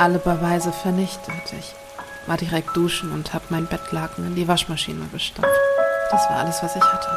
alle 0.00 0.18
Beweise 0.18 0.72
vernichtet. 0.72 1.52
Ich 1.58 1.74
war 2.26 2.38
direkt 2.38 2.74
duschen 2.74 3.12
und 3.12 3.34
habe 3.34 3.44
mein 3.50 3.66
Bettlaken 3.66 4.26
in 4.26 4.34
die 4.34 4.48
Waschmaschine 4.48 5.06
gestopft. 5.12 5.50
Das 6.10 6.22
war 6.30 6.38
alles, 6.38 6.62
was 6.62 6.74
ich 6.74 6.82
hatte. 6.82 7.08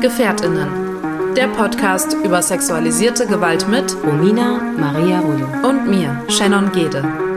GefährtInnen. 0.00 1.34
Der 1.36 1.46
Podcast 1.46 2.14
über 2.24 2.42
sexualisierte 2.42 3.26
Gewalt 3.26 3.68
mit 3.68 3.96
Romina 4.04 4.60
Maria 4.76 5.20
Rullo. 5.20 5.46
und 5.68 5.88
mir, 5.88 6.24
Shannon 6.28 6.72
Gede. 6.72 7.31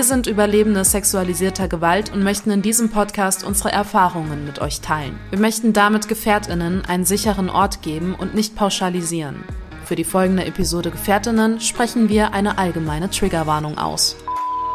Wir 0.00 0.04
sind 0.06 0.26
Überlebende 0.26 0.82
sexualisierter 0.82 1.68
Gewalt 1.68 2.10
und 2.10 2.22
möchten 2.22 2.50
in 2.50 2.62
diesem 2.62 2.88
Podcast 2.88 3.44
unsere 3.44 3.70
Erfahrungen 3.70 4.46
mit 4.46 4.58
euch 4.58 4.80
teilen. 4.80 5.20
Wir 5.28 5.38
möchten 5.38 5.74
damit 5.74 6.08
GefährtInnen 6.08 6.86
einen 6.86 7.04
sicheren 7.04 7.50
Ort 7.50 7.82
geben 7.82 8.14
und 8.14 8.34
nicht 8.34 8.56
pauschalisieren. 8.56 9.44
Für 9.84 9.96
die 9.96 10.04
folgende 10.04 10.46
Episode 10.46 10.90
GefährtInnen 10.90 11.60
sprechen 11.60 12.08
wir 12.08 12.32
eine 12.32 12.56
allgemeine 12.56 13.10
Triggerwarnung 13.10 13.76
aus. 13.76 14.16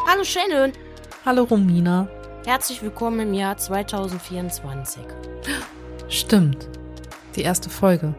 Hallo 0.07 0.23
Shannon, 0.23 0.73
Hallo 1.25 1.45
Romina. 1.45 2.07
herzlich 2.45 2.83
willkommen 2.83 3.19
im 3.21 3.33
Jahr 3.33 3.57
2024. 3.57 5.01
Stimmt. 6.07 6.69
Die 7.35 7.41
erste 7.41 7.71
Folge. 7.71 8.13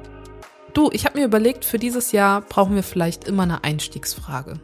Du, 0.75 0.91
ich 0.93 1.07
habe 1.07 1.21
mir 1.21 1.25
überlegt, 1.25 1.65
für 1.65 1.79
dieses 1.79 2.11
Jahr 2.11 2.41
brauchen 2.41 2.75
wir 2.75 2.83
vielleicht 2.83 3.29
immer 3.29 3.45
eine 3.45 3.63
Einstiegsfrage, 3.63 4.55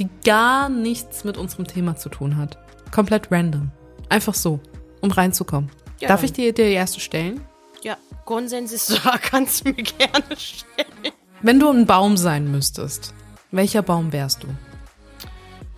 die 0.00 0.08
gar 0.24 0.68
nichts 0.68 1.24
mit 1.24 1.36
unserem 1.36 1.66
Thema 1.66 1.96
zu 1.96 2.08
tun 2.08 2.36
hat. 2.36 2.58
Komplett 2.90 3.30
random. 3.30 3.70
Einfach 4.08 4.34
so, 4.34 4.58
um 5.00 5.10
reinzukommen. 5.10 5.70
Ja, 6.00 6.08
Darf 6.08 6.24
ich 6.24 6.32
dir 6.32 6.52
die 6.52 6.62
erste 6.62 6.98
stellen? 6.98 7.40
Ja, 7.82 7.96
Konsens 8.24 8.72
ist 8.72 8.90
da, 9.04 9.18
kannst 9.18 9.64
du 9.64 9.70
mir 9.70 9.82
gerne 9.82 10.24
stellen. 10.36 11.12
Wenn 11.42 11.60
du 11.60 11.70
ein 11.70 11.86
Baum 11.86 12.16
sein 12.16 12.50
müsstest, 12.50 13.14
welcher 13.50 13.82
Baum 13.82 14.12
wärst 14.12 14.42
du? 14.42 14.48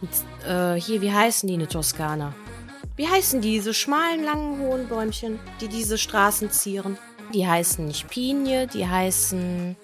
Und, 0.00 0.48
äh, 0.48 0.80
hier, 0.80 1.00
wie 1.02 1.12
heißen 1.12 1.46
die 1.46 1.54
in 1.54 1.60
der 1.60 1.68
Toskana? 1.68 2.34
Wie 2.96 3.08
heißen 3.08 3.40
die, 3.40 3.52
diese 3.52 3.74
schmalen, 3.74 4.24
langen, 4.24 4.60
hohen 4.60 4.88
Bäumchen, 4.88 5.38
die 5.60 5.68
diese 5.68 5.98
Straßen 5.98 6.50
zieren? 6.50 6.98
Die 7.32 7.46
heißen 7.46 7.86
nicht 7.86 8.08
Pinie, 8.08 8.66
die 8.66 8.86
heißen... 8.86 9.76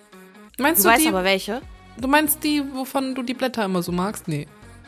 Meinst 0.59 0.85
Du 0.85 0.89
du, 0.89 0.95
weißt 0.95 1.05
die, 1.05 1.09
aber 1.09 1.25
welche? 1.25 1.63
Du 2.01 2.09
meinst 2.09 2.43
die, 2.45 2.63
wovon 2.75 3.15
du 3.15 3.23
die 3.23 3.35
Blätter 3.35 3.65
immer 3.65 3.83
so 3.83 3.93
magst? 3.93 4.29
Nee. 4.29 4.47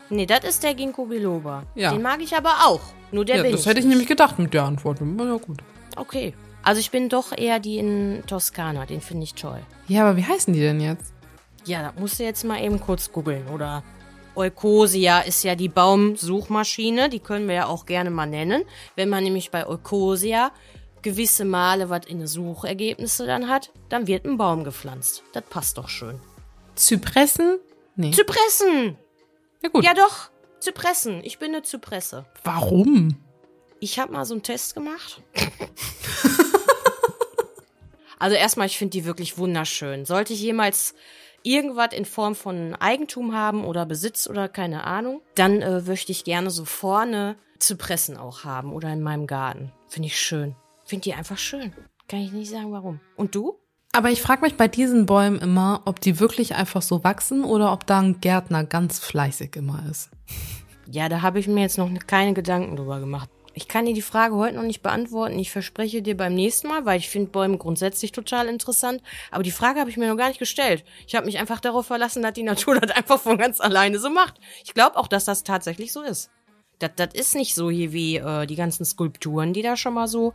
Nee, 0.09 0.25
das 0.25 0.43
ist 0.43 0.63
der 0.63 0.73
Ginkgo 0.73 1.05
biloba. 1.05 1.63
Ja. 1.75 1.91
Den 1.91 2.01
mag 2.01 2.21
ich 2.21 2.35
aber 2.35 2.65
auch. 2.65 2.81
Nur 3.11 3.25
der 3.25 3.37
ja, 3.37 3.43
bin 3.43 3.51
das 3.51 3.61
ich 3.61 3.67
hätte 3.67 3.79
ich 3.79 3.85
nicht. 3.85 3.91
nämlich 3.91 4.07
gedacht 4.07 4.39
mit 4.39 4.53
der 4.53 4.63
Antwort. 4.63 4.99
Ja, 4.99 5.37
gut. 5.37 5.59
Okay. 5.95 6.33
Also 6.63 6.79
ich 6.79 6.91
bin 6.91 7.09
doch 7.09 7.35
eher 7.35 7.59
die 7.59 7.77
in 7.77 8.23
Toskana, 8.27 8.85
den 8.85 9.01
finde 9.01 9.23
ich 9.23 9.33
toll. 9.33 9.59
Ja, 9.87 10.03
aber 10.03 10.17
wie 10.17 10.23
heißen 10.23 10.53
die 10.53 10.59
denn 10.59 10.79
jetzt? 10.79 11.13
Ja, 11.65 11.81
da 11.81 11.99
musst 11.99 12.19
du 12.19 12.23
jetzt 12.23 12.43
mal 12.43 12.61
eben 12.61 12.79
kurz 12.79 13.11
googeln. 13.11 13.47
Oder 13.47 13.83
Eucosia 14.35 15.21
ist 15.21 15.43
ja 15.43 15.55
die 15.55 15.69
Baumsuchmaschine, 15.69 17.09
die 17.09 17.19
können 17.19 17.47
wir 17.47 17.55
ja 17.55 17.65
auch 17.65 17.85
gerne 17.85 18.11
mal 18.11 18.27
nennen. 18.27 18.63
Wenn 18.95 19.09
man 19.09 19.23
nämlich 19.23 19.49
bei 19.49 19.65
Eucosia 19.65 20.51
gewisse 21.01 21.45
Male 21.45 21.89
was 21.89 22.05
in 22.05 22.19
den 22.19 22.27
Suchergebnisse 22.27 23.25
dann 23.25 23.49
hat, 23.49 23.71
dann 23.89 24.07
wird 24.07 24.25
ein 24.25 24.37
Baum 24.37 24.63
gepflanzt. 24.63 25.23
Das 25.33 25.43
passt 25.43 25.77
doch 25.77 25.89
schön. 25.89 26.19
Zypressen? 26.75 27.59
Nee. 27.95 28.11
Zypressen! 28.11 28.97
ja, 29.61 29.69
gut. 29.69 29.83
Ja 29.83 29.93
doch, 29.93 30.29
Zypressen. 30.59 31.23
Ich 31.23 31.39
bin 31.39 31.53
eine 31.53 31.63
Zypresse. 31.63 32.25
Warum? 32.43 33.17
Ich 33.79 33.99
habe 33.99 34.13
mal 34.13 34.25
so 34.25 34.33
einen 34.33 34.43
Test 34.43 34.75
gemacht. 34.75 35.21
also 38.19 38.35
erstmal, 38.35 38.67
ich 38.67 38.77
finde 38.77 38.91
die 38.91 39.05
wirklich 39.05 39.37
wunderschön. 39.37 40.05
Sollte 40.05 40.33
ich 40.33 40.41
jemals 40.41 40.93
irgendwas 41.43 41.93
in 41.93 42.05
Form 42.05 42.35
von 42.35 42.75
Eigentum 42.75 43.33
haben 43.33 43.65
oder 43.65 43.85
Besitz 43.85 44.27
oder 44.27 44.47
keine 44.47 44.83
Ahnung, 44.83 45.21
dann 45.35 45.61
äh, 45.61 45.81
möchte 45.81 46.11
ich 46.11 46.23
gerne 46.23 46.51
so 46.51 46.65
vorne 46.65 47.35
Zypressen 47.59 48.17
auch 48.17 48.43
haben 48.43 48.73
oder 48.73 48.91
in 48.93 49.01
meinem 49.01 49.27
Garten. 49.27 49.71
Finde 49.87 50.07
ich 50.07 50.19
schön. 50.19 50.55
Finde 50.85 51.03
die 51.03 51.13
einfach 51.13 51.37
schön. 51.37 51.73
Kann 52.07 52.19
ich 52.19 52.31
nicht 52.31 52.51
sagen, 52.51 52.71
warum. 52.71 52.99
Und 53.15 53.35
du? 53.35 53.57
Aber 53.93 54.09
ich 54.09 54.21
frage 54.21 54.41
mich 54.41 54.55
bei 54.55 54.69
diesen 54.69 55.05
Bäumen 55.05 55.39
immer, 55.39 55.81
ob 55.85 55.99
die 55.99 56.19
wirklich 56.19 56.55
einfach 56.55 56.81
so 56.81 57.03
wachsen 57.03 57.43
oder 57.43 57.73
ob 57.73 57.85
da 57.85 57.99
ein 57.99 58.21
Gärtner 58.21 58.63
ganz 58.63 58.99
fleißig 58.99 59.55
immer 59.57 59.83
ist. 59.89 60.09
Ja, 60.89 61.09
da 61.09 61.21
habe 61.21 61.39
ich 61.39 61.47
mir 61.47 61.61
jetzt 61.61 61.77
noch 61.77 61.89
keine 62.07 62.33
Gedanken 62.33 62.77
drüber 62.77 62.99
gemacht. 62.99 63.29
Ich 63.53 63.67
kann 63.67 63.85
dir 63.85 63.93
die 63.93 64.01
Frage 64.01 64.35
heute 64.35 64.55
noch 64.55 64.63
nicht 64.63 64.81
beantworten. 64.81 65.37
Ich 65.37 65.51
verspreche 65.51 66.01
dir 66.01 66.15
beim 66.15 66.33
nächsten 66.33 66.69
Mal, 66.69 66.85
weil 66.85 66.99
ich 66.99 67.09
finde 67.09 67.31
Bäume 67.31 67.57
grundsätzlich 67.57 68.13
total 68.13 68.47
interessant. 68.47 69.01
Aber 69.29 69.43
die 69.43 69.51
Frage 69.51 69.81
habe 69.81 69.89
ich 69.89 69.97
mir 69.97 70.07
noch 70.07 70.15
gar 70.15 70.29
nicht 70.29 70.39
gestellt. 70.39 70.85
Ich 71.05 71.15
habe 71.15 71.25
mich 71.25 71.37
einfach 71.37 71.59
darauf 71.59 71.85
verlassen, 71.85 72.23
dass 72.23 72.33
die 72.33 72.43
Natur 72.43 72.75
das 72.79 72.95
einfach 72.95 73.19
von 73.19 73.37
ganz 73.37 73.59
alleine 73.59 73.99
so 73.99 74.09
macht. 74.09 74.35
Ich 74.63 74.73
glaube 74.73 74.95
auch, 74.95 75.07
dass 75.07 75.25
das 75.25 75.43
tatsächlich 75.43 75.91
so 75.91 76.01
ist. 76.01 76.29
Das, 76.79 76.91
das 76.95 77.13
ist 77.13 77.35
nicht 77.35 77.53
so 77.53 77.69
hier 77.69 77.91
wie 77.91 78.17
äh, 78.17 78.45
die 78.45 78.55
ganzen 78.55 78.85
Skulpturen, 78.85 79.51
die 79.51 79.61
da 79.61 79.75
schon 79.75 79.93
mal 79.93 80.07
so. 80.07 80.33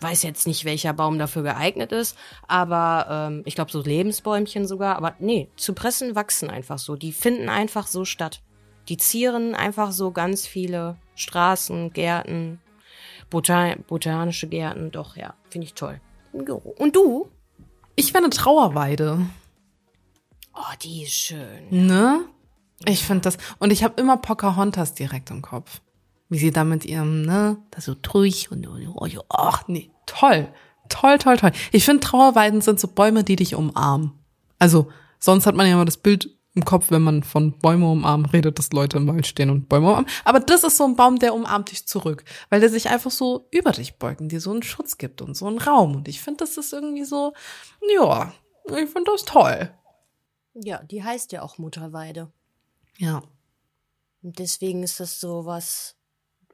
Weiß 0.00 0.22
jetzt 0.22 0.46
nicht, 0.46 0.64
welcher 0.64 0.92
Baum 0.92 1.18
dafür 1.18 1.42
geeignet 1.42 1.92
ist, 1.92 2.16
aber 2.48 3.06
ähm, 3.10 3.42
ich 3.44 3.54
glaube 3.54 3.70
so 3.70 3.82
Lebensbäumchen 3.82 4.66
sogar. 4.66 4.96
Aber 4.96 5.14
nee, 5.18 5.48
Zypressen 5.56 6.14
wachsen 6.14 6.48
einfach 6.48 6.78
so. 6.78 6.96
Die 6.96 7.12
finden 7.12 7.48
einfach 7.48 7.86
so 7.86 8.04
statt. 8.04 8.40
Die 8.88 8.96
zieren 8.96 9.54
einfach 9.54 9.92
so 9.92 10.10
ganz 10.10 10.46
viele 10.46 10.96
Straßen, 11.14 11.92
Gärten, 11.92 12.60
Botan 13.28 13.84
botanische 13.86 14.48
Gärten. 14.48 14.90
Doch, 14.90 15.16
ja, 15.16 15.34
finde 15.50 15.66
ich 15.66 15.74
toll. 15.74 16.00
Und 16.32 16.96
du? 16.96 17.28
Ich 17.94 18.14
wäre 18.14 18.24
eine 18.24 18.30
Trauerweide. 18.30 19.26
Oh, 20.54 20.74
die 20.82 21.02
ist 21.02 21.12
schön. 21.12 21.66
Ne? 21.70 22.24
Ich 22.86 23.04
finde 23.04 23.22
das. 23.22 23.36
Und 23.58 23.70
ich 23.70 23.84
habe 23.84 24.00
immer 24.00 24.16
Pocahontas 24.16 24.94
direkt 24.94 25.30
im 25.30 25.42
Kopf. 25.42 25.80
Wie 26.30 26.38
sie 26.38 26.52
da 26.52 26.64
mit 26.64 26.86
ihrem, 26.86 27.22
ne, 27.22 27.58
da 27.70 27.80
so 27.80 27.94
durch 27.94 28.50
und, 28.50 28.66
und 28.66 28.88
oh, 28.94 29.06
ach 29.28 29.64
nee, 29.66 29.90
toll. 30.06 30.48
Toll, 30.88 31.18
toll, 31.18 31.36
toll. 31.36 31.52
Ich 31.72 31.84
finde, 31.84 32.00
Trauerweiden 32.00 32.62
sind 32.62 32.80
so 32.80 32.88
Bäume, 32.88 33.22
die 33.22 33.36
dich 33.36 33.54
umarmen. 33.54 34.12
Also, 34.58 34.88
sonst 35.18 35.46
hat 35.46 35.54
man 35.54 35.66
ja 35.66 35.74
immer 35.74 35.84
das 35.84 35.96
Bild 35.96 36.30
im 36.54 36.64
Kopf, 36.64 36.90
wenn 36.90 37.02
man 37.02 37.22
von 37.22 37.58
Bäume 37.58 37.88
umarmen 37.88 38.26
redet, 38.26 38.58
dass 38.58 38.72
Leute 38.72 38.96
im 38.96 39.06
Wald 39.06 39.26
stehen 39.26 39.50
und 39.50 39.68
Bäume 39.68 39.88
umarmen. 39.88 40.10
Aber 40.24 40.40
das 40.40 40.64
ist 40.64 40.76
so 40.76 40.84
ein 40.84 40.96
Baum, 40.96 41.18
der 41.18 41.34
umarmt 41.34 41.70
dich 41.70 41.86
zurück, 41.86 42.24
weil 42.48 42.60
der 42.60 42.70
sich 42.70 42.90
einfach 42.90 43.10
so 43.10 43.46
über 43.50 43.70
dich 43.70 43.98
beugt 43.98 44.20
und 44.20 44.30
dir 44.30 44.40
so 44.40 44.50
einen 44.50 44.64
Schutz 44.64 44.98
gibt 44.98 45.22
und 45.22 45.36
so 45.36 45.46
einen 45.46 45.58
Raum. 45.58 45.94
Und 45.94 46.08
ich 46.08 46.20
finde, 46.20 46.38
das 46.38 46.56
ist 46.56 46.72
irgendwie 46.72 47.04
so, 47.04 47.34
ja, 47.96 48.32
ich 48.66 48.90
finde 48.90 49.12
das 49.12 49.24
toll. 49.24 49.70
Ja, 50.54 50.82
die 50.82 51.04
heißt 51.04 51.30
ja 51.32 51.42
auch 51.42 51.58
Mutterweide. 51.58 52.32
Ja. 52.98 53.22
Und 54.22 54.38
deswegen 54.38 54.82
ist 54.82 54.98
das 55.00 55.20
so 55.20 55.46
was 55.46 55.96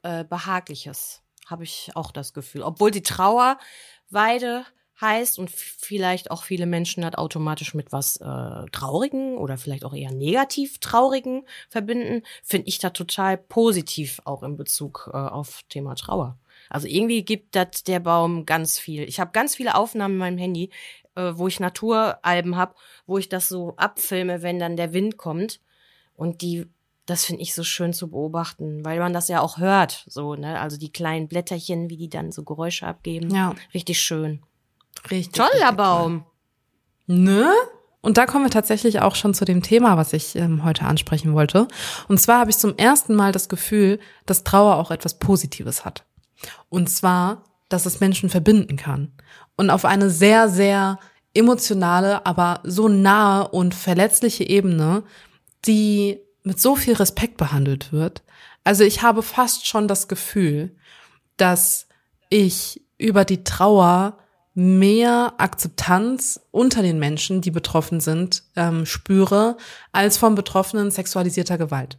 äh, 0.06 0.25
Behagliches, 0.25 1.23
habe 1.47 1.64
ich 1.64 1.91
auch 1.94 2.12
das 2.12 2.32
Gefühl. 2.32 2.62
Obwohl 2.62 2.91
die 2.91 3.03
Trauerweide 3.03 4.64
heißt 5.00 5.38
und 5.38 5.50
vielleicht 5.50 6.31
auch 6.31 6.44
viele 6.44 6.67
Menschen 6.67 7.03
das 7.03 7.17
automatisch 7.17 7.75
mit 7.75 7.93
was 7.93 8.17
äh, 8.17 8.67
Traurigen 8.73 9.37
oder 9.37 9.58
vielleicht 9.58 9.85
auch 9.85 9.93
eher 9.93 10.12
negativ 10.12 10.79
Traurigen 10.79 11.44
verbinden, 11.69 12.23
finde 12.43 12.69
ich 12.69 12.79
da 12.79 12.91
total 12.91 13.37
positiv 13.37 14.20
auch 14.25 14.43
in 14.43 14.56
Bezug 14.56 15.11
äh, 15.12 15.17
auf 15.17 15.62
Thema 15.69 15.94
Trauer. 15.97 16.38
Also 16.70 16.87
irgendwie 16.87 17.25
gibt 17.25 17.55
das 17.55 17.85
der 17.85 18.00
Baum 18.00 18.47
ganz 18.47 18.79
viel. 18.79 19.03
Ich 19.03 19.20
habe 19.20 19.32
ganz 19.32 19.55
viele 19.55 19.75
Aufnahmen 19.75 20.14
in 20.14 20.19
meinem 20.19 20.38
Handy, 20.38 20.70
äh, 21.14 21.32
wo 21.35 21.49
ich 21.49 21.61
Naturalben 21.61 22.56
habe, 22.56 22.75
wo 23.06 23.19
ich 23.19 23.29
das 23.29 23.49
so 23.49 23.75
abfilme, 23.76 24.43
wenn 24.43 24.58
dann 24.58 24.76
der 24.76 24.93
Wind 24.93 25.17
kommt. 25.17 25.61
Und 26.14 26.41
die 26.41 26.67
das 27.06 27.25
finde 27.25 27.43
ich 27.43 27.55
so 27.55 27.62
schön 27.62 27.93
zu 27.93 28.11
beobachten, 28.11 28.85
weil 28.85 28.99
man 28.99 29.12
das 29.12 29.29
ja 29.29 29.41
auch 29.41 29.58
hört, 29.58 30.05
so, 30.08 30.35
ne? 30.35 30.61
Also 30.61 30.76
die 30.76 30.93
kleinen 30.93 31.29
Blätterchen, 31.29 31.88
wie 31.88 31.97
die 31.97 32.11
dann 32.11 32.32
so 32.32 32.43
Geräusche 32.43 32.87
abgeben. 32.87 33.32
Ja. 33.35 33.55
Richtig 33.73 34.00
schön. 34.00 34.43
Richtig. 35.11 35.32
Toller 35.32 35.73
Baum. 35.73 36.26
Ne? 37.06 37.53
Und 38.00 38.19
da 38.19 38.26
kommen 38.26 38.44
wir 38.44 38.50
tatsächlich 38.50 39.00
auch 39.00 39.14
schon 39.14 39.35
zu 39.35 39.44
dem 39.44 39.62
Thema, 39.62 39.97
was 39.97 40.12
ich 40.12 40.37
ähm, 40.37 40.64
heute 40.64 40.85
ansprechen 40.85 41.35
wollte. 41.35 41.69
Und 42.08 42.20
zwar 42.20 42.41
habe 42.41 42.50
ich 42.50 42.58
zum 42.58 42.76
ersten 42.76 43.14
Mal 43.14 43.32
das 43.32 43.49
Gefühl, 43.49 44.00
dass 44.26 44.44
Trauer 44.44 44.76
auch 44.76 44.91
etwas 44.91 45.19
Positives 45.19 45.85
hat. 45.85 46.05
Und 46.69 46.91
zwar, 46.91 47.44
dass 47.69 47.87
es 47.87 48.00
Menschen 48.00 48.31
verbinden 48.31 48.76
kann. 48.76 49.12
Und 49.56 49.70
auf 49.70 49.85
eine 49.85 50.11
sehr, 50.11 50.49
sehr 50.49 50.99
emotionale, 51.35 52.25
aber 52.26 52.61
so 52.64 52.88
nahe 52.88 53.49
und 53.49 53.75
verletzliche 53.75 54.44
Ebene, 54.44 55.03
die 55.67 56.20
mit 56.46 56.60
so 56.60 56.76
viel 56.76 56.94
Respekt 56.94 57.37
behandelt 57.37 57.93
wird. 57.93 58.22
Also 58.62 58.84
ich 58.84 59.02
habe 59.02 59.22
fast 59.22 59.66
schon 59.66 59.88
das 59.88 60.06
Gefühl, 60.06 60.76
dass 61.37 61.88
ich 62.31 62.82
über 62.98 63.25
die 63.25 63.43
Trauer 63.43 64.16
mehr 64.54 65.34
Akzeptanz 65.38 66.40
unter 66.52 66.82
den 66.82 67.00
Menschen, 67.00 67.40
die 67.40 67.50
betroffen 67.50 68.00
sind, 68.00 68.44
ähm, 68.54 68.87
spüre, 68.87 69.56
als 69.90 70.16
von 70.16 70.37
Betroffenen 70.37 70.90
sexualisierter 70.93 71.58
Gewalt. 71.58 71.98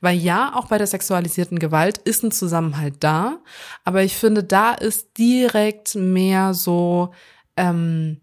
Weil 0.00 0.16
ja, 0.16 0.54
auch 0.54 0.66
bei 0.66 0.78
der 0.78 0.86
sexualisierten 0.86 1.58
Gewalt 1.58 1.98
ist 1.98 2.22
ein 2.22 2.30
Zusammenhalt 2.30 2.94
da, 3.00 3.38
aber 3.84 4.04
ich 4.04 4.16
finde, 4.16 4.44
da 4.44 4.72
ist 4.72 5.18
direkt 5.18 5.96
mehr 5.96 6.54
so 6.54 7.12
ähm, 7.56 8.20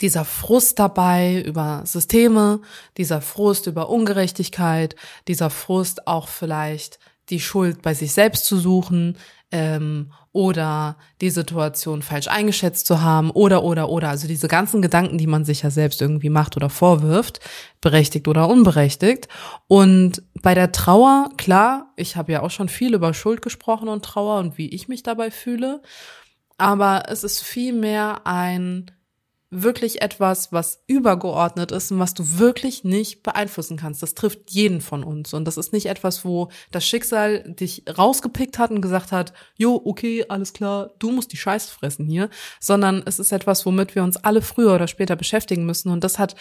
dieser 0.00 0.24
Frust 0.24 0.78
dabei 0.78 1.42
über 1.42 1.82
Systeme, 1.84 2.60
dieser 2.96 3.20
Frust 3.20 3.66
über 3.66 3.88
Ungerechtigkeit, 3.88 4.96
dieser 5.28 5.50
Frust 5.50 6.06
auch 6.06 6.28
vielleicht 6.28 6.98
die 7.30 7.40
Schuld 7.40 7.82
bei 7.82 7.94
sich 7.94 8.12
selbst 8.12 8.44
zu 8.44 8.58
suchen 8.58 9.16
ähm, 9.50 10.12
oder 10.32 10.96
die 11.20 11.30
Situation 11.30 12.02
falsch 12.02 12.28
eingeschätzt 12.28 12.86
zu 12.86 13.02
haben 13.02 13.30
oder 13.30 13.62
oder 13.62 13.90
oder 13.90 14.08
also 14.08 14.26
diese 14.26 14.48
ganzen 14.48 14.82
Gedanken, 14.82 15.18
die 15.18 15.26
man 15.26 15.44
sich 15.44 15.62
ja 15.62 15.70
selbst 15.70 16.00
irgendwie 16.00 16.30
macht 16.30 16.56
oder 16.56 16.70
vorwirft, 16.70 17.40
berechtigt 17.80 18.28
oder 18.28 18.48
unberechtigt. 18.48 19.28
Und 19.68 20.22
bei 20.40 20.54
der 20.54 20.72
Trauer, 20.72 21.30
klar, 21.36 21.92
ich 21.96 22.16
habe 22.16 22.32
ja 22.32 22.42
auch 22.42 22.50
schon 22.50 22.68
viel 22.68 22.94
über 22.94 23.14
Schuld 23.14 23.42
gesprochen 23.42 23.88
und 23.88 24.04
Trauer 24.04 24.38
und 24.38 24.58
wie 24.58 24.68
ich 24.68 24.88
mich 24.88 25.02
dabei 25.02 25.30
fühle, 25.30 25.82
aber 26.56 27.04
es 27.08 27.24
ist 27.24 27.42
viel 27.42 27.72
mehr 27.72 28.26
ein 28.26 28.90
wirklich 29.52 30.00
etwas, 30.00 30.50
was 30.50 30.82
übergeordnet 30.86 31.72
ist 31.72 31.92
und 31.92 31.98
was 31.98 32.14
du 32.14 32.38
wirklich 32.38 32.84
nicht 32.84 33.22
beeinflussen 33.22 33.76
kannst. 33.76 34.02
Das 34.02 34.14
trifft 34.14 34.50
jeden 34.50 34.80
von 34.80 35.04
uns. 35.04 35.34
Und 35.34 35.44
das 35.44 35.58
ist 35.58 35.74
nicht 35.74 35.86
etwas, 35.86 36.24
wo 36.24 36.48
das 36.70 36.86
Schicksal 36.86 37.44
dich 37.46 37.84
rausgepickt 37.86 38.58
hat 38.58 38.70
und 38.70 38.80
gesagt 38.80 39.12
hat, 39.12 39.34
jo, 39.56 39.80
okay, 39.84 40.24
alles 40.26 40.54
klar, 40.54 40.90
du 40.98 41.12
musst 41.12 41.32
die 41.32 41.36
Scheiße 41.36 41.70
fressen 41.70 42.06
hier, 42.06 42.30
sondern 42.60 43.02
es 43.04 43.18
ist 43.18 43.30
etwas, 43.30 43.66
womit 43.66 43.94
wir 43.94 44.02
uns 44.02 44.16
alle 44.16 44.40
früher 44.40 44.74
oder 44.74 44.88
später 44.88 45.16
beschäftigen 45.16 45.66
müssen. 45.66 45.90
Und 45.90 46.02
das 46.02 46.18
hat, 46.18 46.34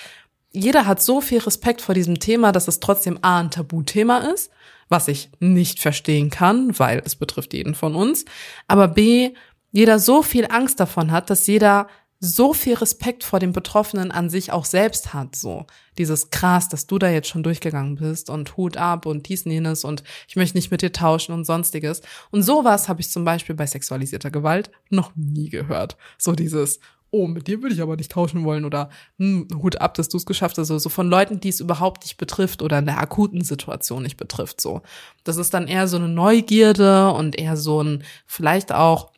jeder 0.51 0.87
hat 0.87 1.01
so 1.01 1.19
viel 1.19 1.39
Respekt 1.39 1.81
vor 1.81 1.93
diesem 1.93 2.17
Thema, 2.17 2.53
dass 2.53 2.69
es 2.69 2.79
trotzdem 2.79 3.19
A, 3.21 3.41
ein 3.41 3.51
Tabuthema 3.51 4.19
ist, 4.19 4.51
was 4.87 5.09
ich 5.09 5.29
nicht 5.41 5.81
verstehen 5.81 6.29
kann, 6.29 6.79
weil 6.79 7.01
es 7.03 7.17
betrifft 7.17 7.53
jeden 7.53 7.75
von 7.75 7.93
uns. 7.93 8.23
Aber 8.69 8.87
B, 8.87 9.33
jeder 9.73 9.99
so 9.99 10.21
viel 10.21 10.47
Angst 10.49 10.79
davon 10.79 11.11
hat, 11.11 11.29
dass 11.29 11.47
jeder 11.47 11.87
so 12.23 12.53
viel 12.53 12.75
Respekt 12.75 13.23
vor 13.23 13.39
dem 13.39 13.51
Betroffenen 13.51 14.11
an 14.11 14.29
sich 14.29 14.51
auch 14.51 14.65
selbst 14.65 15.11
hat, 15.11 15.35
so 15.35 15.65
dieses 15.97 16.29
krass, 16.29 16.69
dass 16.69 16.85
du 16.85 16.99
da 16.99 17.09
jetzt 17.09 17.27
schon 17.27 17.41
durchgegangen 17.41 17.95
bist 17.95 18.29
und 18.29 18.55
Hut 18.57 18.77
ab 18.77 19.07
und 19.07 19.27
dies 19.27 19.45
und 19.45 19.51
jenes 19.51 19.83
und 19.83 20.03
ich 20.27 20.35
möchte 20.35 20.55
nicht 20.55 20.69
mit 20.69 20.83
dir 20.83 20.91
tauschen 20.91 21.33
und 21.33 21.45
sonstiges. 21.45 22.01
Und 22.29 22.43
sowas 22.43 22.87
habe 22.87 23.01
ich 23.01 23.09
zum 23.09 23.25
Beispiel 23.25 23.55
bei 23.55 23.65
sexualisierter 23.65 24.29
Gewalt 24.29 24.69
noch 24.91 25.15
nie 25.15 25.49
gehört. 25.49 25.97
So 26.19 26.33
dieses, 26.33 26.79
oh, 27.09 27.25
mit 27.25 27.47
dir 27.47 27.63
würde 27.63 27.73
ich 27.73 27.81
aber 27.81 27.95
nicht 27.95 28.11
tauschen 28.11 28.43
wollen 28.43 28.65
oder 28.65 28.91
hm, 29.17 29.47
Hut 29.55 29.81
ab, 29.81 29.95
dass 29.95 30.07
du 30.07 30.17
es 30.17 30.27
geschafft 30.27 30.59
hast. 30.59 30.69
Also 30.69 30.77
so 30.77 30.89
von 30.89 31.09
Leuten, 31.09 31.39
die 31.39 31.49
es 31.49 31.59
überhaupt 31.59 32.03
nicht 32.03 32.17
betrifft 32.17 32.61
oder 32.61 32.77
in 32.77 32.85
der 32.85 32.99
akuten 32.99 33.43
Situation 33.43 34.03
nicht 34.03 34.17
betrifft. 34.17 34.61
So, 34.61 34.83
das 35.23 35.37
ist 35.37 35.55
dann 35.55 35.67
eher 35.67 35.87
so 35.87 35.97
eine 35.97 36.07
Neugierde 36.07 37.11
und 37.11 37.35
eher 37.37 37.57
so 37.57 37.81
ein 37.81 38.03
vielleicht 38.27 38.71
auch 38.71 39.11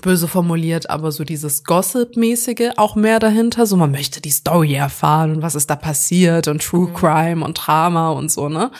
böse 0.00 0.28
formuliert, 0.28 0.90
aber 0.90 1.12
so 1.12 1.24
dieses 1.24 1.64
Gossip-mäßige 1.64 2.72
auch 2.76 2.96
mehr 2.96 3.18
dahinter. 3.18 3.66
So, 3.66 3.76
man 3.76 3.90
möchte 3.90 4.20
die 4.20 4.30
Story 4.30 4.74
erfahren 4.74 5.36
und 5.36 5.42
was 5.42 5.54
ist 5.54 5.70
da 5.70 5.76
passiert 5.76 6.48
und 6.48 6.62
True 6.62 6.88
mhm. 6.88 6.94
Crime 6.94 7.44
und 7.44 7.54
Drama 7.54 8.10
und 8.10 8.30
so, 8.30 8.48
ne? 8.48 8.70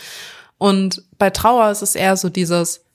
Und 0.59 1.03
bei 1.19 1.31
Trauer 1.31 1.71
ist 1.71 1.83
es 1.83 1.95
eher 1.95 2.17
so 2.17 2.31
dieses, 2.31 2.87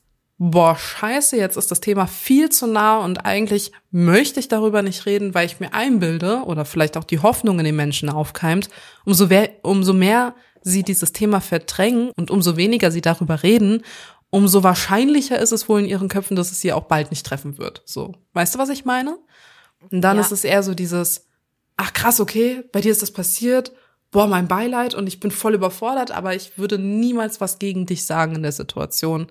boah, 0.44 0.75
scheiße, 0.75 1.38
jetzt 1.38 1.56
ist 1.56 1.69
das 1.69 1.81
Thema 1.81 2.07
viel 2.07 2.50
zu 2.50 2.65
nah 2.65 2.97
und 2.97 3.25
eigentlich 3.25 3.71
möchte 3.91 4.39
ich 4.39 4.47
darüber 4.47 4.81
nicht 4.81 5.06
reden, 5.06 5.35
weil 5.35 5.45
ich 5.45 5.59
mir 5.59 5.74
einbilde 5.75 6.41
oder 6.45 6.65
vielleicht 6.65 6.97
auch 6.97 7.03
die 7.03 7.19
Hoffnung 7.19 7.59
in 7.59 7.65
den 7.65 7.75
Menschen 7.75 8.09
aufkeimt, 8.09 8.69
umso, 9.06 9.27
umso 9.62 9.94
mehr 9.94 10.33
sie 10.63 10.81
dieses 10.81 11.13
Thema 11.13 11.41
verdrängen 11.41 12.09
und 12.15 12.31
umso 12.31 12.57
weniger 12.57 12.89
sie 12.89 13.01
darüber 13.01 13.44
reden, 13.44 13.83
umso 14.31 14.63
wahrscheinlicher 14.63 15.37
ist 15.37 15.51
es 15.51 15.69
wohl 15.69 15.81
in 15.81 15.85
ihren 15.85 16.07
Köpfen, 16.07 16.35
dass 16.35 16.51
es 16.51 16.61
sie 16.61 16.73
auch 16.73 16.85
bald 16.85 17.11
nicht 17.11 17.25
treffen 17.25 17.59
wird. 17.59 17.83
So, 17.85 18.13
weißt 18.33 18.55
du, 18.55 18.59
was 18.59 18.69
ich 18.69 18.85
meine? 18.85 19.19
Und 19.91 20.01
dann 20.01 20.17
ja. 20.17 20.21
ist 20.21 20.31
es 20.31 20.43
eher 20.43 20.63
so 20.63 20.73
dieses, 20.73 21.27
ach 21.77 21.93
krass, 21.93 22.19
okay, 22.19 22.63
bei 22.71 22.81
dir 22.81 22.91
ist 22.91 23.01
das 23.01 23.11
passiert, 23.11 23.71
boah, 24.09 24.27
mein 24.27 24.47
Beileid 24.47 24.93
und 24.95 25.07
ich 25.07 25.19
bin 25.19 25.31
voll 25.31 25.53
überfordert, 25.53 26.11
aber 26.11 26.35
ich 26.35 26.57
würde 26.57 26.79
niemals 26.79 27.39
was 27.41 27.59
gegen 27.59 27.85
dich 27.85 28.05
sagen 28.05 28.35
in 28.35 28.43
der 28.43 28.51
Situation, 28.51 29.27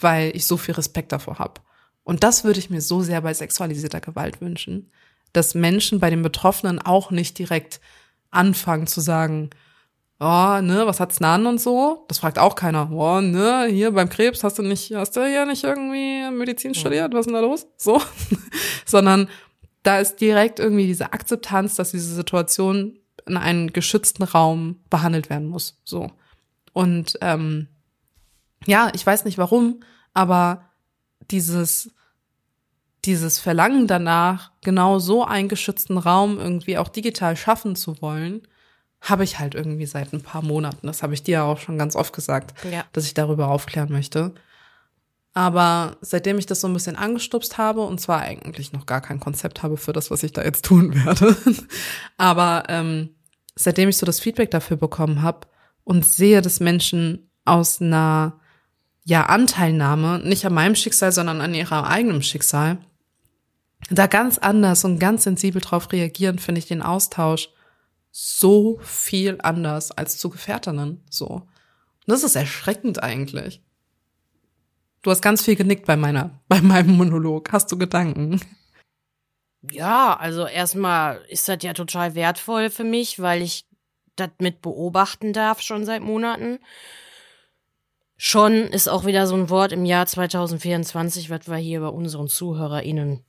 weil 0.00 0.34
ich 0.34 0.46
so 0.46 0.56
viel 0.56 0.74
Respekt 0.74 1.12
davor 1.12 1.38
habe. 1.38 1.60
Und 2.04 2.22
das 2.24 2.44
würde 2.44 2.60
ich 2.60 2.70
mir 2.70 2.80
so 2.80 3.02
sehr 3.02 3.20
bei 3.20 3.34
sexualisierter 3.34 4.00
Gewalt 4.00 4.40
wünschen, 4.40 4.90
dass 5.32 5.54
Menschen 5.54 6.00
bei 6.00 6.10
den 6.10 6.22
Betroffenen 6.22 6.80
auch 6.80 7.10
nicht 7.10 7.38
direkt 7.38 7.80
anfangen 8.30 8.86
zu 8.86 9.00
sagen, 9.00 9.50
oh, 10.20 10.60
ne, 10.60 10.82
was 10.84 11.00
hat's 11.00 11.20
an 11.20 11.46
und 11.46 11.60
so? 11.60 12.04
Das 12.08 12.18
fragt 12.18 12.38
auch 12.38 12.54
keiner. 12.54 12.90
Oh, 12.92 13.20
ne, 13.20 13.66
hier 13.70 13.92
beim 13.92 14.08
Krebs 14.08 14.44
hast 14.44 14.58
du 14.58 14.62
nicht, 14.62 14.92
hast 14.94 15.16
du 15.16 15.26
hier 15.26 15.46
nicht 15.46 15.64
irgendwie 15.64 16.30
Medizin 16.30 16.74
studiert? 16.74 17.12
Was 17.12 17.20
ist 17.20 17.26
denn 17.26 17.34
da 17.34 17.40
los? 17.40 17.66
So. 17.76 18.00
Sondern 18.84 19.28
da 19.82 19.98
ist 19.98 20.20
direkt 20.20 20.58
irgendwie 20.58 20.86
diese 20.86 21.12
Akzeptanz, 21.12 21.74
dass 21.74 21.90
diese 21.90 22.14
Situation 22.14 22.98
in 23.26 23.36
einen 23.36 23.72
geschützten 23.72 24.22
Raum 24.22 24.80
behandelt 24.90 25.30
werden 25.30 25.48
muss. 25.48 25.80
So. 25.84 26.10
Und 26.72 27.18
ähm, 27.22 27.68
ja, 28.66 28.90
ich 28.94 29.06
weiß 29.06 29.24
nicht 29.24 29.38
warum, 29.38 29.80
aber 30.12 30.70
dieses 31.30 31.90
dieses 33.04 33.38
Verlangen 33.38 33.86
danach, 33.86 34.52
genau 34.60 34.98
so 34.98 35.24
einen 35.24 35.48
geschützten 35.48 35.96
Raum 35.96 36.38
irgendwie 36.38 36.76
auch 36.76 36.88
digital 36.88 37.36
schaffen 37.36 37.74
zu 37.74 38.02
wollen, 38.02 38.42
habe 39.00 39.24
ich 39.24 39.38
halt 39.38 39.54
irgendwie 39.54 39.86
seit 39.86 40.12
ein 40.12 40.22
paar 40.22 40.42
Monaten. 40.42 40.86
Das 40.86 41.02
habe 41.02 41.14
ich 41.14 41.22
dir 41.22 41.44
auch 41.44 41.58
schon 41.58 41.78
ganz 41.78 41.96
oft 41.96 42.12
gesagt, 42.12 42.54
ja. 42.70 42.84
dass 42.92 43.06
ich 43.06 43.14
darüber 43.14 43.48
aufklären 43.48 43.90
möchte. 43.90 44.34
Aber 45.32 45.96
seitdem 46.00 46.38
ich 46.38 46.46
das 46.46 46.60
so 46.60 46.66
ein 46.66 46.74
bisschen 46.74 46.96
angestupst 46.96 47.56
habe, 47.56 47.82
und 47.82 48.00
zwar 48.00 48.20
eigentlich 48.20 48.72
noch 48.72 48.84
gar 48.84 49.00
kein 49.00 49.20
Konzept 49.20 49.62
habe 49.62 49.76
für 49.76 49.92
das, 49.92 50.10
was 50.10 50.22
ich 50.22 50.32
da 50.32 50.42
jetzt 50.42 50.64
tun 50.64 50.94
werde, 51.04 51.36
aber 52.16 52.64
ähm, 52.68 53.10
seitdem 53.54 53.88
ich 53.88 53.96
so 53.96 54.06
das 54.06 54.20
Feedback 54.20 54.50
dafür 54.50 54.76
bekommen 54.76 55.22
habe 55.22 55.46
und 55.84 56.04
sehe, 56.04 56.42
dass 56.42 56.60
Menschen 56.60 57.30
aus 57.44 57.80
einer 57.80 58.40
ja 59.04 59.26
Anteilnahme, 59.26 60.18
nicht 60.18 60.44
an 60.44 60.54
meinem 60.54 60.74
Schicksal, 60.74 61.12
sondern 61.12 61.40
an 61.40 61.54
ihrem 61.54 61.84
eigenen 61.84 62.22
Schicksal, 62.22 62.78
da 63.88 64.06
ganz 64.08 64.36
anders 64.36 64.84
und 64.84 64.98
ganz 64.98 65.22
sensibel 65.22 65.60
drauf 65.60 65.90
reagieren, 65.92 66.38
finde 66.38 66.58
ich 66.58 66.66
den 66.66 66.82
Austausch 66.82 67.48
so 68.10 68.78
viel 68.82 69.38
anders 69.42 69.92
als 69.92 70.18
zu 70.18 70.30
Gefährtinnen, 70.30 71.04
so. 71.10 71.26
Und 71.26 71.48
das 72.06 72.24
ist 72.24 72.36
erschreckend 72.36 73.02
eigentlich. 73.02 73.62
Du 75.02 75.10
hast 75.10 75.22
ganz 75.22 75.42
viel 75.42 75.56
genickt 75.56 75.86
bei 75.86 75.96
meiner, 75.96 76.40
bei 76.48 76.60
meinem 76.60 76.96
Monolog. 76.96 77.52
Hast 77.52 77.70
du 77.72 77.78
Gedanken? 77.78 78.40
Ja, 79.70 80.16
also 80.16 80.46
erstmal 80.46 81.22
ist 81.28 81.48
das 81.48 81.58
ja 81.62 81.74
total 81.74 82.14
wertvoll 82.14 82.70
für 82.70 82.84
mich, 82.84 83.20
weil 83.20 83.42
ich 83.42 83.66
das 84.16 84.30
mit 84.38 84.62
beobachten 84.62 85.32
darf 85.32 85.60
schon 85.60 85.84
seit 85.84 86.02
Monaten. 86.02 86.58
Schon 88.16 88.52
ist 88.52 88.88
auch 88.88 89.06
wieder 89.06 89.26
so 89.26 89.34
ein 89.34 89.48
Wort 89.48 89.72
im 89.72 89.84
Jahr 89.84 90.06
2024, 90.06 91.30
was 91.30 91.48
wir 91.48 91.56
hier 91.56 91.80
bei 91.80 91.88
unseren 91.88 92.28
ZuhörerInnen 92.28 93.24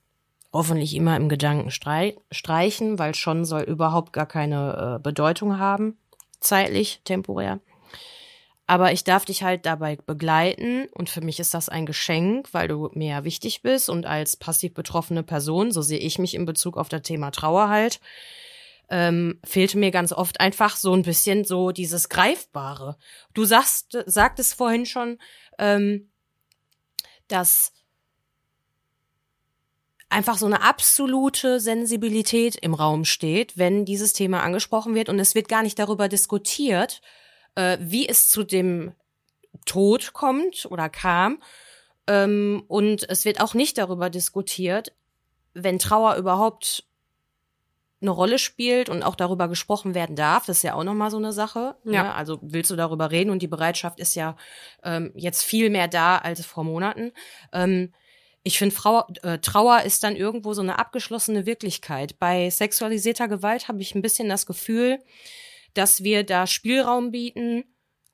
hoffentlich 0.54 0.96
immer 0.96 1.16
im 1.16 1.30
Gedanken 1.30 1.72
streichen, 1.72 3.00
weil 3.00 3.16
schon 3.16 3.46
soll 3.46 3.62
überhaupt 3.64 4.14
gar 4.14 4.26
keine 4.26 4.98
äh, 4.98 5.02
Bedeutung 5.02 5.60
haben, 5.60 5.98
zeitlich, 6.40 7.02
temporär. 7.06 7.60
Aber 8.68 8.94
ich 8.94 9.04
darf 9.04 9.26
dich 9.26 9.44
halt 9.44 9.66
dabei 9.66 9.98
begleiten 9.98 10.88
und 10.94 11.10
für 11.10 11.22
mich 11.22 11.40
ist 11.40 11.54
das 11.54 11.68
ein 11.68 11.86
Geschenk, 11.86 12.54
weil 12.54 12.68
du 12.68 12.90
mir 12.94 13.24
wichtig 13.26 13.62
bist 13.62 13.90
und 13.90 14.06
als 14.06 14.38
passiv 14.38 14.74
betroffene 14.74 15.24
Person, 15.24 15.72
so 15.72 15.82
sehe 15.82 16.00
ich 16.00 16.20
mich 16.20 16.36
in 16.36 16.46
Bezug 16.46 16.78
auf 16.78 16.88
das 16.88 17.02
Thema 17.02 17.32
Trauer 17.32 17.68
halt, 17.68 18.00
ähm, 18.90 19.40
fehlte 19.44 19.78
mir 19.78 19.92
ganz 19.92 20.14
oft 20.14 20.40
einfach 20.40 20.76
so 20.76 20.94
ein 20.94 21.02
bisschen 21.02 21.44
so 21.44 21.72
dieses 21.72 22.10
Greifbare. 22.10 22.98
Du 23.34 23.46
sagst, 23.46 23.98
sagtest 24.06 24.54
vorhin 24.54 24.86
schon, 24.86 25.18
ähm, 25.58 26.10
dass 27.28 27.74
einfach 30.12 30.38
so 30.38 30.46
eine 30.46 30.62
absolute 30.62 31.60
Sensibilität 31.60 32.56
im 32.56 32.74
Raum 32.74 33.06
steht, 33.06 33.58
wenn 33.58 33.86
dieses 33.86 34.14
Thema 34.14 34.44
angesprochen 34.44 34.96
wird 34.96 35.10
und 35.10 35.20
es 35.20 35.36
wird 35.36 35.48
gar 35.48 35.64
nicht 35.64 35.80
darüber 35.80 36.08
diskutiert, 36.08 37.02
äh, 37.56 37.78
wie 37.80 38.08
es 38.08 38.30
zu 38.30 38.44
dem 38.44 38.94
Tod 39.66 40.14
kommt 40.14 40.66
oder 40.70 40.90
kam. 40.90 41.42
Ähm, 42.08 42.64
und 42.68 43.10
es 43.10 43.26
wird 43.26 43.42
auch 43.42 43.54
nicht 43.54 43.78
darüber 43.78 44.10
diskutiert, 44.10 44.94
wenn 45.54 45.80
Trauer 45.80 46.16
überhaupt 46.16 46.86
eine 48.02 48.12
Rolle 48.12 48.40
spielt 48.40 48.90
und 48.90 49.04
auch 49.04 49.16
darüber 49.16 49.48
gesprochen 49.48 49.94
werden 49.94 50.16
darf, 50.16 50.48
das 50.48 50.58
ist 50.58 50.64
ja 50.64 50.74
auch 50.74 50.84
nochmal 50.84 51.12
so 51.12 51.18
eine 51.18 51.34
Sache. 51.34 51.76
Ja. 51.84 52.04
Ne? 52.04 52.14
Also 52.16 52.40
willst 52.42 52.72
du 52.72 52.76
darüber 52.76 53.12
reden 53.12 53.30
und 53.30 53.42
die 53.42 53.48
Bereitschaft 53.48 54.00
ist 54.00 54.16
ja 54.16 54.36
ähm, 54.84 55.12
jetzt 55.16 55.44
viel 55.44 55.70
mehr 55.70 55.88
da 55.88 56.18
als 56.18 56.44
vor 56.44 56.64
Monaten. 56.64 57.12
Ähm, 57.54 57.94
ich 58.44 58.58
finde, 58.58 58.76
äh, 59.24 59.38
Trauer 59.40 59.82
ist 59.82 60.04
dann 60.04 60.16
irgendwo 60.16 60.54
so 60.54 60.62
eine 60.62 60.80
abgeschlossene 60.80 61.46
Wirklichkeit. 61.46 62.18
Bei 62.18 62.50
sexualisierter 62.50 63.28
Gewalt 63.28 63.68
habe 63.68 63.82
ich 63.82 63.94
ein 63.94 64.02
bisschen 64.02 64.30
das 64.30 64.46
Gefühl, 64.46 65.00
dass 65.74 66.04
wir 66.04 66.24
da 66.24 66.48
Spielraum 66.48 67.12
bieten, 67.12 67.64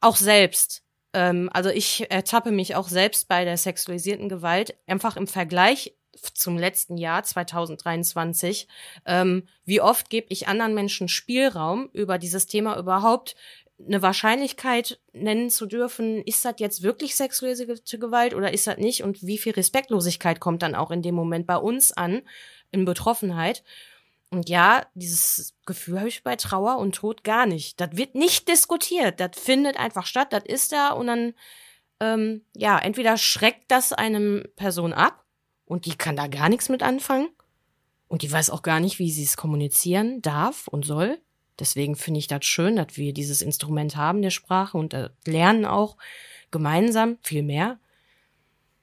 auch 0.01 0.17
selbst. 0.17 0.84
Ähm, 1.13 1.50
also 1.53 1.69
ich 1.69 2.12
ertappe 2.12 2.51
mich 2.51 2.75
auch 2.75 2.89
selbst 2.89 3.27
bei 3.27 3.46
der 3.46 3.57
sexualisierten 3.57 4.29
Gewalt 4.29 4.77
einfach 4.86 5.15
im 5.15 5.27
Vergleich 5.27 5.96
zum 6.34 6.57
letzten 6.57 6.98
Jahr 6.98 7.24
2023. 7.24 8.67
Ähm, 9.05 9.48
wie 9.65 9.81
oft 9.81 10.10
gebe 10.10 10.27
ich 10.29 10.48
anderen 10.48 10.74
Menschen 10.74 11.07
Spielraum, 11.07 11.89
über 11.93 12.17
dieses 12.17 12.48
Thema 12.48 12.77
überhaupt 12.77 13.36
eine 13.86 14.01
Wahrscheinlichkeit 14.01 15.00
nennen 15.13 15.50
zu 15.50 15.65
dürfen, 15.65 16.22
ist 16.24 16.43
das 16.46 16.55
jetzt 16.57 16.81
wirklich 16.81 17.15
sexualisierte 17.15 18.00
Gewalt 18.00 18.34
oder 18.34 18.51
ist 18.51 18.67
das 18.67 18.77
nicht? 18.77 19.03
Und 19.03 19.25
wie 19.25 19.38
viel 19.38 19.53
Respektlosigkeit 19.53 20.39
kommt 20.39 20.63
dann 20.63 20.75
auch 20.75 20.91
in 20.91 21.01
dem 21.01 21.15
Moment 21.15 21.46
bei 21.46 21.57
uns 21.57 21.91
an, 21.91 22.24
in 22.72 22.86
Betroffenheit? 22.86 23.63
Und 24.29 24.50
ja, 24.50 24.86
dieses 24.93 25.55
Gefühl 25.65 26.00
habe 26.00 26.10
ich 26.10 26.24
bei 26.24 26.36
Trauer 26.36 26.79
und 26.79 26.96
Tod 26.96 27.24
gar 27.24 27.46
nicht. 27.46 27.79
Das 27.79 27.89
wird 27.93 28.15
nicht 28.15 28.48
diskutiert. 28.48 29.19
Das 29.19 29.31
findet 29.36 29.79
einfach 29.79 30.05
statt. 30.05 30.34
Das 30.34 30.43
ist 30.43 30.72
da 30.72 30.89
und 30.89 31.07
dann, 31.07 31.34
ähm, 32.00 32.43
ja, 32.55 32.77
entweder 32.79 33.17
schreckt 33.17 33.72
das 33.72 33.93
einem 33.93 34.43
Person 34.55 34.91
ab 34.91 35.24
und 35.65 35.86
die 35.86 35.96
kann 35.96 36.15
da 36.15 36.27
gar 36.27 36.50
nichts 36.50 36.67
mit 36.67 36.84
anfangen 36.84 37.29
und 38.07 38.22
die 38.22 38.31
weiß 38.31 38.50
auch 38.50 38.63
gar 38.63 38.79
nicht, 38.79 39.00
wie 39.00 39.12
sie 39.12 39.24
es 39.24 39.38
kommunizieren 39.38 40.22
darf 40.22 40.67
und 40.67 40.84
soll. 40.86 41.19
Deswegen 41.60 41.96
finde 41.96 42.20
ich 42.20 42.28
das 42.28 42.46
schön, 42.46 42.76
dass 42.76 42.98
wir 42.98 43.14
dieses 43.14 43.42
Instrument 43.42 43.96
haben 43.96 44.22
der 44.22 44.30
Sprache 44.30 44.78
und 44.78 44.96
lernen 45.26 45.66
auch 45.66 45.98
gemeinsam 46.52 47.18
viel 47.22 47.44
mehr. 47.44 47.80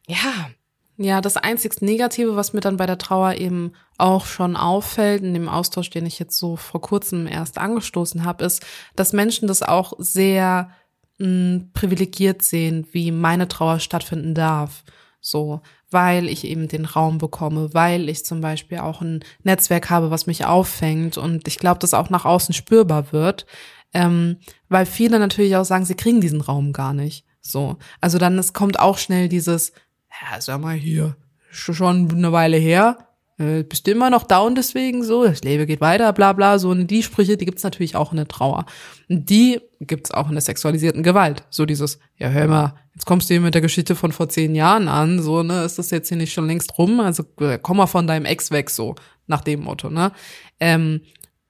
Ja. 0.07 0.51
Ja, 0.97 1.21
das 1.21 1.37
einzig 1.37 1.83
Negative, 1.83 2.37
was 2.37 2.53
mir 2.53 2.61
dann 2.61 2.77
bei 2.77 2.87
der 2.87 2.99
Trauer 2.99 3.35
eben 3.35 3.73
auch 3.99 4.27
schon 4.27 4.55
auffällt, 4.55 5.25
in 5.25 5.35
dem 5.35 5.49
Austausch, 5.49 5.91
den 5.91 6.07
ich 6.07 6.21
jetzt 6.21 6.39
so 6.39 6.55
vor 6.55 6.81
kurzem 6.81 7.27
erst 7.27 7.59
angestoßen 7.59 8.25
habe, 8.25 8.45
ist, 8.45 8.65
dass 8.95 9.13
Menschen 9.13 9.49
das 9.49 9.63
auch 9.63 9.95
sehr 9.99 10.71
mh, 11.19 11.27
hm, 11.27 11.71
privilegiert 11.73 12.43
sehen, 12.43 12.87
wie 12.93 13.11
meine 13.11 13.49
Trauer 13.49 13.81
stattfinden 13.81 14.35
darf. 14.35 14.85
So, 15.21 15.63
weil 15.95 16.29
ich 16.29 16.45
eben 16.45 16.69
den 16.69 16.85
Raum 16.85 17.17
bekomme, 17.17 17.73
weil 17.73 18.11
ich 18.11 18.27
zum 18.27 18.43
Beispiel 18.43 18.79
auch 18.79 19.01
ein 19.01 19.25
Netzwerk 19.45 19.89
habe, 19.89 20.11
was 20.11 20.27
mich 20.27 20.45
auffängt 20.45 21.17
und 21.17 21.49
ich 21.49 21.59
glaube, 21.59 21.79
das 21.79 21.95
auch 21.95 22.11
nach 22.11 22.27
außen 22.27 22.53
spürbar 22.53 23.13
wird, 23.13 23.47
ähm, 23.95 24.37
weil 24.69 24.85
viele 24.85 25.19
natürlich 25.19 25.57
auch 25.57 25.65
sagen, 25.65 25.87
sie 25.87 25.95
kriegen 25.95 26.21
diesen 26.21 26.43
Raum 26.43 26.75
gar 26.75 26.93
nicht. 26.93 27.25
So, 27.41 27.77
also 28.01 28.19
dann 28.19 28.39
es 28.39 28.53
kommt 28.53 28.79
auch 28.79 28.99
schnell 28.99 29.29
dieses, 29.29 29.73
ja, 30.11 30.41
sag 30.41 30.61
mal 30.61 30.75
hier, 30.75 31.17
schon 31.51 32.11
eine 32.11 32.33
Weile 32.33 32.57
her, 32.57 32.99
äh, 33.39 33.63
bist 33.63 33.87
du 33.87 33.93
immer 33.93 34.11
noch 34.11 34.25
down 34.25 34.55
deswegen 34.55 35.05
so, 35.05 35.25
das 35.25 35.43
Leben 35.43 35.67
geht 35.67 35.81
weiter, 35.81 36.13
bla 36.13 36.33
bla, 36.33 36.59
so 36.59 36.71
und 36.71 36.89
die 36.89 37.03
Sprüche, 37.03 37.37
die 37.37 37.45
gibt's 37.45 37.63
natürlich 37.63 37.97
auch 37.97 38.11
in 38.11 38.17
der 38.17 38.29
Trauer. 38.29 38.67
Und 39.09 39.31
die 39.31 39.61
gibt's 39.81 40.11
auch 40.11 40.29
in 40.29 40.35
der 40.35 40.43
sexualisierten 40.43 41.03
Gewalt. 41.03 41.45
So 41.51 41.67
dieses, 41.67 41.99
ja 42.19 42.29
hör 42.29 42.49
mal, 42.49 42.75
jetzt 42.95 43.07
kommst 43.07 43.29
du 43.29 43.35
hier 43.35 43.41
mit 43.41 43.55
der 43.55 43.63
Geschichte 43.63 43.97
von 43.97 44.13
vor 44.13 44.29
zehn 44.29 44.55
Jahren 44.55 44.89
an, 44.89 45.21
so, 45.21 45.43
ne, 45.43 45.65
ist 45.65 45.79
das 45.79 45.91
jetzt 45.91 46.09
hier 46.09 46.17
nicht 46.17 46.33
schon 46.33 46.47
längst 46.47 46.79
rum? 46.79 47.01
Also 47.01 47.25
äh, 47.41 47.59
komm 47.61 47.79
mal 47.79 47.87
von 47.87 48.07
deinem 48.07 48.25
Ex 48.25 48.51
weg, 48.51 48.71
so, 48.71 48.95
nach 49.27 49.41
dem 49.41 49.63
Motto, 49.63 49.91
ne? 49.91 50.13
Ähm, 50.61 51.01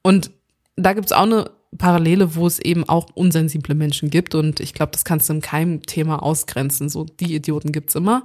und 0.02 0.30
da 0.76 0.92
gibt's 0.92 1.12
auch 1.12 1.22
eine 1.22 1.50
Parallele, 1.78 2.36
wo 2.36 2.46
es 2.46 2.58
eben 2.58 2.88
auch 2.88 3.06
unsensible 3.14 3.74
Menschen 3.74 4.10
gibt 4.10 4.34
und 4.34 4.60
ich 4.60 4.74
glaube, 4.74 4.92
das 4.92 5.04
kannst 5.04 5.28
du 5.28 5.34
in 5.34 5.40
keinem 5.40 5.82
Thema 5.82 6.22
ausgrenzen. 6.22 6.88
So, 6.88 7.04
die 7.04 7.34
Idioten 7.34 7.72
gibt's 7.72 7.94
immer. 7.94 8.24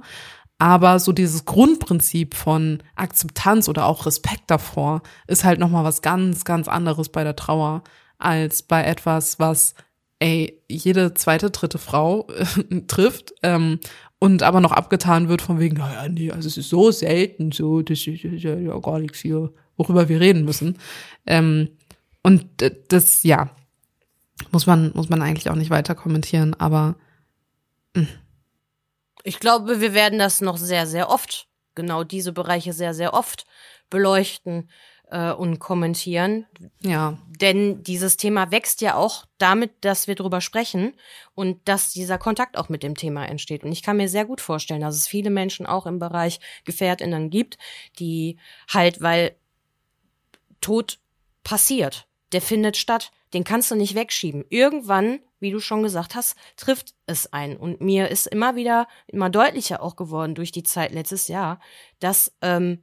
Aber 0.58 0.98
so 0.98 1.12
dieses 1.12 1.46
Grundprinzip 1.46 2.34
von 2.34 2.82
Akzeptanz 2.94 3.68
oder 3.68 3.86
auch 3.86 4.04
Respekt 4.04 4.42
davor 4.48 5.02
ist 5.26 5.42
halt 5.42 5.58
nochmal 5.58 5.84
was 5.84 6.02
ganz, 6.02 6.44
ganz 6.44 6.68
anderes 6.68 7.08
bei 7.08 7.24
der 7.24 7.34
Trauer 7.34 7.82
als 8.18 8.62
bei 8.62 8.84
etwas, 8.84 9.38
was 9.38 9.74
ey, 10.20 10.62
jede 10.68 11.14
zweite, 11.14 11.50
dritte 11.50 11.78
Frau 11.78 12.28
äh, 12.28 12.80
trifft 12.86 13.34
ähm, 13.42 13.80
und 14.20 14.42
aber 14.42 14.60
noch 14.60 14.72
abgetan 14.72 15.28
wird 15.28 15.42
von 15.42 15.58
wegen, 15.58 15.78
naja, 15.78 16.08
nee, 16.08 16.30
also 16.30 16.46
es 16.46 16.56
ist 16.56 16.68
so 16.68 16.92
selten, 16.92 17.52
so, 17.52 17.82
das 17.82 18.06
ist 18.06 18.22
ja, 18.22 18.78
gar 18.78 18.98
nichts 19.00 19.18
hier, 19.18 19.52
worüber 19.76 20.08
wir 20.08 20.20
reden 20.20 20.44
müssen. 20.44 20.78
Ähm, 21.26 21.70
und 22.22 22.46
das, 22.88 23.22
ja, 23.22 23.50
muss 24.52 24.66
man, 24.66 24.92
muss 24.94 25.08
man 25.08 25.22
eigentlich 25.22 25.48
auch 25.48 25.54
nicht 25.54 25.70
weiter 25.70 25.94
kommentieren, 25.94 26.54
aber 26.54 26.96
mh. 27.94 28.02
Hm. 28.02 28.08
ich 29.24 29.40
glaube, 29.40 29.80
wir 29.80 29.94
werden 29.94 30.18
das 30.18 30.42
noch 30.42 30.58
sehr, 30.58 30.86
sehr 30.86 31.08
oft, 31.08 31.48
genau 31.74 32.04
diese 32.04 32.32
Bereiche 32.32 32.74
sehr, 32.74 32.92
sehr 32.92 33.14
oft 33.14 33.46
beleuchten 33.88 34.68
äh, 35.10 35.32
und 35.32 35.58
kommentieren. 35.58 36.46
Ja. 36.82 37.18
Denn 37.40 37.82
dieses 37.82 38.16
Thema 38.16 38.50
wächst 38.50 38.80
ja 38.80 38.94
auch 38.94 39.26
damit, 39.38 39.72
dass 39.82 40.06
wir 40.06 40.14
drüber 40.14 40.40
sprechen 40.40 40.94
und 41.34 41.60
dass 41.68 41.92
dieser 41.92 42.18
Kontakt 42.18 42.56
auch 42.56 42.68
mit 42.68 42.82
dem 42.82 42.94
Thema 42.94 43.26
entsteht. 43.26 43.64
Und 43.64 43.72
ich 43.72 43.82
kann 43.82 43.96
mir 43.96 44.08
sehr 44.08 44.24
gut 44.24 44.40
vorstellen, 44.40 44.80
dass 44.80 44.96
es 44.96 45.06
viele 45.06 45.30
Menschen 45.30 45.66
auch 45.66 45.86
im 45.86 45.98
Bereich 45.98 46.40
GefährtInnen 46.64 47.30
gibt, 47.30 47.58
die 47.98 48.38
halt, 48.68 49.00
weil 49.00 49.34
Tod 50.60 50.98
passiert, 51.42 52.06
der 52.32 52.42
findet 52.42 52.76
statt, 52.76 53.10
den 53.32 53.44
kannst 53.44 53.70
du 53.70 53.76
nicht 53.76 53.94
wegschieben. 53.94 54.44
Irgendwann, 54.48 55.20
wie 55.38 55.50
du 55.50 55.60
schon 55.60 55.82
gesagt 55.82 56.14
hast, 56.14 56.36
trifft 56.56 56.94
es 57.06 57.32
ein. 57.32 57.56
Und 57.56 57.80
mir 57.80 58.08
ist 58.08 58.26
immer 58.26 58.56
wieder, 58.56 58.86
immer 59.06 59.30
deutlicher 59.30 59.82
auch 59.82 59.96
geworden 59.96 60.34
durch 60.34 60.52
die 60.52 60.62
Zeit 60.62 60.92
letztes 60.92 61.28
Jahr, 61.28 61.60
dass 62.00 62.32
ähm, 62.42 62.82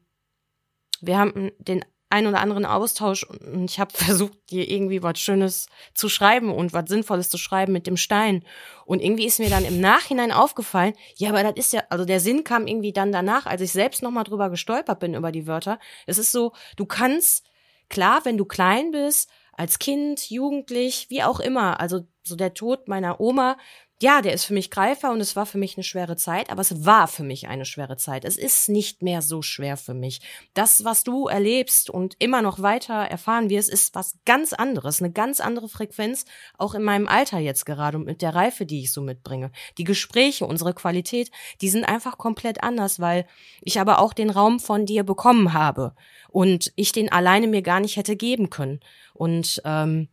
wir 1.02 1.18
haben 1.18 1.52
den 1.60 1.86
ein 2.10 2.28
oder 2.28 2.40
anderen 2.40 2.66
Austausch 2.66 3.24
und 3.24 3.70
ich 3.70 3.80
habe 3.80 3.92
versucht, 3.96 4.34
dir 4.50 4.70
irgendwie 4.70 5.04
was 5.04 5.20
Schönes 5.20 5.68
zu 5.94 6.10
schreiben 6.10 6.52
und 6.52 6.74
was 6.74 6.90
Sinnvolles 6.90 7.30
zu 7.30 7.38
schreiben 7.38 7.74
mit 7.74 7.88
dem 7.88 7.98
Stein. 7.98 8.44
Und 8.86 9.02
irgendwie 9.02 9.26
ist 9.26 9.40
mir 9.40 9.50
dann 9.50 9.66
im 9.66 9.82
Nachhinein 9.82 10.32
aufgefallen, 10.32 10.94
ja, 11.16 11.30
aber 11.30 11.44
das 11.44 11.56
ist 11.56 11.74
ja, 11.74 11.84
also 11.90 12.06
der 12.06 12.20
Sinn 12.20 12.44
kam 12.44 12.68
irgendwie 12.68 12.94
dann 12.94 13.12
danach, 13.12 13.46
als 13.46 13.62
ich 13.62 13.72
selbst 13.72 14.02
nochmal 14.02 14.24
drüber 14.24 14.50
gestolpert 14.50 15.00
bin 15.00 15.14
über 15.14 15.32
die 15.32 15.48
Wörter. 15.48 15.80
Es 16.06 16.18
ist 16.18 16.32
so, 16.32 16.54
du 16.78 16.86
kannst, 16.86 17.46
klar, 17.90 18.22
wenn 18.24 18.38
du 18.38 18.46
klein 18.46 18.92
bist, 18.92 19.30
als 19.54 19.80
Kind, 19.80 20.30
jugendlich, 20.30 21.08
wie 21.10 21.24
auch 21.24 21.40
immer, 21.40 21.80
also 21.80 22.08
so 22.24 22.36
der 22.36 22.54
Tod 22.54 22.88
meiner 22.88 23.20
Oma, 23.20 23.58
ja, 24.00 24.22
der 24.22 24.34
ist 24.34 24.46
für 24.46 24.54
mich 24.54 24.70
Greifer 24.70 25.12
und 25.12 25.22
es 25.22 25.36
war 25.36 25.48
für 25.48 25.58
mich 25.58 25.76
eine 25.76 25.84
schwere 25.84 26.16
Zeit, 26.16 26.52
aber 26.52 26.62
es 26.62 26.86
war 26.86 27.08
für 27.08 27.24
mich 27.24 27.48
eine 27.48 27.66
schwere 27.66 27.98
Zeit. 27.98 28.26
Es 28.26 28.38
ist 28.38 28.70
nicht 28.70 29.02
mehr 29.02 29.24
so 29.24 29.42
schwer 29.42 29.76
für 29.76 29.96
mich. 29.96 30.22
Das, 30.54 30.84
was 30.84 31.04
du 31.04 31.26
erlebst 31.26 31.90
und 31.90 32.16
immer 32.20 32.44
noch 32.44 32.62
weiter 32.62 32.94
erfahren 32.94 33.50
wirst, 33.50 33.70
ist 33.70 33.96
was 33.96 34.20
ganz 34.24 34.54
anderes, 34.54 35.02
eine 35.02 35.12
ganz 35.12 35.40
andere 35.40 35.68
Frequenz, 35.68 36.26
auch 36.60 36.76
in 36.76 36.84
meinem 36.84 37.08
Alter 37.08 37.40
jetzt 37.40 37.66
gerade 37.66 37.98
und 37.98 38.06
mit 38.06 38.22
der 38.22 38.36
Reife, 38.36 38.68
die 38.68 38.82
ich 38.82 38.92
so 38.92 39.02
mitbringe. 39.02 39.52
Die 39.80 39.84
Gespräche, 39.84 40.46
unsere 40.46 40.76
Qualität, 40.76 41.32
die 41.62 41.70
sind 41.70 41.84
einfach 41.84 42.20
komplett 42.20 42.62
anders, 42.62 43.00
weil 43.00 43.26
ich 43.62 43.80
aber 43.80 43.98
auch 43.98 44.14
den 44.14 44.30
Raum 44.30 44.60
von 44.60 44.86
dir 44.86 45.04
bekommen 45.04 45.54
habe 45.54 45.96
und 46.30 46.72
ich 46.76 46.92
den 46.92 47.12
alleine 47.12 47.48
mir 47.48 47.64
gar 47.64 47.80
nicht 47.80 47.98
hätte 47.98 48.16
geben 48.16 48.52
können. 48.52 48.80
Und 49.16 49.60
ähm, 49.66 50.10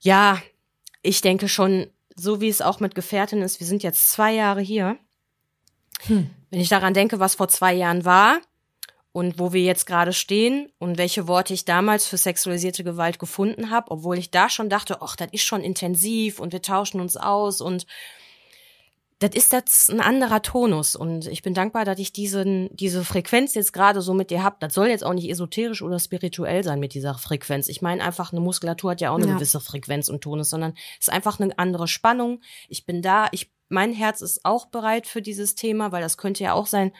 ja, 0.00 0.42
ich 1.02 1.20
denke 1.20 1.48
schon, 1.48 1.93
so 2.14 2.40
wie 2.40 2.48
es 2.48 2.62
auch 2.62 2.80
mit 2.80 2.94
Gefährtin 2.94 3.42
ist, 3.42 3.60
wir 3.60 3.66
sind 3.66 3.82
jetzt 3.82 4.10
zwei 4.10 4.32
Jahre 4.32 4.60
hier. 4.60 4.96
Hm. 6.06 6.30
Wenn 6.50 6.60
ich 6.60 6.68
daran 6.68 6.94
denke, 6.94 7.20
was 7.20 7.34
vor 7.34 7.48
zwei 7.48 7.74
Jahren 7.74 8.04
war 8.04 8.40
und 9.12 9.38
wo 9.38 9.52
wir 9.52 9.62
jetzt 9.62 9.86
gerade 9.86 10.12
stehen 10.12 10.70
und 10.78 10.98
welche 10.98 11.28
Worte 11.28 11.54
ich 11.54 11.64
damals 11.64 12.06
für 12.06 12.16
sexualisierte 12.16 12.84
Gewalt 12.84 13.18
gefunden 13.18 13.70
habe, 13.70 13.90
obwohl 13.90 14.18
ich 14.18 14.30
da 14.30 14.48
schon 14.48 14.68
dachte, 14.68 15.02
ach, 15.02 15.16
das 15.16 15.28
ist 15.32 15.44
schon 15.44 15.62
intensiv 15.62 16.40
und 16.40 16.52
wir 16.52 16.62
tauschen 16.62 17.00
uns 17.00 17.16
aus 17.16 17.60
und 17.60 17.86
das 19.24 19.34
ist 19.34 19.52
das 19.52 19.88
ein 19.88 20.00
anderer 20.00 20.42
Tonus 20.42 20.96
und 20.96 21.26
ich 21.26 21.40
bin 21.42 21.54
dankbar, 21.54 21.84
dass 21.84 21.98
ich 21.98 22.12
diesen 22.12 22.68
diese 22.76 23.04
Frequenz 23.04 23.54
jetzt 23.54 23.72
gerade 23.72 24.02
so 24.02 24.12
mit 24.12 24.30
dir 24.30 24.42
hab. 24.42 24.60
Das 24.60 24.74
soll 24.74 24.88
jetzt 24.88 25.04
auch 25.04 25.14
nicht 25.14 25.30
esoterisch 25.30 25.80
oder 25.82 25.98
spirituell 25.98 26.62
sein 26.62 26.78
mit 26.80 26.92
dieser 26.94 27.14
Frequenz. 27.14 27.68
Ich 27.68 27.80
meine 27.80 28.04
einfach, 28.04 28.32
eine 28.32 28.40
Muskulatur 28.40 28.90
hat 28.90 29.00
ja 29.00 29.10
auch 29.10 29.16
eine 29.16 29.26
Ja. 29.28 29.34
gewisse 29.34 29.60
Frequenz 29.60 30.08
und 30.08 30.20
Tonus, 30.22 30.50
sondern 30.50 30.74
es 31.00 31.08
ist 31.08 31.12
einfach 31.12 31.40
eine 31.40 31.58
andere 31.58 31.88
Spannung. 31.88 32.40
Ich 32.68 32.84
bin 32.84 33.00
da, 33.00 33.28
ich 33.32 33.50
mein 33.70 33.92
Herz 33.94 34.20
ist 34.20 34.44
auch 34.44 34.66
bereit 34.66 35.06
für 35.06 35.22
dieses 35.22 35.54
Thema, 35.54 35.90
weil 35.90 36.02
das 36.02 36.18
könnte 36.18 36.44
ja 36.44 36.52
auch 36.52 36.66
sein, 36.66 36.92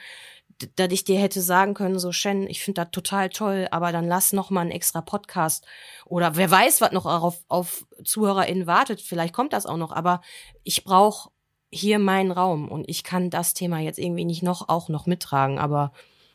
dass 0.77 0.91
ich 0.91 1.03
dir 1.03 1.19
hätte 1.19 1.41
sagen 1.41 1.73
können, 1.73 1.99
so 1.99 2.11
Shen, 2.11 2.47
ich 2.49 2.63
finde 2.63 2.81
das 2.81 2.91
total 2.91 3.29
toll, 3.29 3.67
aber 3.71 3.91
dann 3.91 4.07
lass 4.07 4.33
noch 4.33 4.49
mal 4.49 4.61
einen 4.61 4.71
extra 4.71 5.01
Podcast 5.01 5.65
oder 6.05 6.37
wer 6.37 6.49
weiß, 6.49 6.81
was 6.81 6.91
noch 6.91 7.05
auf, 7.05 7.43
auf 7.49 7.85
ZuhörerInnen 8.03 8.65
wartet, 8.65 9.01
vielleicht 9.01 9.33
kommt 9.33 9.53
das 9.53 9.65
auch 9.65 9.77
noch, 9.77 9.91
aber 9.91 10.21
ich 10.63 10.83
brauche 10.85 11.29
hier 11.75 11.99
meinen 11.99 12.31
Raum 12.31 12.69
und 12.69 12.89
ich 12.89 13.03
kann 13.03 13.29
das 13.29 13.53
Thema 13.53 13.79
jetzt 13.79 13.99
irgendwie 13.99 14.25
nicht 14.25 14.43
noch 14.43 14.69
auch 14.69 14.89
noch 14.89 15.05
mittragen, 15.05 15.59
aber 15.59 15.91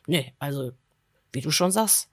nee, 0.07 0.33
also 0.39 0.71
wie 1.33 1.41
du 1.41 1.51
schon 1.51 1.71
sagst, 1.71 2.09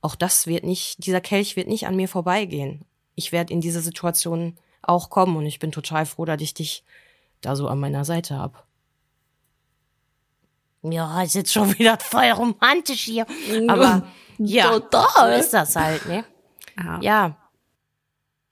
auch 0.00 0.14
das 0.14 0.46
wird 0.46 0.64
nicht, 0.64 1.04
dieser 1.04 1.20
Kelch 1.20 1.56
wird 1.56 1.68
nicht 1.68 1.86
an 1.86 1.96
mir 1.96 2.08
vorbeigehen. 2.08 2.84
Ich 3.14 3.32
werde 3.32 3.52
in 3.52 3.60
diese 3.60 3.80
Situation 3.80 4.56
auch 4.82 5.10
kommen 5.10 5.36
und 5.36 5.46
ich 5.46 5.58
bin 5.58 5.72
total 5.72 6.06
froh, 6.06 6.24
dass 6.24 6.40
ich 6.40 6.54
dich 6.54 6.84
da 7.40 7.56
so 7.56 7.68
an 7.68 7.80
meiner 7.80 8.04
Seite 8.04 8.38
hab. 8.38 8.66
Ja, 10.82 11.22
ist 11.22 11.34
jetzt 11.34 11.52
schon 11.52 11.76
wieder 11.78 11.98
voll 11.98 12.30
romantisch 12.30 13.02
hier. 13.02 13.26
Aber 13.68 14.06
ja, 14.38 14.72
so 14.72 15.26
ist 15.26 15.52
das 15.52 15.76
halt, 15.76 16.06
ne? 16.06 16.24
Ja. 16.78 17.00
Ja. 17.00 17.36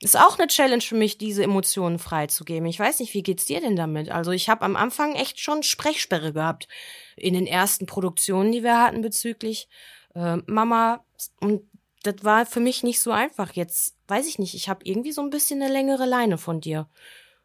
Ist 0.01 0.19
auch 0.19 0.39
eine 0.39 0.49
Challenge 0.49 0.83
für 0.83 0.97
mich, 0.97 1.19
diese 1.19 1.45
Emotionen 1.45 1.99
freizugeben. 1.99 2.67
Ich 2.67 2.79
weiß 2.79 2.99
nicht, 2.99 3.15
wie 3.15 3.23
geht's 3.23 3.47
dir 3.47 3.61
denn 3.61 3.77
damit? 3.77 4.11
Also 4.11 4.33
ich 4.33 4.49
habe 4.49 4.63
am 4.63 4.77
Anfang 4.77 5.15
echt 5.15 5.41
schon 5.41 5.63
Sprechsperre 5.63 6.33
gehabt 6.33 6.69
in 7.17 7.35
den 7.35 7.47
ersten 7.47 7.87
Produktionen, 7.87 8.53
die 8.53 8.63
wir 8.63 8.81
hatten 8.81 9.03
bezüglich 9.03 9.69
äh, 10.15 10.37
Mama. 10.47 11.05
Und 11.41 11.63
das 12.03 12.17
war 12.23 12.45
für 12.45 12.61
mich 12.61 12.83
nicht 12.83 13.01
so 13.01 13.13
einfach. 13.13 13.53
Jetzt 13.53 13.97
weiß 14.09 14.27
ich 14.27 14.39
nicht, 14.39 14.55
ich 14.55 14.69
habe 14.69 14.85
irgendwie 14.85 15.13
so 15.13 15.23
ein 15.23 15.31
bisschen 15.31 15.63
eine 15.63 15.73
längere 15.73 16.07
Leine 16.07 16.39
von 16.39 16.61
dir. 16.61 16.89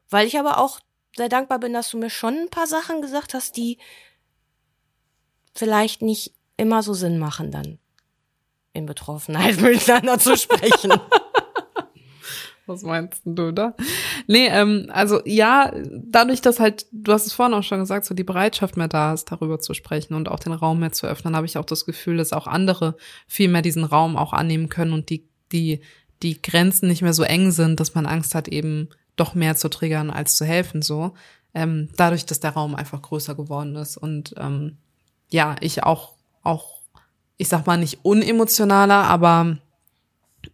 Weil 0.09 0.27
ich 0.27 0.37
aber 0.39 0.57
auch 0.57 0.79
sehr 1.15 1.29
dankbar 1.29 1.59
bin, 1.59 1.73
dass 1.73 1.91
du 1.91 1.97
mir 1.97 2.09
schon 2.09 2.35
ein 2.35 2.49
paar 2.49 2.67
Sachen 2.67 3.01
gesagt 3.01 3.33
hast, 3.33 3.57
die 3.57 3.77
vielleicht 5.53 6.01
nicht 6.01 6.33
immer 6.57 6.83
so 6.83 6.93
Sinn 6.93 7.19
machen 7.19 7.51
dann 7.51 7.79
in 8.73 8.85
Betroffenheit 8.85 9.57
miteinander 9.61 10.19
zu 10.19 10.35
sprechen. 10.35 10.91
Was 12.69 12.83
meinst 12.83 13.23
du 13.25 13.51
da? 13.51 13.73
Nee, 14.27 14.47
ähm, 14.47 14.91
also 14.93 15.21
ja, 15.25 15.73
dadurch, 15.91 16.39
dass 16.39 16.59
halt, 16.59 16.85
du 16.91 17.11
hast 17.11 17.25
es 17.25 17.33
vorhin 17.33 17.55
auch 17.55 17.63
schon 17.63 17.79
gesagt, 17.79 18.05
so 18.05 18.13
die 18.13 18.23
Bereitschaft 18.23 18.77
mehr 18.77 18.87
da 18.87 19.11
ist, 19.11 19.31
darüber 19.31 19.59
zu 19.59 19.73
sprechen 19.73 20.13
und 20.13 20.29
auch 20.29 20.37
den 20.37 20.53
Raum 20.53 20.79
mehr 20.79 20.91
zu 20.91 21.07
öffnen, 21.07 21.35
habe 21.35 21.47
ich 21.47 21.57
auch 21.57 21.65
das 21.65 21.85
Gefühl, 21.85 22.17
dass 22.17 22.31
auch 22.31 22.45
andere 22.45 22.95
viel 23.27 23.49
mehr 23.49 23.63
diesen 23.63 23.83
Raum 23.83 24.15
auch 24.15 24.33
annehmen 24.33 24.69
können 24.69 24.93
und 24.93 25.09
die, 25.09 25.27
die, 25.51 25.81
die 26.21 26.39
Grenzen 26.39 26.87
nicht 26.87 27.01
mehr 27.01 27.13
so 27.13 27.23
eng 27.23 27.49
sind, 27.49 27.79
dass 27.79 27.95
man 27.95 28.05
Angst 28.05 28.35
hat, 28.35 28.47
eben 28.47 28.89
doch 29.15 29.33
mehr 29.33 29.55
zu 29.55 29.67
triggern 29.67 30.11
als 30.11 30.35
zu 30.35 30.45
helfen, 30.45 30.83
so. 30.83 31.15
Ähm, 31.55 31.89
dadurch, 31.97 32.27
dass 32.27 32.39
der 32.39 32.51
Raum 32.51 32.75
einfach 32.75 33.01
größer 33.01 33.33
geworden 33.33 33.75
ist 33.77 33.97
und 33.97 34.35
ähm, 34.37 34.77
ja, 35.31 35.55
ich 35.61 35.81
auch, 35.81 36.13
auch, 36.43 36.81
ich 37.37 37.49
sag 37.49 37.65
mal 37.65 37.77
nicht 37.77 38.05
unemotionaler, 38.05 39.05
aber 39.05 39.57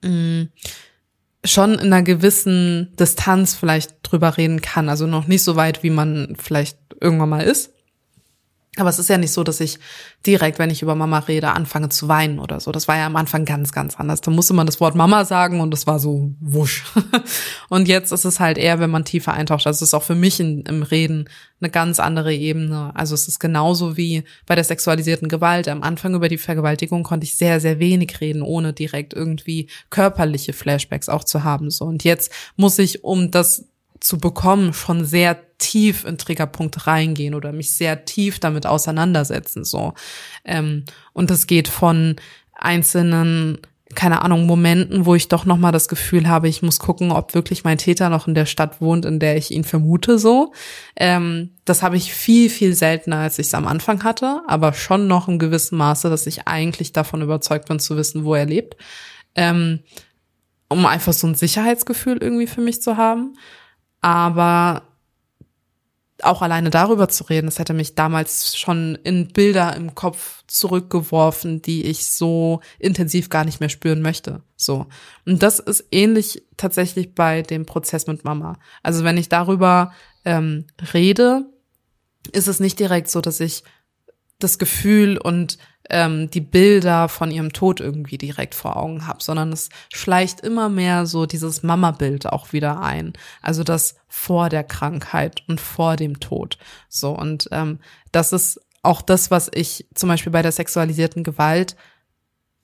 mh, 0.01 0.47
schon 1.45 1.73
in 1.73 1.93
einer 1.93 2.03
gewissen 2.03 2.93
Distanz 2.99 3.55
vielleicht 3.55 3.95
drüber 4.03 4.37
reden 4.37 4.61
kann. 4.61 4.89
Also 4.89 5.07
noch 5.07 5.27
nicht 5.27 5.43
so 5.43 5.55
weit, 5.55 5.83
wie 5.83 5.89
man 5.89 6.35
vielleicht 6.39 6.77
irgendwann 6.99 7.29
mal 7.29 7.43
ist. 7.43 7.74
Aber 8.77 8.89
es 8.89 8.99
ist 8.99 9.09
ja 9.09 9.17
nicht 9.17 9.31
so, 9.31 9.43
dass 9.43 9.61
ich 9.61 9.79
direkt, 10.25 10.59
wenn 10.59 10.69
ich 10.69 10.81
über 10.81 10.95
Mama 10.95 11.19
rede, 11.19 11.51
anfange 11.51 11.89
zu 11.89 12.07
weinen 12.07 12.39
oder 12.39 12.59
so. 12.59 12.71
Das 12.71 12.87
war 12.87 12.97
ja 12.97 13.05
am 13.05 13.15
Anfang 13.15 13.45
ganz, 13.45 13.71
ganz 13.71 13.95
anders. 13.95 14.21
Da 14.21 14.31
musste 14.31 14.53
man 14.53 14.65
das 14.65 14.81
Wort 14.81 14.95
Mama 14.95 15.23
sagen 15.23 15.61
und 15.61 15.71
das 15.71 15.87
war 15.87 15.99
so 15.99 16.33
wusch. 16.41 16.83
Und 17.69 17.87
jetzt 17.87 18.11
ist 18.11 18.25
es 18.25 18.39
halt 18.39 18.57
eher, 18.57 18.79
wenn 18.79 18.89
man 18.89 19.05
tiefer 19.05 19.33
eintaucht. 19.33 19.65
Also 19.65 19.77
es 19.77 19.89
ist 19.89 19.93
auch 19.93 20.03
für 20.03 20.15
mich 20.15 20.39
in, 20.39 20.61
im 20.61 20.83
Reden 20.83 21.29
eine 21.61 21.69
ganz 21.69 21.99
andere 21.99 22.33
Ebene. 22.33 22.91
Also 22.95 23.15
es 23.15 23.27
ist 23.27 23.39
genauso 23.39 23.97
wie 23.97 24.23
bei 24.45 24.55
der 24.55 24.63
sexualisierten 24.63 25.29
Gewalt. 25.29 25.67
Am 25.67 25.83
Anfang 25.83 26.13
über 26.13 26.27
die 26.27 26.37
Vergewaltigung 26.37 27.03
konnte 27.03 27.25
ich 27.25 27.37
sehr, 27.37 27.59
sehr 27.59 27.79
wenig 27.79 28.19
reden, 28.21 28.41
ohne 28.41 28.73
direkt 28.73 29.13
irgendwie 29.13 29.69
körperliche 29.89 30.53
Flashbacks 30.53 31.09
auch 31.09 31.23
zu 31.23 31.43
haben. 31.43 31.69
So. 31.69 31.85
Und 31.85 32.03
jetzt 32.03 32.31
muss 32.55 32.77
ich, 32.79 33.03
um 33.03 33.31
das 33.31 33.65
zu 33.99 34.17
bekommen, 34.17 34.73
schon 34.73 35.05
sehr 35.05 35.44
tief 35.57 36.05
in 36.05 36.17
Triggerpunkte 36.17 36.87
reingehen 36.87 37.35
oder 37.35 37.51
mich 37.51 37.75
sehr 37.75 38.05
tief 38.05 38.39
damit 38.39 38.65
auseinandersetzen, 38.65 39.63
so. 39.63 39.93
Ähm, 40.43 40.85
und 41.13 41.29
das 41.29 41.47
geht 41.47 41.67
von 41.67 42.15
einzelnen, 42.53 43.59
keine 43.93 44.21
Ahnung, 44.21 44.45
Momenten, 44.45 45.05
wo 45.05 45.15
ich 45.15 45.27
doch 45.27 45.45
nochmal 45.45 45.71
das 45.71 45.87
Gefühl 45.87 46.27
habe, 46.27 46.49
ich 46.49 46.61
muss 46.61 46.79
gucken, 46.79 47.11
ob 47.11 47.33
wirklich 47.33 47.63
mein 47.63 47.77
Täter 47.77 48.09
noch 48.09 48.27
in 48.27 48.33
der 48.33 48.45
Stadt 48.45 48.81
wohnt, 48.81 49.05
in 49.05 49.19
der 49.19 49.37
ich 49.37 49.51
ihn 49.51 49.63
vermute, 49.63 50.19
so. 50.19 50.53
Ähm, 50.95 51.51
das 51.63 51.83
habe 51.83 51.97
ich 51.97 52.13
viel, 52.13 52.49
viel 52.49 52.73
seltener, 52.73 53.17
als 53.17 53.39
ich 53.39 53.47
es 53.47 53.53
am 53.53 53.67
Anfang 53.67 54.03
hatte, 54.03 54.41
aber 54.47 54.73
schon 54.73 55.07
noch 55.07 55.27
in 55.27 55.39
gewissem 55.39 55.77
Maße, 55.77 56.09
dass 56.09 56.27
ich 56.27 56.47
eigentlich 56.47 56.93
davon 56.93 57.21
überzeugt 57.21 57.67
bin, 57.67 57.79
zu 57.79 57.95
wissen, 57.97 58.25
wo 58.25 58.35
er 58.35 58.45
lebt. 58.45 58.75
Ähm, 59.35 59.79
um 60.67 60.85
einfach 60.85 61.13
so 61.13 61.27
ein 61.27 61.35
Sicherheitsgefühl 61.35 62.17
irgendwie 62.17 62.47
für 62.47 62.61
mich 62.61 62.81
zu 62.81 62.97
haben. 62.97 63.37
Aber 64.01 64.83
auch 66.21 66.41
alleine 66.41 66.69
darüber 66.69 67.09
zu 67.09 67.25
reden, 67.25 67.47
das 67.47 67.59
hätte 67.59 67.73
mich 67.73 67.95
damals 67.95 68.57
schon 68.57 68.95
in 69.03 69.27
Bilder 69.27 69.75
im 69.75 69.95
Kopf 69.95 70.43
zurückgeworfen, 70.47 71.61
die 71.61 71.85
ich 71.85 72.07
so 72.07 72.61
intensiv 72.79 73.29
gar 73.29 73.43
nicht 73.43 73.59
mehr 73.59 73.69
spüren 73.69 74.01
möchte. 74.01 74.41
So. 74.55 74.87
Und 75.25 75.43
das 75.43 75.59
ist 75.59 75.85
ähnlich 75.91 76.43
tatsächlich 76.57 77.15
bei 77.15 77.41
dem 77.41 77.65
Prozess 77.65 78.07
mit 78.07 78.23
Mama. 78.23 78.57
Also 78.81 79.03
wenn 79.03 79.17
ich 79.17 79.27
darüber 79.27 79.93
ähm, 80.23 80.65
rede, 80.93 81.45
ist 82.31 82.47
es 82.47 82.59
nicht 82.59 82.79
direkt 82.79 83.09
so, 83.09 83.21
dass 83.21 83.39
ich 83.39 83.63
das 84.39 84.57
Gefühl 84.57 85.17
und 85.17 85.57
ähm, 85.89 86.29
die 86.29 86.41
Bilder 86.41 87.09
von 87.09 87.31
ihrem 87.31 87.53
Tod 87.53 87.79
irgendwie 87.79 88.17
direkt 88.17 88.55
vor 88.55 88.77
Augen 88.77 89.07
habe, 89.07 89.21
sondern 89.21 89.51
es 89.51 89.69
schleicht 89.93 90.41
immer 90.41 90.69
mehr 90.69 91.05
so 91.05 91.25
dieses 91.25 91.63
Mama-Bild 91.63 92.27
auch 92.27 92.53
wieder 92.53 92.81
ein. 92.81 93.13
Also 93.41 93.63
das 93.63 93.95
vor 94.07 94.49
der 94.49 94.63
Krankheit 94.63 95.43
und 95.47 95.61
vor 95.61 95.95
dem 95.95 96.19
Tod. 96.19 96.57
So 96.89 97.11
und 97.17 97.47
ähm, 97.51 97.79
das 98.11 98.33
ist 98.33 98.61
auch 98.81 99.01
das, 99.01 99.31
was 99.31 99.49
ich 99.53 99.87
zum 99.93 100.09
Beispiel 100.09 100.31
bei 100.31 100.41
der 100.41 100.51
sexualisierten 100.51 101.23
Gewalt 101.23 101.75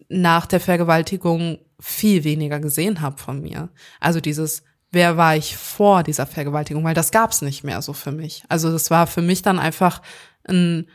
nach 0.09 0.45
der 0.45 0.59
Vergewaltigung 0.59 1.59
viel 1.79 2.23
weniger 2.23 2.59
gesehen 2.59 3.01
habe 3.01 3.17
von 3.17 3.41
mir. 3.41 3.69
Also 3.99 4.19
dieses 4.19 4.63
Wer 4.93 5.15
war 5.15 5.37
ich 5.37 5.55
vor 5.55 6.03
dieser 6.03 6.27
Vergewaltigung? 6.27 6.83
Weil 6.83 6.93
das 6.93 7.11
gab's 7.11 7.41
nicht 7.41 7.63
mehr 7.63 7.81
so 7.81 7.93
für 7.93 8.11
mich. 8.11 8.43
Also 8.49 8.69
das 8.71 8.91
war 8.91 9.07
für 9.07 9.21
mich 9.21 9.41
dann 9.41 9.57
einfach 9.57 10.01
ein 10.45 10.87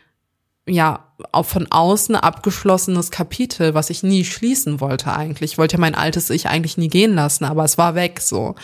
ja, 0.68 1.12
auch 1.33 1.46
von 1.46 1.70
außen 1.70 2.16
abgeschlossenes 2.16 3.11
Kapitel, 3.11 3.74
was 3.74 3.88
ich 3.88 4.02
nie 4.02 4.24
schließen 4.24 4.81
wollte 4.81 5.12
eigentlich. 5.12 5.52
Ich 5.52 5.59
wollte 5.59 5.76
ja 5.76 5.81
mein 5.81 5.94
altes 5.94 6.29
Ich 6.31 6.48
eigentlich 6.48 6.76
nie 6.76 6.88
gehen 6.88 7.14
lassen, 7.14 7.44
aber 7.44 7.64
es 7.64 7.79
war 7.79 7.94
weg 7.94 8.20
so. 8.20 8.57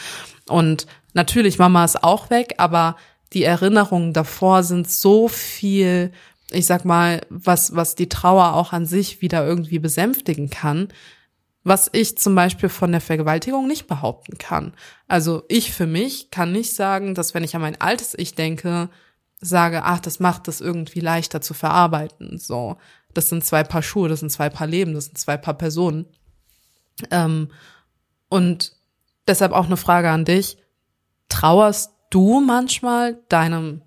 Und 0.48 0.86
natürlich, 1.14 1.58
Mama 1.58 1.84
ist 1.84 2.02
auch 2.02 2.28
weg, 2.30 2.54
aber 2.58 2.96
die 3.32 3.44
Erinnerungen 3.44 4.12
davor 4.12 4.64
sind 4.64 4.90
so 4.90 5.28
viel, 5.28 6.12
ich 6.50 6.66
sag 6.66 6.84
mal, 6.84 7.22
was, 7.30 7.74
was 7.74 7.94
die 7.94 8.08
Trauer 8.08 8.54
auch 8.54 8.72
an 8.72 8.84
sich 8.84 9.22
wieder 9.22 9.46
irgendwie 9.46 9.78
besänftigen 9.78 10.50
kann, 10.50 10.88
was 11.64 11.88
ich 11.92 12.18
zum 12.18 12.34
Beispiel 12.34 12.68
von 12.68 12.90
der 12.90 13.00
Vergewaltigung 13.00 13.68
nicht 13.68 13.86
behaupten 13.86 14.36
kann. 14.38 14.74
Also 15.06 15.44
ich 15.48 15.72
für 15.72 15.86
mich 15.86 16.30
kann 16.30 16.52
nicht 16.52 16.74
sagen, 16.74 17.14
dass 17.14 17.34
wenn 17.34 17.44
ich 17.44 17.54
an 17.54 17.62
mein 17.62 17.80
altes 17.80 18.14
Ich 18.18 18.34
denke, 18.34 18.90
sage, 19.42 19.82
ach, 19.82 20.00
das 20.00 20.20
macht 20.20 20.48
das 20.48 20.60
irgendwie 20.60 21.00
leichter 21.00 21.40
zu 21.40 21.52
verarbeiten. 21.52 22.38
So, 22.38 22.78
das 23.12 23.28
sind 23.28 23.44
zwei 23.44 23.64
Paar 23.64 23.82
Schuhe, 23.82 24.08
das 24.08 24.20
sind 24.20 24.30
zwei 24.30 24.48
Paar 24.48 24.68
Leben, 24.68 24.94
das 24.94 25.06
sind 25.06 25.18
zwei 25.18 25.36
Paar 25.36 25.54
Personen. 25.54 26.06
Ähm, 27.10 27.50
und 28.28 28.72
deshalb 29.26 29.52
auch 29.52 29.66
eine 29.66 29.76
Frage 29.76 30.10
an 30.10 30.24
dich. 30.24 30.58
Trauerst 31.28 31.92
du 32.10 32.40
manchmal 32.40 33.20
deinem, 33.28 33.82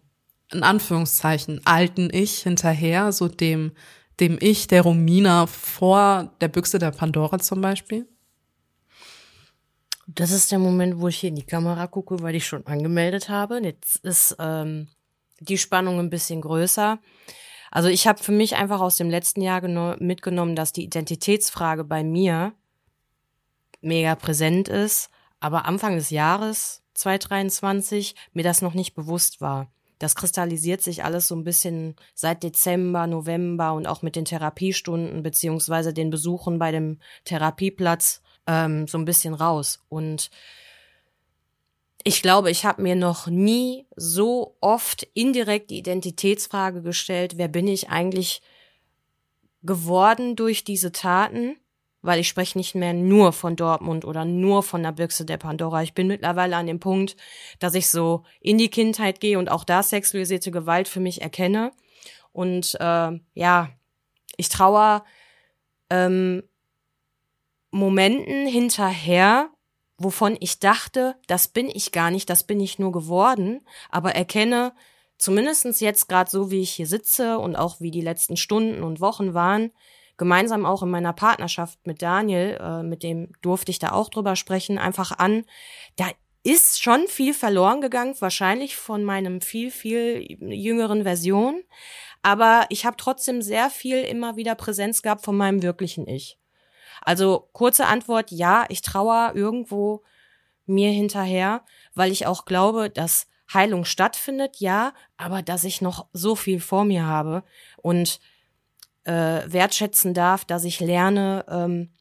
in 0.51 0.61
Anführungszeichen, 0.61 1.61
alten 1.65 2.09
Ich 2.11 2.39
hinterher, 2.39 3.11
so 3.13 3.29
dem, 3.29 3.71
dem 4.19 4.37
Ich 4.41 4.67
der 4.67 4.81
Romina 4.81 5.47
vor 5.47 6.33
der 6.41 6.49
Büchse 6.49 6.79
der 6.79 6.91
Pandora 6.91 7.39
zum 7.39 7.61
Beispiel? 7.61 8.07
Das 10.07 10.31
ist 10.31 10.51
der 10.51 10.59
Moment, 10.59 10.99
wo 10.99 11.07
ich 11.07 11.17
hier 11.17 11.29
in 11.29 11.35
die 11.35 11.45
Kamera 11.45 11.87
gucke, 11.87 12.21
weil 12.21 12.35
ich 12.35 12.45
schon 12.45 12.67
angemeldet 12.67 13.29
habe. 13.29 13.59
Jetzt 13.63 13.95
ist 13.97 14.35
ähm, 14.39 14.87
die 15.39 15.57
Spannung 15.57 15.99
ein 15.99 16.09
bisschen 16.09 16.41
größer. 16.41 16.99
Also 17.71 17.89
ich 17.89 18.07
habe 18.07 18.23
für 18.23 18.31
mich 18.31 18.55
einfach 18.55 18.79
aus 18.79 18.97
dem 18.97 19.09
letzten 19.09 19.41
Jahr 19.41 19.61
mitgenommen, 19.99 20.55
dass 20.55 20.71
die 20.71 20.85
Identitätsfrage 20.85 21.83
bei 21.83 22.03
mir 22.03 22.53
mega 23.81 24.15
präsent 24.15 24.67
ist, 24.67 25.09
aber 25.39 25.65
Anfang 25.65 25.95
des 25.95 26.09
Jahres 26.09 26.83
2023 26.93 28.15
mir 28.33 28.43
das 28.43 28.61
noch 28.61 28.73
nicht 28.73 28.95
bewusst 28.95 29.41
war. 29.41 29.71
das 29.99 30.15
kristallisiert 30.15 30.81
sich 30.81 31.03
alles 31.05 31.27
so 31.27 31.35
ein 31.35 31.45
bisschen 31.45 31.95
seit 32.13 32.43
Dezember, 32.43 33.07
November 33.07 33.73
und 33.73 33.87
auch 33.87 34.01
mit 34.01 34.15
den 34.15 34.25
Therapiestunden 34.25 35.23
beziehungsweise 35.23 35.93
den 35.93 36.09
Besuchen 36.09 36.59
bei 36.59 36.71
dem 36.71 36.99
Therapieplatz 37.23 38.21
ähm, 38.45 38.87
so 38.87 38.97
ein 38.97 39.05
bisschen 39.05 39.33
raus. 39.33 39.79
Und 39.87 40.29
ich 42.07 42.21
glaube, 42.21 42.51
ich 42.51 42.65
habe 42.65 42.83
mir 42.83 42.95
noch 42.95 43.25
nie 43.25 43.87
so 43.95 44.57
oft 44.61 45.07
indirekt 45.15 45.71
die 45.71 45.79
Identitätsfrage 45.79 46.83
gestellt, 46.83 47.37
wer 47.37 47.47
bin 47.47 47.67
ich 47.67 47.89
eigentlich 47.89 48.43
geworden 49.63 50.35
durch 50.35 50.63
diese 50.63 50.91
Taten? 50.91 51.57
Weil 52.03 52.19
ich 52.19 52.27
spreche 52.27 52.59
nicht 52.59 52.75
mehr 52.75 52.93
nur 52.93 53.33
von 53.33 53.55
Dortmund 53.55 54.05
oder 54.05 54.23
nur 54.23 54.61
von 54.61 54.83
der 54.83 54.91
Büchse 54.91 55.25
der 55.25 55.37
Pandora. 55.37 55.81
Ich 55.81 55.95
bin 55.95 56.05
mittlerweile 56.05 56.57
an 56.57 56.67
dem 56.67 56.79
Punkt, 56.79 57.17
dass 57.57 57.73
ich 57.73 57.89
so 57.89 58.23
in 58.39 58.59
die 58.59 58.69
Kindheit 58.69 59.19
gehe 59.19 59.39
und 59.39 59.49
auch 59.49 59.63
da 59.63 59.81
sexualisierte 59.81 60.51
Gewalt 60.51 60.87
für 60.87 60.99
mich 60.99 61.23
erkenne. 61.23 61.71
Und 62.31 62.77
äh, 62.79 63.19
ja, 63.33 63.69
ich 64.37 64.49
traue 64.49 65.01
ähm, 65.89 66.43
Momenten 67.71 68.45
hinterher, 68.45 69.49
wovon 69.97 70.37
ich 70.39 70.59
dachte, 70.59 71.15
das 71.27 71.47
bin 71.47 71.69
ich 71.69 71.91
gar 71.91 72.11
nicht, 72.11 72.29
das 72.29 72.43
bin 72.43 72.59
ich 72.59 72.79
nur 72.79 72.91
geworden, 72.91 73.61
aber 73.89 74.15
erkenne, 74.15 74.73
zumindestens 75.17 75.79
jetzt 75.79 76.09
gerade 76.09 76.29
so, 76.29 76.51
wie 76.51 76.61
ich 76.61 76.71
hier 76.71 76.87
sitze 76.87 77.39
und 77.39 77.55
auch 77.55 77.79
wie 77.79 77.91
die 77.91 78.01
letzten 78.01 78.37
Stunden 78.37 78.83
und 78.83 78.99
Wochen 78.99 79.33
waren, 79.33 79.71
gemeinsam 80.17 80.65
auch 80.65 80.83
in 80.83 80.89
meiner 80.89 81.13
Partnerschaft 81.13 81.85
mit 81.85 82.01
Daniel, 82.01 82.57
äh, 82.59 82.83
mit 82.83 83.03
dem 83.03 83.31
durfte 83.41 83.71
ich 83.71 83.79
da 83.79 83.91
auch 83.91 84.09
drüber 84.09 84.35
sprechen, 84.35 84.77
einfach 84.77 85.11
an, 85.17 85.45
da 85.95 86.09
ist 86.43 86.81
schon 86.81 87.07
viel 87.07 87.33
verloren 87.33 87.81
gegangen, 87.81 88.15
wahrscheinlich 88.19 88.75
von 88.75 89.03
meinem 89.03 89.41
viel, 89.41 89.71
viel 89.71 90.37
jüngeren 90.39 91.03
Version, 91.03 91.63
aber 92.21 92.65
ich 92.69 92.85
habe 92.85 92.97
trotzdem 92.97 93.41
sehr 93.41 93.69
viel 93.69 94.01
immer 94.01 94.35
wieder 94.35 94.55
Präsenz 94.55 95.01
gehabt 95.01 95.23
von 95.23 95.37
meinem 95.37 95.63
wirklichen 95.63 96.07
Ich. 96.07 96.37
Also 97.05 97.47
kurze 97.53 97.85
Antwort, 97.85 98.31
ja, 98.31 98.65
ich 98.69 98.81
trauere 98.81 99.35
irgendwo 99.35 100.03
mir 100.65 100.89
hinterher, 100.91 101.63
weil 101.93 102.11
ich 102.11 102.25
auch 102.25 102.45
glaube, 102.45 102.89
dass 102.89 103.27
Heilung 103.53 103.85
stattfindet, 103.85 104.57
ja, 104.57 104.91
aber 105.15 105.43
dass 105.43 105.63
ich 105.63 105.81
noch 105.81 106.07
so 106.13 106.35
viel 106.35 106.59
vor 106.59 106.83
mir 106.83 107.05
habe 107.05 107.43
und 107.77 108.19
äh, 109.03 109.43
wertschätzen 109.45 110.15
darf, 110.15 110.45
dass 110.45 110.63
ich 110.63 110.79
lerne, 110.79 111.45
ähm, 111.47 111.91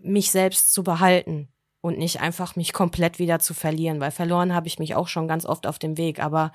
mich 0.00 0.30
selbst 0.30 0.72
zu 0.72 0.84
behalten 0.84 1.48
und 1.80 1.98
nicht 1.98 2.20
einfach 2.20 2.54
mich 2.54 2.72
komplett 2.72 3.18
wieder 3.18 3.40
zu 3.40 3.54
verlieren, 3.54 3.98
weil 3.98 4.12
verloren 4.12 4.54
habe 4.54 4.68
ich 4.68 4.78
mich 4.78 4.94
auch 4.94 5.08
schon 5.08 5.26
ganz 5.26 5.44
oft 5.44 5.66
auf 5.66 5.80
dem 5.80 5.98
Weg, 5.98 6.22
aber 6.22 6.52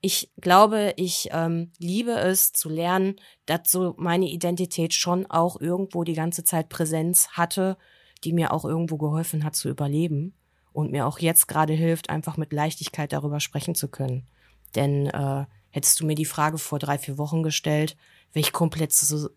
ich 0.00 0.30
glaube, 0.40 0.94
ich 0.96 1.28
ähm, 1.32 1.72
liebe 1.78 2.12
es 2.12 2.52
zu 2.52 2.68
lernen, 2.68 3.16
dass 3.46 3.70
so 3.70 3.94
meine 3.98 4.28
Identität 4.28 4.94
schon 4.94 5.26
auch 5.26 5.60
irgendwo 5.60 6.04
die 6.04 6.14
ganze 6.14 6.44
Zeit 6.44 6.68
Präsenz 6.68 7.30
hatte, 7.30 7.76
die 8.24 8.32
mir 8.32 8.52
auch 8.52 8.64
irgendwo 8.64 8.96
geholfen 8.96 9.44
hat 9.44 9.56
zu 9.56 9.68
überleben 9.68 10.34
und 10.72 10.92
mir 10.92 11.06
auch 11.06 11.18
jetzt 11.18 11.48
gerade 11.48 11.72
hilft, 11.72 12.10
einfach 12.10 12.36
mit 12.36 12.52
Leichtigkeit 12.52 13.12
darüber 13.12 13.40
sprechen 13.40 13.74
zu 13.74 13.88
können. 13.88 14.28
Denn 14.76 15.06
äh, 15.06 15.46
hättest 15.70 16.00
du 16.00 16.06
mir 16.06 16.14
die 16.14 16.24
Frage 16.24 16.58
vor 16.58 16.78
drei, 16.78 16.98
vier 16.98 17.18
Wochen 17.18 17.42
gestellt, 17.42 17.96
wäre 18.32 18.40
ich 18.40 18.52
komplett 18.52 18.92
so, 18.92 19.30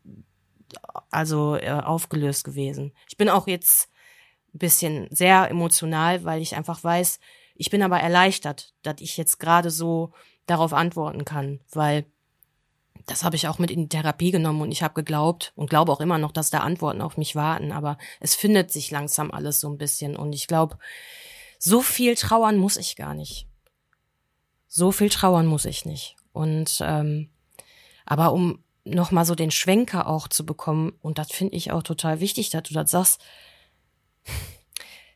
also 1.10 1.56
äh, 1.56 1.72
aufgelöst 1.72 2.44
gewesen. 2.44 2.94
Ich 3.10 3.18
bin 3.18 3.30
auch 3.30 3.48
jetzt 3.48 3.90
ein 4.54 4.60
bisschen 4.60 5.08
sehr 5.10 5.50
emotional, 5.50 6.24
weil 6.24 6.42
ich 6.42 6.56
einfach 6.56 6.84
weiß, 6.84 7.20
ich 7.56 7.70
bin 7.70 7.84
aber 7.84 8.00
erleichtert, 8.00 8.74
dass 8.82 8.96
ich 9.00 9.18
jetzt 9.18 9.40
gerade 9.40 9.70
so 9.70 10.14
darauf 10.52 10.74
antworten 10.74 11.26
kann, 11.26 11.60
weil 11.72 12.06
das 13.06 13.24
habe 13.24 13.36
ich 13.36 13.48
auch 13.48 13.58
mit 13.58 13.72
in 13.72 13.84
die 13.84 13.90
Therapie 13.90 14.32
genommen 14.32 14.62
und 14.62 14.72
ich 14.72 14.84
habe 14.84 14.94
geglaubt 14.94 15.54
und 15.56 15.70
glaube 15.70 15.92
auch 15.92 16.02
immer 16.02 16.18
noch, 16.18 16.32
dass 16.32 16.50
da 16.50 16.60
Antworten 16.60 17.02
auf 17.02 17.18
mich 17.18 17.36
warten, 17.36 17.72
aber 17.72 17.98
es 18.20 18.36
findet 18.36 18.72
sich 18.72 18.92
langsam 18.92 19.32
alles 19.32 19.60
so 19.60 19.70
ein 19.70 19.78
bisschen 19.78 20.16
und 20.16 20.34
ich 20.34 20.48
glaube, 20.48 20.78
so 21.58 21.82
viel 21.82 22.16
trauern 22.16 22.58
muss 22.58 22.78
ich 22.78 22.96
gar 22.96 23.14
nicht. 23.14 23.48
So 24.68 24.92
viel 24.92 25.10
trauern 25.10 25.48
muss 25.48 25.66
ich 25.66 25.86
nicht. 25.86 26.16
Und 26.34 26.80
ähm, 26.82 27.30
aber 28.06 28.34
um 28.34 28.64
noch 28.84 29.12
mal 29.12 29.26
so 29.26 29.36
den 29.36 29.52
Schwenker 29.52 30.08
auch 30.08 30.28
zu 30.28 30.46
bekommen 30.46 30.94
und 31.02 31.18
das 31.18 31.32
finde 31.32 31.56
ich 31.56 31.72
auch 31.72 31.84
total 31.84 32.20
wichtig, 32.20 32.50
dass 32.50 32.64
du 32.64 32.74
das 32.74 32.92
sagst 32.92 33.22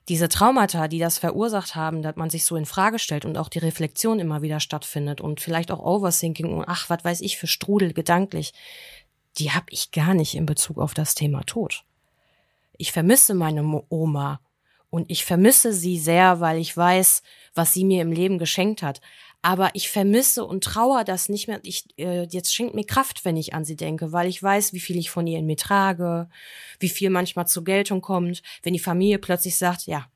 diese 0.08 0.30
Traumata, 0.30 0.88
die 0.88 1.00
das 1.00 1.18
verursacht 1.18 1.76
haben, 1.76 2.02
dass 2.02 2.16
man 2.16 2.30
sich 2.30 2.46
so 2.46 2.56
in 2.56 2.66
Frage 2.66 3.00
stellt 3.00 3.26
und 3.26 3.38
auch 3.38 3.50
die 3.50 3.60
Reflexion 3.60 4.20
immer 4.20 4.42
wieder 4.42 4.60
stattfindet 4.60 5.20
und 5.20 5.42
vielleicht 5.42 5.72
auch 5.72 5.80
Overthinking 5.80 6.54
und 6.54 6.66
ach, 6.68 6.90
was 6.90 7.04
weiß 7.04 7.22
ich 7.22 7.38
für 7.38 7.48
Strudel 7.48 7.94
gedanklich, 7.94 8.54
die 9.38 9.52
habe 9.52 9.66
ich 9.70 9.92
gar 9.92 10.14
nicht 10.14 10.36
in 10.36 10.46
Bezug 10.46 10.78
auf 10.78 10.94
das 10.94 11.16
Thema 11.16 11.44
Tod. 11.44 11.84
Ich 12.78 12.92
vermisse 12.92 13.34
meine 13.34 13.84
Oma 13.90 14.40
und 14.90 15.10
ich 15.10 15.26
vermisse 15.26 15.74
sie 15.74 15.98
sehr, 15.98 16.40
weil 16.40 16.58
ich 16.60 16.76
weiß, 16.76 17.24
was 17.54 17.74
sie 17.74 17.84
mir 17.84 18.02
im 18.02 18.12
Leben 18.12 18.38
geschenkt 18.38 18.84
hat 18.84 19.02
aber 19.42 19.70
ich 19.74 19.90
vermisse 19.90 20.44
und 20.44 20.64
trauere 20.64 21.04
das 21.04 21.30
nicht 21.30 21.48
mehr. 21.48 21.60
Ich, 21.64 21.86
äh, 21.98 22.24
jetzt 22.24 22.54
schenkt 22.54 22.76
mir 22.76 22.86
Kraft, 22.86 23.26
wenn 23.26 23.38
ich 23.38 23.54
an 23.54 23.66
sie 23.66 23.76
denke, 23.76 24.12
weil 24.12 24.28
ich 24.28 24.42
weiß, 24.42 24.74
wie 24.74 24.80
viel 24.80 24.98
ich 24.98 25.10
von 25.10 25.28
ihr 25.28 25.40
in 25.40 25.46
mir 25.46 25.58
trage, 25.58 26.30
wie 26.80 26.90
viel 26.90 27.10
manchmal 27.10 27.48
zur 27.48 27.64
Geltung 27.64 28.02
kommt, 28.02 28.42
wenn 28.64 28.74
die 28.74 28.80
Familie 28.80 29.20
plötzlich 29.20 29.56
sagt, 29.56 29.88
ja, 29.88 30.08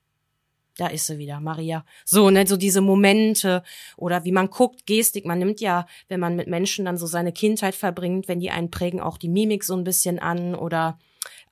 da 0.79 0.88
ist 0.88 1.08
sie 1.08 1.17
wieder, 1.17 1.39
Maria. 1.39 1.86
So, 2.05 2.29
ne, 2.29 2.47
so 2.47 2.55
diese 2.55 2.82
Momente 2.82 3.63
oder 3.97 4.23
wie 4.23 4.32
man 4.32 4.49
guckt, 4.49 4.86
Gestik, 4.86 5.25
man 5.25 5.39
nimmt 5.39 5.60
ja, 5.60 5.86
wenn 6.08 6.19
man 6.19 6.36
mit 6.36 6.47
Menschen 6.47 6.86
dann 6.86 6.97
so 6.97 7.05
seine 7.05 7.34
Kindheit 7.34 7.75
verbringt, 7.75 8.27
wenn 8.27 8.39
die 8.39 8.51
einen 8.51 8.71
prägen, 8.71 9.01
auch 9.01 9.17
die 9.17 9.29
Mimik 9.29 9.63
so 9.63 9.75
ein 9.75 9.84
bisschen 9.84 10.19
an 10.19 10.55
oder 10.55 10.97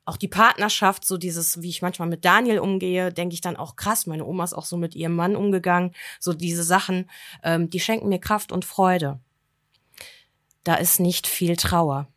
auch 0.08 0.18
die 0.18 0.30
Partnerschaft, 0.30 1.06
so 1.06 1.18
dieses, 1.18 1.62
wie 1.62 1.70
ich 1.70 1.82
manchmal 1.82 2.08
mit 2.08 2.24
Daniel 2.24 2.60
umgehe, 2.60 3.12
denke 3.12 3.34
ich 3.34 3.42
dann 3.42 3.58
auch 3.58 3.76
krass. 3.76 4.08
Meine 4.08 4.26
Oma 4.26 4.46
ist 4.46 4.54
auch 4.54 4.66
so 4.66 4.78
mit 4.78 4.96
ihrem 4.96 5.16
Mann 5.16 5.36
umgegangen. 5.36 5.92
So 6.20 6.34
diese 6.34 6.64
Sachen, 6.64 7.10
ähm, 7.44 7.70
die 7.70 7.82
schenken 7.82 8.08
mir 8.08 8.20
Kraft 8.20 8.54
und 8.54 8.64
Freude. 8.64 9.20
Da 10.64 10.76
ist 10.76 11.02
nicht 11.02 11.28
viel 11.28 11.58
Trauer. 11.58 12.08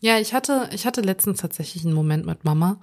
Ja, 0.00 0.18
ich 0.18 0.34
hatte, 0.34 0.68
ich 0.72 0.86
hatte 0.86 1.00
letztens 1.00 1.40
tatsächlich 1.40 1.86
einen 1.86 1.94
Moment 1.94 2.26
mit 2.26 2.44
Mama, 2.44 2.80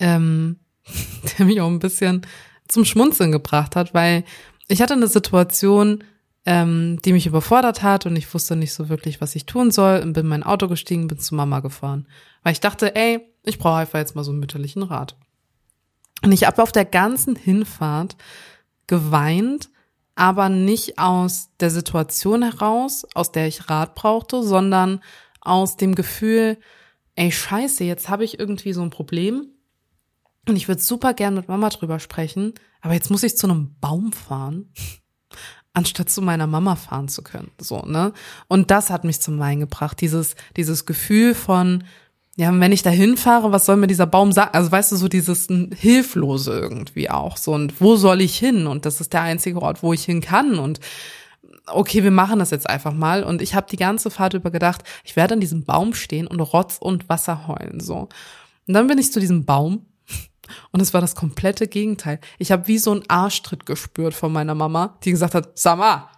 ähm, 0.00 0.58
der 1.38 1.46
mich 1.46 1.60
auch 1.60 1.68
ein 1.68 1.78
bisschen 1.78 2.26
zum 2.66 2.84
Schmunzeln 2.84 3.30
gebracht 3.30 3.76
hat, 3.76 3.94
weil 3.94 4.24
ich 4.66 4.82
hatte 4.82 4.94
eine 4.94 5.08
Situation, 5.08 6.02
ähm, 6.48 6.98
die 7.04 7.12
mich 7.12 7.26
überfordert 7.26 7.82
hat 7.82 8.06
und 8.06 8.16
ich 8.16 8.32
wusste 8.32 8.56
nicht 8.56 8.72
so 8.72 8.88
wirklich, 8.88 9.20
was 9.20 9.36
ich 9.36 9.44
tun 9.44 9.70
soll 9.70 10.00
und 10.00 10.14
bin 10.14 10.22
in 10.22 10.30
mein 10.30 10.42
Auto 10.42 10.66
gestiegen, 10.66 11.06
bin 11.06 11.18
zu 11.18 11.34
Mama 11.34 11.60
gefahren. 11.60 12.08
Weil 12.42 12.52
ich 12.52 12.60
dachte, 12.60 12.96
ey, 12.96 13.20
ich 13.44 13.58
brauche 13.58 13.80
einfach 13.80 13.98
jetzt 13.98 14.16
mal 14.16 14.24
so 14.24 14.30
einen 14.30 14.40
mütterlichen 14.40 14.82
Rat. 14.82 15.14
Und 16.22 16.32
ich 16.32 16.46
habe 16.46 16.62
auf 16.62 16.72
der 16.72 16.86
ganzen 16.86 17.36
Hinfahrt 17.36 18.16
geweint, 18.86 19.68
aber 20.14 20.48
nicht 20.48 20.98
aus 20.98 21.50
der 21.60 21.68
Situation 21.68 22.42
heraus, 22.42 23.04
aus 23.12 23.30
der 23.30 23.46
ich 23.46 23.68
Rat 23.68 23.94
brauchte, 23.94 24.42
sondern 24.42 25.02
aus 25.42 25.76
dem 25.76 25.94
Gefühl, 25.94 26.56
ey, 27.14 27.30
scheiße, 27.30 27.84
jetzt 27.84 28.08
habe 28.08 28.24
ich 28.24 28.38
irgendwie 28.38 28.72
so 28.72 28.80
ein 28.80 28.88
Problem 28.88 29.48
und 30.48 30.56
ich 30.56 30.66
würde 30.66 30.80
super 30.80 31.12
gern 31.12 31.34
mit 31.34 31.48
Mama 31.48 31.68
drüber 31.68 32.00
sprechen, 32.00 32.54
aber 32.80 32.94
jetzt 32.94 33.10
muss 33.10 33.22
ich 33.22 33.36
zu 33.36 33.46
einem 33.46 33.76
Baum 33.80 34.14
fahren 34.14 34.72
anstatt 35.78 36.10
zu 36.10 36.20
meiner 36.22 36.46
Mama 36.46 36.76
fahren 36.76 37.08
zu 37.08 37.22
können. 37.22 37.50
So, 37.60 37.82
ne? 37.82 38.12
Und 38.48 38.70
das 38.70 38.90
hat 38.90 39.04
mich 39.04 39.20
zum 39.20 39.38
Wein 39.38 39.60
gebracht. 39.60 40.00
Dieses, 40.00 40.34
dieses 40.56 40.86
Gefühl 40.86 41.34
von, 41.34 41.84
ja, 42.36 42.52
wenn 42.60 42.72
ich 42.72 42.82
da 42.82 42.90
hinfahre, 42.90 43.50
was 43.50 43.66
soll 43.66 43.76
mir 43.76 43.86
dieser 43.86 44.06
Baum 44.06 44.30
sagen? 44.32 44.50
Also 44.52 44.70
weißt 44.70 44.92
du, 44.92 44.96
so 44.96 45.08
dieses 45.08 45.48
Hilflose 45.74 46.52
irgendwie 46.52 47.10
auch. 47.10 47.36
So, 47.36 47.52
und 47.52 47.80
wo 47.80 47.96
soll 47.96 48.20
ich 48.20 48.38
hin? 48.38 48.66
Und 48.66 48.86
das 48.86 49.00
ist 49.00 49.12
der 49.12 49.22
einzige 49.22 49.60
Ort, 49.60 49.82
wo 49.82 49.92
ich 49.92 50.04
hin 50.04 50.20
kann. 50.20 50.58
Und 50.58 50.80
okay, 51.66 52.04
wir 52.04 52.10
machen 52.10 52.38
das 52.38 52.50
jetzt 52.50 52.68
einfach 52.68 52.92
mal. 52.92 53.24
Und 53.24 53.42
ich 53.42 53.54
habe 53.54 53.66
die 53.70 53.76
ganze 53.76 54.10
Fahrt 54.10 54.34
über 54.34 54.50
gedacht, 54.50 54.84
ich 55.04 55.16
werde 55.16 55.34
an 55.34 55.40
diesem 55.40 55.64
Baum 55.64 55.94
stehen 55.94 56.26
und 56.26 56.40
Rotz 56.40 56.76
und 56.78 57.08
Wasser 57.08 57.48
heulen. 57.48 57.80
So. 57.80 58.08
Und 58.66 58.74
dann 58.74 58.86
bin 58.86 58.98
ich 58.98 59.12
zu 59.12 59.20
diesem 59.20 59.44
Baum 59.44 59.86
und 60.72 60.80
es 60.80 60.94
war 60.94 61.00
das 61.00 61.14
komplette 61.14 61.68
Gegenteil. 61.68 62.20
Ich 62.38 62.52
habe 62.52 62.66
wie 62.68 62.78
so 62.78 62.92
einen 62.92 63.08
Arschtritt 63.08 63.66
gespürt 63.66 64.14
von 64.14 64.32
meiner 64.32 64.54
Mama, 64.54 64.98
die 65.04 65.10
gesagt 65.10 65.34
hat, 65.34 65.58
Sama, 65.58 66.10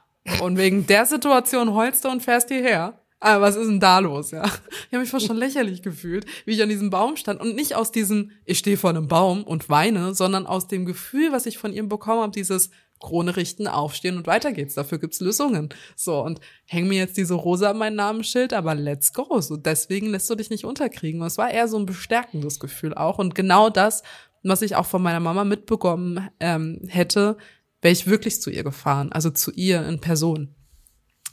und 0.43 0.59
wegen 0.59 0.87
der 0.87 1.07
Situation 1.07 1.75
heulst 1.75 2.05
du 2.05 2.09
und 2.09 2.23
fährst 2.23 2.49
hierher. 2.49 3.01
Aber 3.23 3.43
was 3.43 3.57
ist 3.57 3.67
denn 3.67 3.81
da 3.81 3.99
los, 3.99 4.31
ja? 4.31 4.45
Ich 4.45 4.93
habe 4.93 5.01
mich 5.01 5.11
fast 5.11 5.27
schon 5.27 5.37
lächerlich 5.37 5.83
gefühlt, 5.83 6.25
wie 6.47 6.53
ich 6.53 6.63
an 6.63 6.71
diesem 6.71 6.89
Baum 6.89 7.17
stand 7.17 7.41
und 7.41 7.55
nicht 7.55 7.75
aus 7.75 7.93
diesem, 7.93 8.31
ich 8.47 8.59
stehe 8.59 8.79
vor 8.79 8.91
einem 8.91 9.09
Baum 9.09 9.45
und 9.45 9.69
weine, 9.69 10.15
sondern 10.15 10.47
aus 10.47 10.69
dem 10.69 10.87
Gefühl, 10.87 11.31
was 11.31 11.45
ich 11.45 11.59
von 11.59 11.73
ihm 11.73 11.89
bekommen 11.89 12.23
habe, 12.23 12.33
dieses 12.33 12.71
Krone 13.01 13.37
richten, 13.37 13.67
aufstehen 13.67 14.17
und 14.17 14.27
weiter 14.27 14.53
geht's. 14.53 14.75
Dafür 14.75 14.99
gibt's 14.99 15.21
Lösungen. 15.21 15.71
So, 15.97 16.23
und 16.23 16.41
häng 16.67 16.87
mir 16.87 16.99
jetzt 16.99 17.17
diese 17.17 17.35
Rose 17.35 17.69
an 17.69 17.79
mein 17.79 17.95
Namensschild, 17.95 18.53
aber 18.53 18.75
let's 18.75 19.13
go. 19.13 19.41
So, 19.41 19.57
deswegen 19.57 20.09
lässt 20.09 20.29
du 20.31 20.35
dich 20.35 20.51
nicht 20.51 20.65
unterkriegen. 20.65 21.21
Und 21.21 21.27
es 21.27 21.39
war 21.39 21.51
eher 21.51 21.67
so 21.67 21.79
ein 21.79 21.87
bestärkendes 21.87 22.61
Gefühl 22.61 22.95
auch. 22.95 23.19
Und 23.19 23.35
genau 23.35 23.71
das, 23.71 24.03
was 24.43 24.63
ich 24.63 24.77
auch 24.77 24.87
von 24.87 25.03
meiner 25.03 25.21
Mama 25.21 25.45
mitbekommen 25.45 26.29
ähm, 26.39 26.81
hätte, 26.89 27.37
wäre 27.83 27.93
ich 27.93 28.07
wirklich 28.07 28.41
zu 28.41 28.51
ihr 28.51 28.63
gefahren, 28.63 29.11
also 29.13 29.31
zu 29.31 29.51
ihr 29.53 29.87
in 29.87 30.01
Person. 30.01 30.55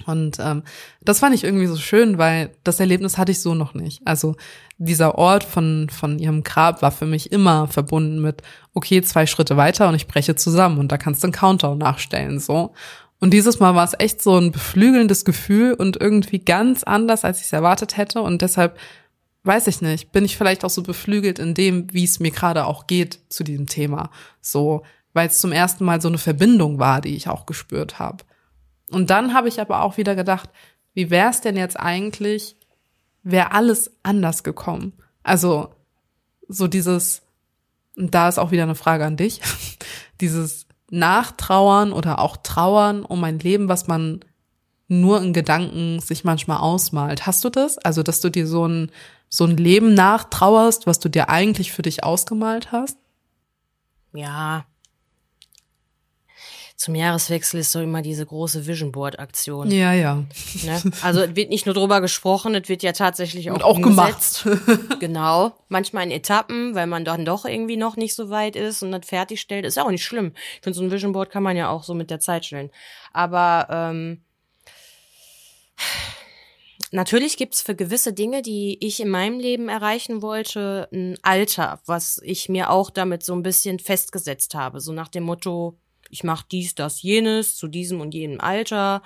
Und 0.06 0.38
ähm, 0.40 0.64
das 1.02 1.20
fand 1.20 1.36
ich 1.36 1.44
irgendwie 1.44 1.68
so 1.68 1.76
schön, 1.76 2.18
weil 2.18 2.52
das 2.64 2.80
Erlebnis 2.80 3.18
hatte 3.18 3.32
ich 3.32 3.42
so 3.42 3.56
noch 3.56 3.74
nicht. 3.74 4.02
Also 4.06 4.36
dieser 4.78 5.16
Ort 5.16 5.44
von, 5.44 5.90
von 5.90 6.20
ihrem 6.20 6.44
Grab 6.44 6.82
war 6.82 6.92
für 6.92 7.06
mich 7.06 7.32
immer 7.32 7.68
verbunden 7.68 8.22
mit, 8.22 8.42
okay, 8.74 9.02
zwei 9.02 9.26
Schritte 9.26 9.58
weiter 9.58 9.90
und 9.90 9.96
ich 9.96 10.08
breche 10.08 10.36
zusammen 10.36 10.78
und 10.78 10.92
da 10.92 10.98
kannst 10.98 11.24
du 11.24 11.28
einen 11.28 11.34
Countdown 11.34 11.78
nachstellen, 11.78 12.40
so. 12.40 12.74
Und 13.20 13.32
dieses 13.32 13.60
Mal 13.60 13.74
war 13.74 13.84
es 13.84 13.96
echt 13.98 14.22
so 14.22 14.38
ein 14.38 14.52
beflügelndes 14.52 15.26
Gefühl 15.26 15.74
und 15.74 16.00
irgendwie 16.00 16.40
ganz 16.40 16.84
anders, 16.84 17.24
als 17.24 17.40
ich 17.40 17.46
es 17.46 17.54
erwartet 17.54 17.98
hätte. 17.98 18.22
Und 18.22 18.44
deshalb 18.44 18.78
weiß 19.44 19.66
ich 19.68 19.82
nicht, 19.82 20.12
bin 20.12 20.24
ich 20.24 20.38
vielleicht 20.38 20.64
auch 20.64 20.70
so 20.70 20.84
beflügelt 20.84 21.40
in 21.40 21.56
dem, 21.56 21.92
wie 21.92 22.04
es 22.04 22.20
mir 22.20 22.30
gerade 22.30 22.66
auch 22.66 22.86
geht 22.86 23.20
zu 23.30 23.44
diesem 23.44 23.66
Thema. 23.66 24.12
So, 24.40 24.84
weil 25.14 25.30
es 25.30 25.40
zum 25.40 25.52
ersten 25.52 25.84
Mal 25.84 26.00
so 26.00 26.10
eine 26.10 26.20
Verbindung 26.20 26.78
war, 26.78 27.02
die 27.02 27.16
ich 27.16 27.28
auch 27.28 27.48
gespürt 27.48 27.98
habe. 27.98 28.24
Und 28.92 29.10
dann 29.10 29.34
habe 29.34 29.48
ich 29.48 29.60
aber 29.60 29.82
auch 29.82 29.98
wieder 29.98 30.16
gedacht, 30.16 30.50
wie 30.94 31.10
wäre 31.10 31.30
es 31.30 31.42
denn 31.42 31.58
jetzt 31.58 31.80
eigentlich, 31.80 32.56
wäre 33.24 33.52
alles 33.52 33.92
anders 34.04 34.44
gekommen? 34.44 34.94
Also 35.24 35.74
so 36.48 36.68
dieses, 36.68 37.22
und 37.98 38.16
da 38.16 38.30
ist 38.30 38.38
auch 38.40 38.52
wieder 38.52 38.64
eine 38.64 38.76
Frage 38.76 39.06
an 39.06 39.18
dich, 39.18 39.42
dieses 40.22 40.68
Nachtrauern 40.90 41.92
oder 41.92 42.20
auch 42.20 42.38
Trauern 42.38 43.04
um 43.04 43.24
ein 43.24 43.40
Leben, 43.40 43.68
was 43.68 43.88
man 43.88 44.22
nur 44.88 45.22
in 45.22 45.34
Gedanken 45.34 46.00
sich 46.00 46.24
manchmal 46.24 46.60
ausmalt. 46.60 47.26
Hast 47.26 47.44
du 47.44 47.50
das? 47.50 47.78
Also, 47.78 48.04
dass 48.04 48.22
du 48.22 48.30
dir 48.30 48.48
so 48.48 48.66
ein, 48.66 48.92
so 49.28 49.44
ein 49.44 49.58
Leben 49.58 49.94
nachtrauerst, 49.94 50.88
was 50.88 51.00
du 51.00 51.10
dir 51.10 51.30
eigentlich 51.30 51.74
für 51.74 51.82
dich 51.82 52.04
ausgemalt 52.06 52.72
hast? 52.72 52.98
Ja, 54.14 54.66
zum 56.78 56.94
Jahreswechsel 56.94 57.62
ist 57.62 57.72
so 57.72 57.82
immer 57.82 58.04
diese 58.04 58.24
große 58.24 58.68
Vision 58.68 58.92
Board 58.92 59.18
Aktion. 59.18 59.72
Ja, 59.72 59.94
ja. 59.94 60.24
Ne? 60.64 60.82
Also 61.02 61.22
es 61.22 61.36
wird 61.36 61.50
nicht 61.50 61.66
nur 61.66 61.74
drüber 61.74 62.02
gesprochen, 62.02 62.54
es 62.54 62.70
wird 62.70 62.84
ja 62.84 62.92
tatsächlich 62.92 63.50
auch, 63.50 63.56
Und 63.56 63.64
auch 63.64 63.82
gemacht. 63.82 64.48
genau. 65.00 65.54
Manchmal 65.70 66.04
in 66.04 66.12
Etappen, 66.12 66.76
weil 66.76 66.86
man 66.86 67.04
dann 67.04 67.26
doch 67.26 67.46
irgendwie 67.46 67.78
noch 67.78 67.98
nicht 67.98 68.14
so 68.14 68.30
weit 68.30 68.56
ist 68.56 68.84
und 68.84 68.92
dann 68.92 69.02
fertigstellt. 69.02 69.66
Ist 69.66 69.78
ja 69.78 69.86
auch 69.86 69.90
nicht 69.90 70.06
schlimm. 70.06 70.34
Ich 70.36 70.62
finde, 70.62 70.78
so 70.78 70.84
ein 70.84 70.92
Vision 70.92 71.14
Board 71.14 71.32
kann 71.32 71.42
man 71.42 71.58
ja 71.58 71.68
auch 71.68 71.84
so 71.84 71.96
mit 71.96 72.12
der 72.12 72.20
Zeit 72.20 72.46
stellen. 72.46 72.70
Aber 73.12 73.66
ähm, 73.72 74.22
natürlich 76.92 77.38
gibt's 77.38 77.64
für 77.64 77.74
gewisse 77.74 78.14
Dinge, 78.14 78.44
die 78.44 78.78
ich 78.86 79.00
in 79.00 79.10
meinem 79.10 79.40
Leben 79.40 79.68
erreichen 79.68 80.22
wollte, 80.22 80.88
ein 80.94 81.18
Alter, 81.24 81.80
was 81.88 82.22
ich 82.24 82.50
mir 82.50 82.70
auch 82.70 82.92
damit 82.92 83.24
so 83.24 83.34
ein 83.34 83.42
bisschen 83.42 83.80
festgesetzt 83.80 84.54
habe. 84.54 84.80
So 84.80 84.94
nach 84.94 85.08
dem 85.08 85.24
Motto, 85.24 85.80
ich 86.10 86.24
mache 86.24 86.46
dies, 86.52 86.76
das, 86.76 87.02
jenes 87.02 87.56
zu 87.56 87.68
diesem 87.68 88.02
und 88.02 88.14
jenem 88.14 88.40
Alter, 88.42 89.02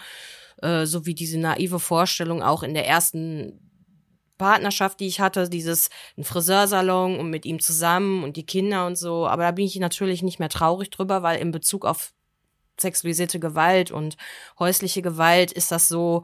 äh, 0.61 0.85
so 0.85 1.05
wie 1.05 1.15
diese 1.15 1.39
naive 1.39 1.79
Vorstellung 1.79 2.41
auch 2.41 2.63
in 2.63 2.73
der 2.73 2.87
ersten 2.87 3.59
Partnerschaft, 4.37 4.99
die 4.99 5.07
ich 5.07 5.19
hatte, 5.19 5.47
dieses 5.49 5.91
ein 6.17 6.23
Friseursalon 6.23 7.19
und 7.19 7.29
mit 7.29 7.45
ihm 7.45 7.59
zusammen 7.59 8.23
und 8.23 8.37
die 8.37 8.45
Kinder 8.45 8.87
und 8.87 8.97
so. 8.97 9.27
Aber 9.27 9.43
da 9.43 9.51
bin 9.51 9.65
ich 9.65 9.75
natürlich 9.75 10.23
nicht 10.23 10.39
mehr 10.39 10.49
traurig 10.49 10.89
drüber, 10.89 11.21
weil 11.21 11.39
in 11.39 11.51
Bezug 11.51 11.85
auf 11.85 12.11
sexualisierte 12.79 13.39
Gewalt 13.39 13.91
und 13.91 14.17
häusliche 14.57 15.03
Gewalt 15.03 15.51
ist 15.51 15.71
das 15.71 15.87
so, 15.87 16.23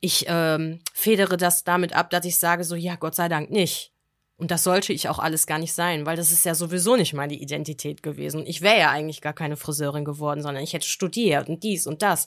ich 0.00 0.26
ähm, 0.28 0.80
federe 0.92 1.36
das 1.36 1.64
damit 1.64 1.94
ab, 1.94 2.10
dass 2.10 2.26
ich 2.26 2.38
sage 2.38 2.64
so, 2.64 2.74
ja, 2.74 2.96
Gott 2.96 3.14
sei 3.14 3.28
Dank 3.28 3.50
nicht. 3.50 3.93
Und 4.36 4.50
das 4.50 4.64
sollte 4.64 4.92
ich 4.92 5.08
auch 5.08 5.20
alles 5.20 5.46
gar 5.46 5.58
nicht 5.58 5.72
sein, 5.72 6.06
weil 6.06 6.16
das 6.16 6.32
ist 6.32 6.44
ja 6.44 6.56
sowieso 6.56 6.96
nicht 6.96 7.14
meine 7.14 7.34
Identität 7.34 8.02
gewesen. 8.02 8.44
Ich 8.46 8.62
wäre 8.62 8.78
ja 8.78 8.90
eigentlich 8.90 9.20
gar 9.20 9.32
keine 9.32 9.56
Friseurin 9.56 10.04
geworden, 10.04 10.42
sondern 10.42 10.64
ich 10.64 10.72
hätte 10.72 10.88
studiert 10.88 11.48
und 11.48 11.62
dies 11.62 11.86
und 11.86 12.02
das. 12.02 12.26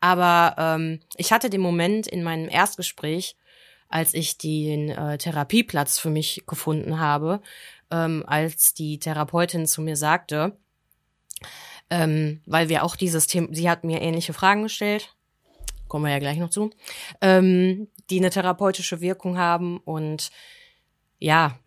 Aber 0.00 0.56
ähm, 0.58 1.00
ich 1.16 1.32
hatte 1.32 1.50
den 1.50 1.60
Moment 1.60 2.08
in 2.08 2.24
meinem 2.24 2.48
Erstgespräch, 2.48 3.36
als 3.88 4.14
ich 4.14 4.36
den 4.36 4.88
äh, 4.88 5.16
Therapieplatz 5.16 5.98
für 6.00 6.10
mich 6.10 6.42
gefunden 6.46 6.98
habe, 6.98 7.40
ähm, 7.92 8.24
als 8.26 8.74
die 8.74 8.98
Therapeutin 8.98 9.66
zu 9.66 9.80
mir 9.80 9.96
sagte, 9.96 10.56
ähm, 11.90 12.40
weil 12.46 12.68
wir 12.68 12.82
auch 12.82 12.96
dieses 12.96 13.28
Thema, 13.28 13.48
sie 13.52 13.70
hat 13.70 13.84
mir 13.84 14.02
ähnliche 14.02 14.32
Fragen 14.32 14.64
gestellt, 14.64 15.14
kommen 15.86 16.06
wir 16.06 16.12
ja 16.12 16.18
gleich 16.18 16.38
noch 16.38 16.50
zu, 16.50 16.70
ähm, 17.20 17.86
die 18.10 18.18
eine 18.18 18.30
therapeutische 18.30 19.00
Wirkung 19.00 19.38
haben 19.38 19.78
und 19.78 20.30
ja, 21.24 21.58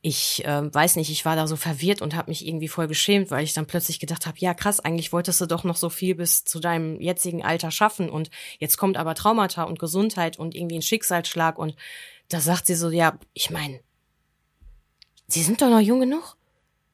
ich 0.00 0.44
äh, 0.44 0.72
weiß 0.72 0.96
nicht, 0.96 1.10
ich 1.10 1.24
war 1.24 1.36
da 1.36 1.46
so 1.46 1.56
verwirrt 1.56 2.00
und 2.00 2.14
habe 2.14 2.30
mich 2.30 2.46
irgendwie 2.46 2.68
voll 2.68 2.86
geschämt, 2.86 3.30
weil 3.30 3.44
ich 3.44 3.52
dann 3.52 3.66
plötzlich 3.66 3.98
gedacht 4.00 4.24
habe, 4.24 4.38
ja 4.38 4.54
krass, 4.54 4.80
eigentlich 4.80 5.12
wolltest 5.12 5.40
du 5.40 5.46
doch 5.46 5.64
noch 5.64 5.76
so 5.76 5.90
viel 5.90 6.14
bis 6.14 6.44
zu 6.44 6.58
deinem 6.58 7.00
jetzigen 7.00 7.44
Alter 7.44 7.70
schaffen 7.70 8.08
und 8.08 8.30
jetzt 8.58 8.78
kommt 8.78 8.96
aber 8.96 9.14
Traumata 9.14 9.64
und 9.64 9.78
Gesundheit 9.78 10.38
und 10.38 10.54
irgendwie 10.54 10.76
ein 10.76 10.82
Schicksalsschlag 10.82 11.58
und 11.58 11.76
da 12.28 12.40
sagt 12.40 12.66
sie 12.66 12.76
so, 12.76 12.88
ja, 12.88 13.18
ich 13.34 13.50
meine, 13.50 13.80
Sie 15.28 15.42
sind 15.42 15.60
doch 15.60 15.68
noch 15.68 15.80
jung 15.80 16.00
genug. 16.00 16.35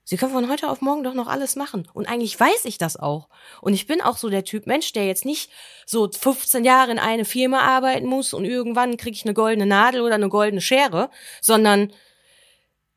Sie 0.04 0.16
können 0.16 0.32
von 0.32 0.50
heute 0.50 0.68
auf 0.68 0.80
morgen 0.80 1.04
doch 1.04 1.14
noch 1.14 1.28
alles 1.28 1.54
machen. 1.54 1.88
Und 1.92 2.08
eigentlich 2.08 2.38
weiß 2.38 2.64
ich 2.64 2.76
das 2.76 2.96
auch. 2.96 3.28
Und 3.60 3.74
ich 3.74 3.86
bin 3.86 4.00
auch 4.00 4.16
so 4.16 4.28
der 4.28 4.44
Typ 4.44 4.66
Mensch, 4.66 4.92
der 4.92 5.06
jetzt 5.06 5.24
nicht 5.24 5.50
so 5.86 6.10
15 6.10 6.64
Jahre 6.64 6.90
in 6.90 6.98
eine 6.98 7.24
Firma 7.24 7.60
arbeiten 7.60 8.06
muss 8.06 8.34
und 8.34 8.44
irgendwann 8.44 8.96
kriege 8.96 9.14
ich 9.14 9.24
eine 9.24 9.34
goldene 9.34 9.66
Nadel 9.66 10.00
oder 10.00 10.16
eine 10.16 10.28
goldene 10.28 10.60
Schere, 10.60 11.10
sondern 11.40 11.92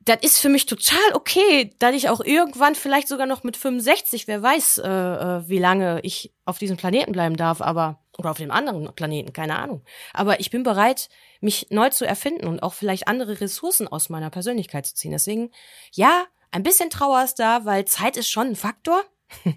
das 0.06 0.18
ist 0.22 0.40
für 0.40 0.50
mich 0.50 0.68
total 0.68 1.14
okay, 1.14 1.72
dass 1.80 1.96
ich 1.96 2.10
auch 2.10 2.22
irgendwann 2.22 2.76
vielleicht 2.76 3.08
sogar 3.08 3.26
noch 3.26 3.44
mit 3.44 3.58
65, 3.58 4.28
wer 4.28 4.42
weiß, 4.42 4.78
äh, 4.78 4.88
äh, 4.88 5.50
wie 5.50 5.58
lange 5.58 6.00
ich 6.04 6.32
auf 6.46 6.60
diesem 6.60 6.78
Planeten 6.78 7.12
bleiben 7.12 7.36
darf, 7.36 7.60
aber 7.60 8.00
oder 8.18 8.32
auf 8.32 8.38
dem 8.38 8.52
anderen 8.52 8.94
Planeten, 8.96 9.34
keine 9.34 9.58
Ahnung. 9.58 9.84
Aber 10.14 10.40
ich 10.40 10.50
bin 10.50 10.64
bereit, 10.64 11.10
mich 11.42 11.68
neu 11.70 11.90
zu 11.90 12.06
erfinden 12.06 12.48
und 12.48 12.64
auch 12.64 12.74
vielleicht 12.74 13.08
andere 13.08 13.42
Ressourcen 13.42 13.88
aus 13.88 14.10
meiner 14.10 14.30
Persönlichkeit 14.30 14.86
zu 14.86 14.96
ziehen. 14.96 15.12
Deswegen, 15.12 15.52
ja, 15.92 16.26
ein 16.56 16.64
bisschen 16.64 16.90
Trauer 16.90 17.22
ist 17.24 17.36
da, 17.36 17.66
weil 17.66 17.84
Zeit 17.84 18.16
ist 18.16 18.30
schon 18.30 18.48
ein 18.48 18.56
Faktor. 18.56 19.04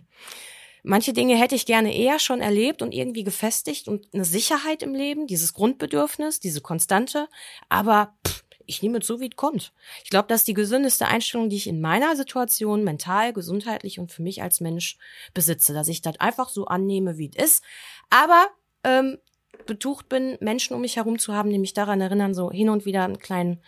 Manche 0.82 1.12
Dinge 1.12 1.36
hätte 1.36 1.54
ich 1.54 1.64
gerne 1.64 1.94
eher 1.94 2.18
schon 2.18 2.40
erlebt 2.40 2.82
und 2.82 2.92
irgendwie 2.92 3.22
gefestigt 3.22 3.86
und 3.86 4.08
eine 4.12 4.24
Sicherheit 4.24 4.82
im 4.82 4.94
Leben, 4.94 5.28
dieses 5.28 5.54
Grundbedürfnis, 5.54 6.40
diese 6.40 6.60
Konstante. 6.60 7.28
Aber 7.68 8.16
pff, 8.26 8.42
ich 8.66 8.82
nehme 8.82 8.98
es 8.98 9.06
so, 9.06 9.20
wie 9.20 9.28
es 9.28 9.36
kommt. 9.36 9.72
Ich 10.02 10.10
glaube, 10.10 10.26
das 10.26 10.40
ist 10.40 10.48
die 10.48 10.54
gesündeste 10.54 11.06
Einstellung, 11.06 11.50
die 11.50 11.56
ich 11.56 11.68
in 11.68 11.80
meiner 11.80 12.16
Situation 12.16 12.82
mental, 12.82 13.32
gesundheitlich 13.32 14.00
und 14.00 14.10
für 14.10 14.22
mich 14.22 14.42
als 14.42 14.60
Mensch 14.60 14.98
besitze, 15.34 15.72
dass 15.72 15.86
ich 15.86 16.02
das 16.02 16.18
einfach 16.18 16.48
so 16.48 16.66
annehme, 16.66 17.16
wie 17.16 17.30
es 17.32 17.44
ist. 17.44 17.64
Aber 18.10 18.48
ähm, 18.82 19.18
betucht 19.66 20.08
bin, 20.08 20.36
Menschen 20.40 20.74
um 20.74 20.80
mich 20.80 20.96
herum 20.96 21.20
zu 21.20 21.32
haben, 21.32 21.50
die 21.50 21.58
mich 21.58 21.74
daran 21.74 22.00
erinnern, 22.00 22.34
so 22.34 22.50
hin 22.50 22.70
und 22.70 22.86
wieder 22.86 23.04
einen 23.04 23.20
kleinen 23.20 23.62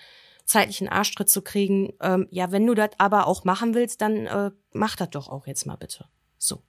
zeitlichen 0.50 0.88
Arschtritt 0.88 1.30
zu 1.30 1.42
kriegen. 1.42 1.92
Ähm, 2.00 2.26
ja, 2.30 2.50
wenn 2.50 2.66
du 2.66 2.74
das 2.74 2.90
aber 2.98 3.26
auch 3.26 3.44
machen 3.44 3.74
willst, 3.74 4.00
dann 4.00 4.26
äh, 4.26 4.50
mach 4.72 4.96
das 4.96 5.10
doch 5.10 5.28
auch 5.28 5.46
jetzt 5.46 5.64
mal 5.64 5.76
bitte. 5.76 6.06
So. 6.38 6.62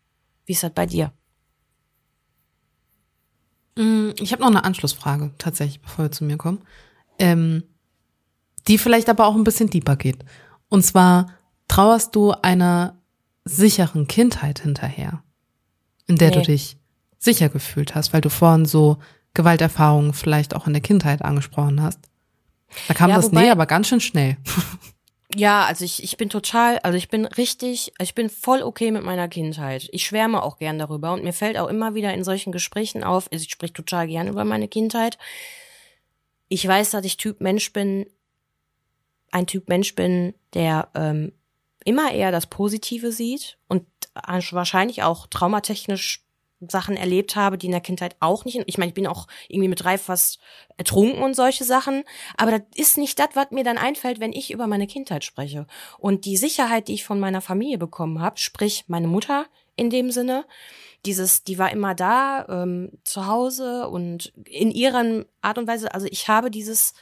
Wie 0.46 0.54
ist 0.54 0.64
das 0.64 0.72
bei 0.72 0.86
dir? 0.86 1.12
Mm, 3.76 4.12
ich 4.20 4.32
habe 4.32 4.42
noch 4.42 4.50
eine 4.50 4.64
Anschlussfrage, 4.64 5.32
tatsächlich, 5.38 5.82
bevor 5.82 6.06
wir 6.06 6.12
zu 6.12 6.24
mir 6.24 6.38
kommen. 6.38 6.62
Ähm, 7.18 7.64
die 8.68 8.78
vielleicht 8.78 9.10
aber 9.10 9.26
auch 9.26 9.36
ein 9.36 9.44
bisschen 9.44 9.70
deeper 9.70 9.96
geht. 9.96 10.24
Und 10.70 10.84
zwar 10.84 11.34
trauerst 11.68 12.16
du 12.16 12.32
einer 12.32 12.98
sicheren 13.46 14.08
Kindheit 14.08 14.60
hinterher, 14.60 15.24
in 16.06 16.18
der 16.18 16.30
nee. 16.30 16.36
du 16.36 16.42
dich 16.44 16.78
sicher 17.18 17.50
gefühlt 17.50 17.96
hast, 17.96 18.14
weil 18.14 18.22
du 18.22 18.30
vorhin 18.30 18.66
so 18.66 18.98
Gewalterfahrungen 19.34 20.14
vielleicht 20.14 20.56
auch 20.56 20.68
in 20.68 20.74
der 20.74 20.82
Kindheit 20.82 21.24
angesprochen 21.24 21.82
hast. 21.82 22.11
Da 22.88 22.94
kam 22.94 23.10
ja, 23.10 23.18
das 23.18 23.26
wobei, 23.26 23.44
nee, 23.44 23.50
aber 23.50 23.66
ganz 23.66 23.88
schön 23.88 24.02
schnell. 24.02 24.38
Ja, 25.36 25.66
also 25.66 25.86
ich, 25.86 26.04
ich 26.04 26.18
bin 26.18 26.30
total, 26.30 26.80
also 26.80 26.98
ich 26.98 27.10
bin 27.10 27.26
richtig, 27.26 27.94
ich 28.02 28.16
bin 28.16 28.30
voll 28.30 28.62
okay 28.62 28.92
mit 28.92 29.04
meiner 29.04 29.30
Kindheit. 29.30 29.88
Ich 29.92 30.06
schwärme 30.06 30.44
auch 30.44 30.58
gern 30.58 30.78
darüber 30.78 31.14
und 31.14 31.24
mir 31.24 31.34
fällt 31.34 31.58
auch 31.58 31.70
immer 31.70 31.96
wieder 31.96 32.14
in 32.14 32.24
solchen 32.24 32.52
Gesprächen 32.52 33.04
auf, 33.04 33.32
also 33.32 33.44
ich 33.44 33.52
spreche 33.52 33.74
total 33.74 34.08
gern 34.08 34.28
über 34.28 34.44
meine 34.44 34.68
Kindheit. 34.68 35.18
Ich 36.50 36.68
weiß, 36.68 36.92
dass 36.92 37.06
ich 37.06 37.16
Typ 37.16 37.40
Mensch 37.40 37.72
bin, 37.72 38.08
ein 39.32 39.48
Typ 39.48 39.70
Mensch 39.70 39.96
bin, 39.96 40.34
der 40.54 40.90
ähm, 40.96 41.32
immer 41.86 42.12
eher 42.12 42.32
das 42.32 42.48
Positive 42.48 43.14
sieht 43.14 43.58
und 43.70 43.86
wahrscheinlich 44.14 45.04
auch 45.04 45.28
traumatechnisch 45.28 46.26
Sachen 46.68 46.96
erlebt 46.96 47.36
habe, 47.36 47.58
die 47.58 47.68
in 47.68 47.72
der 47.72 47.82
Kindheit 47.82 48.16
auch 48.20 48.46
nicht. 48.46 48.62
Ich 48.66 48.78
meine, 48.78 48.90
ich 48.90 48.96
bin 48.96 49.08
auch 49.08 49.28
irgendwie 49.48 49.68
mit 49.68 49.84
drei 49.84 49.98
fast 49.98 50.40
ertrunken 50.78 51.24
und 51.24 51.36
solche 51.36 51.64
Sachen. 51.64 52.04
Aber 52.38 52.52
das 52.52 52.62
ist 52.76 52.98
nicht 52.98 53.20
das, 53.20 53.30
was 53.34 53.52
mir 53.52 53.64
dann 53.64 53.78
einfällt, 53.78 54.20
wenn 54.20 54.34
ich 54.34 54.52
über 54.52 54.68
meine 54.68 54.88
Kindheit 54.88 55.24
spreche. 55.24 55.66
Und 55.98 56.26
die 56.26 56.38
Sicherheit, 56.38 56.88
die 56.88 56.94
ich 56.94 57.04
von 57.04 57.20
meiner 57.20 57.42
Familie 57.42 57.78
bekommen 57.78 58.22
habe, 58.22 58.38
sprich 58.38 58.86
meine 58.88 59.08
Mutter 59.08 59.46
in 59.76 59.90
dem 59.90 60.12
Sinne, 60.12 60.46
dieses, 61.06 61.44
die 61.44 61.58
war 61.58 61.72
immer 61.72 61.96
da, 61.96 62.46
ähm, 62.48 62.92
zu 63.04 63.26
Hause 63.26 63.88
und 63.90 64.34
in 64.46 64.70
ihrer 64.72 65.26
Art 65.42 65.58
und 65.58 65.68
Weise. 65.68 65.94
Also 65.94 66.08
ich 66.10 66.28
habe 66.28 66.52
dieses 66.52 66.94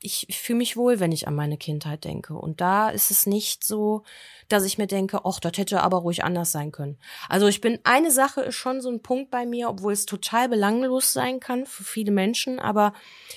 ich 0.00 0.26
fühle 0.30 0.58
mich 0.58 0.76
wohl, 0.76 1.00
wenn 1.00 1.10
ich 1.10 1.26
an 1.26 1.34
meine 1.34 1.56
Kindheit 1.56 2.04
denke. 2.04 2.34
Und 2.34 2.60
da 2.60 2.90
ist 2.90 3.10
es 3.10 3.26
nicht 3.26 3.64
so, 3.64 4.02
dass 4.48 4.64
ich 4.64 4.78
mir 4.78 4.86
denke, 4.86 5.20
ach, 5.24 5.40
das 5.40 5.56
hätte 5.56 5.82
aber 5.82 5.98
ruhig 5.98 6.22
anders 6.22 6.52
sein 6.52 6.70
können. 6.70 6.98
Also 7.28 7.46
ich 7.46 7.60
bin, 7.60 7.78
eine 7.84 8.10
Sache 8.10 8.42
ist 8.42 8.56
schon 8.56 8.80
so 8.80 8.90
ein 8.90 9.02
Punkt 9.02 9.30
bei 9.30 9.46
mir, 9.46 9.68
obwohl 9.68 9.92
es 9.92 10.06
total 10.06 10.48
belanglos 10.48 11.12
sein 11.12 11.40
kann 11.40 11.66
für 11.66 11.84
viele 11.84 12.12
Menschen, 12.12 12.58
aber 12.58 12.92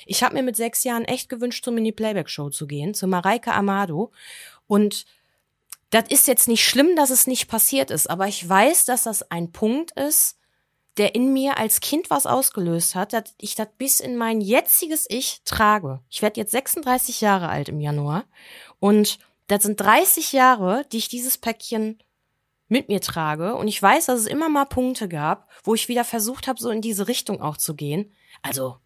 ich 0.05 0.21
habe 0.21 0.35
mir 0.35 0.43
mit 0.43 0.57
sechs 0.57 0.83
Jahren 0.83 1.05
echt 1.05 1.29
gewünscht, 1.29 1.63
zur 1.63 1.73
Mini-Playback-Show 1.73 2.49
zu 2.49 2.67
gehen, 2.67 2.93
zu 2.93 3.07
Mareike 3.07 3.53
Amado. 3.53 4.11
Und 4.67 5.05
das 5.91 6.09
ist 6.09 6.27
jetzt 6.27 6.47
nicht 6.47 6.63
schlimm, 6.63 6.95
dass 6.95 7.09
es 7.09 7.25
nicht 7.25 7.47
passiert 7.47 7.89
ist, 7.89 8.09
aber 8.09 8.27
ich 8.27 8.47
weiß, 8.47 8.85
dass 8.85 9.03
das 9.03 9.31
ein 9.31 9.51
Punkt 9.51 9.91
ist, 9.91 10.38
der 10.97 11.15
in 11.15 11.33
mir 11.33 11.57
als 11.57 11.79
Kind 11.79 12.09
was 12.09 12.25
ausgelöst 12.25 12.95
hat, 12.95 13.13
dass 13.13 13.33
ich 13.39 13.55
das 13.55 13.67
bis 13.77 13.99
in 13.99 14.17
mein 14.17 14.41
jetziges 14.41 15.05
Ich 15.09 15.41
trage. 15.45 16.01
Ich 16.09 16.21
werde 16.21 16.39
jetzt 16.39 16.51
36 16.51 17.21
Jahre 17.21 17.49
alt 17.49 17.69
im 17.69 17.79
Januar 17.79 18.25
und 18.79 19.19
das 19.47 19.63
sind 19.63 19.79
30 19.79 20.31
Jahre, 20.31 20.85
die 20.91 20.97
ich 20.97 21.07
dieses 21.07 21.37
Päckchen 21.37 21.99
mit 22.67 22.87
mir 22.87 23.01
trage 23.01 23.55
und 23.55 23.67
ich 23.67 23.81
weiß, 23.81 24.07
dass 24.07 24.19
es 24.19 24.27
immer 24.27 24.49
mal 24.49 24.65
Punkte 24.65 25.07
gab, 25.07 25.49
wo 25.63 25.73
ich 25.73 25.87
wieder 25.87 26.03
versucht 26.03 26.47
habe, 26.47 26.59
so 26.59 26.69
in 26.69 26.81
diese 26.81 27.07
Richtung 27.07 27.41
auch 27.41 27.57
zu 27.57 27.75
gehen. 27.75 28.13
Also 28.41 28.77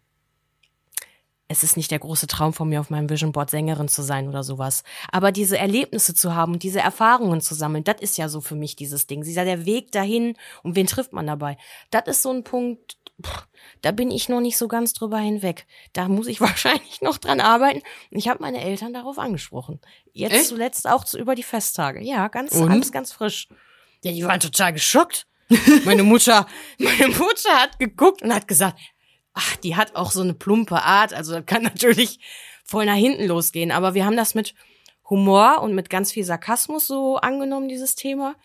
es 1.46 1.62
ist 1.62 1.76
nicht 1.76 1.90
der 1.90 1.98
große 1.98 2.26
Traum 2.26 2.52
von 2.54 2.68
mir, 2.68 2.80
auf 2.80 2.90
meinem 2.90 3.10
Vision 3.10 3.32
Board 3.32 3.50
Sängerin 3.50 3.88
zu 3.88 4.02
sein 4.02 4.28
oder 4.28 4.42
sowas. 4.42 4.82
Aber 5.12 5.30
diese 5.30 5.58
Erlebnisse 5.58 6.14
zu 6.14 6.34
haben 6.34 6.58
diese 6.58 6.80
Erfahrungen 6.80 7.40
zu 7.40 7.54
sammeln, 7.54 7.84
das 7.84 8.00
ist 8.00 8.16
ja 8.16 8.28
so 8.28 8.40
für 8.40 8.54
mich 8.54 8.76
dieses 8.76 9.06
Ding. 9.06 9.22
Dieser 9.22 9.44
der 9.44 9.66
Weg 9.66 9.92
dahin 9.92 10.36
und 10.62 10.74
wen 10.74 10.86
trifft 10.86 11.12
man 11.12 11.26
dabei? 11.26 11.58
Das 11.90 12.04
ist 12.06 12.22
so 12.22 12.30
ein 12.30 12.44
Punkt, 12.44 12.96
pff, 13.22 13.46
da 13.82 13.92
bin 13.92 14.10
ich 14.10 14.28
noch 14.28 14.40
nicht 14.40 14.56
so 14.56 14.68
ganz 14.68 14.94
drüber 14.94 15.18
hinweg. 15.18 15.66
Da 15.92 16.08
muss 16.08 16.28
ich 16.28 16.40
wahrscheinlich 16.40 17.02
noch 17.02 17.18
dran 17.18 17.40
arbeiten. 17.40 17.82
Ich 18.10 18.28
habe 18.28 18.42
meine 18.42 18.62
Eltern 18.62 18.94
darauf 18.94 19.18
angesprochen. 19.18 19.80
Jetzt 20.12 20.34
Echt? 20.34 20.46
zuletzt 20.46 20.88
auch 20.88 21.04
zu, 21.04 21.18
über 21.18 21.34
die 21.34 21.42
Festtage. 21.42 22.02
Ja, 22.02 22.28
ganz, 22.28 22.52
und? 22.52 22.70
alles 22.70 22.90
ganz 22.90 23.12
frisch. 23.12 23.48
Ja, 24.02 24.12
die 24.12 24.24
waren 24.24 24.40
total 24.40 24.72
geschockt. 24.72 25.26
Meine 25.84 26.02
Mutter, 26.02 26.46
meine 26.78 27.08
Mutter 27.08 27.52
hat 27.52 27.78
geguckt 27.78 28.22
und 28.22 28.34
hat 28.34 28.48
gesagt, 28.48 28.78
ach, 29.34 29.56
die 29.56 29.76
hat 29.76 29.96
auch 29.96 30.10
so 30.10 30.22
eine 30.22 30.34
plumpe 30.34 30.82
Art, 30.82 31.12
also 31.12 31.42
kann 31.44 31.62
natürlich 31.64 32.20
voll 32.64 32.86
nach 32.86 32.94
hinten 32.94 33.26
losgehen. 33.26 33.70
Aber 33.70 33.94
wir 33.94 34.06
haben 34.06 34.16
das 34.16 34.34
mit 34.34 34.54
Humor 35.10 35.60
und 35.60 35.74
mit 35.74 35.90
ganz 35.90 36.12
viel 36.12 36.24
Sarkasmus 36.24 36.86
so 36.86 37.16
angenommen, 37.16 37.68
dieses 37.68 37.94
Thema. 37.94 38.36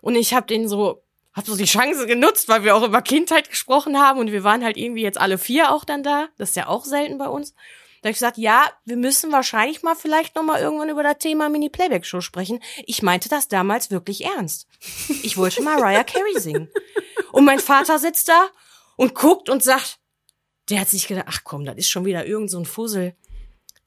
Und 0.00 0.14
ich 0.14 0.34
habe 0.34 0.46
den 0.46 0.68
so, 0.68 1.02
hab 1.32 1.46
so 1.46 1.56
die 1.56 1.64
Chance 1.64 2.06
genutzt, 2.06 2.48
weil 2.48 2.62
wir 2.62 2.76
auch 2.76 2.84
über 2.84 3.02
Kindheit 3.02 3.50
gesprochen 3.50 3.98
haben 3.98 4.20
und 4.20 4.30
wir 4.30 4.44
waren 4.44 4.62
halt 4.62 4.76
irgendwie 4.76 5.02
jetzt 5.02 5.18
alle 5.18 5.38
vier 5.38 5.72
auch 5.72 5.84
dann 5.84 6.02
da. 6.02 6.28
Das 6.38 6.50
ist 6.50 6.56
ja 6.56 6.68
auch 6.68 6.84
selten 6.84 7.18
bei 7.18 7.26
uns. 7.26 7.54
Da 8.00 8.08
habe 8.08 8.10
ich 8.10 8.16
gesagt, 8.16 8.36
ja, 8.36 8.66
wir 8.84 8.98
müssen 8.98 9.32
wahrscheinlich 9.32 9.82
mal 9.82 9.94
vielleicht 9.94 10.36
noch 10.36 10.42
mal 10.42 10.60
irgendwann 10.60 10.90
über 10.90 11.02
das 11.02 11.16
Thema 11.18 11.48
Mini-Playback-Show 11.48 12.20
sprechen. 12.20 12.60
Ich 12.84 13.02
meinte 13.02 13.30
das 13.30 13.48
damals 13.48 13.90
wirklich 13.90 14.26
ernst. 14.26 14.68
Ich 15.22 15.38
wollte 15.38 15.62
Mariah 15.62 16.04
Carey 16.04 16.38
singen. 16.38 16.70
Und 17.32 17.46
mein 17.46 17.60
Vater 17.60 17.98
sitzt 17.98 18.28
da 18.28 18.48
und 18.96 19.14
guckt 19.14 19.48
und 19.48 19.62
sagt, 19.62 20.00
der 20.70 20.80
hat 20.80 20.88
sich 20.88 21.06
gedacht, 21.06 21.26
ach 21.28 21.40
komm, 21.44 21.64
das 21.64 21.76
ist 21.76 21.90
schon 21.90 22.04
wieder 22.04 22.26
irgend 22.26 22.50
so 22.50 22.58
ein 22.58 22.64
Fussel. 22.64 23.14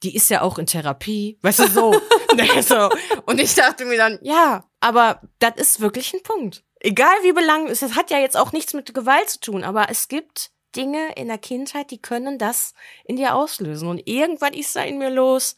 Die 0.02 0.14
ist 0.14 0.30
ja 0.30 0.42
auch 0.42 0.58
in 0.58 0.66
Therapie, 0.66 1.38
weißt 1.42 1.60
du, 1.60 1.68
so. 1.68 1.92
so. 2.62 2.88
Und 3.26 3.40
ich 3.40 3.54
dachte 3.54 3.84
mir 3.84 3.96
dann, 3.96 4.18
ja, 4.22 4.64
aber 4.80 5.20
das 5.40 5.54
ist 5.56 5.80
wirklich 5.80 6.12
ein 6.14 6.22
Punkt. 6.22 6.62
Egal 6.80 7.14
wie 7.22 7.32
belang 7.32 7.66
es 7.66 7.82
hat 7.82 8.10
ja 8.10 8.18
jetzt 8.18 8.36
auch 8.36 8.52
nichts 8.52 8.74
mit 8.74 8.94
Gewalt 8.94 9.28
zu 9.28 9.40
tun, 9.40 9.64
aber 9.64 9.90
es 9.90 10.06
gibt 10.06 10.52
Dinge 10.76 11.12
in 11.16 11.28
der 11.28 11.38
Kindheit, 11.38 11.90
die 11.90 12.00
können 12.00 12.38
das 12.38 12.74
in 13.04 13.16
dir 13.16 13.34
auslösen. 13.34 13.88
Und 13.88 14.06
irgendwann 14.06 14.54
ist 14.54 14.76
da 14.76 14.82
in 14.82 14.98
mir 14.98 15.10
los. 15.10 15.56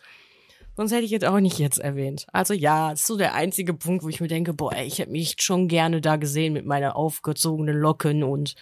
Sonst 0.76 0.92
hätte 0.92 1.04
ich 1.04 1.10
jetzt 1.10 1.26
auch 1.26 1.40
nicht 1.40 1.58
jetzt 1.58 1.78
erwähnt. 1.78 2.26
Also 2.32 2.54
ja, 2.54 2.90
das 2.90 3.00
ist 3.00 3.06
so 3.06 3.18
der 3.18 3.34
einzige 3.34 3.74
Punkt, 3.74 4.02
wo 4.02 4.08
ich 4.08 4.20
mir 4.20 4.28
denke, 4.28 4.54
boah, 4.54 4.72
ich 4.72 4.98
hätte 4.98 5.10
mich 5.10 5.36
schon 5.40 5.68
gerne 5.68 6.00
da 6.00 6.16
gesehen 6.16 6.54
mit 6.54 6.64
meiner 6.64 6.96
aufgezogenen 6.96 7.76
Locken 7.76 8.22
und 8.22 8.54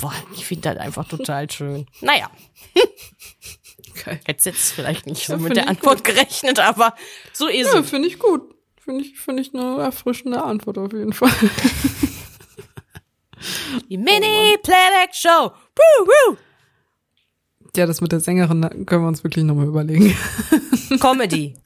Boah, 0.00 0.14
ich 0.34 0.46
finde 0.46 0.70
das 0.70 0.78
einfach 0.78 1.06
total 1.06 1.50
schön. 1.50 1.86
Naja. 2.00 2.30
Okay. 3.90 4.18
Hätte 4.24 4.50
jetzt 4.50 4.72
vielleicht 4.72 5.06
nicht 5.06 5.26
so 5.26 5.34
ja, 5.34 5.38
mit 5.38 5.56
der 5.56 5.68
Antwort 5.68 6.04
gut. 6.04 6.14
gerechnet, 6.14 6.58
aber 6.58 6.94
so 7.32 7.48
ist 7.48 7.72
ja, 7.72 7.80
es. 7.80 7.90
Finde 7.90 8.08
ich 8.08 8.18
gut. 8.18 8.54
Finde 8.82 9.04
ich, 9.04 9.18
finde 9.18 9.42
ich 9.42 9.54
eine 9.54 9.82
erfrischende 9.82 10.42
Antwort 10.42 10.78
auf 10.78 10.92
jeden 10.92 11.12
Fall. 11.12 11.30
Die 13.88 13.96
Mini-Playback-Show. 13.96 15.50
Woo, 15.50 16.06
woo. 16.06 16.36
Ja, 17.76 17.86
das 17.86 18.00
mit 18.00 18.12
der 18.12 18.20
Sängerin 18.20 18.86
können 18.86 19.04
wir 19.04 19.08
uns 19.08 19.22
wirklich 19.22 19.44
nochmal 19.44 19.66
überlegen. 19.66 20.16
Comedy. 21.00 21.56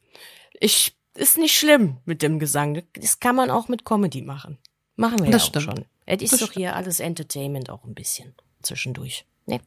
Ich, 0.61 0.97
ist 1.15 1.39
nicht 1.39 1.57
schlimm 1.57 1.99
mit 2.05 2.23
dem 2.23 2.39
Gesang. 2.39 2.83
Das 2.95 3.21
kann 3.21 3.37
man 3.37 3.51
auch 3.51 3.69
mit 3.69 3.85
Comedy 3.85 4.23
machen. 4.23 4.59
Machen 4.97 5.25
wir 5.25 5.31
das 5.31 5.43
ja 5.43 5.47
auch 5.47 5.63
stimmt. 5.63 5.65
schon. 5.65 5.85
Es 6.07 6.23
ist 6.23 6.35
das 6.35 6.41
doch 6.41 6.53
hier 6.53 6.77
alles 6.77 7.01
Entertainment 7.01 7.71
auch 7.71 7.85
ein 7.85 7.95
bisschen 7.95 8.35
zwischendurch. 8.63 9.25
Ne? 9.47 9.61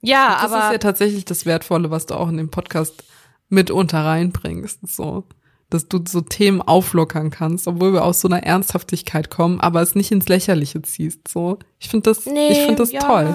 Ja, 0.00 0.38
das 0.42 0.44
aber. 0.44 0.56
Das 0.56 0.66
ist 0.66 0.72
ja 0.72 0.78
tatsächlich 0.78 1.24
das 1.24 1.46
Wertvolle, 1.46 1.90
was 1.90 2.06
du 2.06 2.14
auch 2.14 2.28
in 2.28 2.36
den 2.36 2.50
Podcast 2.50 3.04
mitunter 3.48 4.04
reinbringst. 4.04 4.80
So. 4.86 5.24
Dass 5.70 5.88
du 5.88 6.00
so 6.06 6.20
Themen 6.20 6.60
auflockern 6.60 7.30
kannst, 7.30 7.66
obwohl 7.66 7.94
wir 7.94 8.04
aus 8.04 8.20
so 8.20 8.28
einer 8.28 8.42
Ernsthaftigkeit 8.42 9.30
kommen, 9.30 9.58
aber 9.58 9.80
es 9.80 9.94
nicht 9.94 10.12
ins 10.12 10.28
Lächerliche 10.28 10.82
ziehst. 10.82 11.28
So. 11.28 11.58
Ich 11.78 11.88
finde 11.88 12.10
das, 12.10 12.26
nee, 12.26 12.48
ich 12.48 12.58
finde 12.58 12.76
das 12.76 12.92
ja, 12.92 13.00
toll. 13.00 13.34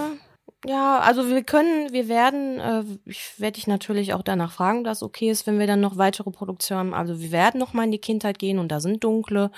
Ja, 0.65 0.99
also 0.99 1.29
wir 1.29 1.43
können, 1.43 1.93
wir 1.93 2.07
werden, 2.07 2.59
äh, 2.59 2.83
ich 3.05 3.39
werde 3.39 3.53
dich 3.53 3.67
natürlich 3.67 4.13
auch 4.13 4.21
danach 4.21 4.51
fragen, 4.51 4.83
dass 4.83 5.01
okay 5.01 5.29
ist, 5.31 5.47
wenn 5.47 5.59
wir 5.59 5.67
dann 5.67 5.79
noch 5.79 5.97
weitere 5.97 6.29
Produktionen 6.29 6.79
haben. 6.79 6.93
Also 6.93 7.19
wir 7.19 7.31
werden 7.31 7.59
noch 7.59 7.73
mal 7.73 7.85
in 7.85 7.91
die 7.91 7.99
Kindheit 7.99 8.37
gehen 8.37 8.59
und 8.59 8.69
da 8.69 8.79
sind 8.79 9.03
dunkle 9.03 9.51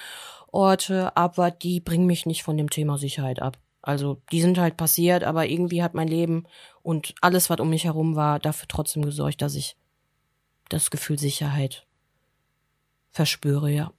Orte, 0.51 1.15
aber 1.15 1.51
die 1.51 1.79
bringen 1.79 2.05
mich 2.05 2.25
nicht 2.25 2.43
von 2.43 2.57
dem 2.57 2.69
Thema 2.69 2.97
Sicherheit 2.97 3.41
ab. 3.41 3.57
Also 3.81 4.21
die 4.31 4.41
sind 4.41 4.57
halt 4.57 4.77
passiert, 4.77 5.23
aber 5.23 5.47
irgendwie 5.47 5.81
hat 5.83 5.93
mein 5.93 6.07
Leben 6.07 6.45
und 6.83 7.15
alles, 7.21 7.49
was 7.49 7.59
um 7.59 7.69
mich 7.69 7.85
herum 7.85 8.15
war, 8.15 8.39
dafür 8.39 8.67
trotzdem 8.67 9.03
gesorgt, 9.03 9.41
dass 9.41 9.55
ich 9.55 9.77
das 10.69 10.91
Gefühl 10.91 11.17
Sicherheit 11.17 11.85
verspüre, 13.11 13.71
ja. 13.71 13.91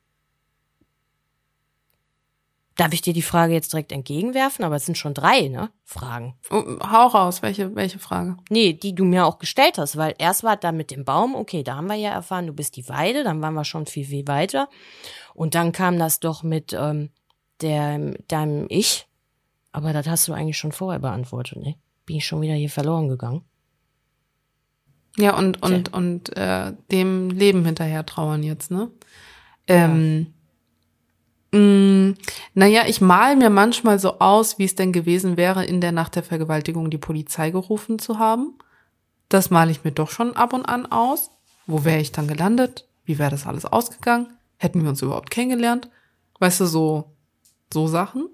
Darf 2.76 2.94
ich 2.94 3.02
dir 3.02 3.12
die 3.12 3.20
Frage 3.20 3.52
jetzt 3.52 3.74
direkt 3.74 3.92
entgegenwerfen? 3.92 4.64
Aber 4.64 4.76
es 4.76 4.86
sind 4.86 4.96
schon 4.96 5.12
drei, 5.12 5.48
ne? 5.48 5.70
Fragen. 5.84 6.38
Oh, 6.50 6.62
hau 6.80 7.08
raus, 7.08 7.42
welche, 7.42 7.74
welche 7.74 7.98
Frage? 7.98 8.38
Nee, 8.48 8.72
die 8.72 8.94
du 8.94 9.04
mir 9.04 9.26
auch 9.26 9.38
gestellt 9.38 9.76
hast, 9.76 9.98
weil 9.98 10.14
erst 10.16 10.44
war 10.44 10.56
da 10.56 10.72
mit 10.72 10.90
dem 10.90 11.04
Baum, 11.04 11.34
okay, 11.34 11.62
da 11.62 11.76
haben 11.76 11.88
wir 11.88 11.96
ja 11.96 12.10
erfahren, 12.10 12.46
du 12.46 12.54
bist 12.54 12.76
die 12.76 12.88
Weide, 12.88 13.22
dann 13.22 13.42
waren 13.42 13.52
wir 13.52 13.66
schon 13.66 13.84
viel, 13.84 14.06
viel 14.06 14.26
weiter. 14.26 14.70
Und 15.40 15.54
dann 15.54 15.72
kam 15.72 15.98
das 15.98 16.20
doch 16.20 16.42
mit 16.42 16.76
ähm, 16.78 17.08
der, 17.62 17.98
deinem 18.28 18.66
Ich. 18.68 19.08
Aber 19.72 19.94
das 19.94 20.06
hast 20.06 20.28
du 20.28 20.34
eigentlich 20.34 20.58
schon 20.58 20.70
vorher 20.70 21.00
beantwortet, 21.00 21.56
ne? 21.62 21.76
Bin 22.04 22.16
ich 22.16 22.26
schon 22.26 22.42
wieder 22.42 22.52
hier 22.52 22.68
verloren 22.68 23.08
gegangen. 23.08 23.40
Ja, 25.16 25.38
und, 25.38 25.62
und, 25.62 25.94
und 25.94 26.36
äh, 26.36 26.74
dem 26.90 27.30
Leben 27.30 27.64
hinterher 27.64 28.04
trauern 28.04 28.42
jetzt, 28.42 28.70
ne? 28.70 28.90
Ähm, 29.66 30.34
ja. 31.54 31.58
Mm, 31.58 32.18
naja, 32.52 32.82
ich 32.86 33.00
mal 33.00 33.34
mir 33.34 33.48
manchmal 33.48 33.98
so 33.98 34.18
aus, 34.18 34.58
wie 34.58 34.66
es 34.66 34.74
denn 34.74 34.92
gewesen 34.92 35.38
wäre, 35.38 35.64
in 35.64 35.80
der 35.80 35.92
Nacht 35.92 36.16
der 36.16 36.22
Vergewaltigung 36.22 36.90
die 36.90 36.98
Polizei 36.98 37.48
gerufen 37.48 37.98
zu 37.98 38.18
haben. 38.18 38.58
Das 39.30 39.48
male 39.48 39.70
ich 39.70 39.84
mir 39.84 39.92
doch 39.92 40.10
schon 40.10 40.36
ab 40.36 40.52
und 40.52 40.66
an 40.66 40.84
aus. 40.84 41.30
Wo 41.66 41.86
wäre 41.86 42.02
ich 42.02 42.12
dann 42.12 42.28
gelandet? 42.28 42.86
Wie 43.06 43.18
wäre 43.18 43.30
das 43.30 43.46
alles 43.46 43.64
ausgegangen? 43.64 44.36
Hätten 44.60 44.82
wir 44.82 44.90
uns 44.90 45.00
überhaupt 45.00 45.30
kennengelernt? 45.30 45.88
Weißt 46.38 46.60
du, 46.60 46.66
so, 46.66 47.16
so 47.72 47.86
Sachen. 47.86 48.28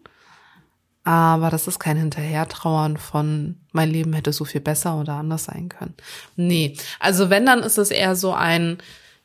Aber 1.05 1.51
das 1.51 1.69
ist 1.69 1.79
kein 1.79 1.97
Hinterhertrauern 1.97 2.97
von, 2.97 3.61
mein 3.71 3.91
Leben 3.91 4.13
hätte 4.13 4.33
so 4.33 4.45
viel 4.45 4.61
besser 4.61 4.99
oder 4.99 5.13
anders 5.13 5.45
sein 5.45 5.69
können. 5.69 5.95
Nee, 6.35 6.77
also 6.99 7.31
wenn, 7.31 7.47
dann 7.47 7.61
ist 7.61 7.79
es 7.79 7.93
eher 7.93 8.17
so 8.17 8.33
ein 8.33 8.79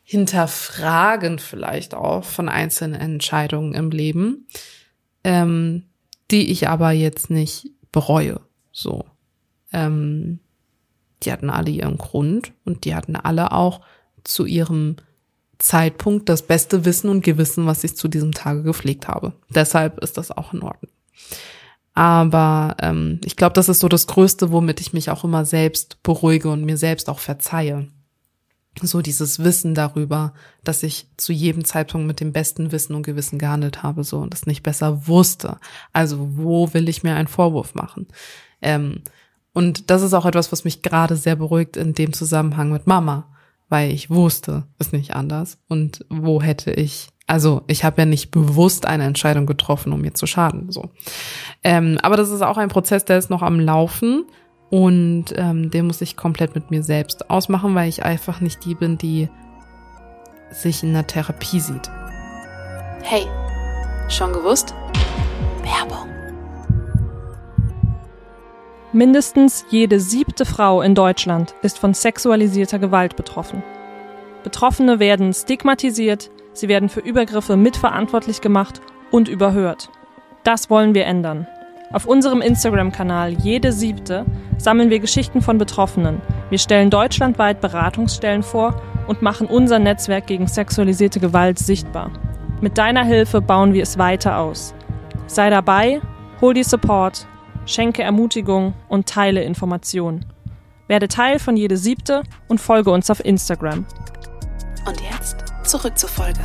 Hinterfragen 0.04 1.40
vielleicht 1.40 1.94
auch 1.94 2.22
von 2.22 2.48
einzelnen 2.48 3.00
Entscheidungen 3.00 3.74
im 3.74 3.90
Leben, 3.90 4.46
ähm, 5.24 5.82
die 6.30 6.52
ich 6.52 6.68
aber 6.68 6.92
jetzt 6.92 7.30
nicht 7.30 7.66
bereue. 7.90 8.40
So. 8.70 9.06
Ähm, 9.72 10.38
die 11.24 11.32
hatten 11.32 11.50
alle 11.50 11.70
ihren 11.72 11.98
Grund 11.98 12.52
und 12.64 12.84
die 12.84 12.94
hatten 12.94 13.16
alle 13.16 13.50
auch 13.50 13.80
zu 14.22 14.46
ihrem 14.46 14.98
Zeitpunkt 15.62 16.28
das 16.28 16.42
beste 16.42 16.84
Wissen 16.84 17.08
und 17.08 17.24
Gewissen, 17.24 17.66
was 17.66 17.84
ich 17.84 17.96
zu 17.96 18.08
diesem 18.08 18.32
Tage 18.32 18.62
gepflegt 18.62 19.08
habe. 19.08 19.32
Deshalb 19.48 19.98
ist 20.00 20.18
das 20.18 20.30
auch 20.30 20.52
in 20.52 20.62
Ordnung. 20.62 20.90
Aber 21.94 22.76
ähm, 22.80 23.20
ich 23.24 23.36
glaube, 23.36 23.54
das 23.54 23.68
ist 23.68 23.80
so 23.80 23.88
das 23.88 24.06
Größte, 24.06 24.50
womit 24.50 24.80
ich 24.80 24.92
mich 24.92 25.10
auch 25.10 25.24
immer 25.24 25.44
selbst 25.44 26.02
beruhige 26.02 26.50
und 26.50 26.64
mir 26.64 26.76
selbst 26.76 27.08
auch 27.08 27.18
verzeihe. 27.18 27.88
So 28.82 29.02
dieses 29.02 29.44
Wissen 29.44 29.74
darüber, 29.74 30.32
dass 30.64 30.82
ich 30.82 31.06
zu 31.18 31.32
jedem 31.32 31.64
Zeitpunkt 31.64 32.06
mit 32.06 32.20
dem 32.20 32.32
besten 32.32 32.72
Wissen 32.72 32.94
und 32.94 33.02
Gewissen 33.02 33.38
gehandelt 33.38 33.82
habe, 33.82 34.04
so 34.04 34.18
und 34.18 34.32
das 34.32 34.46
nicht 34.46 34.62
besser 34.62 35.06
wusste. 35.06 35.58
Also 35.92 36.28
wo 36.36 36.72
will 36.72 36.88
ich 36.88 37.02
mir 37.02 37.14
einen 37.14 37.28
Vorwurf 37.28 37.74
machen? 37.74 38.06
Ähm, 38.62 39.02
Und 39.54 39.90
das 39.90 40.00
ist 40.00 40.14
auch 40.14 40.24
etwas, 40.24 40.50
was 40.50 40.64
mich 40.64 40.80
gerade 40.80 41.14
sehr 41.16 41.36
beruhigt 41.36 41.76
in 41.76 41.92
dem 41.92 42.14
Zusammenhang 42.14 42.72
mit 42.72 42.86
Mama, 42.86 43.26
weil 43.72 43.90
ich 43.90 44.10
wusste 44.10 44.64
es 44.78 44.92
nicht 44.92 45.16
anders. 45.16 45.56
Und 45.66 46.04
wo 46.10 46.42
hätte 46.42 46.70
ich, 46.72 47.08
also 47.26 47.62
ich 47.68 47.84
habe 47.84 48.02
ja 48.02 48.04
nicht 48.04 48.30
bewusst 48.30 48.84
eine 48.84 49.04
Entscheidung 49.04 49.46
getroffen, 49.46 49.94
um 49.94 50.02
mir 50.02 50.12
zu 50.12 50.26
schaden. 50.26 50.70
So, 50.70 50.90
ähm, 51.64 51.98
aber 52.02 52.18
das 52.18 52.28
ist 52.28 52.42
auch 52.42 52.58
ein 52.58 52.68
Prozess, 52.68 53.06
der 53.06 53.16
ist 53.16 53.30
noch 53.30 53.40
am 53.40 53.58
Laufen 53.58 54.26
und 54.68 55.24
ähm, 55.36 55.70
den 55.70 55.86
muss 55.86 56.02
ich 56.02 56.18
komplett 56.18 56.54
mit 56.54 56.70
mir 56.70 56.82
selbst 56.82 57.30
ausmachen, 57.30 57.74
weil 57.74 57.88
ich 57.88 58.04
einfach 58.04 58.42
nicht 58.42 58.62
die 58.62 58.74
bin, 58.74 58.98
die 58.98 59.30
sich 60.50 60.82
in 60.82 60.92
der 60.92 61.06
Therapie 61.06 61.60
sieht. 61.60 61.90
Hey, 63.02 63.26
schon 64.10 64.34
gewusst? 64.34 64.74
Werbung. 65.62 66.11
Mindestens 68.94 69.64
jede 69.70 70.00
siebte 70.00 70.44
Frau 70.44 70.82
in 70.82 70.94
Deutschland 70.94 71.54
ist 71.62 71.78
von 71.78 71.94
sexualisierter 71.94 72.78
Gewalt 72.78 73.16
betroffen. 73.16 73.62
Betroffene 74.44 74.98
werden 74.98 75.32
stigmatisiert, 75.32 76.30
sie 76.52 76.68
werden 76.68 76.90
für 76.90 77.00
Übergriffe 77.00 77.56
mitverantwortlich 77.56 78.42
gemacht 78.42 78.82
und 79.10 79.28
überhört. 79.28 79.88
Das 80.44 80.68
wollen 80.68 80.94
wir 80.94 81.06
ändern. 81.06 81.46
Auf 81.90 82.04
unserem 82.04 82.42
Instagram-Kanal 82.42 83.32
Jede 83.32 83.72
Siebte 83.72 84.26
sammeln 84.58 84.90
wir 84.90 84.98
Geschichten 84.98 85.40
von 85.40 85.56
Betroffenen. 85.56 86.20
Wir 86.50 86.58
stellen 86.58 86.90
deutschlandweit 86.90 87.62
Beratungsstellen 87.62 88.42
vor 88.42 88.82
und 89.06 89.22
machen 89.22 89.46
unser 89.46 89.78
Netzwerk 89.78 90.26
gegen 90.26 90.48
sexualisierte 90.48 91.18
Gewalt 91.18 91.58
sichtbar. 91.58 92.10
Mit 92.60 92.76
deiner 92.76 93.04
Hilfe 93.04 93.40
bauen 93.40 93.72
wir 93.72 93.84
es 93.84 93.96
weiter 93.96 94.36
aus. 94.36 94.74
Sei 95.28 95.48
dabei, 95.48 96.02
hol 96.42 96.52
die 96.52 96.62
Support 96.62 97.26
schenke 97.66 98.02
Ermutigung 98.02 98.74
und 98.88 99.08
teile 99.08 99.42
Informationen. 99.42 100.26
Werde 100.88 101.08
Teil 101.08 101.38
von 101.38 101.56
jede 101.56 101.76
siebte 101.76 102.22
und 102.48 102.60
folge 102.60 102.90
uns 102.90 103.10
auf 103.10 103.24
Instagram. 103.24 103.86
Und 104.86 105.00
jetzt 105.00 105.36
zurück 105.64 105.96
zur 105.96 106.08
Folge. 106.08 106.40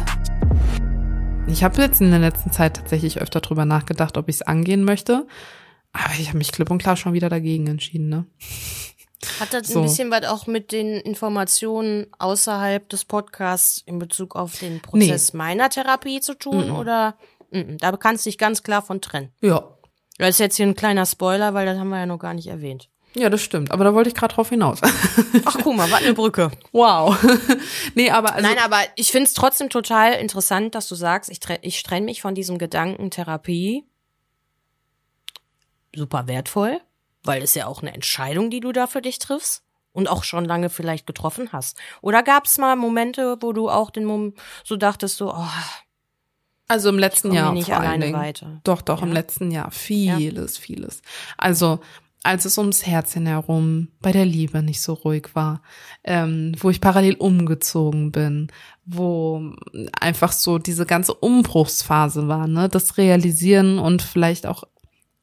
Ich 1.48 1.64
habe 1.64 1.82
jetzt 1.82 2.02
in 2.02 2.12
der 2.12 2.20
letzten 2.20 2.52
Zeit 2.52 2.76
tatsächlich 2.76 3.22
öfter 3.22 3.42
drüber 3.42 3.66
nachgedacht, 3.66 4.18
ob 4.18 4.30
ich 4.30 4.36
es 4.38 4.42
angehen 4.42 4.84
möchte. 4.84 5.28
Aber 5.94 6.14
ich 6.20 6.28
habe 6.28 6.38
mich 6.38 6.52
klipp 6.52 6.70
und 6.70 6.82
klar 6.82 6.96
schon 6.98 7.14
wieder 7.14 7.30
dagegen 7.30 7.68
entschieden, 7.68 8.10
ne? 8.10 8.26
Hat 9.40 9.54
das 9.54 9.68
So. 9.68 9.80
ein 9.80 9.86
bisschen 9.86 10.12
was 10.12 10.26
auch 10.26 10.46
mit 10.46 10.72
den 10.72 10.90
Informationen 11.02 12.08
außerhalb 12.20 12.88
des 12.90 13.06
Podcasts 13.06 13.82
in 13.86 13.98
Bezug 13.98 14.36
auf 14.36 14.60
den 14.60 14.82
Prozess 14.82 15.34
meiner 15.34 15.70
Therapie 15.70 16.20
zu 16.20 16.36
tun? 16.36 16.70
Oder 16.72 17.16
Mhm, 17.52 17.78
da 17.78 17.92
kannst 17.94 18.26
du 18.26 18.30
dich 18.30 18.38
ganz 18.38 18.64
klar 18.64 18.82
von 18.82 19.02
trennen. 19.02 19.32
Ja. 19.42 19.77
Das 20.18 20.30
ist 20.30 20.40
jetzt 20.40 20.56
hier 20.56 20.66
ein 20.66 20.76
kleiner 20.76 21.06
Spoiler, 21.06 21.54
weil 21.54 21.66
das 21.66 21.78
haben 21.78 21.90
wir 21.90 22.00
ja 22.00 22.06
noch 22.06 22.20
gar 22.20 22.34
nicht 22.34 22.48
erwähnt. 22.48 22.90
Ja, 23.14 23.30
das 23.30 23.42
stimmt. 23.42 23.72
Aber 23.72 23.84
da 23.84 23.94
wollte 23.94 24.10
ich 24.10 24.16
gerade 24.16 24.36
drauf 24.36 24.50
hinaus. 24.50 24.80
Ach, 25.46 25.58
guck 25.64 25.76
mal, 25.76 25.90
was 25.90 26.04
eine 26.04 26.14
Brücke. 26.14 26.52
wow. 26.72 27.18
nee, 27.96 28.12
aber 28.12 28.36
also, 28.36 28.48
Nein, 28.48 28.60
aber 28.60 28.80
ich 28.96 29.12
find's 29.12 29.34
trotzdem 29.34 29.70
total 29.70 30.14
interessant, 30.14 30.76
dass 30.76 30.88
du 30.88 30.96
sagst, 30.96 31.32
ich, 31.32 31.40
ich 31.62 31.82
trenne 31.84 32.06
mich 32.06 32.22
von 32.22 32.36
diesem 32.36 32.58
Gedanken 32.58 33.10
Therapie. 33.10 33.86
Super 35.96 36.28
wertvoll, 36.28 36.80
weil 37.24 37.42
es 37.42 37.56
ja 37.56 37.66
auch 37.66 37.82
eine 37.82 37.94
Entscheidung, 37.94 38.52
die 38.52 38.60
du 38.60 38.72
da 38.72 38.86
für 38.86 39.02
dich 39.02 39.18
triffst 39.18 39.64
und 39.94 40.08
auch 40.10 40.24
schon 40.24 40.46
lange 40.46 40.70
vielleicht 40.70 41.08
getroffen 41.08 41.50
hast. 41.52 41.78
Oder 42.02 42.22
gab's 42.22 42.60
mal 42.60 42.76
Momente, 42.76 43.38
wo 43.42 43.52
du 43.52 43.68
auch 43.68 43.90
den 43.90 44.06
Mom 44.06 44.36
so 44.64 44.76
dachtest, 44.76 45.18
so, 45.18 45.34
oh, 45.34 45.48
Also 46.68 46.90
im 46.90 47.00
letzten 47.00 47.32
Jahr 47.32 47.54
nicht 47.54 47.68
vor 47.68 47.80
allen 47.80 48.02
Dingen. 48.02 48.14
weiter. 48.14 48.60
Doch, 48.64 48.82
doch, 48.82 49.02
im 49.02 49.10
Ja. 49.10 49.14
letzten 49.14 49.52
Jahr. 49.52 49.72
Vieles, 49.72 50.58
vieles. 50.58 51.02
Also 51.38 51.80
als 52.24 52.44
es 52.44 52.58
ums 52.58 52.86
Herzchen 52.86 53.26
herum 53.26 53.88
bei 54.02 54.12
der 54.12 54.26
Liebe 54.26 54.62
nicht 54.62 54.82
so 54.82 54.94
ruhig 54.94 55.30
war, 55.34 55.62
ähm, 56.04 56.54
wo 56.60 56.70
ich 56.70 56.82
parallel 56.82 57.16
umgezogen 57.16 58.12
bin, 58.12 58.48
wo 58.86 59.54
einfach 60.00 60.34
so 60.34 60.58
diese 60.58 60.86
ganze 60.86 61.14
Umbruchsphase 61.14 62.28
war, 62.28 62.48
ne, 62.48 62.68
das 62.68 62.98
Realisieren 62.98 63.80
und 63.80 64.02
vielleicht 64.02 64.46
auch 64.46 64.66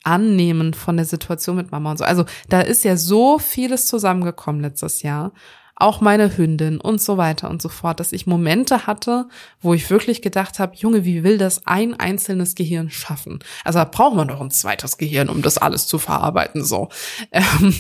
Annehmen 0.02 0.72
von 0.74 0.96
der 0.96 1.06
Situation 1.06 1.56
mit 1.56 1.72
Mama 1.72 1.90
und 1.90 1.98
so. 1.98 2.04
Also 2.04 2.24
da 2.48 2.60
ist 2.60 2.84
ja 2.84 2.96
so 2.96 3.38
vieles 3.38 3.86
zusammengekommen 3.86 4.60
letztes 4.62 5.02
Jahr. 5.02 5.32
Auch 5.76 6.00
meine 6.00 6.36
Hündin 6.36 6.80
und 6.80 7.02
so 7.02 7.16
weiter 7.16 7.50
und 7.50 7.60
so 7.60 7.68
fort, 7.68 7.98
dass 7.98 8.12
ich 8.12 8.28
Momente 8.28 8.86
hatte, 8.86 9.26
wo 9.60 9.74
ich 9.74 9.90
wirklich 9.90 10.22
gedacht 10.22 10.60
habe, 10.60 10.76
Junge, 10.76 11.04
wie 11.04 11.24
will 11.24 11.36
das 11.36 11.66
ein 11.66 11.98
einzelnes 11.98 12.54
Gehirn 12.54 12.90
schaffen? 12.90 13.40
Also 13.64 13.80
da 13.80 13.84
braucht 13.84 14.14
man 14.14 14.28
doch 14.28 14.40
ein 14.40 14.52
zweites 14.52 14.98
Gehirn, 14.98 15.28
um 15.28 15.42
das 15.42 15.58
alles 15.58 15.88
zu 15.88 15.98
verarbeiten, 15.98 16.64
so. 16.64 16.90
Ähm, 17.32 17.74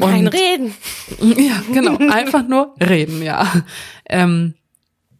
Kein 0.00 0.26
und- 0.28 0.34
Reden. 0.34 0.74
ja, 1.20 1.62
genau. 1.72 1.96
Einfach 2.12 2.46
nur 2.46 2.74
reden, 2.80 3.22
ja. 3.22 3.50
Ähm, 4.08 4.54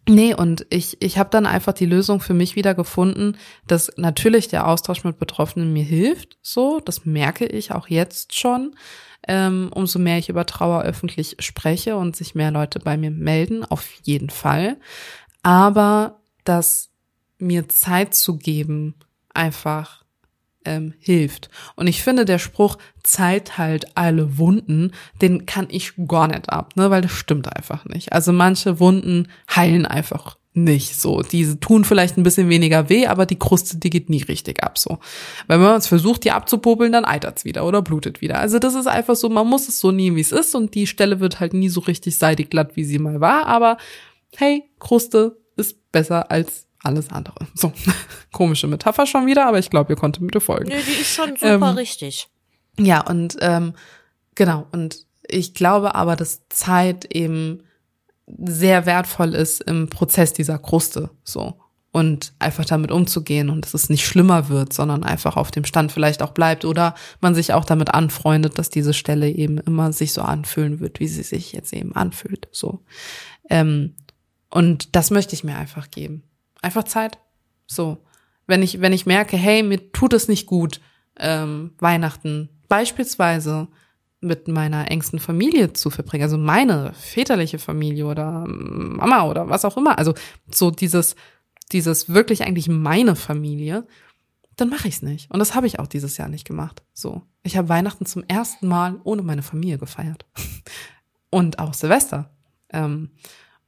nee, 0.07 0.33
und 0.33 0.65
ich, 0.69 1.01
ich 1.01 1.17
habe 1.17 1.29
dann 1.29 1.45
einfach 1.45 1.73
die 1.73 1.85
Lösung 1.85 2.21
für 2.21 2.33
mich 2.33 2.55
wieder 2.55 2.73
gefunden, 2.73 3.35
dass 3.67 3.91
natürlich 3.97 4.47
der 4.47 4.67
Austausch 4.67 5.03
mit 5.03 5.19
Betroffenen 5.19 5.73
mir 5.73 5.83
hilft. 5.83 6.37
So, 6.41 6.79
das 6.79 7.05
merke 7.05 7.45
ich 7.45 7.71
auch 7.73 7.89
jetzt 7.89 8.37
schon. 8.39 8.75
Ähm, 9.27 9.69
umso 9.73 9.99
mehr 9.99 10.17
ich 10.17 10.29
über 10.29 10.45
Trauer 10.45 10.83
öffentlich 10.83 11.37
spreche 11.39 11.95
und 11.95 12.15
sich 12.15 12.35
mehr 12.35 12.51
Leute 12.51 12.79
bei 12.79 12.97
mir 12.97 13.11
melden, 13.11 13.63
auf 13.63 13.93
jeden 14.03 14.29
Fall. 14.29 14.77
Aber 15.43 16.19
das 16.43 16.89
mir 17.37 17.69
Zeit 17.69 18.13
zu 18.15 18.37
geben, 18.37 18.95
einfach 19.33 20.03
ähm, 20.65 20.93
hilft. 20.99 21.49
Und 21.75 21.87
ich 21.87 22.03
finde, 22.03 22.25
der 22.25 22.39
Spruch 22.39 22.77
Zeit 23.03 23.57
halt 23.57 23.97
alle 23.97 24.37
Wunden, 24.37 24.91
den 25.21 25.45
kann 25.45 25.67
ich 25.69 25.93
gar 26.07 26.27
nicht 26.27 26.49
ab, 26.49 26.75
ne, 26.75 26.89
weil 26.89 27.01
das 27.01 27.11
stimmt 27.11 27.53
einfach 27.53 27.85
nicht. 27.85 28.13
Also 28.13 28.31
manche 28.31 28.79
Wunden 28.79 29.27
heilen 29.53 29.85
einfach 29.85 30.37
nicht 30.53 30.95
so. 30.95 31.21
Diese 31.21 31.59
tun 31.59 31.83
vielleicht 31.83 32.17
ein 32.17 32.23
bisschen 32.23 32.47
weniger 32.49 32.89
weh, 32.89 33.07
aber 33.07 33.25
die 33.25 33.39
Kruste, 33.39 33.77
die 33.77 33.89
geht 33.89 34.09
nie 34.09 34.21
richtig 34.21 34.63
ab 34.63 34.77
so. 34.77 34.99
Weil 35.47 35.59
wenn 35.59 35.67
man 35.67 35.77
es 35.77 35.87
versucht, 35.87 36.23
die 36.23 36.31
abzupopeln, 36.31 36.91
dann 36.91 37.05
eitert's 37.05 37.43
wieder 37.43 37.65
oder 37.65 37.81
blutet 37.81 38.21
wieder. 38.21 38.39
Also 38.39 38.59
das 38.59 38.75
ist 38.75 38.87
einfach 38.87 39.15
so, 39.15 39.29
man 39.29 39.47
muss 39.47 39.67
es 39.67 39.79
so 39.79 39.91
nehmen, 39.91 40.15
wie 40.15 40.21
es 40.21 40.31
ist 40.31 40.53
und 40.53 40.75
die 40.75 40.87
Stelle 40.87 41.19
wird 41.19 41.39
halt 41.39 41.53
nie 41.53 41.69
so 41.69 41.81
richtig 41.81 42.17
seidig 42.17 42.51
glatt, 42.51 42.75
wie 42.75 42.83
sie 42.83 42.99
mal 42.99 43.19
war, 43.19 43.47
aber 43.47 43.77
hey, 44.35 44.63
Kruste 44.79 45.37
ist 45.55 45.91
besser 45.91 46.29
als 46.31 46.67
alles 46.83 47.09
andere. 47.09 47.47
So, 47.55 47.71
komische 48.31 48.67
Metapher 48.67 49.05
schon 49.05 49.25
wieder, 49.25 49.47
aber 49.47 49.57
ich 49.57 49.69
glaube, 49.69 49.93
ihr 49.93 49.97
konntet 49.97 50.21
mit 50.21 50.41
folgen. 50.43 50.69
Nö, 50.69 50.75
die 50.85 51.01
ist 51.01 51.15
schon 51.15 51.31
super 51.35 51.53
Ähm, 51.53 51.63
richtig. 51.63 52.27
Ja, 52.77 53.01
und 53.01 53.37
ähm, 53.41 53.73
genau, 54.35 54.67
und 54.71 55.05
ich 55.27 55.53
glaube 55.53 55.95
aber, 55.95 56.15
dass 56.15 56.47
Zeit 56.49 57.05
eben 57.15 57.63
sehr 58.27 58.85
wertvoll 58.85 59.33
ist 59.33 59.61
im 59.61 59.89
Prozess 59.89 60.33
dieser 60.33 60.57
Kruste, 60.57 61.09
so. 61.23 61.59
Und 61.91 62.33
einfach 62.39 62.65
damit 62.65 62.91
umzugehen 62.91 63.51
und 63.51 63.63
dass 63.65 63.75
es 63.75 63.87
nicht 63.89 64.03
schlimmer 64.03 64.49
wird, 64.49 64.73
sondern 64.73 65.03
einfach 65.03 65.37
auf 65.37 65.51
dem 65.51 65.63
Stand 65.63 65.91
vielleicht 65.91 66.23
auch 66.23 66.31
bleibt 66.31 66.65
oder 66.65 66.95
man 67.21 67.35
sich 67.35 67.53
auch 67.53 67.65
damit 67.65 67.93
anfreundet, 67.93 68.57
dass 68.57 68.71
diese 68.71 68.95
Stelle 68.95 69.29
eben 69.29 69.59
immer 69.59 69.93
sich 69.93 70.11
so 70.11 70.23
anfühlen 70.23 70.79
wird, 70.79 70.99
wie 70.99 71.07
sie 71.07 71.21
sich 71.21 71.53
jetzt 71.53 71.71
eben 71.71 71.95
anfühlt, 71.95 72.47
so. 72.51 72.83
Ähm, 73.49 73.95
und 74.49 74.95
das 74.95 75.11
möchte 75.11 75.35
ich 75.35 75.43
mir 75.43 75.55
einfach 75.55 75.91
geben. 75.91 76.23
Einfach 76.61 76.83
Zeit. 76.83 77.17
So. 77.65 77.97
Wenn 78.47 78.61
ich, 78.61 78.81
wenn 78.81 78.93
ich 78.93 79.05
merke, 79.05 79.37
hey, 79.37 79.63
mir 79.63 79.91
tut 79.91 80.13
es 80.13 80.27
nicht 80.27 80.47
gut, 80.47 80.79
ähm, 81.19 81.73
Weihnachten 81.79 82.49
beispielsweise 82.67 83.67
mit 84.23 84.47
meiner 84.47 84.89
engsten 84.89 85.19
Familie 85.19 85.73
zu 85.73 85.89
verbringen, 85.89 86.23
also 86.23 86.37
meine 86.37 86.93
väterliche 86.93 87.59
Familie 87.59 88.05
oder 88.05 88.45
Mama 88.47 89.27
oder 89.27 89.49
was 89.49 89.65
auch 89.65 89.77
immer, 89.77 89.97
also 89.97 90.13
so 90.51 90.71
dieses, 90.71 91.15
dieses 91.71 92.09
wirklich 92.09 92.43
eigentlich 92.43 92.69
meine 92.69 93.15
Familie, 93.15 93.85
dann 94.55 94.69
mache 94.69 94.87
ich 94.87 94.95
es 94.95 95.01
nicht. 95.01 95.31
Und 95.31 95.39
das 95.39 95.55
habe 95.55 95.67
ich 95.67 95.79
auch 95.79 95.87
dieses 95.87 96.17
Jahr 96.17 96.29
nicht 96.29 96.45
gemacht. 96.45 96.83
So, 96.93 97.23
ich 97.41 97.57
habe 97.57 97.69
Weihnachten 97.69 98.05
zum 98.05 98.23
ersten 98.27 98.67
Mal 98.67 98.99
ohne 99.03 99.21
meine 99.23 99.41
Familie 99.41 99.77
gefeiert 99.77 100.25
und 101.29 101.59
auch 101.59 101.73
Silvester. 101.73 102.29
Ähm, 102.69 103.11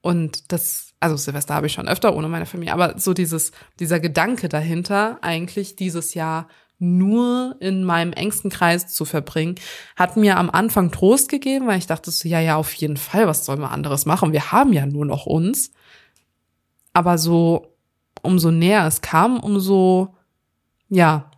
und 0.02 0.52
das, 0.52 0.94
also 1.00 1.18
Silvester 1.18 1.56
habe 1.56 1.68
ich 1.68 1.74
schon 1.74 1.88
öfter 1.88 2.16
ohne 2.16 2.28
meine 2.28 2.46
Familie, 2.46 2.74
aber 2.74 3.00
so 3.00 3.14
dieses, 3.14 3.52
dieser 3.80 4.00
Gedanke 4.00 4.50
dahinter, 4.50 5.18
eigentlich 5.22 5.76
dieses 5.76 6.14
Jahr 6.14 6.48
nur 6.78 7.56
in 7.60 7.84
meinem 7.84 8.14
engsten 8.14 8.50
Kreis 8.50 8.88
zu 8.88 9.06
verbringen, 9.06 9.56
hat 9.96 10.18
mir 10.18 10.38
am 10.38 10.50
Anfang 10.50 10.92
Trost 10.92 11.30
gegeben, 11.30 11.68
weil 11.68 11.78
ich 11.78 11.88
dachte 11.88 12.12
so, 12.12 12.28
ja, 12.28 12.40
ja, 12.40 12.58
auf 12.58 12.74
jeden 12.74 12.98
Fall, 12.98 13.28
was 13.28 13.46
sollen 13.46 13.62
wir 13.62 13.72
anderes 13.72 14.06
machen? 14.06 14.34
Wir 14.34 14.52
haben 14.52 14.74
ja 14.74 14.86
nur 14.86 15.06
noch 15.06 15.26
uns. 15.26 15.72
Aber 16.94 17.18
so, 17.18 17.74
umso 18.22 18.52
näher 18.52 18.86
es 18.86 19.02
kam, 19.02 19.40
umso, 19.40 20.16
ja, 20.90 21.32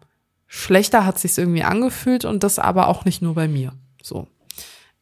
schlechter 0.48 1.06
hat 1.06 1.20
sich's 1.20 1.38
irgendwie 1.38 1.64
angefühlt 1.64 2.26
und 2.26 2.44
das 2.44 2.60
aber 2.60 2.88
auch 2.88 3.06
nicht 3.06 3.22
nur 3.22 3.36
bei 3.36 3.48
mir. 3.48 3.74
So. 4.02 4.28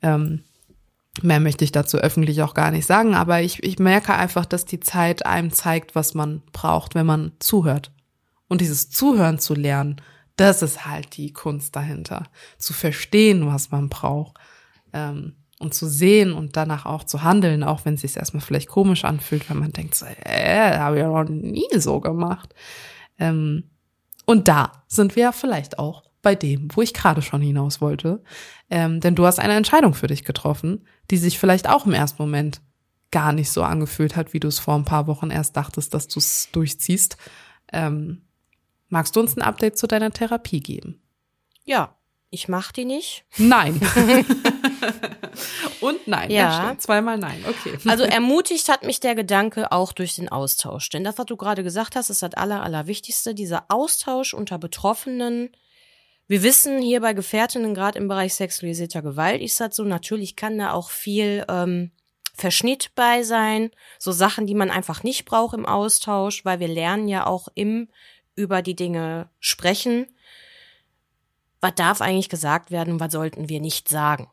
Ähm, 0.01 0.43
Mehr 1.21 1.39
möchte 1.39 1.63
ich 1.63 1.71
dazu 1.71 1.97
öffentlich 1.97 2.41
auch 2.41 2.53
gar 2.53 2.71
nicht 2.71 2.86
sagen, 2.86 3.15
aber 3.15 3.41
ich, 3.41 3.63
ich 3.63 3.79
merke 3.79 4.13
einfach, 4.13 4.45
dass 4.45 4.65
die 4.65 4.81
Zeit 4.81 5.25
einem 5.25 5.51
zeigt, 5.51 5.95
was 5.95 6.13
man 6.13 6.41
braucht, 6.51 6.93
wenn 6.93 7.05
man 7.05 7.31
zuhört. 7.39 7.91
Und 8.49 8.59
dieses 8.59 8.89
Zuhören 8.89 9.39
zu 9.39 9.53
lernen, 9.53 10.01
Das 10.36 10.61
ist 10.61 10.86
halt 10.86 11.17
die 11.17 11.31
Kunst 11.31 11.75
dahinter. 11.75 12.23
Zu 12.57 12.73
verstehen, 12.73 13.47
was 13.47 13.71
man 13.71 13.89
braucht. 13.89 14.38
Ähm, 14.93 15.36
und 15.59 15.73
zu 15.73 15.88
sehen 15.88 16.33
und 16.33 16.57
danach 16.57 16.86
auch 16.86 17.05
zu 17.05 17.23
handeln, 17.23 17.63
auch 17.63 17.86
wenn 17.86 17.93
es 17.93 18.01
sich 18.01 18.17
erstmal 18.17 18.41
vielleicht 18.41 18.67
komisch 18.67 19.05
anfühlt, 19.05 19.49
wenn 19.49 19.59
man 19.59 19.71
denkt, 19.71 19.95
so, 19.95 20.05
äh, 20.05 20.77
habe 20.77 20.97
ich 20.97 21.01
ja 21.01 21.07
noch 21.07 21.29
nie 21.29 21.67
so 21.77 22.01
gemacht. 22.01 22.53
Ähm, 23.17 23.63
und 24.25 24.47
da 24.47 24.83
sind 24.88 25.15
wir 25.15 25.23
ja 25.23 25.31
vielleicht 25.31 25.79
auch 25.79 26.03
bei 26.21 26.36
dem, 26.36 26.67
wo 26.73 26.81
ich 26.81 26.93
gerade 26.93 27.21
schon 27.21 27.41
hinaus 27.41 27.81
wollte. 27.81 28.21
Ähm, 28.69 28.99
denn 28.99 29.15
du 29.15 29.25
hast 29.25 29.39
eine 29.39 29.53
Entscheidung 29.53 29.93
für 29.93 30.07
dich 30.07 30.25
getroffen, 30.25 30.86
die 31.11 31.17
sich 31.17 31.39
vielleicht 31.39 31.69
auch 31.69 31.86
im 31.86 31.93
ersten 31.93 32.21
Moment 32.21 32.61
gar 33.11 33.31
nicht 33.31 33.51
so 33.51 33.63
angefühlt 33.63 34.15
hat, 34.15 34.33
wie 34.33 34.39
du 34.39 34.47
es 34.47 34.59
vor 34.59 34.75
ein 34.75 34.86
paar 34.86 35.07
Wochen 35.07 35.29
erst 35.29 35.55
dachtest, 35.55 35.93
dass 35.93 36.07
du 36.07 36.19
es 36.19 36.49
durchziehst. 36.51 37.17
Ähm, 37.71 38.23
magst 38.95 39.17
du 39.17 39.19
uns 39.19 39.35
ein 39.35 39.41
Update 39.41 39.77
zu 39.77 39.87
deiner 39.87 40.09
Therapie 40.09 40.61
geben? 40.61 41.01
Ja, 41.65 41.97
ich 42.29 42.47
mach 42.47 42.71
die 42.71 42.85
nicht. 42.85 43.25
Nein. 43.35 43.81
Und 45.81 46.07
nein. 46.07 46.31
Ja. 46.31 46.75
Zweimal 46.77 47.17
nein. 47.17 47.43
Okay. 47.45 47.77
Also 47.89 48.05
ermutigt 48.05 48.69
hat 48.69 48.85
mich 48.85 49.01
der 49.01 49.13
Gedanke 49.13 49.73
auch 49.73 49.91
durch 49.91 50.15
den 50.15 50.29
Austausch. 50.29 50.89
Denn 50.91 51.03
das, 51.03 51.17
was 51.17 51.25
du 51.25 51.35
gerade 51.35 51.61
gesagt 51.61 51.97
hast, 51.97 52.09
ist 52.09 52.23
das 52.23 52.35
Aller, 52.35 52.63
Allerwichtigste. 52.63 53.35
Dieser 53.35 53.65
Austausch 53.67 54.33
unter 54.33 54.59
Betroffenen. 54.59 55.49
Wir 56.27 56.41
wissen 56.41 56.81
hier 56.81 57.01
bei 57.01 57.11
Gefährtinnen, 57.11 57.75
gerade 57.75 57.99
im 57.99 58.07
Bereich 58.07 58.33
sexualisierter 58.33 59.01
Gewalt, 59.01 59.41
ist 59.41 59.59
das 59.59 59.75
so, 59.75 59.83
natürlich 59.83 60.37
kann 60.37 60.57
da 60.57 60.71
auch 60.71 60.89
viel 60.89 61.43
ähm, 61.49 61.91
Verschnitt 62.33 62.91
bei 62.95 63.23
sein. 63.23 63.71
So 63.99 64.13
Sachen, 64.13 64.47
die 64.47 64.55
man 64.55 64.71
einfach 64.71 65.03
nicht 65.03 65.25
braucht 65.25 65.53
im 65.53 65.65
Austausch, 65.65 66.45
weil 66.45 66.61
wir 66.61 66.69
lernen 66.69 67.09
ja 67.09 67.27
auch 67.27 67.49
im 67.55 67.89
über 68.36 68.61
die 68.61 68.75
Dinge 68.75 69.29
sprechen. 69.39 70.07
Was 71.61 71.75
darf 71.75 72.01
eigentlich 72.01 72.29
gesagt 72.29 72.71
werden 72.71 72.93
und 72.93 72.99
was 72.99 73.11
sollten 73.11 73.49
wir 73.49 73.59
nicht 73.59 73.89
sagen? 73.89 74.29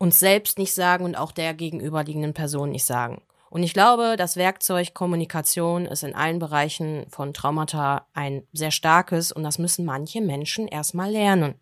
uns 0.00 0.18
selbst 0.18 0.58
nicht 0.58 0.72
sagen 0.72 1.04
und 1.04 1.14
auch 1.14 1.30
der 1.30 1.52
gegenüberliegenden 1.52 2.32
Person 2.32 2.70
nicht 2.70 2.86
sagen. 2.86 3.20
Und 3.50 3.62
ich 3.62 3.74
glaube, 3.74 4.14
das 4.16 4.36
Werkzeug 4.36 4.94
Kommunikation 4.94 5.84
ist 5.84 6.02
in 6.02 6.14
allen 6.14 6.38
Bereichen 6.38 7.04
von 7.10 7.34
Traumata 7.34 8.06
ein 8.14 8.46
sehr 8.52 8.70
starkes 8.70 9.30
und 9.30 9.42
das 9.42 9.58
müssen 9.58 9.84
manche 9.84 10.22
Menschen 10.22 10.68
erstmal 10.68 11.10
lernen. 11.10 11.54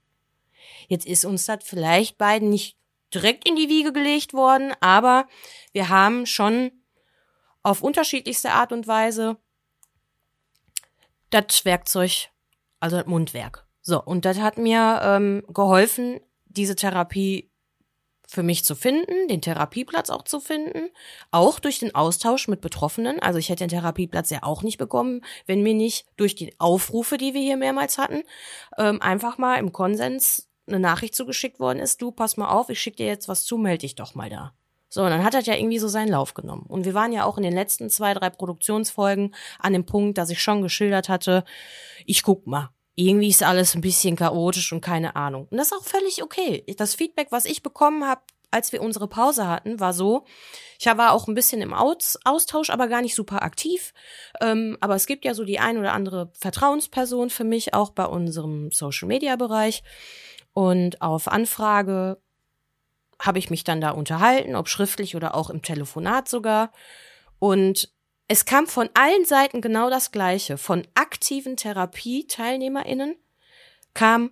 Jetzt 0.86 1.04
ist 1.04 1.24
uns 1.24 1.46
das 1.46 1.64
vielleicht 1.64 2.16
beiden 2.16 2.48
nicht 2.48 2.76
direkt 3.12 3.48
in 3.48 3.56
die 3.56 3.68
Wiege 3.68 3.92
gelegt 3.92 4.34
worden, 4.34 4.72
aber 4.80 5.26
wir 5.72 5.88
haben 5.88 6.24
schon 6.24 6.70
auf 7.64 7.82
unterschiedlichste 7.82 8.52
Art 8.52 8.70
und 8.70 8.86
Weise 8.86 9.36
das 11.30 11.64
Werkzeug, 11.64 12.28
also 12.80 12.96
das 12.96 13.06
Mundwerk. 13.06 13.66
So, 13.80 14.02
und 14.02 14.24
das 14.24 14.38
hat 14.38 14.58
mir 14.58 15.00
ähm, 15.02 15.44
geholfen, 15.48 16.20
diese 16.46 16.76
Therapie 16.76 17.50
für 18.26 18.42
mich 18.42 18.62
zu 18.62 18.74
finden, 18.74 19.28
den 19.28 19.40
Therapieplatz 19.40 20.10
auch 20.10 20.22
zu 20.22 20.38
finden, 20.38 20.90
auch 21.30 21.58
durch 21.58 21.78
den 21.78 21.94
Austausch 21.94 22.46
mit 22.46 22.60
Betroffenen. 22.60 23.20
Also 23.20 23.38
ich 23.38 23.48
hätte 23.48 23.64
den 23.64 23.70
Therapieplatz 23.70 24.28
ja 24.28 24.42
auch 24.42 24.62
nicht 24.62 24.76
bekommen, 24.76 25.22
wenn 25.46 25.62
mir 25.62 25.72
nicht 25.72 26.06
durch 26.18 26.34
die 26.34 26.54
Aufrufe, 26.60 27.16
die 27.16 27.32
wir 27.32 27.40
hier 27.40 27.56
mehrmals 27.56 27.96
hatten, 27.96 28.22
ähm, 28.76 29.00
einfach 29.00 29.38
mal 29.38 29.56
im 29.56 29.72
Konsens 29.72 30.50
eine 30.66 30.78
Nachricht 30.78 31.14
zugeschickt 31.14 31.58
worden 31.58 31.78
ist, 31.78 32.02
du 32.02 32.12
pass 32.12 32.36
mal 32.36 32.50
auf, 32.50 32.68
ich 32.68 32.78
schicke 32.78 32.98
dir 32.98 33.06
jetzt 33.06 33.28
was 33.28 33.44
zu, 33.44 33.56
melde 33.56 33.78
dich 33.78 33.94
doch 33.94 34.14
mal 34.14 34.28
da. 34.28 34.52
So, 34.88 35.02
und 35.02 35.10
dann 35.10 35.24
hat 35.24 35.34
das 35.34 35.46
ja 35.46 35.54
irgendwie 35.54 35.78
so 35.78 35.88
seinen 35.88 36.08
Lauf 36.08 36.34
genommen. 36.34 36.64
Und 36.66 36.84
wir 36.84 36.94
waren 36.94 37.12
ja 37.12 37.24
auch 37.24 37.36
in 37.36 37.42
den 37.42 37.52
letzten 37.52 37.90
zwei, 37.90 38.14
drei 38.14 38.30
Produktionsfolgen 38.30 39.34
an 39.58 39.72
dem 39.72 39.84
Punkt, 39.84 40.18
dass 40.18 40.30
ich 40.30 40.42
schon 40.42 40.62
geschildert 40.62 41.08
hatte, 41.08 41.44
ich 42.06 42.22
guck 42.22 42.46
mal, 42.46 42.70
irgendwie 42.94 43.28
ist 43.28 43.42
alles 43.42 43.74
ein 43.74 43.80
bisschen 43.80 44.16
chaotisch 44.16 44.72
und 44.72 44.80
keine 44.80 45.14
Ahnung. 45.14 45.46
Und 45.50 45.58
das 45.58 45.68
ist 45.68 45.78
auch 45.78 45.84
völlig 45.84 46.22
okay. 46.22 46.64
Das 46.76 46.94
Feedback, 46.94 47.28
was 47.30 47.44
ich 47.44 47.62
bekommen 47.62 48.06
habe, 48.06 48.22
als 48.50 48.72
wir 48.72 48.82
unsere 48.82 49.08
Pause 49.08 49.46
hatten, 49.46 49.78
war 49.78 49.92
so, 49.92 50.24
ich 50.78 50.86
war 50.86 51.12
auch 51.12 51.28
ein 51.28 51.34
bisschen 51.34 51.60
im 51.60 51.74
Austausch, 51.74 52.70
aber 52.70 52.88
gar 52.88 53.02
nicht 53.02 53.14
super 53.14 53.42
aktiv. 53.42 53.92
Ähm, 54.40 54.78
aber 54.80 54.94
es 54.94 55.06
gibt 55.06 55.24
ja 55.24 55.34
so 55.34 55.44
die 55.44 55.58
ein 55.58 55.78
oder 55.78 55.92
andere 55.92 56.32
Vertrauensperson 56.32 57.30
für 57.30 57.44
mich, 57.44 57.74
auch 57.74 57.90
bei 57.90 58.06
unserem 58.06 58.70
Social-Media-Bereich. 58.70 59.82
Und 60.54 61.02
auf 61.02 61.28
Anfrage 61.28 62.20
habe 63.20 63.38
ich 63.38 63.50
mich 63.50 63.64
dann 63.64 63.80
da 63.80 63.90
unterhalten, 63.90 64.54
ob 64.54 64.68
schriftlich 64.68 65.16
oder 65.16 65.34
auch 65.34 65.50
im 65.50 65.62
Telefonat 65.62 66.28
sogar. 66.28 66.72
Und 67.38 67.92
es 68.28 68.44
kam 68.44 68.66
von 68.66 68.88
allen 68.94 69.24
Seiten 69.24 69.60
genau 69.60 69.90
das 69.90 70.12
Gleiche. 70.12 70.58
Von 70.58 70.86
aktiven 70.94 71.56
Therapie-TeilnehmerInnen 71.56 73.16
kam, 73.94 74.30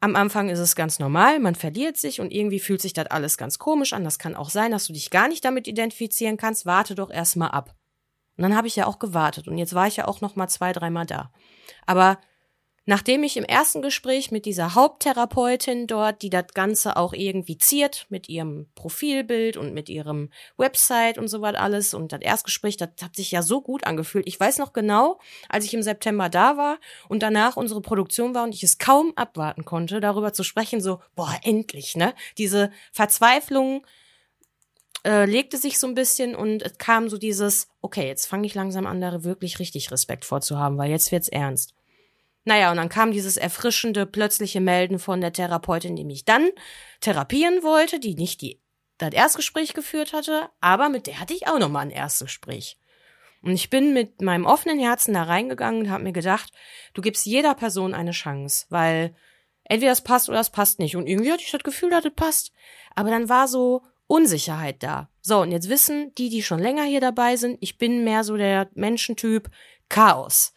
am 0.00 0.16
Anfang 0.16 0.48
ist 0.48 0.58
es 0.58 0.76
ganz 0.76 0.98
normal, 0.98 1.38
man 1.38 1.54
verliert 1.54 1.96
sich 1.96 2.20
und 2.20 2.30
irgendwie 2.30 2.60
fühlt 2.60 2.82
sich 2.82 2.92
das 2.92 3.06
alles 3.06 3.38
ganz 3.38 3.58
komisch 3.58 3.92
an. 3.92 4.04
Das 4.04 4.18
kann 4.18 4.36
auch 4.36 4.50
sein, 4.50 4.70
dass 4.70 4.86
du 4.86 4.92
dich 4.92 5.10
gar 5.10 5.28
nicht 5.28 5.44
damit 5.44 5.66
identifizieren 5.66 6.36
kannst. 6.36 6.66
Warte 6.66 6.94
doch 6.94 7.10
erstmal 7.10 7.50
ab. 7.50 7.74
Und 8.36 8.42
dann 8.42 8.56
habe 8.56 8.66
ich 8.66 8.76
ja 8.76 8.86
auch 8.86 8.98
gewartet 8.98 9.48
und 9.48 9.56
jetzt 9.56 9.74
war 9.74 9.86
ich 9.86 9.96
ja 9.96 10.06
auch 10.06 10.20
noch 10.20 10.36
mal 10.36 10.48
zwei, 10.48 10.72
dreimal 10.72 11.06
da. 11.06 11.32
Aber 11.86 12.18
Nachdem 12.88 13.24
ich 13.24 13.36
im 13.36 13.44
ersten 13.44 13.82
Gespräch 13.82 14.30
mit 14.30 14.46
dieser 14.46 14.76
Haupttherapeutin 14.76 15.88
dort, 15.88 16.22
die 16.22 16.30
das 16.30 16.46
Ganze 16.54 16.96
auch 16.96 17.12
irgendwie 17.12 17.58
ziert, 17.58 18.06
mit 18.10 18.28
ihrem 18.28 18.68
Profilbild 18.76 19.56
und 19.56 19.74
mit 19.74 19.88
ihrem 19.88 20.30
Website 20.56 21.18
und 21.18 21.26
so 21.26 21.40
was 21.40 21.56
alles, 21.56 21.94
und 21.94 22.12
das 22.12 22.20
Erstgespräch, 22.20 22.76
das 22.76 22.90
hat 23.02 23.16
sich 23.16 23.32
ja 23.32 23.42
so 23.42 23.60
gut 23.60 23.84
angefühlt. 23.84 24.28
Ich 24.28 24.38
weiß 24.38 24.58
noch 24.58 24.72
genau, 24.72 25.18
als 25.48 25.64
ich 25.64 25.74
im 25.74 25.82
September 25.82 26.28
da 26.28 26.56
war 26.56 26.78
und 27.08 27.24
danach 27.24 27.56
unsere 27.56 27.80
Produktion 27.80 28.36
war 28.36 28.44
und 28.44 28.54
ich 28.54 28.62
es 28.62 28.78
kaum 28.78 29.12
abwarten 29.16 29.64
konnte, 29.64 30.00
darüber 30.00 30.32
zu 30.32 30.44
sprechen, 30.44 30.80
so, 30.80 31.00
boah, 31.16 31.34
endlich, 31.42 31.96
ne? 31.96 32.14
Diese 32.38 32.70
Verzweiflung, 32.92 33.84
äh, 35.04 35.24
legte 35.24 35.56
sich 35.56 35.78
so 35.78 35.86
ein 35.86 35.94
bisschen 35.94 36.36
und 36.36 36.62
es 36.62 36.78
kam 36.78 37.08
so 37.08 37.18
dieses, 37.18 37.68
okay, 37.80 38.06
jetzt 38.06 38.26
fange 38.26 38.46
ich 38.46 38.54
langsam 38.54 38.86
an, 38.86 39.00
da 39.00 39.24
wirklich 39.24 39.58
richtig 39.58 39.90
Respekt 39.90 40.24
vorzuhaben, 40.24 40.78
weil 40.78 40.90
jetzt 40.90 41.12
wird's 41.12 41.28
ernst. 41.28 41.74
Naja, 42.46 42.70
und 42.70 42.76
dann 42.76 42.88
kam 42.88 43.10
dieses 43.10 43.36
erfrischende, 43.36 44.06
plötzliche 44.06 44.60
Melden 44.60 45.00
von 45.00 45.20
der 45.20 45.32
Therapeutin, 45.32 45.96
die 45.96 46.04
mich 46.04 46.24
dann 46.24 46.48
therapieren 47.00 47.64
wollte, 47.64 47.98
die 47.98 48.14
nicht 48.14 48.40
die, 48.40 48.62
das 48.98 49.12
Erstgespräch 49.12 49.74
geführt 49.74 50.12
hatte, 50.12 50.48
aber 50.60 50.88
mit 50.88 51.08
der 51.08 51.18
hatte 51.18 51.34
ich 51.34 51.48
auch 51.48 51.58
nochmal 51.58 51.82
ein 51.82 51.90
Erstgespräch. 51.90 52.78
Und 53.42 53.50
ich 53.50 53.68
bin 53.68 53.92
mit 53.92 54.22
meinem 54.22 54.46
offenen 54.46 54.78
Herzen 54.78 55.14
da 55.14 55.24
reingegangen 55.24 55.82
und 55.82 55.90
habe 55.90 56.04
mir 56.04 56.12
gedacht, 56.12 56.52
du 56.94 57.02
gibst 57.02 57.26
jeder 57.26 57.54
Person 57.56 57.94
eine 57.94 58.12
Chance, 58.12 58.66
weil 58.68 59.16
entweder 59.64 59.90
es 59.90 60.00
passt 60.00 60.28
oder 60.28 60.38
es 60.38 60.50
passt 60.50 60.78
nicht. 60.78 60.94
Und 60.94 61.08
irgendwie 61.08 61.32
hatte 61.32 61.42
ich 61.42 61.50
das 61.50 61.64
Gefühl, 61.64 61.90
dass 61.90 62.04
es 62.04 62.14
passt. 62.14 62.52
Aber 62.94 63.10
dann 63.10 63.28
war 63.28 63.48
so 63.48 63.82
Unsicherheit 64.06 64.84
da. 64.84 65.10
So, 65.20 65.40
und 65.40 65.50
jetzt 65.50 65.68
wissen 65.68 66.14
die, 66.14 66.28
die 66.28 66.44
schon 66.44 66.60
länger 66.60 66.84
hier 66.84 67.00
dabei 67.00 67.34
sind, 67.34 67.58
ich 67.60 67.76
bin 67.76 68.04
mehr 68.04 68.22
so 68.22 68.36
der 68.36 68.70
Menschentyp 68.74 69.50
Chaos 69.88 70.52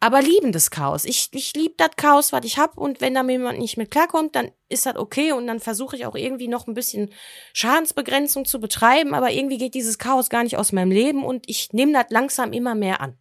aber 0.00 0.22
liebendes 0.22 0.70
Chaos. 0.70 1.04
Ich, 1.04 1.28
ich 1.32 1.54
liebe 1.54 1.74
das 1.76 1.90
Chaos, 1.96 2.32
was 2.32 2.44
ich 2.44 2.58
hab 2.58 2.78
und 2.78 3.00
wenn 3.00 3.14
da 3.14 3.22
mir 3.22 3.32
jemand 3.32 3.58
nicht 3.58 3.76
mit 3.76 3.90
klarkommt, 3.90 4.36
dann 4.36 4.52
ist 4.68 4.86
das 4.86 4.96
okay 4.96 5.32
und 5.32 5.46
dann 5.46 5.58
versuche 5.58 5.96
ich 5.96 6.06
auch 6.06 6.14
irgendwie 6.14 6.48
noch 6.48 6.66
ein 6.66 6.74
bisschen 6.74 7.12
Schadensbegrenzung 7.52 8.44
zu 8.44 8.60
betreiben, 8.60 9.14
aber 9.14 9.32
irgendwie 9.32 9.58
geht 9.58 9.74
dieses 9.74 9.98
Chaos 9.98 10.30
gar 10.30 10.44
nicht 10.44 10.56
aus 10.56 10.72
meinem 10.72 10.92
Leben 10.92 11.24
und 11.24 11.48
ich 11.48 11.72
nehme 11.72 11.92
das 11.92 12.06
langsam 12.10 12.52
immer 12.52 12.74
mehr 12.74 13.00
an. 13.00 13.18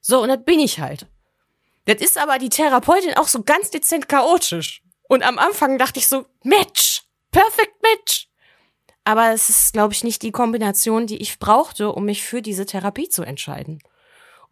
So, 0.00 0.22
und 0.22 0.28
das 0.28 0.44
bin 0.44 0.60
ich 0.60 0.78
halt. 0.78 1.06
Das 1.86 1.96
ist 1.96 2.16
aber 2.16 2.38
die 2.38 2.48
Therapeutin 2.48 3.16
auch 3.16 3.28
so 3.28 3.42
ganz 3.42 3.70
dezent 3.70 4.08
chaotisch. 4.08 4.82
Und 5.08 5.22
am 5.22 5.38
Anfang 5.38 5.78
dachte 5.78 5.98
ich 5.98 6.06
so, 6.06 6.26
Match! 6.42 7.02
Perfect 7.30 7.82
Match! 7.82 8.28
Aber 9.02 9.32
es 9.32 9.48
ist, 9.48 9.72
glaube 9.72 9.92
ich, 9.92 10.04
nicht 10.04 10.22
die 10.22 10.30
Kombination, 10.30 11.06
die 11.06 11.18
ich 11.18 11.38
brauchte, 11.38 11.92
um 11.92 12.04
mich 12.04 12.22
für 12.22 12.40
diese 12.40 12.64
Therapie 12.64 13.08
zu 13.08 13.22
entscheiden. 13.22 13.80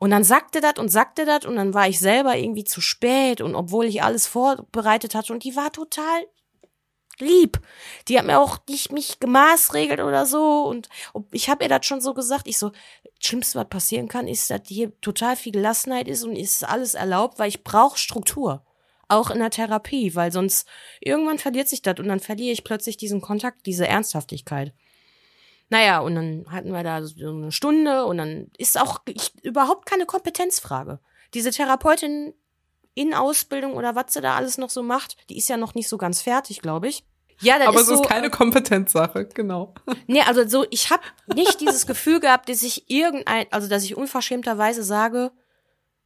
Und 0.03 0.11
dann 0.11 0.25
sagte 0.25 0.61
das 0.61 0.81
und 0.81 0.89
sagte 0.89 1.25
das 1.25 1.47
und 1.47 1.55
dann 1.55 1.75
war 1.75 1.87
ich 1.87 2.01
selber 2.01 2.37
irgendwie 2.37 2.65
zu 2.65 2.81
spät 2.81 3.41
und 3.41 3.55
obwohl 3.55 3.85
ich 3.85 4.03
alles 4.03 4.27
vorbereitet 4.27 5.15
hatte 5.15 5.33
und 5.33 5.45
die 5.45 5.55
war 5.55 5.71
total 5.71 6.27
lieb. 7.21 7.61
Die 8.09 8.19
hat 8.19 8.27
mir 8.27 8.41
auch 8.41 8.59
nicht 8.69 8.91
mich 8.91 9.21
gemaßregelt 9.21 10.01
oder 10.01 10.27
so 10.27 10.65
und 10.65 10.89
ich 11.31 11.49
habe 11.49 11.63
ihr 11.63 11.69
das 11.69 11.87
schon 11.87 12.01
so 12.01 12.15
gesagt. 12.15 12.49
Ich 12.49 12.59
so, 12.59 12.73
schlimmste 13.21 13.61
was 13.61 13.69
passieren 13.69 14.09
kann, 14.09 14.27
ist, 14.27 14.51
dass 14.51 14.63
hier 14.67 14.91
total 15.03 15.37
viel 15.37 15.53
Gelassenheit 15.53 16.09
ist 16.09 16.25
und 16.25 16.35
ist 16.35 16.65
alles 16.65 16.95
erlaubt, 16.95 17.39
weil 17.39 17.49
ich 17.49 17.63
brauche 17.63 17.97
Struktur. 17.97 18.67
Auch 19.07 19.31
in 19.31 19.39
der 19.39 19.51
Therapie, 19.51 20.17
weil 20.17 20.33
sonst 20.33 20.67
irgendwann 20.99 21.39
verliert 21.39 21.69
sich 21.69 21.81
das 21.81 22.01
und 22.01 22.09
dann 22.09 22.19
verliere 22.19 22.51
ich 22.51 22.65
plötzlich 22.65 22.97
diesen 22.97 23.21
Kontakt, 23.21 23.67
diese 23.67 23.87
Ernsthaftigkeit. 23.87 24.75
Naja, 25.73 26.01
und 26.01 26.15
dann 26.17 26.45
hatten 26.51 26.71
wir 26.71 26.83
da 26.83 27.03
so 27.03 27.31
eine 27.31 27.51
Stunde 27.51 28.05
und 28.05 28.19
dann 28.19 28.51
ist 28.59 28.79
auch 28.79 29.01
ich, 29.07 29.33
überhaupt 29.43 29.87
keine 29.87 30.05
Kompetenzfrage. 30.05 30.99
Diese 31.33 31.51
Therapeutin 31.51 32.35
in 32.93 33.15
Ausbildung 33.15 33.73
oder 33.73 33.95
was 33.95 34.13
sie 34.13 34.21
da 34.21 34.37
alles 34.37 34.59
noch 34.59 34.69
so 34.69 34.83
macht, 34.83 35.17
die 35.31 35.39
ist 35.39 35.49
ja 35.49 35.57
noch 35.57 35.75
nicht 35.75 35.89
so 35.89 35.97
ganz 35.97 36.21
fertig, 36.21 36.61
glaube 36.61 36.89
ich. 36.89 37.07
Ja, 37.41 37.59
das 37.59 37.69
Aber 37.69 37.77
ist 37.77 37.89
es 37.89 37.97
so, 37.97 38.03
ist 38.03 38.07
keine 38.07 38.29
Kompetenzsache, 38.29 39.25
genau. 39.25 39.73
Nee, 40.07 40.21
also 40.21 40.47
so, 40.47 40.67
ich 40.69 40.91
habe 40.91 41.05
nicht 41.35 41.63
dieses 41.63 41.87
Gefühl 41.87 42.21
gehabt, 42.21 42.51
dass 42.51 42.63
ich 42.63 42.91
irgendein, 42.91 43.47
also 43.51 43.67
dass 43.67 43.83
ich 43.83 43.97
unverschämterweise 43.97 44.83
sage, 44.83 45.33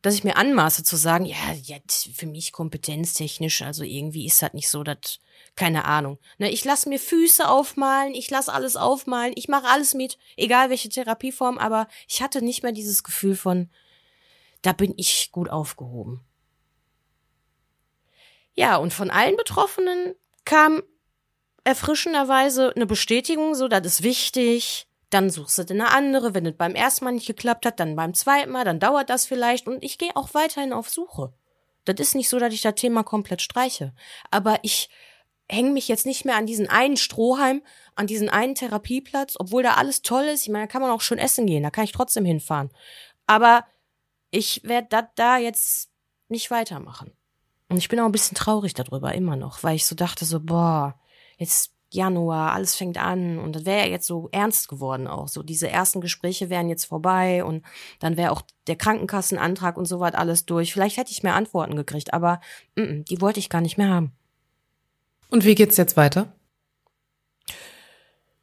dass 0.00 0.14
ich 0.14 0.22
mir 0.22 0.36
anmaße 0.36 0.84
zu 0.84 0.94
sagen, 0.94 1.24
ja, 1.24 1.36
jetzt 1.60 2.10
für 2.14 2.26
mich 2.26 2.52
kompetenztechnisch, 2.52 3.62
also 3.62 3.82
irgendwie 3.82 4.26
ist 4.26 4.40
das 4.42 4.52
nicht 4.52 4.68
so, 4.68 4.84
dass 4.84 5.18
keine 5.56 5.86
Ahnung. 5.86 6.18
Ne, 6.38 6.50
ich 6.50 6.64
lasse 6.64 6.88
mir 6.88 7.00
Füße 7.00 7.48
aufmalen, 7.48 8.14
ich 8.14 8.30
lasse 8.30 8.52
alles 8.52 8.76
aufmalen, 8.76 9.32
ich 9.36 9.48
mache 9.48 9.66
alles 9.66 9.94
mit, 9.94 10.18
egal 10.36 10.70
welche 10.70 10.90
Therapieform, 10.90 11.58
aber 11.58 11.88
ich 12.06 12.22
hatte 12.22 12.42
nicht 12.42 12.62
mehr 12.62 12.72
dieses 12.72 13.02
Gefühl 13.02 13.34
von, 13.34 13.70
da 14.62 14.72
bin 14.72 14.94
ich 14.96 15.32
gut 15.32 15.48
aufgehoben. 15.48 16.20
Ja, 18.54 18.76
und 18.76 18.92
von 18.92 19.10
allen 19.10 19.36
Betroffenen 19.36 20.14
kam 20.44 20.82
erfrischenderweise 21.64 22.72
eine 22.76 22.86
Bestätigung, 22.86 23.54
so, 23.54 23.66
das 23.68 23.84
ist 23.86 24.02
wichtig, 24.02 24.86
dann 25.10 25.30
suchst 25.30 25.58
du 25.58 25.64
dir 25.64 25.74
eine 25.74 25.90
andere, 25.90 26.34
wenn 26.34 26.46
es 26.46 26.56
beim 26.56 26.74
ersten 26.74 27.04
Mal 27.04 27.12
nicht 27.12 27.26
geklappt 27.26 27.66
hat, 27.66 27.80
dann 27.80 27.96
beim 27.96 28.14
zweiten 28.14 28.52
Mal, 28.52 28.64
dann 28.64 28.80
dauert 28.80 29.10
das 29.10 29.26
vielleicht 29.26 29.66
und 29.66 29.82
ich 29.82 29.98
gehe 29.98 30.14
auch 30.14 30.34
weiterhin 30.34 30.72
auf 30.72 30.88
Suche. 30.88 31.32
Das 31.84 31.96
ist 31.98 32.14
nicht 32.14 32.28
so, 32.28 32.38
dass 32.38 32.52
ich 32.52 32.62
das 32.62 32.74
Thema 32.74 33.04
komplett 33.04 33.40
streiche, 33.42 33.94
aber 34.30 34.58
ich 34.62 34.88
hänge 35.48 35.70
mich 35.70 35.88
jetzt 35.88 36.06
nicht 36.06 36.24
mehr 36.24 36.36
an 36.36 36.46
diesen 36.46 36.68
einen 36.68 36.96
Strohhalm, 36.96 37.62
an 37.94 38.06
diesen 38.06 38.28
einen 38.28 38.54
Therapieplatz, 38.54 39.36
obwohl 39.38 39.62
da 39.62 39.74
alles 39.74 40.02
toll 40.02 40.24
ist. 40.24 40.42
Ich 40.42 40.48
meine, 40.48 40.66
da 40.66 40.72
kann 40.72 40.82
man 40.82 40.90
auch 40.90 41.00
schön 41.00 41.18
essen 41.18 41.46
gehen, 41.46 41.62
da 41.62 41.70
kann 41.70 41.84
ich 41.84 41.92
trotzdem 41.92 42.24
hinfahren. 42.24 42.70
Aber 43.26 43.64
ich 44.30 44.62
werde 44.64 44.88
das 44.90 45.04
da 45.14 45.38
jetzt 45.38 45.90
nicht 46.28 46.50
weitermachen. 46.50 47.12
Und 47.68 47.78
ich 47.78 47.88
bin 47.88 47.98
auch 48.00 48.06
ein 48.06 48.12
bisschen 48.12 48.36
traurig 48.36 48.74
darüber, 48.74 49.14
immer 49.14 49.36
noch, 49.36 49.62
weil 49.62 49.76
ich 49.76 49.86
so 49.86 49.94
dachte, 49.94 50.24
so, 50.24 50.40
boah, 50.40 50.98
jetzt 51.36 51.72
Januar, 51.90 52.52
alles 52.52 52.74
fängt 52.74 52.98
an 52.98 53.38
und 53.38 53.54
das 53.54 53.64
wäre 53.64 53.86
ja 53.86 53.92
jetzt 53.92 54.06
so 54.06 54.28
ernst 54.32 54.68
geworden 54.68 55.06
auch. 55.06 55.28
So 55.28 55.42
diese 55.42 55.68
ersten 55.68 56.00
Gespräche 56.00 56.50
wären 56.50 56.68
jetzt 56.68 56.84
vorbei 56.84 57.44
und 57.44 57.64
dann 58.00 58.16
wäre 58.16 58.32
auch 58.32 58.42
der 58.66 58.76
Krankenkassenantrag 58.76 59.76
und 59.76 59.86
so 59.86 60.00
was 60.00 60.14
alles 60.14 60.46
durch. 60.46 60.72
Vielleicht 60.72 60.96
hätte 60.96 61.12
ich 61.12 61.22
mehr 61.22 61.34
Antworten 61.34 61.76
gekriegt, 61.76 62.12
aber 62.12 62.40
mm, 62.74 63.02
die 63.08 63.20
wollte 63.20 63.38
ich 63.40 63.48
gar 63.48 63.60
nicht 63.60 63.78
mehr 63.78 63.88
haben. 63.88 64.12
Und 65.28 65.44
wie 65.44 65.54
geht's 65.54 65.76
jetzt 65.76 65.96
weiter? 65.96 66.32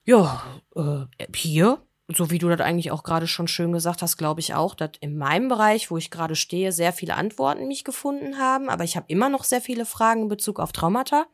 Ja, 0.05 0.43
äh, 0.75 1.05
hier, 1.33 1.81
so 2.09 2.29
wie 2.29 2.37
du 2.37 2.49
das 2.49 2.59
eigentlich 2.59 2.91
auch 2.91 3.03
gerade 3.03 3.27
schon 3.27 3.47
schön 3.47 3.71
gesagt 3.71 4.01
hast, 4.01 4.17
glaube 4.17 4.41
ich 4.41 4.53
auch, 4.53 4.75
dass 4.75 4.91
in 4.99 5.17
meinem 5.17 5.47
Bereich, 5.47 5.91
wo 5.91 5.97
ich 5.97 6.11
gerade 6.11 6.35
stehe, 6.35 6.71
sehr 6.73 6.91
viele 6.91 7.15
Antworten 7.15 7.67
mich 7.67 7.83
gefunden 7.85 8.37
haben. 8.37 8.69
Aber 8.69 8.83
ich 8.83 8.97
habe 8.97 9.05
immer 9.07 9.29
noch 9.29 9.45
sehr 9.45 9.61
viele 9.61 9.85
Fragen 9.85 10.23
in 10.23 10.27
Bezug 10.27 10.59
auf 10.59 10.73
Traumata. 10.73 11.25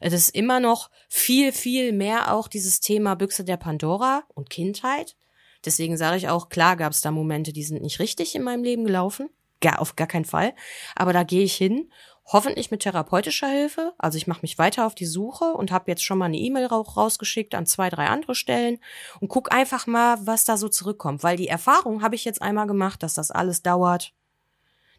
Es 0.00 0.12
ist 0.12 0.28
immer 0.28 0.60
noch 0.60 0.90
viel, 1.08 1.52
viel 1.52 1.92
mehr 1.92 2.34
auch 2.34 2.48
dieses 2.48 2.80
Thema 2.80 3.14
Büchse 3.14 3.44
der 3.44 3.56
Pandora 3.56 4.24
und 4.34 4.50
Kindheit. 4.50 5.16
Deswegen 5.64 5.96
sage 5.96 6.18
ich 6.18 6.28
auch, 6.28 6.50
klar 6.50 6.76
gab 6.76 6.92
es 6.92 7.00
da 7.00 7.10
Momente, 7.10 7.52
die 7.52 7.62
sind 7.62 7.80
nicht 7.80 7.98
richtig 7.98 8.34
in 8.34 8.42
meinem 8.42 8.64
Leben 8.64 8.84
gelaufen. 8.84 9.30
Gar, 9.64 9.80
auf 9.80 9.96
gar 9.96 10.06
keinen 10.06 10.26
Fall. 10.26 10.54
Aber 10.94 11.12
da 11.12 11.24
gehe 11.24 11.42
ich 11.42 11.56
hin 11.56 11.90
hoffentlich 12.26 12.70
mit 12.70 12.80
therapeutischer 12.80 13.48
Hilfe. 13.48 13.92
Also 13.98 14.16
ich 14.16 14.26
mache 14.26 14.42
mich 14.42 14.58
weiter 14.58 14.86
auf 14.86 14.94
die 14.94 15.06
Suche 15.06 15.44
und 15.52 15.70
habe 15.70 15.90
jetzt 15.90 16.04
schon 16.04 16.18
mal 16.18 16.26
eine 16.26 16.38
E-Mail 16.38 16.66
rausgeschickt 16.66 17.54
an 17.54 17.66
zwei, 17.66 17.90
drei 17.90 18.06
andere 18.06 18.34
Stellen 18.34 18.78
und 19.20 19.28
guck 19.28 19.52
einfach 19.52 19.86
mal, 19.86 20.18
was 20.26 20.44
da 20.44 20.56
so 20.56 20.68
zurückkommt. 20.68 21.22
Weil 21.22 21.36
die 21.36 21.48
Erfahrung 21.48 22.02
habe 22.02 22.14
ich 22.14 22.24
jetzt 22.24 22.40
einmal 22.40 22.66
gemacht, 22.66 23.02
dass 23.02 23.14
das 23.14 23.30
alles 23.30 23.62
dauert, 23.62 24.14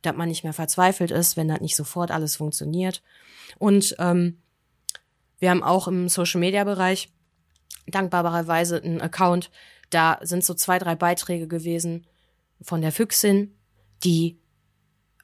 dass 0.01 0.15
man 0.15 0.29
nicht 0.29 0.43
mehr 0.43 0.53
verzweifelt 0.53 1.11
ist, 1.11 1.35
wenn 1.35 1.47
das 1.47 1.61
nicht 1.61 1.75
sofort 1.75 2.11
alles 2.11 2.35
funktioniert. 2.35 3.01
Und 3.57 3.95
ähm, 3.97 4.41
wir 5.39 5.49
haben 5.49 5.63
auch 5.63 5.87
im 5.87 6.09
Social-Media-Bereich 6.09 7.11
dankbarerweise 7.87 8.81
einen 8.81 9.01
Account. 9.01 9.49
Da 9.89 10.19
sind 10.21 10.43
so 10.43 10.53
zwei, 10.53 10.77
drei 10.79 10.95
Beiträge 10.95 11.47
gewesen 11.47 12.05
von 12.61 12.81
der 12.81 12.91
Füchsin, 12.91 13.57
die 14.03 14.39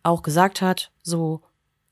auch 0.03 0.21
gesagt 0.21 0.61
hat, 0.61 0.91
so 1.01 1.41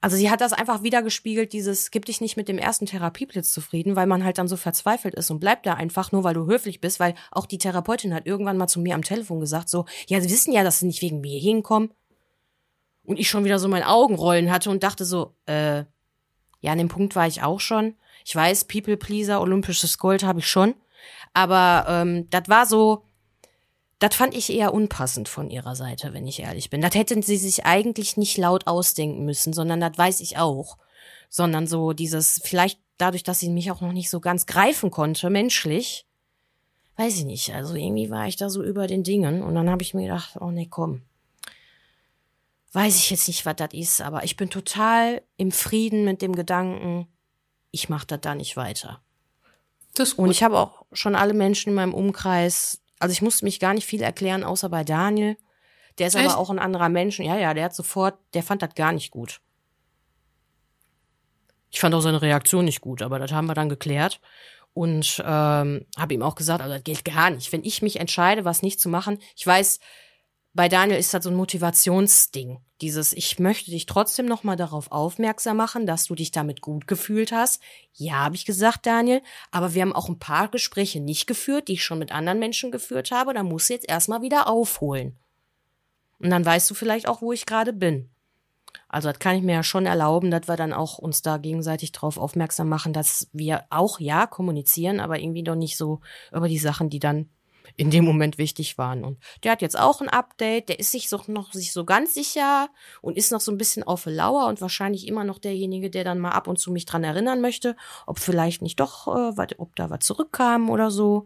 also 0.02 0.16
sie 0.16 0.30
hat 0.30 0.40
das 0.40 0.54
einfach 0.54 0.82
wieder 0.82 1.02
gespiegelt, 1.02 1.52
dieses 1.52 1.92
gib 1.92 2.06
dich 2.06 2.22
nicht 2.22 2.38
mit 2.38 2.48
dem 2.48 2.58
ersten 2.58 2.86
Therapieblitz 2.86 3.52
zufrieden, 3.52 3.98
weil 3.98 4.08
man 4.08 4.24
halt 4.24 4.38
dann 4.38 4.48
so 4.48 4.56
verzweifelt 4.56 5.14
ist 5.14 5.30
und 5.30 5.40
bleibt 5.40 5.66
da 5.66 5.74
einfach 5.74 6.14
nur, 6.14 6.24
weil 6.24 6.34
du 6.34 6.46
höflich 6.46 6.80
bist, 6.80 7.02
weil 7.02 7.16
auch 7.32 7.46
die 7.46 7.58
Therapeutin 7.58 8.14
hat 8.14 8.26
irgendwann 8.26 8.58
mal 8.58 8.68
zu 8.68 8.80
mir 8.80 8.96
am 8.96 9.04
Telefon 9.04 9.42
gesagt, 9.42 9.68
so, 9.68 9.86
ja, 10.08 10.22
sie 10.22 10.30
wissen 10.30 10.54
ja, 10.54 10.64
dass 10.64 10.80
sie 10.80 10.86
nicht 10.86 11.02
wegen 11.02 11.20
mir 11.20 11.40
hinkommen. 11.40 11.92
Und 13.04 13.20
ich 13.20 13.28
schon 13.30 13.44
wieder 13.44 13.60
so 13.60 13.68
mein 13.68 13.84
Augenrollen 13.84 14.52
hatte 14.52 14.70
und 14.70 14.84
dachte 14.84 15.04
so, 15.04 15.34
äh, 15.48 15.84
ja, 16.62 16.72
an 16.72 16.78
dem 16.78 16.90
Punkt 16.90 17.16
war 17.16 17.28
ich 17.28 17.42
auch 17.42 17.60
schon. 17.60 17.96
Ich 18.24 18.36
weiß, 18.36 18.66
People 18.66 18.98
Pleaser, 18.98 19.42
olympisches 19.42 19.98
Gold 19.98 20.24
habe 20.24 20.40
ich 20.40 20.48
schon. 20.48 20.76
Aber 21.34 21.86
ähm, 21.90 22.30
das 22.30 22.44
war 22.48 22.66
so, 22.66 23.04
das 24.00 24.16
fand 24.16 24.34
ich 24.34 24.50
eher 24.50 24.74
unpassend 24.74 25.28
von 25.28 25.50
ihrer 25.50 25.76
Seite, 25.76 26.14
wenn 26.14 26.26
ich 26.26 26.40
ehrlich 26.40 26.70
bin. 26.70 26.82
Das 26.82 26.96
hätten 26.96 27.22
sie 27.22 27.38
sich 27.38 27.66
eigentlich 27.66 28.16
nicht 28.16 28.38
laut 28.38 28.66
ausdenken 28.66 29.26
müssen, 29.26 29.52
sondern 29.52 29.82
das 29.82 29.98
weiß 29.98 30.22
ich 30.22 30.38
auch. 30.38 30.78
Sondern 31.30 31.68
so 31.68 31.92
dieses, 31.94 32.42
vielleicht 32.44 32.80
dadurch, 32.98 33.24
dass 33.24 33.40
sie 33.40 33.50
mich 33.50 33.72
auch 33.72 33.82
noch 33.82 33.92
nicht 33.92 34.10
so 34.10 34.20
ganz 34.20 34.46
greifen 34.46 34.90
konnte, 34.90 35.30
menschlich, 35.30 36.06
weiß 36.96 37.18
ich 37.18 37.26
nicht. 37.26 37.54
Also 37.54 37.76
irgendwie 37.76 38.10
war 38.10 38.28
ich 38.28 38.38
da 38.38 38.50
so 38.50 38.64
über 38.64 38.88
den 38.88 39.04
Dingen 39.04 39.44
und 39.44 39.54
dann 39.54 39.70
habe 39.70 39.84
ich 39.84 39.94
mir 39.94 40.04
gedacht, 40.04 40.38
oh 40.40 40.52
nee, 40.52 40.68
komm. 40.70 41.02
Weiß 42.72 42.96
ich 42.96 43.10
jetzt 43.10 43.28
nicht, 43.28 43.46
was 43.46 43.56
das 43.58 43.74
ist, 43.74 44.00
aber 44.00 44.24
ich 44.24 44.38
bin 44.38 44.50
total 44.50 45.22
im 45.38 45.52
Frieden 45.52 46.06
mit 46.06 46.22
dem 46.22 46.36
Gedanken, 46.36 47.08
ich 47.72 47.90
mache 47.90 48.08
das 48.08 48.22
da 48.22 48.36
nicht 48.36 48.56
weiter. 48.58 49.02
Das 49.96 50.14
und 50.14 50.30
ich 50.30 50.44
habe 50.44 50.58
auch 50.58 50.86
schon 50.94 51.16
alle 51.16 51.34
Menschen 51.34 51.70
in 51.70 51.76
meinem 51.76 51.94
Umkreis 51.94 52.79
also 53.00 53.14
ich 53.14 53.22
musste 53.22 53.46
mich 53.46 53.60
gar 53.60 53.74
nicht 53.74 53.86
viel 53.86 54.02
erklären, 54.02 54.44
außer 54.44 54.70
bei 54.70 54.84
Daniel. 54.84 55.38
Der 55.98 56.08
ist 56.08 56.16
Echt? 56.16 56.26
aber 56.26 56.38
auch 56.38 56.50
ein 56.50 56.60
anderer 56.60 56.90
Mensch. 56.90 57.20
Ja, 57.20 57.38
ja, 57.38 57.54
der 57.54 57.66
hat 57.66 57.76
sofort, 57.76 58.18
der 58.34 58.44
fand 58.44 58.62
das 58.62 58.76
gar 58.76 58.92
nicht 58.92 59.12
gut. 59.12 59.42
Ich 61.72 61.80
fand 61.80 61.94
auch 61.96 62.02
seine 62.02 62.22
Reaktion 62.22 62.66
nicht 62.66 62.82
gut, 62.82 63.02
aber 63.02 63.20
das 63.20 63.32
haben 63.32 63.48
wir 63.48 63.54
dann 63.54 63.70
geklärt 63.70 64.20
und 64.74 65.22
ähm, 65.26 65.86
habe 65.98 66.14
ihm 66.14 66.24
auch 66.24 66.36
gesagt, 66.36 66.62
also 66.62 66.74
das 66.74 66.84
geht 66.84 67.06
gar 67.06 67.30
nicht. 67.30 67.52
Wenn 67.52 67.64
ich 67.64 67.82
mich 67.82 68.00
entscheide, 68.00 68.46
was 68.46 68.62
nicht 68.62 68.80
zu 68.80 68.90
machen, 68.90 69.20
ich 69.36 69.46
weiß, 69.46 69.80
bei 70.60 70.68
Daniel 70.68 71.00
ist 71.00 71.14
das 71.14 71.24
so 71.24 71.30
ein 71.30 71.38
Motivationsding. 71.38 72.60
Dieses, 72.82 73.14
ich 73.14 73.40
möchte 73.40 73.72
dich 73.72 73.86
trotzdem 73.86 74.26
nochmal 74.26 74.58
darauf 74.58 74.92
aufmerksam 74.92 75.56
machen, 75.56 75.86
dass 75.86 76.04
du 76.04 76.16
dich 76.16 76.32
damit 76.32 76.60
gut 76.60 76.86
gefühlt 76.86 77.32
hast. 77.32 77.64
Ja, 77.94 78.26
habe 78.26 78.36
ich 78.36 78.44
gesagt, 78.44 78.86
Daniel. 78.86 79.22
Aber 79.52 79.74
wir 79.74 79.84
haben 79.84 79.96
auch 79.96 80.10
ein 80.10 80.20
paar 80.20 80.50
Gespräche 80.50 81.00
nicht 81.00 81.28
geführt, 81.28 81.70
die 81.70 81.76
ich 81.76 81.86
schon 81.86 81.98
mit 81.98 82.12
anderen 82.12 82.40
Menschen 82.40 82.72
geführt 82.72 83.12
habe. 83.12 83.34
Da 83.34 83.42
musst 83.42 83.70
du 83.70 83.74
jetzt 83.74 83.88
erstmal 83.88 84.22
wieder 84.22 84.50
aufholen. 84.50 85.16
Und 86.20 86.30
dann 86.30 86.46
weißt 86.46 86.70
du 86.70 86.74
vielleicht 86.74 87.08
auch, 87.08 87.22
wo 87.22 87.32
ich 87.32 87.46
gerade 87.46 87.72
bin. 87.72 88.10
Also 88.90 89.08
das 89.08 89.20
kann 89.20 89.38
ich 89.38 89.44
mir 89.44 89.54
ja 89.54 89.64
schon 89.64 89.86
erlauben, 89.86 90.30
dass 90.30 90.50
wir 90.50 90.58
dann 90.58 90.74
auch 90.74 90.98
uns 90.98 91.22
da 91.22 91.38
gegenseitig 91.38 91.94
darauf 91.94 92.18
aufmerksam 92.18 92.68
machen, 92.68 92.92
dass 92.92 93.30
wir 93.32 93.64
auch 93.70 94.02
ja 94.02 94.28
kommunizieren, 94.28 95.00
aber 95.00 95.20
irgendwie 95.20 95.44
doch 95.44 95.56
nicht 95.56 95.78
so 95.78 96.02
über 96.34 96.50
die 96.50 96.60
Sachen, 96.60 96.90
die 96.90 97.00
dann 97.00 97.30
in 97.76 97.90
dem 97.90 98.06
Moment 98.06 98.38
wichtig 98.38 98.78
waren. 98.78 99.04
Und 99.04 99.20
der 99.44 99.52
hat 99.52 99.62
jetzt 99.62 99.78
auch 99.78 100.02
ein 100.02 100.10
Update, 100.10 100.70
der 100.70 100.80
ist 100.80 100.92
sich 100.92 101.10
so, 101.10 101.22
noch 101.28 101.54
sich 101.54 101.72
so 101.72 101.86
ganz 101.86 102.14
sicher 102.14 102.70
und 103.02 103.18
ist 103.18 103.32
noch 103.32 103.42
so 103.42 103.52
ein 103.52 103.58
bisschen 103.58 103.84
auf 103.84 104.06
Lauer 104.06 104.48
und 104.48 104.62
wahrscheinlich 104.62 105.08
immer 105.08 105.24
noch 105.24 105.40
derjenige, 105.40 105.90
der 105.90 106.04
dann 106.04 106.20
mal 106.20 106.32
ab 106.32 106.48
und 106.48 106.60
zu 106.60 106.72
mich 106.72 106.86
dran 106.86 107.04
erinnern 107.04 107.42
möchte, 107.42 107.76
ob 108.06 108.20
vielleicht 108.20 108.62
nicht 108.62 108.80
doch, 108.80 109.08
äh, 109.08 109.48
ob 109.58 109.76
da 109.76 109.90
was 109.90 110.00
zurückkam 110.00 110.70
oder 110.70 110.92
so. 110.92 111.26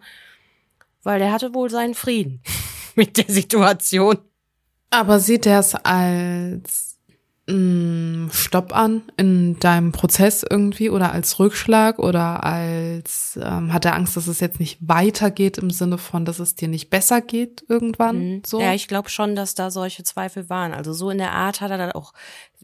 Weil 1.04 1.20
der 1.20 1.32
hatte 1.32 1.54
wohl 1.54 1.70
seinen 1.70 1.96
Frieden 1.96 2.42
mit 2.96 3.18
der 3.18 3.34
Situation. 3.34 4.18
Aber 4.90 5.20
sieht 5.20 5.46
er 5.46 5.60
es 5.60 5.76
als 5.76 6.93
Stopp 7.46 8.74
an 8.74 9.02
in 9.18 9.60
deinem 9.60 9.92
Prozess 9.92 10.46
irgendwie 10.50 10.90
oder 10.90 11.12
als 11.12 11.40
Rückschlag 11.40 12.00
oder 12.00 12.42
als 12.46 13.38
ähm, 13.42 13.74
hat 13.74 13.84
er 13.84 13.96
Angst, 13.96 14.16
dass 14.16 14.28
es 14.28 14.40
jetzt 14.40 14.62
nicht 14.62 14.78
weitergeht 14.80 15.58
im 15.58 15.70
Sinne 15.70 15.98
von, 15.98 16.24
dass 16.24 16.40
es 16.40 16.56
dir 16.56 16.70
nicht 16.70 16.90
besser 16.90 17.20
geht 17.20 17.66
irgendwann? 17.68 18.18
Mhm. 18.18 18.42
So? 18.46 18.62
Ja, 18.62 18.74
ich 18.74 18.88
glaube 18.88 19.10
schon, 19.10 19.36
dass 19.36 19.56
da 19.56 19.72
solche 19.72 20.04
Zweifel 20.04 20.50
waren. 20.50 20.74
Also 20.74 20.94
so 20.94 21.10
in 21.10 21.18
der 21.18 21.34
Art 21.34 21.60
hat 21.60 21.70
er 21.70 21.78
dann 21.78 21.92
auch 21.92 22.14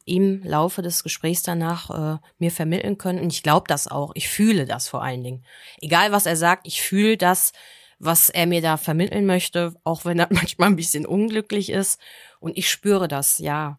im 0.06 0.42
Laufe 0.44 0.82
des 0.82 1.04
Gesprächs 1.04 1.44
danach 1.44 2.16
äh, 2.16 2.18
mir 2.38 2.52
vermitteln 2.52 2.98
können. 2.98 3.20
Und 3.20 3.34
ich 3.34 3.44
glaube 3.44 3.66
das 3.68 3.88
auch. 3.88 4.12
Ich 4.16 4.30
fühle 4.30 4.66
das 4.66 4.88
vor 4.88 5.04
allen 5.04 5.26
Dingen. 5.26 5.44
Egal 5.82 6.14
was 6.14 6.26
er 6.26 6.38
sagt, 6.38 6.66
ich 6.66 6.82
fühle 6.82 7.18
das, 7.18 7.52
was 8.00 8.30
er 8.30 8.48
mir 8.48 8.62
da 8.62 8.78
vermitteln 8.78 9.26
möchte, 9.26 9.74
auch 9.84 10.06
wenn 10.06 10.20
er 10.20 10.30
manchmal 10.32 10.70
ein 10.70 10.78
bisschen 10.78 11.06
unglücklich 11.06 11.70
ist. 11.70 12.00
Und 12.40 12.58
ich 12.58 12.70
spüre 12.70 13.10
das, 13.10 13.40
ja. 13.40 13.78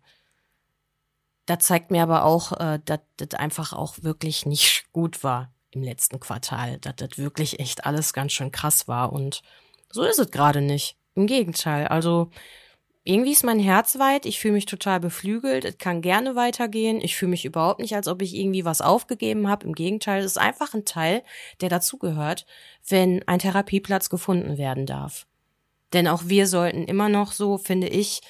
Da 1.51 1.59
zeigt 1.59 1.91
mir 1.91 2.05
aber 2.05 2.27
auch, 2.27 2.53
äh, 2.61 2.79
dass 2.85 3.01
das 3.17 3.35
einfach 3.37 3.73
auch 3.73 3.97
wirklich 4.03 4.47
nicht 4.47 4.85
gut 4.93 5.25
war 5.25 5.53
im 5.73 5.83
letzten 5.83 6.21
Quartal, 6.21 6.79
dass 6.79 6.95
das 6.95 7.19
wirklich 7.19 7.59
echt 7.59 7.87
alles 7.87 8.13
ganz 8.13 8.31
schön 8.31 8.53
krass 8.53 8.87
war. 8.87 9.13
Und 9.13 9.43
so 9.91 10.05
ist 10.05 10.21
es 10.21 10.31
gerade 10.31 10.61
nicht. 10.61 10.97
Im 11.17 11.27
Gegenteil. 11.27 11.89
Also 11.89 12.31
irgendwie 13.03 13.33
ist 13.33 13.43
mein 13.43 13.59
Herz 13.59 13.99
weit, 13.99 14.27
ich 14.27 14.39
fühle 14.39 14.55
mich 14.55 14.67
total 14.67 15.01
beflügelt, 15.01 15.65
es 15.65 15.77
kann 15.79 16.03
gerne 16.03 16.37
weitergehen, 16.37 17.01
ich 17.01 17.17
fühle 17.17 17.31
mich 17.31 17.45
überhaupt 17.45 17.81
nicht, 17.81 17.97
als 17.97 18.07
ob 18.07 18.23
ich 18.23 18.37
irgendwie 18.37 18.65
was 18.65 18.81
aufgegeben 18.81 19.49
habe. 19.49 19.67
Im 19.67 19.75
Gegenteil, 19.75 20.21
es 20.21 20.27
ist 20.27 20.39
einfach 20.39 20.73
ein 20.75 20.85
Teil, 20.85 21.25
der 21.61 21.69
dazugehört, 21.69 22.47
wenn 22.89 23.27
ein 23.27 23.41
Therapieplatz 23.41 24.09
gefunden 24.09 24.57
werden 24.57 24.87
darf. 24.87 25.27
Denn 25.95 26.07
auch 26.07 26.23
wir 26.27 26.47
sollten 26.47 26.85
immer 26.85 27.09
noch 27.09 27.33
so, 27.33 27.59
finde 27.59 27.89
ich, 27.89 28.21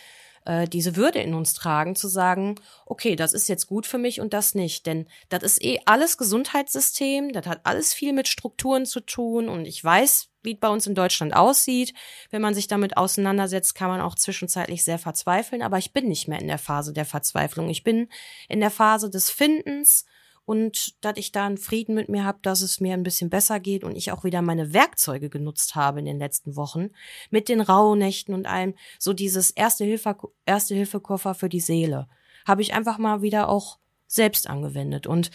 äh, 0.45 0.67
diese 0.67 0.97
Würde 0.97 1.21
in 1.21 1.35
uns 1.35 1.55
tragen, 1.55 1.97
zu 1.97 2.09
sagen, 2.09 2.55
okay, 2.87 3.17
das 3.17 3.33
ist 3.33 3.49
jetzt 3.49 3.67
gut 3.67 3.87
für 3.87 3.99
mich 3.99 4.21
und 4.21 4.33
das 4.33 4.55
nicht. 4.55 4.87
Denn 4.87 5.07
das 5.29 5.43
ist 5.43 5.63
eh 5.63 5.81
alles 5.85 6.19
Gesundheitssystem, 6.19 7.33
das 7.33 7.47
hat 7.47 7.61
alles 7.65 7.93
viel 7.93 8.13
mit 8.13 8.29
Strukturen 8.29 8.87
zu 8.87 9.01
tun 9.01 9.49
und 9.49 9.67
ich 9.67 9.83
weiß, 9.83 10.29
wie 10.43 10.55
es 10.55 10.61
bei 10.61 10.69
uns 10.69 10.87
in 10.87 10.95
Deutschland 10.95 11.35
aussieht. 11.35 11.93
Wenn 12.31 12.43
man 12.43 12.55
sich 12.55 12.67
damit 12.67 12.97
auseinandersetzt, 12.97 13.75
kann 13.75 13.91
man 13.91 14.01
auch 14.01 14.15
zwischenzeitlich 14.15 14.85
sehr 14.85 14.99
verzweifeln, 14.99 15.63
aber 15.63 15.79
ich 15.79 15.93
bin 15.93 16.09
nicht 16.09 16.29
mehr 16.29 16.41
in 16.41 16.49
der 16.49 16.59
Phase 16.59 16.93
der 16.93 17.05
Verzweiflung. 17.05 17.69
Ich 17.69 17.85
bin 17.85 18.09
in 18.49 18.61
der 18.61 18.71
Phase 18.71 19.11
des 19.11 19.31
Findens 19.31 20.07
und 20.51 21.05
dass 21.05 21.17
ich 21.17 21.31
da 21.31 21.47
einen 21.47 21.59
Frieden 21.59 21.95
mit 21.95 22.09
mir 22.09 22.25
habe, 22.25 22.41
dass 22.43 22.61
es 22.61 22.81
mir 22.81 22.95
ein 22.95 23.05
bisschen 23.05 23.31
besser 23.31 23.61
geht 23.61 23.85
und 23.85 23.95
ich 23.95 24.11
auch 24.11 24.25
wieder 24.25 24.43
meine 24.43 24.75
Werkzeuge 24.75 25.31
genutzt 25.31 25.77
habe 25.77 26.01
in 26.01 26.07
den 26.07 26.19
letzten 26.19 26.57
Wochen 26.57 26.91
mit 27.31 27.49
den 27.49 27.61
Rauhnächten 27.61 28.35
und 28.35 28.49
allem 28.49 28.75
so 28.99 29.13
dieses 29.13 29.53
erste 29.53 29.85
Hilfe 29.85 30.17
erste 30.47 30.75
Hilfe 30.75 30.99
Koffer 30.99 31.35
für 31.35 31.49
die 31.49 31.61
Seele 31.61 32.09
habe 32.49 32.63
ich 32.63 32.75
einfach 32.75 32.99
mal 32.99 33.23
wieder 33.23 33.49
auch 33.49 33.79
selbst 34.09 34.51
angewendet 34.51 35.07
und 35.07 35.31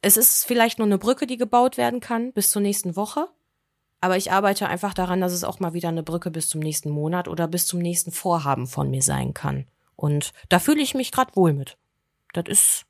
es 0.00 0.16
ist 0.16 0.46
vielleicht 0.46 0.78
nur 0.78 0.86
eine 0.86 0.96
Brücke, 0.96 1.26
die 1.26 1.36
gebaut 1.36 1.76
werden 1.76 2.00
kann 2.00 2.32
bis 2.32 2.52
zur 2.52 2.62
nächsten 2.62 2.96
Woche, 2.96 3.28
aber 4.00 4.16
ich 4.16 4.32
arbeite 4.32 4.66
einfach 4.66 4.94
daran, 4.94 5.20
dass 5.20 5.34
es 5.34 5.44
auch 5.44 5.60
mal 5.60 5.74
wieder 5.74 5.90
eine 5.90 6.02
Brücke 6.02 6.30
bis 6.30 6.48
zum 6.48 6.62
nächsten 6.62 6.88
Monat 6.88 7.28
oder 7.28 7.46
bis 7.48 7.66
zum 7.66 7.80
nächsten 7.80 8.12
Vorhaben 8.12 8.66
von 8.66 8.88
mir 8.88 9.02
sein 9.02 9.34
kann. 9.34 9.66
Und 9.94 10.32
da 10.48 10.58
fühle 10.58 10.80
ich 10.80 10.94
mich 10.94 11.12
gerade 11.12 11.36
wohl 11.36 11.52
mit. 11.52 11.76
Das 12.32 12.44
ist 12.48 12.86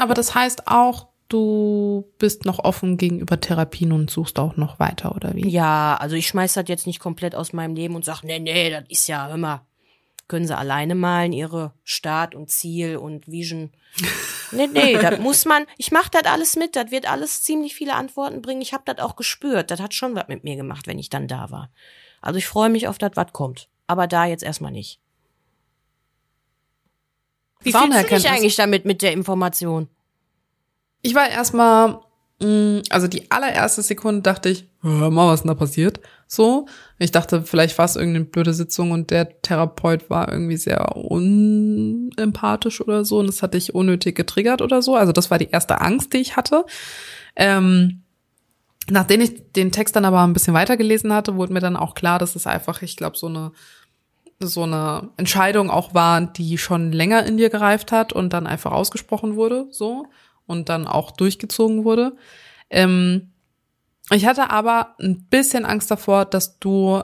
aber 0.00 0.14
das 0.14 0.34
heißt 0.34 0.66
auch, 0.66 1.08
du 1.28 2.10
bist 2.18 2.44
noch 2.44 2.58
offen 2.58 2.96
gegenüber 2.96 3.40
Therapien 3.40 3.92
und 3.92 4.10
suchst 4.10 4.38
auch 4.38 4.56
noch 4.56 4.78
weiter, 4.78 5.14
oder 5.14 5.34
wie? 5.34 5.48
Ja, 5.48 5.96
also 5.98 6.16
ich 6.16 6.26
schmeiß 6.28 6.54
das 6.54 6.64
jetzt 6.68 6.86
nicht 6.86 7.00
komplett 7.00 7.34
aus 7.34 7.52
meinem 7.52 7.74
Leben 7.74 7.94
und 7.94 8.04
sag, 8.04 8.22
nee, 8.22 8.38
nee, 8.38 8.70
das 8.70 8.84
ist 8.88 9.08
ja 9.08 9.32
immer. 9.32 9.66
Können 10.28 10.46
sie 10.46 10.56
alleine 10.56 10.94
malen, 10.94 11.32
ihre 11.32 11.72
Start 11.84 12.34
und 12.34 12.50
Ziel 12.50 12.96
und 12.96 13.28
Vision. 13.28 13.70
Nee, 14.52 14.66
nee, 14.66 14.94
das 14.94 15.20
muss 15.20 15.44
man, 15.44 15.64
ich 15.76 15.92
mach 15.92 16.08
das 16.08 16.24
alles 16.24 16.56
mit, 16.56 16.74
das 16.74 16.90
wird 16.90 17.08
alles 17.08 17.40
ziemlich 17.44 17.72
viele 17.72 17.94
Antworten 17.94 18.42
bringen. 18.42 18.60
Ich 18.60 18.72
habe 18.72 18.82
das 18.84 18.98
auch 18.98 19.14
gespürt, 19.14 19.70
das 19.70 19.78
hat 19.78 19.94
schon 19.94 20.16
was 20.16 20.26
mit 20.26 20.42
mir 20.42 20.56
gemacht, 20.56 20.88
wenn 20.88 20.98
ich 20.98 21.08
dann 21.08 21.28
da 21.28 21.52
war. 21.52 21.70
Also 22.20 22.38
ich 22.38 22.48
freue 22.48 22.68
mich 22.68 22.88
auf 22.88 22.98
das, 22.98 23.12
was 23.14 23.32
kommt. 23.32 23.68
Aber 23.86 24.08
da 24.08 24.26
jetzt 24.26 24.42
erstmal 24.42 24.72
nicht. 24.72 24.99
Wie 27.62 27.72
fühlst 27.72 28.10
du 28.10 28.14
dich 28.14 28.28
eigentlich 28.28 28.56
damit 28.56 28.84
mit 28.84 29.02
der 29.02 29.12
Information? 29.12 29.88
Ich 31.02 31.14
war 31.14 31.28
erstmal, 31.28 32.00
mm, 32.40 32.80
also 32.90 33.08
die 33.08 33.30
allererste 33.30 33.82
Sekunde 33.82 34.22
dachte 34.22 34.48
ich, 34.48 34.66
hör 34.82 35.10
mal, 35.10 35.28
was 35.28 35.40
ist 35.40 35.42
denn 35.42 35.48
da 35.48 35.54
passiert? 35.54 36.00
So. 36.26 36.66
Ich 36.98 37.10
dachte, 37.10 37.42
vielleicht 37.42 37.76
war 37.78 37.84
es 37.84 37.96
irgendeine 37.96 38.24
blöde 38.24 38.54
Sitzung 38.54 38.92
und 38.92 39.10
der 39.10 39.40
Therapeut 39.42 40.10
war 40.10 40.30
irgendwie 40.30 40.56
sehr 40.56 40.96
unempathisch 40.96 42.80
oder 42.80 43.04
so 43.04 43.18
und 43.18 43.26
das 43.26 43.42
hatte 43.42 43.58
ich 43.58 43.74
unnötig 43.74 44.16
getriggert 44.16 44.62
oder 44.62 44.80
so. 44.82 44.96
Also 44.96 45.12
das 45.12 45.30
war 45.30 45.38
die 45.38 45.50
erste 45.50 45.80
Angst, 45.80 46.12
die 46.12 46.18
ich 46.18 46.36
hatte. 46.36 46.64
Ähm, 47.36 48.02
nachdem 48.88 49.20
ich 49.20 49.52
den 49.52 49.72
Text 49.72 49.96
dann 49.96 50.04
aber 50.04 50.22
ein 50.22 50.32
bisschen 50.32 50.54
weitergelesen 50.54 51.12
hatte, 51.12 51.36
wurde 51.36 51.52
mir 51.52 51.60
dann 51.60 51.76
auch 51.76 51.94
klar, 51.94 52.18
dass 52.18 52.36
es 52.36 52.46
einfach, 52.46 52.82
ich 52.82 52.96
glaube, 52.96 53.16
so 53.16 53.26
eine 53.26 53.52
so 54.40 54.62
eine 54.62 55.10
Entscheidung 55.16 55.70
auch 55.70 55.94
war, 55.94 56.20
die 56.22 56.56
schon 56.58 56.92
länger 56.92 57.24
in 57.26 57.36
dir 57.36 57.50
gereift 57.50 57.92
hat 57.92 58.12
und 58.12 58.32
dann 58.32 58.46
einfach 58.46 58.72
ausgesprochen 58.72 59.36
wurde, 59.36 59.66
so 59.70 60.06
und 60.46 60.68
dann 60.68 60.86
auch 60.86 61.10
durchgezogen 61.10 61.84
wurde. 61.84 62.16
Ähm, 62.70 63.32
ich 64.10 64.26
hatte 64.26 64.50
aber 64.50 64.96
ein 65.00 65.26
bisschen 65.26 65.64
Angst 65.64 65.90
davor, 65.90 66.24
dass 66.24 66.58
du 66.58 67.02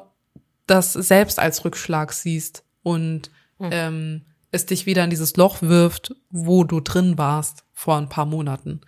das 0.66 0.94
selbst 0.94 1.38
als 1.38 1.64
Rückschlag 1.64 2.12
siehst 2.12 2.64
und 2.82 3.30
hm. 3.58 3.68
ähm, 3.70 4.22
es 4.50 4.66
dich 4.66 4.86
wieder 4.86 5.04
in 5.04 5.10
dieses 5.10 5.36
Loch 5.36 5.62
wirft, 5.62 6.14
wo 6.30 6.64
du 6.64 6.80
drin 6.80 7.18
warst 7.18 7.64
vor 7.72 7.96
ein 7.96 8.08
paar 8.08 8.26
Monaten. 8.26 8.80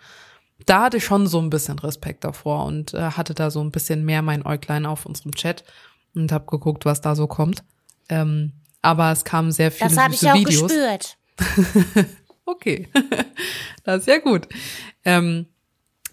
Da 0.66 0.84
hatte 0.84 0.96
ich 0.96 1.04
schon 1.04 1.26
so 1.26 1.40
ein 1.40 1.50
bisschen 1.50 1.78
Respekt 1.78 2.24
davor 2.24 2.64
und 2.64 2.94
äh, 2.94 3.12
hatte 3.12 3.34
da 3.34 3.50
so 3.50 3.60
ein 3.60 3.70
bisschen 3.70 4.04
mehr 4.04 4.22
mein 4.22 4.44
Äuglein 4.44 4.86
auf 4.86 5.06
unserem 5.06 5.34
Chat 5.34 5.62
und 6.14 6.32
habe 6.32 6.46
geguckt, 6.46 6.84
was 6.84 7.00
da 7.00 7.14
so 7.14 7.26
kommt. 7.26 7.62
Ähm, 8.08 8.52
aber 8.82 9.12
es 9.12 9.24
kamen 9.24 9.52
sehr 9.52 9.70
viele 9.70 9.94
das 9.94 10.12
süße 10.12 10.34
Videos. 10.34 10.66
Das 10.66 10.78
habe 10.78 10.98
ich 10.98 11.16
auch 11.38 11.96
gespürt. 11.96 12.08
okay, 12.46 12.88
das 13.84 14.00
ist 14.00 14.08
ja 14.08 14.18
gut. 14.18 14.48
Ähm, 15.04 15.46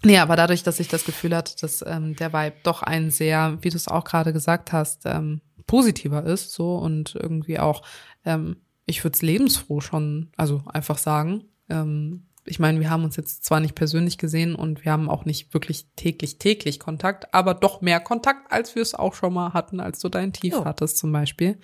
nee, 0.02 0.18
aber 0.18 0.36
dadurch, 0.36 0.62
dass 0.62 0.80
ich 0.80 0.88
das 0.88 1.04
Gefühl 1.04 1.34
hatte, 1.34 1.54
dass 1.60 1.84
ähm, 1.86 2.16
der 2.16 2.32
Vibe 2.32 2.56
doch 2.62 2.82
ein 2.82 3.10
sehr, 3.10 3.58
wie 3.62 3.70
du 3.70 3.76
es 3.76 3.88
auch 3.88 4.04
gerade 4.04 4.32
gesagt 4.32 4.72
hast, 4.72 5.02
ähm, 5.06 5.40
positiver 5.66 6.24
ist, 6.24 6.52
so 6.52 6.76
und 6.76 7.14
irgendwie 7.14 7.58
auch, 7.58 7.82
ähm, 8.24 8.56
ich 8.84 9.02
würde 9.02 9.16
es 9.16 9.22
lebensfroh 9.22 9.80
schon, 9.80 10.30
also 10.36 10.62
einfach 10.66 10.98
sagen, 10.98 11.44
ähm, 11.68 12.26
ich 12.46 12.58
meine, 12.58 12.80
wir 12.80 12.90
haben 12.90 13.04
uns 13.04 13.16
jetzt 13.16 13.44
zwar 13.44 13.60
nicht 13.60 13.74
persönlich 13.74 14.18
gesehen 14.18 14.54
und 14.54 14.84
wir 14.84 14.92
haben 14.92 15.10
auch 15.10 15.24
nicht 15.24 15.52
wirklich 15.52 15.86
täglich, 15.96 16.38
täglich 16.38 16.78
Kontakt, 16.78 17.34
aber 17.34 17.54
doch 17.54 17.80
mehr 17.80 18.00
Kontakt, 18.00 18.50
als 18.52 18.74
wir 18.74 18.82
es 18.82 18.94
auch 18.94 19.14
schon 19.14 19.34
mal 19.34 19.52
hatten, 19.52 19.80
als 19.80 19.98
du 19.98 20.08
dein 20.08 20.32
Tief 20.32 20.54
jo. 20.54 20.64
hattest 20.64 20.98
zum 20.98 21.12
Beispiel. 21.12 21.58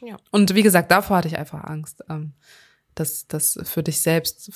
Ja. 0.00 0.16
Und 0.30 0.54
wie 0.54 0.62
gesagt, 0.62 0.90
davor 0.90 1.18
hatte 1.18 1.28
ich 1.28 1.38
einfach 1.38 1.64
Angst, 1.64 2.04
ähm, 2.08 2.34
dass 2.94 3.26
das 3.26 3.58
für 3.64 3.82
dich 3.82 4.02
selbst 4.02 4.52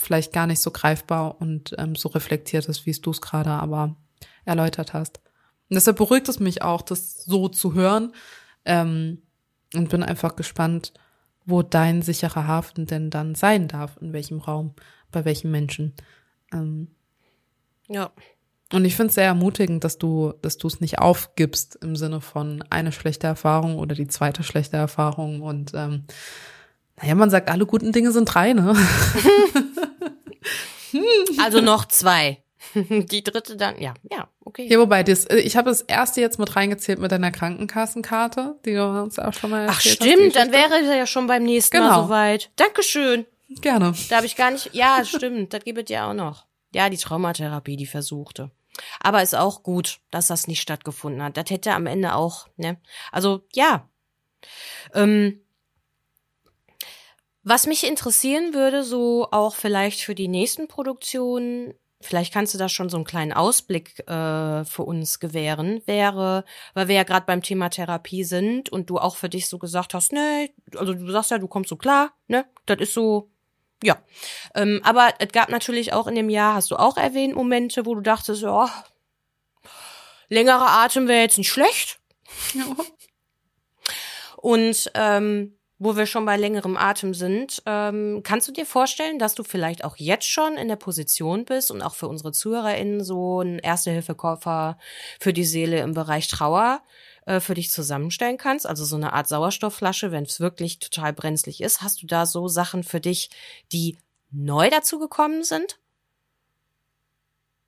vielleicht 0.00 0.32
gar 0.32 0.46
nicht 0.46 0.60
so 0.60 0.70
greifbar 0.70 1.40
und 1.40 1.74
ähm, 1.78 1.94
so 1.94 2.08
reflektiert 2.08 2.66
ist, 2.66 2.86
wie 2.86 2.90
es 2.90 3.00
du 3.00 3.10
es 3.10 3.20
gerade 3.20 3.50
aber 3.50 3.96
erläutert 4.44 4.92
hast. 4.92 5.20
Und 5.68 5.76
deshalb 5.76 5.96
beruhigt 5.96 6.28
es 6.28 6.40
mich 6.40 6.62
auch, 6.62 6.82
das 6.82 7.24
so 7.24 7.48
zu 7.48 7.74
hören 7.74 8.12
ähm, 8.64 9.22
und 9.74 9.88
bin 9.88 10.02
einfach 10.02 10.36
gespannt, 10.36 10.92
wo 11.46 11.62
dein 11.62 12.02
sicherer 12.02 12.46
Hafen 12.46 12.86
denn 12.86 13.10
dann 13.10 13.34
sein 13.34 13.68
darf, 13.68 13.98
in 14.00 14.12
welchem 14.12 14.38
Raum 14.38 14.74
bei 15.14 15.24
welchen 15.24 15.50
Menschen. 15.50 15.94
Ähm, 16.52 16.88
ja. 17.88 18.10
Und 18.72 18.84
ich 18.84 18.96
finde 18.96 19.08
es 19.08 19.14
sehr 19.14 19.24
ermutigend, 19.24 19.84
dass 19.84 19.98
du, 19.98 20.34
dass 20.42 20.58
du 20.58 20.66
es 20.66 20.80
nicht 20.80 20.98
aufgibst 20.98 21.78
im 21.82 21.96
Sinne 21.96 22.20
von 22.20 22.64
eine 22.70 22.92
schlechte 22.92 23.26
Erfahrung 23.26 23.78
oder 23.78 23.94
die 23.94 24.08
zweite 24.08 24.42
schlechte 24.42 24.76
Erfahrung. 24.76 25.42
Und 25.42 25.72
ähm, 25.74 26.04
naja, 27.00 27.14
man 27.14 27.30
sagt, 27.30 27.48
alle 27.48 27.66
guten 27.66 27.92
Dinge 27.92 28.10
sind 28.10 28.26
drei, 28.26 28.52
ne? 28.52 28.74
also 31.42 31.60
noch 31.60 31.86
zwei. 31.86 32.44
Die 32.74 33.22
dritte 33.22 33.56
dann, 33.56 33.80
ja, 33.80 33.94
ja, 34.10 34.28
okay. 34.44 34.66
Ja, 34.68 34.78
wobei, 34.78 35.02
das, 35.02 35.24
äh, 35.26 35.36
ich 35.36 35.56
habe 35.56 35.70
das 35.70 35.82
erste 35.82 36.20
jetzt 36.20 36.38
mit 36.38 36.56
reingezählt 36.56 36.98
mit 36.98 37.12
deiner 37.12 37.30
Krankenkassenkarte, 37.30 38.56
die 38.64 38.74
du 38.74 39.02
uns 39.02 39.18
auch 39.18 39.32
schon 39.32 39.50
mal 39.50 39.66
erzählt 39.66 39.98
Ach 40.00 40.06
stimmt, 40.06 40.36
dann 40.36 40.52
wäre 40.52 40.96
ja 40.96 41.06
schon 41.06 41.26
beim 41.26 41.44
nächsten 41.44 41.76
genau. 41.76 41.88
Mal 41.88 42.02
soweit. 42.04 42.50
Dankeschön. 42.56 43.26
Gerne. 43.60 43.94
Da 44.08 44.16
habe 44.16 44.26
ich 44.26 44.36
gar 44.36 44.50
nicht. 44.50 44.74
Ja, 44.74 45.04
stimmt. 45.04 45.52
das 45.52 45.64
gibt 45.64 45.78
es 45.78 45.90
ja 45.90 46.10
auch 46.10 46.14
noch. 46.14 46.46
Ja, 46.74 46.90
die 46.90 46.96
Traumatherapie, 46.96 47.76
die 47.76 47.86
versuchte. 47.86 48.50
Aber 49.00 49.22
ist 49.22 49.34
auch 49.34 49.62
gut, 49.62 50.00
dass 50.10 50.26
das 50.26 50.48
nicht 50.48 50.60
stattgefunden 50.60 51.22
hat. 51.22 51.36
Das 51.36 51.50
hätte 51.50 51.72
am 51.72 51.86
Ende 51.86 52.14
auch, 52.14 52.48
ne? 52.56 52.78
Also, 53.12 53.46
ja. 53.52 53.88
Ähm, 54.92 55.40
was 57.44 57.66
mich 57.66 57.86
interessieren 57.86 58.54
würde, 58.54 58.82
so 58.82 59.28
auch 59.30 59.54
vielleicht 59.54 60.00
für 60.00 60.14
die 60.14 60.28
nächsten 60.28 60.66
Produktionen, 60.66 61.74
vielleicht 62.00 62.32
kannst 62.32 62.54
du 62.54 62.58
da 62.58 62.68
schon 62.68 62.88
so 62.88 62.96
einen 62.96 63.04
kleinen 63.04 63.32
Ausblick 63.32 64.00
äh, 64.08 64.64
für 64.64 64.82
uns 64.82 65.20
gewähren, 65.20 65.82
wäre, 65.84 66.44
weil 66.72 66.88
wir 66.88 66.96
ja 66.96 67.02
gerade 67.02 67.26
beim 67.26 67.42
Thema 67.42 67.68
Therapie 67.68 68.24
sind 68.24 68.70
und 68.70 68.88
du 68.90 68.98
auch 68.98 69.16
für 69.16 69.28
dich 69.28 69.48
so 69.48 69.58
gesagt 69.58 69.94
hast, 69.94 70.12
ne, 70.12 70.50
also 70.74 70.94
du 70.94 71.10
sagst 71.10 71.30
ja, 71.30 71.38
du 71.38 71.46
kommst 71.46 71.68
so 71.68 71.76
klar, 71.76 72.12
ne, 72.28 72.46
das 72.66 72.78
ist 72.80 72.94
so 72.94 73.30
ja. 73.84 73.98
Ähm, 74.54 74.80
aber 74.84 75.14
es 75.18 75.28
gab 75.32 75.48
natürlich 75.48 75.92
auch 75.92 76.06
in 76.06 76.14
dem 76.14 76.30
Jahr, 76.30 76.54
hast 76.54 76.70
du 76.70 76.76
auch 76.76 76.96
erwähnt, 76.96 77.34
Momente, 77.34 77.86
wo 77.86 77.94
du 77.94 78.00
dachtest, 78.00 78.42
ja, 78.42 78.68
längerer 80.28 80.70
Atem 80.70 81.08
wäre 81.08 81.22
jetzt 81.22 81.38
nicht 81.38 81.50
schlecht. 81.50 81.98
Ja. 82.54 82.64
Und 84.36 84.90
ähm, 84.94 85.56
wo 85.78 85.96
wir 85.96 86.06
schon 86.06 86.24
bei 86.24 86.36
längerem 86.36 86.76
Atem 86.76 87.14
sind, 87.14 87.62
ähm, 87.66 88.22
kannst 88.24 88.46
du 88.48 88.52
dir 88.52 88.64
vorstellen, 88.66 89.18
dass 89.18 89.34
du 89.34 89.42
vielleicht 89.42 89.84
auch 89.84 89.96
jetzt 89.96 90.28
schon 90.28 90.56
in 90.56 90.68
der 90.68 90.76
Position 90.76 91.44
bist 91.44 91.70
und 91.70 91.82
auch 91.82 91.94
für 91.94 92.08
unsere 92.08 92.32
ZuhörerInnen 92.32 93.02
so 93.02 93.40
ein 93.40 93.58
Erste-Hilfe-Koffer 93.58 94.78
für 95.20 95.32
die 95.32 95.44
Seele 95.44 95.80
im 95.80 95.94
Bereich 95.94 96.28
Trauer 96.28 96.82
äh, 97.26 97.40
für 97.40 97.54
dich 97.54 97.70
zusammenstellen 97.70 98.36
kannst, 98.36 98.66
also 98.66 98.84
so 98.84 98.96
eine 98.96 99.12
Art 99.12 99.28
Sauerstoffflasche, 99.28 100.12
wenn 100.12 100.24
es 100.24 100.40
wirklich 100.40 100.78
total 100.78 101.12
brenzlig 101.12 101.62
ist. 101.62 101.82
Hast 101.82 102.02
du 102.02 102.06
da 102.06 102.26
so 102.26 102.48
Sachen 102.48 102.82
für 102.82 103.00
dich, 103.00 103.30
die 103.72 103.96
neu 104.30 104.68
dazu 104.70 104.98
gekommen 104.98 105.44
sind? 105.44 105.78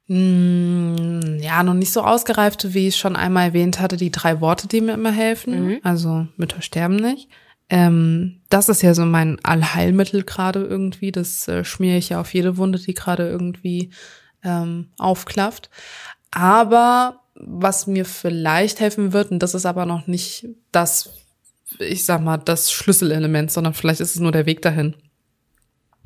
Mm, 0.09 1.39
ja, 1.41 1.63
noch 1.63 1.75
nicht 1.75 1.93
so 1.93 2.03
ausgereift, 2.03 2.75
wie 2.75 2.89
ich 2.89 2.97
schon 2.97 3.17
einmal 3.17 3.47
erwähnt 3.47 3.81
hatte, 3.81 3.97
die 3.97 4.13
drei 4.13 4.41
Worte, 4.41 4.69
die 4.69 4.81
mir 4.81 4.95
immer 4.95 5.11
helfen. 5.11 5.67
Mhm. 5.67 5.81
Also 5.83 6.29
Mütter 6.37 6.63
sterben 6.63 6.97
nicht. 6.97 7.29
Ähm, 7.69 8.43
das 8.49 8.69
ist 8.69 8.83
ja 8.83 8.95
so 8.95 9.05
mein 9.05 9.39
Allheilmittel 9.43 10.23
gerade 10.23 10.65
irgendwie. 10.65 11.11
Das 11.11 11.49
äh, 11.49 11.65
schmiere 11.65 11.97
ich 11.97 12.11
ja 12.11 12.21
auf 12.21 12.33
jede 12.33 12.57
Wunde, 12.57 12.79
die 12.79 12.95
gerade 12.95 13.29
irgendwie 13.29 13.91
ähm, 14.45 14.91
aufklafft. 14.99 15.71
Aber 16.31 17.26
was 17.39 17.87
mir 17.87 18.05
vielleicht 18.05 18.81
helfen 18.81 19.13
wird, 19.13 19.31
und 19.31 19.41
das 19.41 19.55
ist 19.55 19.67
aber 19.67 19.87
noch 19.87 20.07
nicht 20.07 20.49
das, 20.73 21.11
ich 21.79 22.05
sag 22.05 22.23
mal, 22.23 22.39
das 22.39 22.73
Schlüsselelement, 22.73 23.51
sondern 23.51 23.75
vielleicht 23.75 24.01
ist 24.01 24.15
es 24.15 24.21
nur 24.21 24.33
der 24.33 24.47
Weg 24.47 24.63
dahin, 24.63 24.95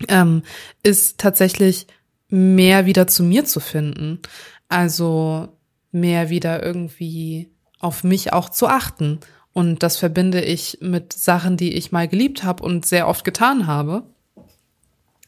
ähm, 0.08 0.42
ist 0.82 1.18
tatsächlich 1.18 1.86
mehr 2.28 2.86
wieder 2.86 3.06
zu 3.06 3.22
mir 3.22 3.44
zu 3.44 3.60
finden. 3.60 4.20
Also 4.68 5.48
mehr 5.92 6.30
wieder 6.30 6.62
irgendwie 6.62 7.50
auf 7.80 8.04
mich 8.04 8.32
auch 8.32 8.48
zu 8.48 8.68
achten. 8.68 9.20
Und 9.52 9.82
das 9.82 9.96
verbinde 9.96 10.40
ich 10.40 10.78
mit 10.80 11.12
Sachen, 11.12 11.56
die 11.56 11.74
ich 11.74 11.90
mal 11.90 12.06
geliebt 12.06 12.44
habe 12.44 12.62
und 12.62 12.86
sehr 12.86 13.08
oft 13.08 13.24
getan 13.24 13.66
habe 13.66 14.04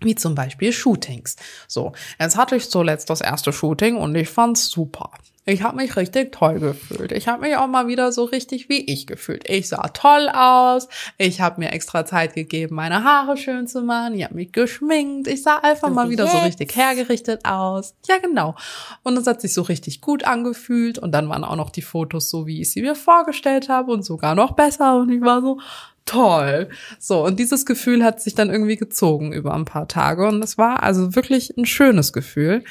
wie 0.05 0.15
zum 0.15 0.35
Beispiel 0.35 0.73
Shootings. 0.73 1.37
So, 1.69 1.93
jetzt 2.19 2.37
hatte 2.37 2.57
ich 2.57 2.71
zuletzt 2.71 3.11
das 3.11 3.21
erste 3.21 3.53
Shooting 3.53 3.97
und 3.97 4.15
ich 4.15 4.29
fand's 4.29 4.69
super. 4.69 5.11
Ich 5.45 5.63
habe 5.63 5.77
mich 5.77 5.97
richtig 5.97 6.31
toll 6.31 6.61
gefühlt. 6.61 7.11
Ich 7.11 7.27
habe 7.27 7.43
mich 7.43 7.57
auch 7.57 7.67
mal 7.67 7.89
wieder 7.89 8.13
so 8.13 8.23
richtig 8.23 8.69
wie 8.69 8.81
ich 8.81 9.09
gefühlt. 9.09 9.49
Ich 9.51 9.69
sah 9.69 9.89
toll 9.89 10.29
aus. 10.29 10.87
Ich 11.19 11.41
habe 11.41 11.61
mir 11.61 11.73
extra 11.73 12.07
Zeit 12.07 12.35
gegeben, 12.35 12.77
meine 12.77 13.03
Haare 13.03 13.37
schön 13.37 13.67
zu 13.67 13.83
machen. 13.83 14.15
Ich 14.15 14.23
habe 14.23 14.37
mich 14.37 14.53
geschminkt. 14.53 15.27
Ich 15.27 15.43
sah 15.43 15.57
einfach 15.57 15.91
mal 15.91 16.11
wieder 16.11 16.25
jetzt. 16.25 16.33
so 16.33 16.39
richtig 16.39 16.77
hergerichtet 16.77 17.45
aus. 17.45 17.95
Ja, 18.07 18.19
genau. 18.19 18.55
Und 19.03 19.17
es 19.17 19.27
hat 19.27 19.41
sich 19.41 19.53
so 19.53 19.63
richtig 19.63 20.01
gut 20.01 20.25
angefühlt. 20.25 21.01
Und 21.01 21.11
dann 21.11 21.29
waren 21.29 21.43
auch 21.43 21.57
noch 21.57 21.71
die 21.71 21.83
Fotos 21.83 22.31
so, 22.31 22.47
wie 22.47 22.61
ich 22.61 22.71
sie 22.71 22.83
mir 22.83 22.95
vorgestellt 22.95 23.69
habe 23.69 23.91
und 23.91 24.05
sogar 24.05 24.37
noch 24.37 24.53
besser. 24.53 25.01
Und 25.01 25.11
ich 25.11 25.23
war 25.23 25.41
so, 25.41 25.59
toll. 26.05 26.69
So, 26.99 27.25
und 27.25 27.39
dieses 27.39 27.67
Gefühl 27.67 28.05
hat 28.05 28.21
sich 28.21 28.35
dann 28.35 28.51
irgendwie 28.51 28.77
gezogen 28.77 29.33
über 29.33 29.55
ein 29.55 29.65
paar 29.65 29.89
Tage. 29.89 30.27
Und 30.27 30.43
es 30.45 30.57
war 30.57 30.85
also 30.85 31.17
wirklich 31.17 31.57
ein 31.57 31.67
schönes 31.67 32.13
Gefühl, 32.13 32.65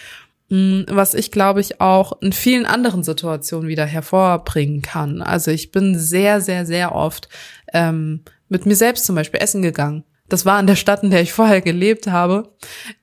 was 0.52 1.14
ich, 1.14 1.32
glaube 1.32 1.62
ich, 1.62 1.80
auch 1.80 2.22
in 2.22 2.34
vielen 2.34 2.66
anderen 2.66 3.04
Situationen 3.04 3.70
wieder 3.70 3.86
hervorbringen 3.86 4.82
kann. 4.82 5.22
Also 5.22 5.50
ich 5.52 5.72
bin 5.72 5.98
sehr, 5.98 6.42
sehr, 6.42 6.66
sehr 6.66 6.94
oft 6.94 7.30
ähm, 7.74 8.24
mit 8.50 8.66
mir 8.66 8.76
selbst 8.76 9.06
zum 9.06 9.16
Beispiel 9.16 9.42
essen 9.42 9.62
gegangen 9.62 10.04
das 10.32 10.46
war 10.46 10.60
in 10.62 10.68
der 10.68 10.78
Stadt, 10.78 11.04
in 11.04 11.10
der 11.10 11.22
ich 11.22 11.34
vorher 11.34 11.60
gelebt 11.60 12.08
habe, 12.08 12.56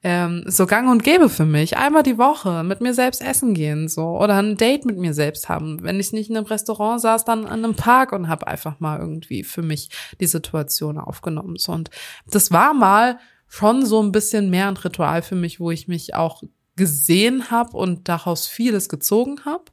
ähm, 0.03 0.45
so 0.47 0.67
gang 0.67 0.91
und 0.91 1.05
gäbe 1.05 1.29
für 1.29 1.45
mich. 1.45 1.77
Einmal 1.77 2.03
die 2.03 2.17
Woche 2.17 2.65
mit 2.65 2.81
mir 2.81 2.95
selbst 2.95 3.23
essen 3.23 3.53
gehen, 3.53 3.87
so. 3.89 4.19
Oder 4.19 4.37
ein 4.37 4.57
Date 4.57 4.87
mit 4.87 4.97
mir 4.97 5.13
selbst 5.13 5.51
haben. 5.51 5.83
Wenn 5.83 6.01
ich 6.01 6.13
nicht 6.13 6.31
in 6.31 6.39
einem 6.39 6.47
Restaurant 6.47 7.03
saß, 7.03 7.27
dann 7.27 7.45
an 7.45 7.65
einem 7.65 7.75
Park 7.75 8.13
und 8.13 8.29
habe 8.29 8.47
einfach 8.47 8.81
mal 8.81 8.99
irgendwie 8.99 9.45
für 9.45 9.61
mich 9.61 9.91
die 10.21 10.27
Situation 10.27 10.97
aufgenommen. 10.97 11.57
So. 11.59 11.73
Und 11.73 11.91
das 12.31 12.51
war 12.51 12.73
mal 12.73 13.19
schon 13.47 13.85
so 13.85 14.03
ein 14.03 14.11
bisschen 14.11 14.49
mehr 14.49 14.69
ein 14.69 14.77
Ritual 14.79 15.21
für 15.21 15.37
mich, 15.37 15.61
wo 15.61 15.71
ich 15.71 15.87
mich 15.87 16.15
auch 16.15 16.43
gesehen 16.79 17.51
habe 17.51 17.76
und 17.76 18.09
daraus 18.09 18.47
vieles 18.47 18.89
gezogen 18.89 19.45
habe. 19.45 19.64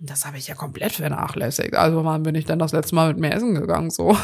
Das 0.00 0.26
habe 0.26 0.38
ich 0.38 0.48
ja 0.48 0.56
komplett 0.56 0.92
vernachlässigt. 0.92 1.74
Also 1.74 2.04
wann 2.04 2.24
bin 2.24 2.34
ich 2.34 2.46
dann 2.46 2.58
das 2.58 2.72
letzte 2.72 2.96
Mal 2.96 3.08
mit 3.08 3.18
mir 3.18 3.32
essen 3.32 3.54
gegangen? 3.54 3.90
So. 3.90 4.18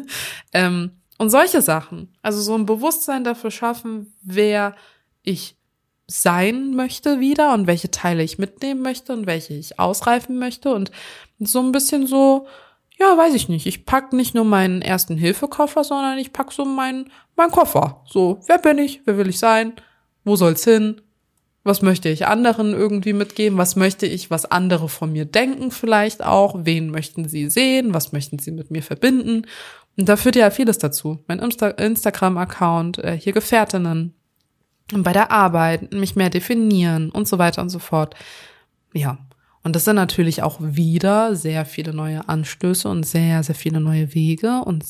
ähm, 0.52 0.92
und 1.18 1.30
solche 1.30 1.62
Sachen. 1.62 2.14
Also 2.22 2.40
so 2.40 2.54
ein 2.54 2.66
Bewusstsein 2.66 3.24
dafür 3.24 3.50
schaffen, 3.50 4.14
wer 4.22 4.76
ich 5.22 5.56
sein 6.06 6.74
möchte 6.74 7.18
wieder 7.18 7.52
und 7.54 7.66
welche 7.66 7.90
Teile 7.90 8.22
ich 8.22 8.38
mitnehmen 8.38 8.82
möchte 8.82 9.12
und 9.12 9.26
welche 9.26 9.54
ich 9.54 9.80
ausreifen 9.80 10.38
möchte 10.38 10.72
und 10.72 10.92
so 11.40 11.60
ein 11.60 11.72
bisschen 11.72 12.06
so, 12.06 12.46
ja, 12.96 13.18
weiß 13.18 13.34
ich 13.34 13.48
nicht. 13.48 13.66
Ich 13.66 13.86
pack 13.86 14.12
nicht 14.12 14.34
nur 14.34 14.44
meinen 14.44 14.82
ersten 14.82 15.16
Hilfekoffer, 15.16 15.82
sondern 15.82 16.18
ich 16.18 16.32
pack 16.32 16.52
so 16.52 16.64
meinen 16.64 17.10
mein 17.34 17.50
Koffer. 17.50 18.02
So, 18.06 18.40
wer 18.46 18.58
bin 18.58 18.78
ich? 18.78 19.02
Wer 19.04 19.18
will 19.18 19.28
ich 19.28 19.38
sein? 19.38 19.74
Wo 20.24 20.36
soll's 20.36 20.64
hin? 20.64 21.00
Was 21.66 21.82
möchte 21.82 22.08
ich 22.08 22.28
anderen 22.28 22.72
irgendwie 22.72 23.12
mitgeben? 23.12 23.58
Was 23.58 23.74
möchte 23.74 24.06
ich, 24.06 24.30
was 24.30 24.44
andere 24.44 24.88
von 24.88 25.10
mir 25.10 25.24
denken 25.24 25.72
vielleicht 25.72 26.24
auch? 26.24 26.54
Wen 26.62 26.90
möchten 26.90 27.28
sie 27.28 27.50
sehen? 27.50 27.92
Was 27.92 28.12
möchten 28.12 28.38
sie 28.38 28.52
mit 28.52 28.70
mir 28.70 28.84
verbinden? 28.84 29.46
Und 29.96 30.08
da 30.08 30.16
führt 30.16 30.36
ja 30.36 30.50
vieles 30.50 30.78
dazu. 30.78 31.18
Mein 31.26 31.40
Insta 31.40 31.68
Instagram-Account, 31.68 32.98
äh, 32.98 33.18
hier 33.18 33.32
Gefährtinnen, 33.32 34.14
bei 34.92 35.12
der 35.12 35.32
Arbeit, 35.32 35.92
mich 35.92 36.14
mehr 36.14 36.30
definieren 36.30 37.10
und 37.10 37.26
so 37.26 37.38
weiter 37.38 37.62
und 37.62 37.70
so 37.70 37.80
fort. 37.80 38.14
Ja. 38.94 39.18
Und 39.64 39.74
das 39.74 39.84
sind 39.84 39.96
natürlich 39.96 40.44
auch 40.44 40.58
wieder 40.60 41.34
sehr 41.34 41.64
viele 41.66 41.92
neue 41.92 42.28
Anstöße 42.28 42.88
und 42.88 43.02
sehr, 43.02 43.42
sehr 43.42 43.56
viele 43.56 43.80
neue 43.80 44.14
Wege 44.14 44.60
und 44.64 44.84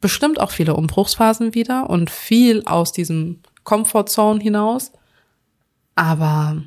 bestimmt 0.00 0.40
auch 0.40 0.50
viele 0.50 0.74
Umbruchsphasen 0.74 1.54
wieder 1.54 1.88
und 1.88 2.10
viel 2.10 2.64
aus 2.64 2.90
diesem 2.90 3.38
Comfortzone 3.62 4.40
hinaus. 4.40 4.90
Aber 5.94 6.62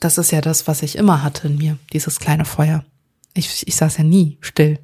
das 0.00 0.18
ist 0.18 0.30
ja 0.30 0.40
das, 0.40 0.66
was 0.66 0.82
ich 0.82 0.96
immer 0.96 1.22
hatte 1.22 1.48
in 1.48 1.58
mir, 1.58 1.78
dieses 1.92 2.20
kleine 2.20 2.44
Feuer. 2.44 2.84
Ich, 3.34 3.66
ich 3.66 3.76
saß 3.76 3.98
ja 3.98 4.04
nie 4.04 4.38
still. 4.40 4.78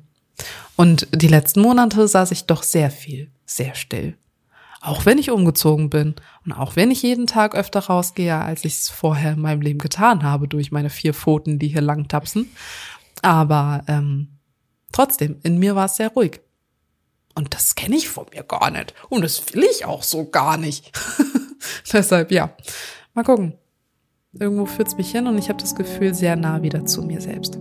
Und 0.76 1.09
die 1.14 1.28
letzten 1.28 1.61
Monate 1.61 2.09
saß 2.09 2.30
ich 2.30 2.47
doch 2.47 2.62
sehr 2.62 2.90
viel, 2.90 3.30
sehr 3.45 3.74
still. 3.74 4.16
Auch 4.80 5.07
wenn 5.07 5.18
ich 5.18 5.30
umgezogen 5.30 5.90
bin 5.90 6.16
und 6.45 6.53
auch 6.53 6.74
wenn 6.74 6.90
ich 6.90 7.03
jeden 7.03 7.28
Tag 7.28 7.55
öfter 7.55 7.80
rausgehe, 7.80 8.36
als 8.36 8.64
ich 8.64 8.74
es 8.74 8.88
vorher 8.88 9.34
in 9.34 9.40
meinem 9.40 9.61
Leben 9.61 9.78
getan 9.78 10.24
habe, 10.24 10.49
durch 10.49 10.72
meine 10.72 10.90
vier 10.90 11.14
Pfoten, 11.14 11.61
die 11.61 11.68
hier 11.68 11.82
lang 11.82 12.09
tapsen. 12.09 12.51
Aber 13.20 13.84
ähm, 13.86 14.38
trotzdem, 14.90 15.38
in 15.45 15.59
mir 15.59 15.76
war 15.76 15.86
es 15.86 15.97
sehr 15.97 16.09
ruhig. 16.09 16.40
Und 17.34 17.55
das 17.55 17.76
kenne 17.76 17.97
ich 17.97 18.09
von 18.09 18.26
mir 18.32 18.43
gar 18.43 18.70
nicht. 18.70 18.93
Und 19.09 19.22
das 19.22 19.55
will 19.55 19.62
ich 19.62 19.84
auch 19.84 20.03
so 20.03 20.28
gar 20.28 20.57
nicht. 20.57 20.90
Deshalb, 21.93 22.32
ja, 22.32 22.55
mal 23.14 23.22
gucken. 23.22 23.57
Irgendwo 24.39 24.64
führt's 24.64 24.97
mich 24.97 25.11
hin 25.11 25.26
und 25.26 25.37
ich 25.37 25.51
habe 25.51 25.61
das 25.61 25.74
Gefühl 25.74 26.14
sehr 26.14 26.37
nah 26.37 26.62
wieder 26.62 26.87
zu 26.87 27.03
mir 27.03 27.20
selbst. 27.20 27.59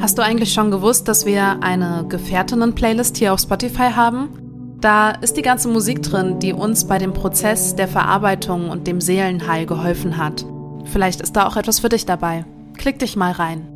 Hast 0.00 0.18
du 0.18 0.22
eigentlich 0.22 0.52
schon 0.52 0.72
gewusst, 0.72 1.06
dass 1.06 1.26
wir 1.26 1.62
eine 1.62 2.06
Gefährtinnen-Playlist 2.08 3.18
hier 3.18 3.32
auf 3.32 3.40
Spotify 3.40 3.90
haben? 3.94 4.78
Da 4.80 5.10
ist 5.10 5.36
die 5.36 5.42
ganze 5.42 5.68
Musik 5.68 6.02
drin, 6.02 6.40
die 6.40 6.52
uns 6.52 6.86
bei 6.86 6.98
dem 6.98 7.12
Prozess 7.12 7.76
der 7.76 7.86
Verarbeitung 7.86 8.68
und 8.68 8.88
dem 8.88 9.00
Seelenheil 9.00 9.66
geholfen 9.66 10.16
hat. 10.16 10.44
Vielleicht 10.86 11.20
ist 11.20 11.36
da 11.36 11.46
auch 11.46 11.56
etwas 11.56 11.78
für 11.78 11.88
dich 11.88 12.04
dabei. 12.04 12.44
Klick 12.76 12.98
dich 12.98 13.14
mal 13.14 13.30
rein. 13.30 13.68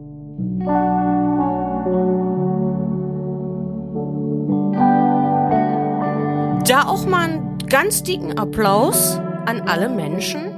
Da 6.66 6.86
auch 6.86 7.04
mal 7.04 7.28
einen 7.28 7.58
ganz 7.68 8.02
dicken 8.04 8.38
Applaus 8.38 9.18
an 9.44 9.60
alle 9.68 9.90
Menschen, 9.90 10.54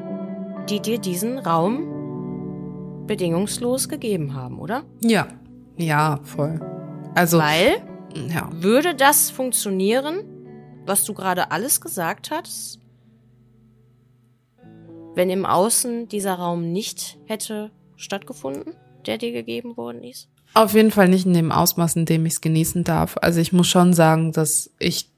die 0.68 0.78
dir 0.78 0.98
diesen 0.98 1.40
Raum 1.40 3.06
bedingungslos 3.08 3.88
gegeben 3.88 4.32
haben, 4.32 4.60
oder? 4.60 4.84
Ja, 5.00 5.26
ja, 5.76 6.20
voll. 6.22 6.60
Also. 7.16 7.38
Weil, 7.38 7.82
ja. 8.32 8.48
würde 8.52 8.94
das 8.94 9.30
funktionieren, 9.30 10.22
was 10.86 11.02
du 11.04 11.12
gerade 11.12 11.50
alles 11.50 11.80
gesagt 11.80 12.30
hast, 12.30 12.78
wenn 15.16 15.28
im 15.28 15.44
Außen 15.44 16.06
dieser 16.06 16.34
Raum 16.34 16.70
nicht 16.70 17.18
hätte 17.24 17.72
stattgefunden, 17.96 18.74
der 19.06 19.18
dir 19.18 19.32
gegeben 19.32 19.76
worden 19.76 20.04
ist? 20.04 20.28
Auf 20.54 20.74
jeden 20.74 20.92
Fall 20.92 21.08
nicht 21.08 21.26
in 21.26 21.34
dem 21.34 21.50
Ausmaß, 21.50 21.96
in 21.96 22.06
dem 22.06 22.26
ich 22.26 22.34
es 22.34 22.40
genießen 22.40 22.84
darf. 22.84 23.16
Also 23.20 23.40
ich 23.40 23.52
muss 23.52 23.66
schon 23.66 23.92
sagen, 23.92 24.30
dass 24.30 24.70
ich 24.78 25.10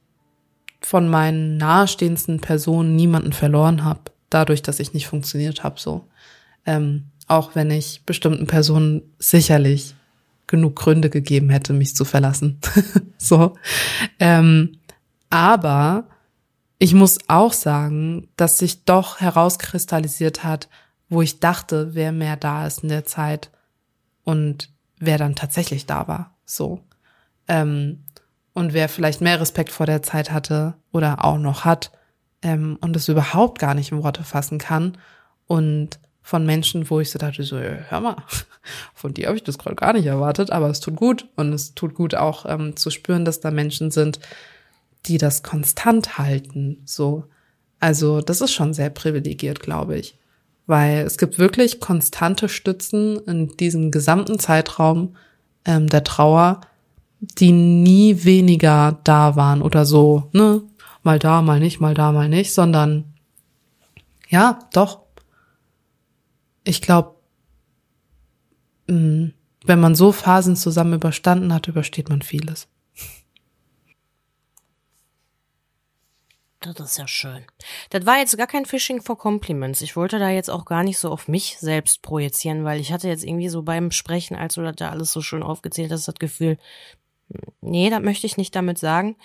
von 0.81 1.09
meinen 1.09 1.57
nahestehendsten 1.57 2.41
Personen 2.41 2.97
niemanden 2.97 3.33
verloren 3.33 3.85
habe, 3.85 4.01
dadurch, 4.31 4.62
dass 4.62 4.81
ich 4.81 4.95
nicht 4.95 5.07
funktioniert 5.07 5.64
habe. 5.64 5.81
So, 5.81 6.07
ähm, 6.66 7.07
auch 7.26 7.55
wenn 7.55 7.70
ich 7.70 8.03
bestimmten 8.07 8.47
Personen 8.47 9.03
sicherlich 9.18 9.95
genug 10.47 10.76
Gründe 10.76 11.11
gegeben 11.11 11.51
hätte, 11.51 11.72
mich 11.72 11.95
zu 11.95 12.05
verlassen. 12.05 12.59
so. 13.18 13.57
Ähm, 14.18 14.79
aber 15.31 16.09
ich 16.79 16.95
muss 16.95 17.18
auch 17.29 17.53
sagen, 17.53 18.29
dass 18.37 18.59
sich 18.59 18.85
doch 18.85 19.20
herauskristallisiert 19.20 20.45
hat, 20.45 20.68
wo 21.09 21.22
ich 21.22 21.41
dachte, 21.41 21.95
wer 21.95 22.12
mehr 22.12 22.37
da 22.37 22.66
ist 22.66 22.83
in 22.83 22.89
der 22.89 23.05
Zeit 23.05 23.51
und 24.24 24.70
wer 24.99 25.18
dann 25.18 25.35
tatsächlich 25.35 25.87
da 25.87 26.09
war. 26.09 26.37
So. 26.45 26.81
Ähm, 27.47 28.05
und 28.55 28.72
wer 28.72 28.88
vielleicht 28.88 29.20
mehr 29.20 29.40
Respekt 29.40 29.70
vor 29.70 29.86
der 29.86 30.03
Zeit 30.03 30.30
hatte 30.30 30.74
oder 30.92 31.24
auch 31.24 31.38
noch 31.38 31.64
hat 31.64 31.92
ähm, 32.42 32.78
und 32.80 32.96
es 32.96 33.09
überhaupt 33.09 33.59
gar 33.59 33.74
nicht 33.74 33.92
in 33.92 34.03
Worte 34.03 34.24
fassen 34.24 34.59
kann. 34.59 34.99
Und 35.46 35.99
von 36.22 36.44
Menschen, 36.44 36.90
wo 36.90 37.01
ich 37.01 37.11
so 37.11 37.18
dachte, 37.18 37.42
so, 37.42 37.59
hör 37.59 38.01
mal, 38.01 38.16
von 38.94 39.14
dir 39.14 39.28
habe 39.28 39.36
ich 39.36 39.44
das 39.44 39.59
gerade 39.59 39.76
gar 39.76 39.92
nicht 39.92 40.07
erwartet, 40.07 40.51
aber 40.51 40.68
es 40.68 40.80
tut 40.80 40.96
gut. 40.96 41.26
Und 41.36 41.53
es 41.53 41.74
tut 41.74 41.94
gut 41.94 42.14
auch 42.14 42.46
ähm, 42.46 42.76
zu 42.76 42.90
spüren, 42.90 43.24
dass 43.24 43.40
da 43.40 43.51
Menschen 43.51 43.90
sind, 43.90 44.20
die 45.07 45.18
das 45.18 45.42
konstant 45.42 46.18
halten. 46.18 46.82
So, 46.84 47.24
also 47.80 48.20
das 48.20 48.40
ist 48.40 48.53
schon 48.53 48.74
sehr 48.74 48.90
privilegiert, 48.90 49.61
glaube 49.61 49.96
ich, 49.96 50.18
weil 50.66 50.99
es 51.07 51.16
gibt 51.16 51.38
wirklich 51.38 51.80
konstante 51.80 52.49
Stützen 52.49 53.18
in 53.26 53.49
diesem 53.57 53.90
gesamten 53.90 54.38
Zeitraum 54.38 55.16
ähm, 55.64 55.86
der 55.86 56.05
Trauer, 56.05 56.61
die 57.21 57.53
nie 57.53 58.25
weniger 58.25 58.99
da 59.05 59.37
waren 59.37 59.62
oder 59.62 59.85
so, 59.85 60.29
ne, 60.33 60.62
mal 61.03 61.19
da, 61.19 61.43
mal 61.43 61.61
nicht, 61.61 61.81
mal 61.81 61.95
da, 61.95 62.12
mal 62.12 62.29
nicht, 62.29 62.55
sondern 62.55 63.14
ja, 64.29 64.59
doch 64.73 65.01
ich 66.64 66.83
glaube, 66.83 67.16
wenn 68.87 69.35
man 69.66 69.95
so 69.95 70.12
Phasen 70.12 70.57
zusammen 70.57 70.95
überstanden 70.95 71.53
hat, 71.53 71.66
übersteht 71.69 72.09
man 72.09 72.23
vieles. 72.23 72.69
Das 76.61 76.79
ist 76.81 76.99
ja 76.99 77.07
schön. 77.07 77.45
Das 77.91 78.05
war 78.05 78.19
jetzt 78.19 78.37
gar 78.37 78.49
kein 78.49 78.66
Phishing 78.66 79.01
for 79.01 79.16
Compliments. 79.16 79.81
Ich 79.81 79.95
wollte 79.95 80.19
da 80.19 80.29
jetzt 80.29 80.51
auch 80.51 80.64
gar 80.64 80.83
nicht 80.83 80.99
so 80.99 81.11
auf 81.11 81.29
mich 81.29 81.57
selbst 81.59 82.03
projizieren, 82.03 82.64
weil 82.64 82.81
ich 82.81 82.93
hatte 82.93 83.09
jetzt 83.09 83.25
irgendwie 83.25 83.49
so 83.49 83.62
beim 83.62 83.93
Sprechen, 83.93 84.37
als 84.37 84.55
du 84.55 84.62
das 84.62 84.75
da 84.77 84.91
alles 84.91 85.12
so 85.12 85.23
schön 85.23 85.45
aufgezählt 85.45 85.93
hast, 85.93 86.09
das 86.09 86.16
Gefühl, 86.16 86.59
nee, 87.61 87.91
das 87.91 88.01
möchte 88.01 88.26
ich 88.26 88.37
nicht 88.37 88.55
damit 88.55 88.79
sagen. 88.79 89.16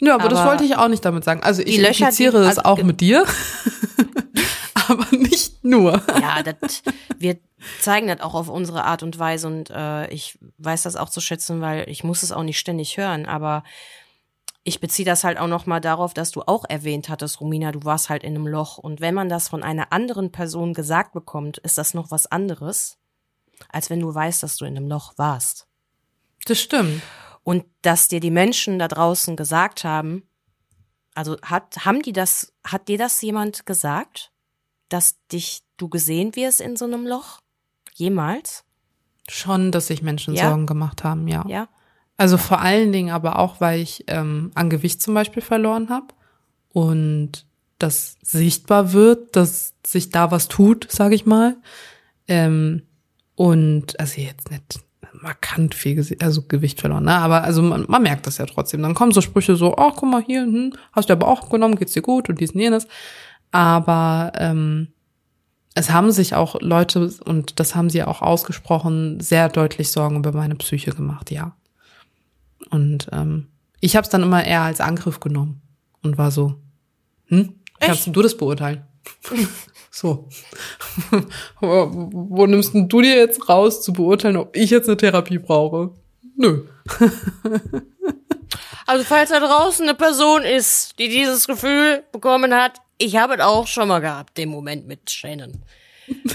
Ja, 0.00 0.14
aber, 0.14 0.24
aber 0.24 0.34
das 0.34 0.44
wollte 0.46 0.64
ich 0.64 0.76
auch 0.76 0.88
nicht 0.88 1.04
damit 1.04 1.24
sagen. 1.24 1.42
Also 1.42 1.62
ich 1.62 1.78
impliziere 1.78 2.48
es 2.48 2.58
auch 2.58 2.82
mit 2.82 3.00
dir, 3.00 3.24
aber 4.88 5.06
nicht 5.10 5.64
nur. 5.64 6.02
Ja, 6.20 6.42
das, 6.42 6.82
wir 7.18 7.38
zeigen 7.80 8.06
das 8.06 8.20
auch 8.20 8.34
auf 8.34 8.48
unsere 8.48 8.84
Art 8.84 9.02
und 9.02 9.18
Weise 9.18 9.48
und 9.48 9.70
äh, 9.70 10.08
ich 10.10 10.38
weiß 10.58 10.82
das 10.82 10.96
auch 10.96 11.08
zu 11.10 11.20
schätzen, 11.20 11.60
weil 11.60 11.88
ich 11.88 12.04
muss 12.04 12.22
es 12.22 12.32
auch 12.32 12.44
nicht 12.44 12.58
ständig 12.58 12.96
hören, 12.96 13.26
aber 13.26 13.64
ich 14.68 14.80
beziehe 14.80 15.06
das 15.06 15.24
halt 15.24 15.38
auch 15.38 15.46
nochmal 15.46 15.80
darauf, 15.80 16.12
dass 16.12 16.30
du 16.30 16.42
auch 16.42 16.64
erwähnt 16.68 17.08
hattest, 17.08 17.40
Romina, 17.40 17.72
du 17.72 17.84
warst 17.84 18.10
halt 18.10 18.22
in 18.22 18.34
einem 18.34 18.46
Loch. 18.46 18.76
Und 18.76 19.00
wenn 19.00 19.14
man 19.14 19.30
das 19.30 19.48
von 19.48 19.62
einer 19.62 19.92
anderen 19.92 20.30
Person 20.30 20.74
gesagt 20.74 21.14
bekommt, 21.14 21.56
ist 21.58 21.78
das 21.78 21.94
noch 21.94 22.10
was 22.10 22.26
anderes, 22.26 22.98
als 23.70 23.88
wenn 23.88 24.00
du 24.00 24.14
weißt, 24.14 24.42
dass 24.42 24.56
du 24.56 24.66
in 24.66 24.76
einem 24.76 24.88
Loch 24.88 25.14
warst. 25.16 25.66
Das 26.44 26.60
stimmt. 26.60 27.02
Und 27.48 27.64
dass 27.80 28.08
dir 28.08 28.20
die 28.20 28.30
Menschen 28.30 28.78
da 28.78 28.88
draußen 28.88 29.34
gesagt 29.34 29.82
haben, 29.82 30.28
also 31.14 31.38
hat, 31.40 31.86
haben 31.86 32.02
die 32.02 32.12
das, 32.12 32.52
hat 32.62 32.88
dir 32.88 32.98
das 32.98 33.22
jemand 33.22 33.64
gesagt, 33.64 34.32
dass 34.90 35.16
dich, 35.28 35.62
du 35.78 35.88
gesehen 35.88 36.36
wirst 36.36 36.60
in 36.60 36.76
so 36.76 36.84
einem 36.84 37.06
Loch? 37.06 37.40
Jemals? 37.94 38.64
Schon, 39.30 39.72
dass 39.72 39.86
sich 39.86 40.02
Menschen 40.02 40.34
ja? 40.34 40.50
Sorgen 40.50 40.66
gemacht 40.66 41.04
haben, 41.04 41.26
ja. 41.26 41.42
Ja. 41.48 41.70
Also 42.18 42.36
vor 42.36 42.60
allen 42.60 42.92
Dingen 42.92 43.14
aber 43.14 43.38
auch, 43.38 43.62
weil 43.62 43.80
ich 43.80 44.04
ähm, 44.08 44.50
an 44.54 44.68
Gewicht 44.68 45.00
zum 45.00 45.14
Beispiel 45.14 45.40
verloren 45.42 45.88
habe 45.88 46.08
und 46.68 47.46
das 47.78 48.18
sichtbar 48.20 48.92
wird, 48.92 49.36
dass 49.36 49.72
sich 49.86 50.10
da 50.10 50.30
was 50.30 50.48
tut, 50.48 50.86
sage 50.92 51.14
ich 51.14 51.24
mal. 51.24 51.56
Ähm, 52.26 52.82
und 53.36 53.98
also 53.98 54.20
jetzt 54.20 54.50
nicht 54.50 54.80
markant 55.12 55.74
viel 55.74 56.04
also 56.20 56.42
Gewicht 56.42 56.80
verloren, 56.80 57.04
ne? 57.04 57.14
Aber 57.14 57.44
also 57.44 57.62
man, 57.62 57.84
man 57.88 58.02
merkt 58.02 58.26
das 58.26 58.38
ja 58.38 58.46
trotzdem. 58.46 58.82
Dann 58.82 58.94
kommen 58.94 59.12
so 59.12 59.20
Sprüche 59.20 59.56
so, 59.56 59.76
ach 59.76 59.94
guck 59.96 60.10
mal 60.10 60.22
hier, 60.22 60.42
hm, 60.42 60.72
hast 60.92 61.08
du 61.08 61.12
aber 61.12 61.28
auch 61.28 61.48
genommen, 61.50 61.76
geht's 61.76 61.92
dir 61.92 62.02
gut 62.02 62.28
und 62.28 62.40
dies 62.40 62.52
und 62.52 62.60
jenes. 62.60 62.86
Aber 63.50 64.32
ähm, 64.36 64.88
es 65.74 65.90
haben 65.90 66.10
sich 66.10 66.34
auch 66.34 66.60
Leute, 66.60 67.10
und 67.24 67.60
das 67.60 67.74
haben 67.74 67.90
sie 67.90 68.02
auch 68.02 68.22
ausgesprochen, 68.22 69.20
sehr 69.20 69.48
deutlich 69.48 69.90
Sorgen 69.90 70.16
über 70.16 70.32
meine 70.32 70.56
Psyche 70.56 70.90
gemacht, 70.90 71.30
ja. 71.30 71.56
Und 72.70 73.08
ähm, 73.12 73.48
ich 73.80 73.96
habe 73.96 74.04
es 74.04 74.10
dann 74.10 74.22
immer 74.22 74.44
eher 74.44 74.62
als 74.62 74.80
Angriff 74.80 75.20
genommen 75.20 75.62
und 76.02 76.18
war 76.18 76.30
so, 76.30 76.56
hm, 77.26 77.54
kannst 77.78 78.08
du 78.08 78.22
das 78.22 78.36
beurteilen? 78.36 78.82
so. 79.90 80.28
wo, 81.60 82.46
nimmst 82.46 82.74
denn 82.74 82.88
du 82.88 83.00
dir 83.02 83.16
jetzt 83.16 83.48
raus 83.48 83.82
zu 83.82 83.92
beurteilen, 83.92 84.36
ob 84.36 84.56
ich 84.56 84.70
jetzt 84.70 84.88
eine 84.88 84.96
Therapie 84.96 85.38
brauche? 85.38 85.90
Nö. 86.36 86.64
also 88.86 89.04
falls 89.04 89.30
da 89.30 89.40
draußen 89.40 89.88
eine 89.88 89.96
Person 89.96 90.42
ist, 90.42 90.98
die 90.98 91.08
dieses 91.08 91.46
Gefühl 91.46 92.04
bekommen 92.12 92.54
hat, 92.54 92.80
ich 92.98 93.16
habe 93.16 93.34
es 93.34 93.40
auch 93.40 93.66
schon 93.66 93.88
mal 93.88 94.00
gehabt, 94.00 94.38
den 94.38 94.48
Moment 94.48 94.86
mit 94.86 95.10
Shannon. 95.10 95.52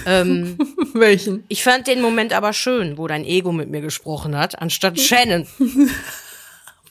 ähm, 0.06 0.58
Welchen? 0.94 1.44
Ich 1.48 1.62
fand 1.62 1.86
den 1.86 2.00
Moment 2.00 2.32
aber 2.32 2.52
schön, 2.52 2.98
wo 2.98 3.06
dein 3.06 3.24
Ego 3.24 3.52
mit 3.52 3.70
mir 3.70 3.80
gesprochen 3.80 4.36
hat, 4.36 4.60
anstatt 4.60 4.98
Shannon. 5.00 5.46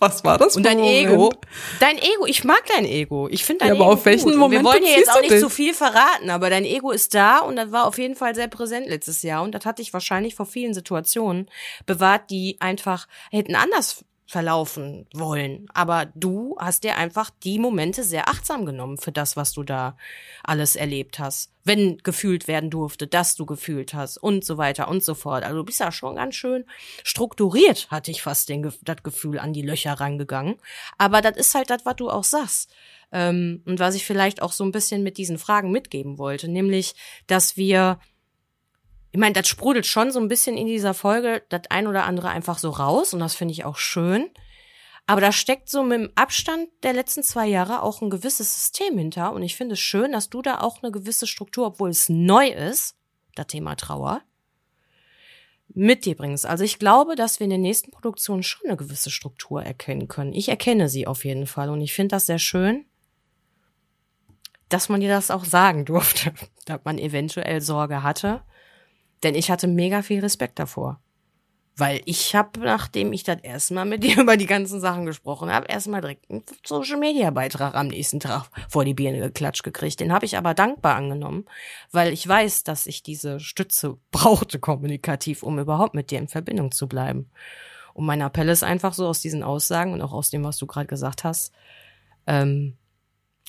Was 0.03 0.23
war 0.25 0.37
das? 0.37 0.57
Und 0.57 0.63
dein 0.63 0.79
Moment? 0.79 1.11
Ego, 1.11 1.33
dein 1.79 1.97
Ego, 1.97 2.25
ich 2.27 2.43
mag 2.43 2.61
dein 2.75 2.85
Ego. 2.85 3.29
Ich 3.31 3.45
finde 3.45 3.59
dein 3.59 3.69
ja, 3.69 3.75
Ego 3.75 3.83
aber 3.85 3.93
auf 3.93 4.05
welchen 4.05 4.31
gut. 4.31 4.35
Moment 4.35 4.63
Wir 4.63 4.69
wollen 4.69 4.83
hier 4.83 4.97
jetzt 4.97 5.11
auch 5.11 5.21
nicht 5.21 5.31
zu 5.31 5.39
so 5.39 5.49
viel 5.49 5.73
verraten, 5.73 6.29
aber 6.29 6.49
dein 6.49 6.65
Ego 6.65 6.91
ist 6.91 7.13
da 7.13 7.39
und 7.39 7.55
das 7.55 7.71
war 7.71 7.87
auf 7.87 7.97
jeden 7.97 8.15
Fall 8.15 8.35
sehr 8.35 8.49
präsent 8.49 8.87
letztes 8.89 9.23
Jahr 9.23 9.43
und 9.43 9.55
das 9.55 9.65
hat 9.65 9.79
dich 9.79 9.93
wahrscheinlich 9.93 10.35
vor 10.35 10.45
vielen 10.45 10.73
Situationen 10.73 11.49
bewahrt, 11.85 12.29
die 12.29 12.57
einfach 12.59 13.07
hätten 13.31 13.55
anders 13.55 14.03
verlaufen 14.33 15.05
wollen. 15.13 15.67
Aber 15.75 16.07
du 16.15 16.57
hast 16.59 16.83
dir 16.83 16.97
einfach 16.97 17.29
die 17.43 17.59
Momente 17.59 18.03
sehr 18.03 18.27
achtsam 18.27 18.65
genommen 18.65 18.97
für 18.97 19.11
das, 19.11 19.37
was 19.37 19.53
du 19.53 19.61
da 19.61 19.95
alles 20.43 20.75
erlebt 20.75 21.19
hast. 21.19 21.51
Wenn 21.63 21.99
gefühlt 21.99 22.47
werden 22.47 22.71
durfte, 22.71 23.05
dass 23.05 23.35
du 23.35 23.45
gefühlt 23.45 23.93
hast 23.93 24.17
und 24.17 24.43
so 24.43 24.57
weiter 24.57 24.87
und 24.87 25.03
so 25.03 25.13
fort. 25.13 25.43
Also 25.43 25.57
du 25.57 25.63
bist 25.63 25.79
ja 25.79 25.91
schon 25.91 26.15
ganz 26.15 26.33
schön 26.33 26.65
strukturiert, 27.03 27.91
hatte 27.91 28.09
ich 28.09 28.23
fast 28.23 28.49
den, 28.49 28.73
das 28.81 29.03
Gefühl, 29.03 29.37
an 29.37 29.53
die 29.53 29.61
Löcher 29.61 29.93
rangegangen. 29.93 30.55
Aber 30.97 31.21
das 31.21 31.37
ist 31.37 31.53
halt 31.53 31.69
das, 31.69 31.85
was 31.85 31.95
du 31.95 32.09
auch 32.09 32.23
sagst. 32.23 32.73
Ähm, 33.11 33.61
und 33.65 33.79
was 33.79 33.93
ich 33.93 34.03
vielleicht 34.03 34.41
auch 34.41 34.51
so 34.51 34.63
ein 34.63 34.71
bisschen 34.71 35.03
mit 35.03 35.19
diesen 35.19 35.37
Fragen 35.37 35.71
mitgeben 35.71 36.17
wollte, 36.17 36.47
nämlich, 36.47 36.95
dass 37.27 37.55
wir 37.55 37.99
ich 39.13 39.19
meine, 39.19 39.33
das 39.33 39.47
sprudelt 39.47 39.85
schon 39.85 40.11
so 40.11 40.19
ein 40.19 40.27
bisschen 40.27 40.57
in 40.57 40.65
dieser 40.65 40.95
Folge 40.95 41.43
das 41.49 41.61
ein 41.69 41.85
oder 41.85 42.05
andere 42.05 42.29
einfach 42.29 42.57
so 42.57 42.71
raus 42.71 43.13
und 43.13 43.19
das 43.19 43.35
finde 43.35 43.51
ich 43.51 43.63
auch 43.63 43.77
schön. 43.77 44.27
Aber 45.05 45.21
da 45.21 45.31
steckt 45.31 45.69
so 45.69 45.83
mit 45.83 45.99
dem 45.99 46.11
Abstand 46.15 46.67
der 46.81 46.93
letzten 46.93 47.21
zwei 47.21 47.45
Jahre 47.45 47.83
auch 47.83 48.01
ein 48.01 48.09
gewisses 48.09 48.55
System 48.55 48.97
hinter 48.97 49.33
und 49.33 49.43
ich 49.43 49.55
finde 49.55 49.73
es 49.73 49.79
schön, 49.79 50.13
dass 50.13 50.31
du 50.31 50.41
da 50.41 50.61
auch 50.61 50.81
eine 50.81 50.91
gewisse 50.91 51.27
Struktur, 51.27 51.67
obwohl 51.67 51.91
es 51.91 52.09
neu 52.09 52.47
ist, 52.47 52.95
das 53.35 53.45
Thema 53.45 53.75
Trauer, 53.75 54.21
mit 55.67 56.05
dir 56.05 56.15
bringst. 56.15 56.47
Also 56.47 56.63
ich 56.63 56.79
glaube, 56.79 57.15
dass 57.15 57.39
wir 57.39 57.45
in 57.45 57.51
den 57.51 57.61
nächsten 57.61 57.91
Produktionen 57.91 58.41
schon 58.41 58.67
eine 58.67 58.77
gewisse 58.77 59.11
Struktur 59.11 59.61
erkennen 59.61 60.07
können. 60.07 60.33
Ich 60.33 60.49
erkenne 60.49 60.89
sie 60.89 61.05
auf 61.05 61.23
jeden 61.23 61.45
Fall 61.45 61.69
und 61.69 61.81
ich 61.81 61.93
finde 61.93 62.15
das 62.15 62.25
sehr 62.25 62.39
schön, 62.39 62.85
dass 64.69 64.89
man 64.89 65.01
dir 65.01 65.09
das 65.09 65.29
auch 65.29 65.45
sagen 65.45 65.85
durfte, 65.85 66.33
dass 66.65 66.79
man 66.83 66.97
eventuell 66.97 67.61
Sorge 67.61 68.01
hatte 68.01 68.41
denn 69.23 69.35
ich 69.35 69.49
hatte 69.49 69.67
mega 69.67 70.01
viel 70.01 70.19
Respekt 70.19 70.59
davor. 70.59 70.99
Weil 71.75 72.01
ich 72.05 72.35
habe, 72.35 72.59
nachdem 72.59 73.13
ich 73.13 73.23
das 73.23 73.41
erstmal 73.41 73.85
mit 73.85 74.03
dir 74.03 74.17
über 74.21 74.37
die 74.37 74.45
ganzen 74.45 74.79
Sachen 74.79 75.05
gesprochen 75.05 75.51
habe, 75.51 75.67
erstmal 75.67 76.01
direkt 76.01 76.29
einen 76.29 76.43
Social 76.65 76.97
Media 76.97 77.31
Beitrag 77.31 77.73
am 77.73 77.87
nächsten 77.87 78.19
Tag 78.19 78.45
vor 78.69 78.85
die 78.85 78.93
Birne 78.93 79.19
geklatscht 79.19 79.63
gekriegt. 79.63 79.99
Den 79.99 80.13
habe 80.13 80.25
ich 80.25 80.37
aber 80.37 80.53
dankbar 80.53 80.95
angenommen, 80.95 81.45
weil 81.91 82.13
ich 82.13 82.27
weiß, 82.27 82.63
dass 82.63 82.85
ich 82.85 83.01
diese 83.01 83.39
Stütze 83.39 83.97
brauchte 84.11 84.59
kommunikativ, 84.59 85.43
um 85.43 85.59
überhaupt 85.59 85.95
mit 85.95 86.11
dir 86.11 86.19
in 86.19 86.27
Verbindung 86.27 86.71
zu 86.71 86.87
bleiben. 86.87 87.29
Und 87.93 88.05
mein 88.05 88.21
Appell 88.21 88.49
ist 88.49 88.63
einfach 88.63 88.93
so 88.93 89.07
aus 89.07 89.21
diesen 89.21 89.43
Aussagen 89.43 89.93
und 89.93 90.01
auch 90.01 90.13
aus 90.13 90.29
dem, 90.29 90.43
was 90.43 90.57
du 90.57 90.65
gerade 90.65 90.87
gesagt 90.87 91.23
hast. 91.23 91.53
Ähm, 92.25 92.75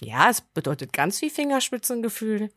ja, 0.00 0.28
es 0.28 0.40
bedeutet 0.40 0.92
ganz 0.92 1.18
viel 1.18 1.30
Fingerspitzengefühl. 1.30 2.50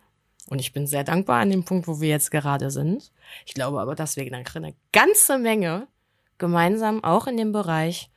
Und 0.48 0.60
ich 0.60 0.72
bin 0.72 0.88
sehr 0.88 1.04
dankbar 1.04 1.41
an 1.41 1.50
dem 1.50 1.66
Punkt, 1.66 1.88
wo 1.88 2.00
wir 2.00 2.10
jetzt 2.10 2.32
gerade 2.32 2.72
sind. 2.72 3.12
Ich 3.45 3.54
glaube 3.54 3.82
aber, 3.82 3.95
dass 3.95 4.16
wir 4.16 4.24
eine 4.24 4.76
ganze 4.91 5.38
Menge 5.38 5.88
gemeinsam 6.38 7.04
auch 7.04 7.28
in 7.28 7.38
dem 7.38 7.52
Bereich 7.52 8.10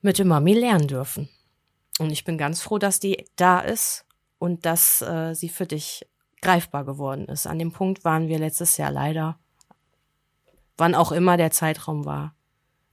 mit 0.00 0.18
dem 0.18 0.28
Mami 0.28 0.54
lernen 0.54 0.86
dürfen. 0.86 1.28
Und 1.98 2.10
ich 2.10 2.24
bin 2.24 2.38
ganz 2.38 2.62
froh, 2.62 2.78
dass 2.78 3.00
die 3.00 3.26
da 3.36 3.60
ist 3.60 4.04
und 4.38 4.66
dass 4.66 5.02
äh, 5.02 5.34
sie 5.34 5.48
für 5.48 5.66
dich 5.66 6.06
greifbar 6.40 6.84
geworden 6.84 7.26
ist. 7.26 7.46
An 7.46 7.58
dem 7.58 7.72
Punkt 7.72 8.04
waren 8.04 8.28
wir 8.28 8.38
letztes 8.38 8.76
Jahr 8.76 8.90
leider, 8.90 9.38
wann 10.76 10.94
auch 10.94 11.12
immer 11.12 11.36
der 11.36 11.50
Zeitraum 11.50 12.04
war, 12.04 12.34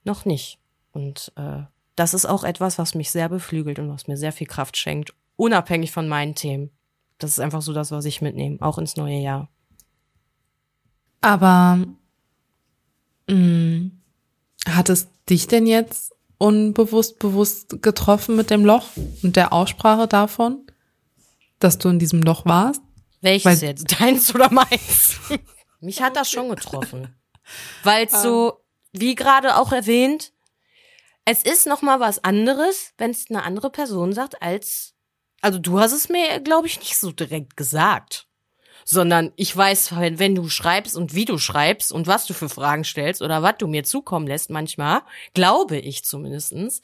noch 0.03 0.25
nicht. 0.25 0.59
Und 0.91 1.31
äh, 1.35 1.63
das 1.95 2.13
ist 2.13 2.25
auch 2.25 2.43
etwas, 2.43 2.77
was 2.77 2.95
mich 2.95 3.11
sehr 3.11 3.29
beflügelt 3.29 3.79
und 3.79 3.89
was 3.89 4.07
mir 4.07 4.17
sehr 4.17 4.31
viel 4.31 4.47
Kraft 4.47 4.77
schenkt, 4.77 5.13
unabhängig 5.35 5.91
von 5.91 6.07
meinen 6.07 6.35
Themen. 6.35 6.71
Das 7.19 7.31
ist 7.31 7.39
einfach 7.39 7.61
so 7.61 7.73
das, 7.73 7.91
was 7.91 8.05
ich 8.05 8.21
mitnehme, 8.21 8.57
auch 8.61 8.77
ins 8.77 8.95
neue 8.95 9.19
Jahr. 9.19 9.49
Aber 11.21 11.79
mh, 13.27 13.35
mm, 13.35 13.91
hat 14.67 14.89
es 14.89 15.09
dich 15.29 15.47
denn 15.47 15.67
jetzt 15.67 16.15
unbewusst 16.37 17.19
bewusst 17.19 17.81
getroffen 17.81 18.35
mit 18.35 18.49
dem 18.49 18.65
Loch 18.65 18.87
und 19.21 19.35
der 19.35 19.53
Aussprache 19.53 20.07
davon, 20.07 20.65
dass 21.59 21.77
du 21.77 21.89
in 21.89 21.99
diesem 21.99 22.21
Loch 22.21 22.45
warst? 22.45 22.81
Welches 23.21 23.61
Weil, 23.61 23.69
jetzt? 23.69 23.91
Deins 23.99 24.33
oder 24.33 24.51
meins? 24.51 25.19
Mich 25.81 26.01
hat 26.01 26.15
das 26.15 26.31
schon 26.31 26.49
getroffen. 26.49 27.13
Weil 27.83 28.07
ah. 28.11 28.21
so, 28.21 28.61
wie 28.93 29.15
gerade 29.15 29.57
auch 29.57 29.71
erwähnt, 29.71 30.31
es 31.25 31.43
ist 31.43 31.67
noch 31.67 31.81
mal 31.81 31.99
was 31.99 32.23
anderes, 32.23 32.93
wenn 32.97 33.11
es 33.11 33.29
eine 33.29 33.43
andere 33.43 33.69
Person 33.69 34.13
sagt, 34.13 34.41
als 34.41 34.95
also 35.41 35.59
du 35.59 35.79
hast 35.79 35.93
es 35.93 36.09
mir, 36.09 36.39
glaube 36.39 36.67
ich, 36.67 36.79
nicht 36.79 36.97
so 36.97 37.11
direkt 37.11 37.57
gesagt. 37.57 38.27
Sondern 38.85 39.31
ich 39.35 39.55
weiß, 39.55 39.95
wenn 39.97 40.33
du 40.33 40.49
schreibst 40.49 40.95
und 40.95 41.13
wie 41.13 41.25
du 41.25 41.37
schreibst 41.37 41.91
und 41.91 42.07
was 42.07 42.25
du 42.25 42.33
für 42.33 42.49
Fragen 42.49 42.83
stellst 42.83 43.21
oder 43.21 43.43
was 43.43 43.55
du 43.59 43.67
mir 43.67 43.83
zukommen 43.83 44.25
lässt 44.25 44.49
manchmal, 44.49 45.01
glaube 45.35 45.77
ich 45.77 46.03
zumindestens, 46.03 46.81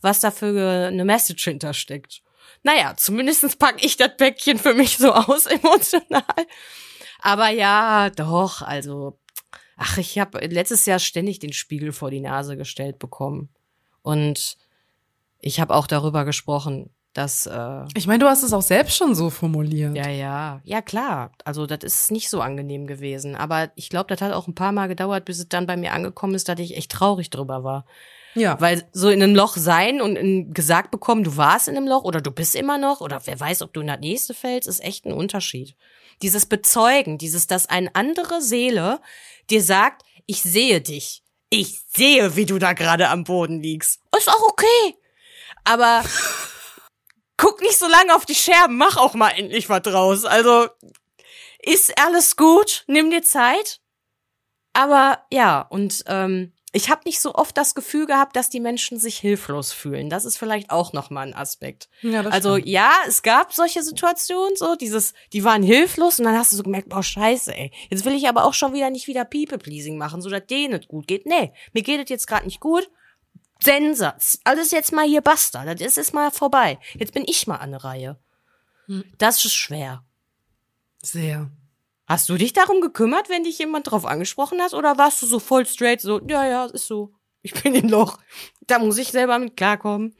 was 0.00 0.20
da 0.20 0.30
für 0.30 0.86
eine 0.88 1.04
Message 1.04 1.42
hintersteckt. 1.44 2.22
Naja, 2.62 2.94
zumindestens 2.96 3.56
pack 3.56 3.82
ich 3.84 3.96
das 3.96 4.16
Päckchen 4.16 4.58
für 4.58 4.74
mich 4.74 4.98
so 4.98 5.12
aus, 5.12 5.46
emotional. 5.46 6.22
Aber 7.20 7.48
ja, 7.48 8.10
doch, 8.10 8.62
also, 8.62 9.18
ach, 9.76 9.98
ich 9.98 10.18
habe 10.18 10.38
letztes 10.46 10.86
Jahr 10.86 10.98
ständig 10.98 11.38
den 11.38 11.52
Spiegel 11.52 11.92
vor 11.92 12.10
die 12.10 12.20
Nase 12.20 12.56
gestellt 12.56 12.98
bekommen. 12.98 13.48
Und 14.02 14.56
ich 15.40 15.60
habe 15.60 15.74
auch 15.74 15.86
darüber 15.86 16.24
gesprochen, 16.24 16.90
dass, 17.12 17.46
äh, 17.46 17.84
Ich 17.94 18.06
meine, 18.06 18.20
du 18.20 18.28
hast 18.28 18.42
es 18.42 18.52
auch 18.52 18.62
selbst 18.62 18.96
schon 18.96 19.14
so 19.14 19.30
formuliert. 19.30 19.96
ja, 19.96 20.08
ja, 20.08 20.60
ja, 20.64 20.80
klar. 20.82 21.32
Also, 21.44 21.66
das 21.66 21.80
ist 21.82 22.10
nicht 22.10 22.30
so 22.30 22.40
angenehm 22.40 22.86
gewesen. 22.86 23.34
Aber 23.36 23.70
ich 23.74 23.88
glaube, 23.88 24.06
das 24.08 24.20
hat 24.20 24.32
auch 24.32 24.46
ein 24.46 24.54
paar 24.54 24.72
Mal 24.72 24.86
gedauert, 24.86 25.24
bis 25.24 25.38
es 25.40 25.48
dann 25.48 25.66
bei 25.66 25.76
mir 25.76 25.92
angekommen 25.92 26.34
ist, 26.34 26.48
dass 26.48 26.58
ich 26.60 26.76
echt 26.76 26.92
traurig 26.92 27.30
drüber 27.30 27.64
war. 27.64 27.84
ja. 28.34 28.60
Weil 28.60 28.88
so 28.92 29.08
in 29.10 29.22
einem 29.22 29.34
Loch 29.34 29.56
sein 29.56 30.00
und 30.00 30.14
in, 30.16 30.54
gesagt 30.54 30.90
bekommen, 30.92 31.24
du 31.24 31.36
warst 31.36 31.66
in 31.66 31.76
einem 31.76 31.88
Loch 31.88 32.04
oder 32.04 32.20
du 32.20 32.30
bist 32.30 32.54
immer 32.54 32.78
noch 32.78 33.00
oder 33.00 33.20
wer 33.24 33.40
weiß, 33.40 33.62
ob 33.62 33.72
du 33.72 33.80
in 33.80 33.88
das 33.88 33.98
nächste 34.00 34.34
fällst, 34.34 34.68
ist 34.68 34.82
echt 34.84 35.04
ein 35.04 35.12
Unterschied. 35.12 35.74
Dieses 36.22 36.46
Bezeugen, 36.46 37.18
dieses, 37.18 37.48
dass 37.48 37.66
eine 37.68 37.94
andere 37.94 38.40
Seele 38.40 39.00
dir 39.50 39.62
sagt, 39.62 40.02
ich 40.26 40.42
sehe 40.42 40.80
dich. 40.80 41.24
Ich 41.48 41.80
sehe, 41.88 42.36
wie 42.36 42.46
du 42.46 42.58
da 42.60 42.72
gerade 42.72 43.08
am 43.08 43.24
Boden 43.24 43.60
liegst. 43.60 44.00
Ist 44.16 44.28
auch 44.28 44.48
okay. 44.48 44.94
Aber 45.64 46.04
guck 47.40 47.60
nicht 47.62 47.78
so 47.78 47.88
lange 47.88 48.14
auf 48.14 48.26
die 48.26 48.34
Scherben, 48.34 48.76
mach 48.76 48.96
auch 48.96 49.14
mal 49.14 49.30
endlich 49.30 49.68
was 49.68 49.82
draus. 49.82 50.24
Also 50.24 50.68
ist 51.62 51.98
alles 51.98 52.36
gut, 52.36 52.84
nimm 52.86 53.10
dir 53.10 53.22
Zeit. 53.22 53.80
Aber 54.72 55.24
ja, 55.32 55.62
und 55.62 56.04
ähm, 56.06 56.52
ich 56.72 56.88
habe 56.88 57.02
nicht 57.04 57.20
so 57.20 57.34
oft 57.34 57.56
das 57.56 57.74
Gefühl 57.74 58.06
gehabt, 58.06 58.36
dass 58.36 58.50
die 58.50 58.60
Menschen 58.60 59.00
sich 59.00 59.18
hilflos 59.18 59.72
fühlen. 59.72 60.08
Das 60.08 60.24
ist 60.24 60.36
vielleicht 60.36 60.70
auch 60.70 60.92
noch 60.92 61.10
mal 61.10 61.26
ein 61.26 61.34
Aspekt. 61.34 61.88
Ja, 62.02 62.20
also 62.20 62.54
stimmt. 62.54 62.68
ja, 62.68 62.92
es 63.08 63.22
gab 63.22 63.52
solche 63.52 63.82
Situationen, 63.82 64.54
so 64.54 64.76
dieses, 64.76 65.14
die 65.32 65.42
waren 65.42 65.64
hilflos 65.64 66.20
und 66.20 66.26
dann 66.26 66.38
hast 66.38 66.52
du 66.52 66.56
so 66.56 66.62
gemerkt, 66.62 66.90
boah 66.90 67.02
Scheiße, 67.02 67.52
ey, 67.52 67.72
jetzt 67.88 68.04
will 68.04 68.14
ich 68.14 68.28
aber 68.28 68.44
auch 68.44 68.54
schon 68.54 68.72
wieder 68.72 68.90
nicht 68.90 69.08
wieder 69.08 69.24
People 69.24 69.58
Pleasing 69.58 69.98
machen, 69.98 70.20
so 70.20 70.30
dass 70.30 70.46
denen 70.46 70.80
es 70.80 70.86
gut 70.86 71.08
geht. 71.08 71.26
Nee, 71.26 71.52
mir 71.72 71.82
geht 71.82 72.00
es 72.00 72.10
jetzt 72.10 72.28
gerade 72.28 72.44
nicht 72.44 72.60
gut. 72.60 72.88
Sensatz. 73.62 74.38
Alles 74.44 74.70
jetzt 74.70 74.92
mal 74.92 75.06
hier 75.06 75.20
basta. 75.20 75.64
Das 75.64 75.80
ist 75.80 75.96
jetzt 75.96 76.14
mal 76.14 76.30
vorbei. 76.30 76.78
Jetzt 76.94 77.12
bin 77.14 77.24
ich 77.26 77.46
mal 77.46 77.56
an 77.56 77.70
der 77.72 77.84
Reihe. 77.84 78.18
Hm. 78.86 79.04
Das 79.18 79.44
ist 79.44 79.54
schwer. 79.54 80.02
Sehr. 81.02 81.50
Hast 82.06 82.28
du 82.28 82.36
dich 82.36 82.52
darum 82.52 82.80
gekümmert, 82.80 83.28
wenn 83.28 83.44
dich 83.44 83.58
jemand 83.58 83.90
drauf 83.90 84.04
angesprochen 84.04 84.60
hat? 84.60 84.74
Oder 84.74 84.98
warst 84.98 85.22
du 85.22 85.26
so 85.26 85.38
voll 85.38 85.64
straight, 85.66 86.00
so, 86.00 86.20
ja, 86.28 86.44
ja, 86.46 86.64
ist 86.66 86.86
so. 86.86 87.12
Ich 87.42 87.54
bin 87.54 87.74
im 87.74 87.88
Loch. 87.88 88.18
Da 88.66 88.78
muss 88.78 88.98
ich 88.98 89.08
selber 89.08 89.38
mit 89.38 89.56
klarkommen. 89.56 90.14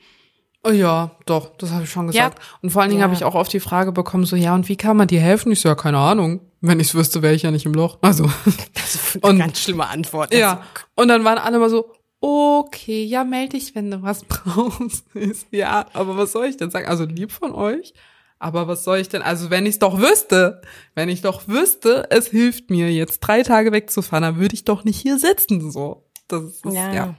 Oh 0.63 0.71
ja, 0.71 1.11
doch, 1.27 1.57
das 1.57 1.71
habe 1.71 1.85
ich 1.85 1.91
schon 1.91 2.07
gesagt. 2.07 2.39
Und 2.63 2.71
vor 2.71 2.83
allen 2.83 2.91
Dingen 2.91 3.01
Ja. 3.01 3.05
habe 3.07 3.15
ich 3.15 3.25
auch 3.25 3.35
oft 3.35 3.53
die 3.53 3.61
Frage 3.61 3.93
bekommen, 3.93 4.25
so, 4.25 4.37
ja, 4.37 4.55
und 4.55 4.69
wie 4.69 4.77
kann 4.77 4.97
man 4.97 5.09
dir 5.09 5.21
helfen? 5.21 5.51
Ich 5.53 5.61
so, 5.61 5.69
ja, 5.69 5.75
keine 5.75 5.99
Ahnung. 5.99 6.41
Wenn 6.61 6.79
ich's 6.81 6.95
wüsste, 6.95 7.23
wäre 7.23 7.35
ich 7.35 7.43
ja 7.43 7.51
nicht 7.51 7.65
im 7.67 7.73
Loch. 7.75 7.99
Also, 8.03 8.31
Das 8.75 8.95
ist 8.95 9.17
Und- 9.17 9.25
eine 9.31 9.39
ganz 9.41 9.59
schlimme 9.61 9.87
Antwort. 9.89 10.33
ja. 10.35 10.63
Und 10.95 11.09
dann 11.09 11.25
waren 11.25 11.39
alle 11.39 11.59
mal 11.59 11.71
so, 11.71 11.93
okay, 12.21 13.05
ja, 13.05 13.25
melde 13.25 13.57
dich, 13.57 13.75
wenn 13.75 13.91
du 13.91 14.03
was 14.03 14.25
brauchst. 14.29 15.05
Ich 15.15 15.47
ja, 15.51 15.87
aber 15.93 16.17
was 16.17 16.33
soll 16.33 16.47
ich 16.47 16.57
denn 16.57 16.71
sagen? 16.71 16.87
Also 16.87 17.05
lieb 17.05 17.33
von 17.33 17.53
euch. 17.53 17.95
Aber 18.39 18.67
was 18.69 18.85
soll 18.85 18.99
ich 18.99 19.09
denn? 19.11 19.21
Also 19.21 19.51
wenn 19.51 19.67
ich's 19.67 19.79
doch 19.79 19.99
wüsste, 19.99 20.63
wenn 20.95 21.11
ich 21.11 21.21
doch 21.21 21.47
wüsste, 21.47 22.07
es 22.11 22.29
hilft 22.29 22.71
mir 22.71 22.91
jetzt 22.91 23.21
drei 23.21 23.43
Tage 23.43 23.71
wegzufahren, 23.71 24.23
dann 24.23 24.37
würde 24.39 24.55
ich 24.55 24.65
doch 24.65 24.85
nicht 24.85 24.99
hier 24.99 25.19
sitzen, 25.19 25.71
so. 25.71 26.07
Das 26.27 26.45
ist, 26.45 26.65
Ja. 26.65 26.93
ja. 26.93 27.15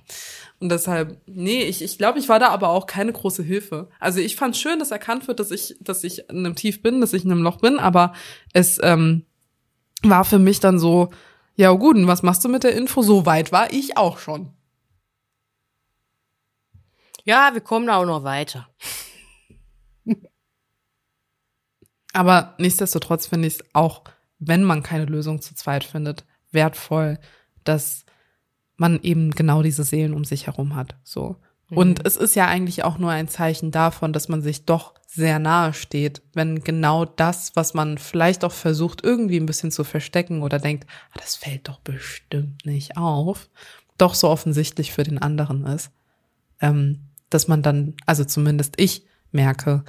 Und 0.60 0.70
deshalb, 0.70 1.20
nee, 1.28 1.64
ich, 1.64 1.84
ich 1.84 1.98
glaube, 1.98 2.20
ich 2.20 2.30
war 2.30 2.40
da 2.40 2.50
aber 2.50 2.70
auch 2.70 2.86
keine 2.86 3.12
große 3.12 3.44
Hilfe. 3.44 3.90
Also 4.00 4.20
ich 4.20 4.36
fand 4.36 4.56
schön, 4.58 4.80
dass 4.80 4.92
erkannt 4.92 5.28
wird, 5.28 5.40
dass 5.40 5.52
ich, 5.52 5.76
dass 5.80 6.04
ich 6.04 6.30
in 6.30 6.40
einem 6.40 6.56
Tief 6.56 6.82
bin, 6.82 7.02
dass 7.02 7.14
ich 7.14 7.26
in 7.26 7.32
einem 7.32 7.44
Loch 7.44 7.58
bin, 7.58 7.80
aber 7.80 8.14
es 8.54 8.80
ähm, 8.82 9.26
war 10.04 10.24
für 10.24 10.40
mich 10.40 10.60
dann 10.60 10.80
so, 10.80 11.10
ja 11.56 11.72
gut, 11.72 11.98
und 11.98 12.08
was 12.08 12.24
machst 12.24 12.44
du 12.46 12.50
mit 12.50 12.64
der 12.64 12.76
Info? 12.76 13.02
So 13.02 13.26
weit 13.26 13.52
war 13.52 13.74
ich 13.74 13.98
auch 13.98 14.18
schon. 14.18 14.54
Ja, 17.24 17.52
wir 17.54 17.62
kommen 17.62 17.88
da 17.88 17.98
auch 17.98 18.06
noch 18.06 18.24
weiter. 18.24 18.70
Aber 22.14 22.56
nichtsdestotrotz 22.58 23.28
finde 23.28 23.48
ich 23.48 23.56
es 23.56 23.64
auch, 23.74 24.04
wenn 24.40 24.64
man 24.64 24.84
keine 24.84 25.06
Lösung 25.06 25.42
zu 25.42 25.56
zweit 25.56 25.84
findet, 25.84 26.26
wertvoll, 26.52 27.20
dass 27.64 28.06
man 28.76 29.00
eben 29.02 29.32
genau 29.32 29.62
diese 29.62 29.84
Seelen 29.84 30.14
um 30.14 30.26
sich 30.26 30.48
herum 30.48 30.76
hat. 30.76 30.96
So. 31.04 31.38
Und 31.74 32.06
es 32.06 32.18
ist 32.18 32.36
ja 32.36 32.48
eigentlich 32.48 32.84
auch 32.84 32.98
nur 32.98 33.12
ein 33.12 33.30
Zeichen 33.30 33.72
davon, 33.72 34.12
dass 34.12 34.28
man 34.28 34.42
sich 34.42 34.66
doch 34.66 34.94
sehr 35.08 35.40
nahe 35.40 35.74
steht, 35.74 36.22
wenn 36.34 36.64
genau 36.64 37.06
das, 37.06 37.56
was 37.56 37.74
man 37.74 37.98
vielleicht 37.98 38.44
auch 38.44 38.52
versucht, 38.52 39.04
irgendwie 39.04 39.38
ein 39.38 39.46
bisschen 39.46 39.72
zu 39.72 39.86
verstecken 39.86 40.42
oder 40.42 40.60
denkt, 40.60 40.86
ah, 41.12 41.20
das 41.20 41.38
fällt 41.38 41.70
doch 41.70 41.80
bestimmt 41.80 42.66
nicht 42.66 42.98
auf, 42.98 43.50
doch 43.98 44.16
so 44.16 44.30
offensichtlich 44.30 44.92
für 44.92 45.04
den 45.04 45.18
anderen 45.18 45.66
ist. 45.66 45.92
Ähm, 46.60 47.11
dass 47.32 47.48
man 47.48 47.64
dann, 47.64 47.96
also 48.06 48.24
zumindest 48.24 48.76
ich 48.78 49.06
merke, 49.32 49.84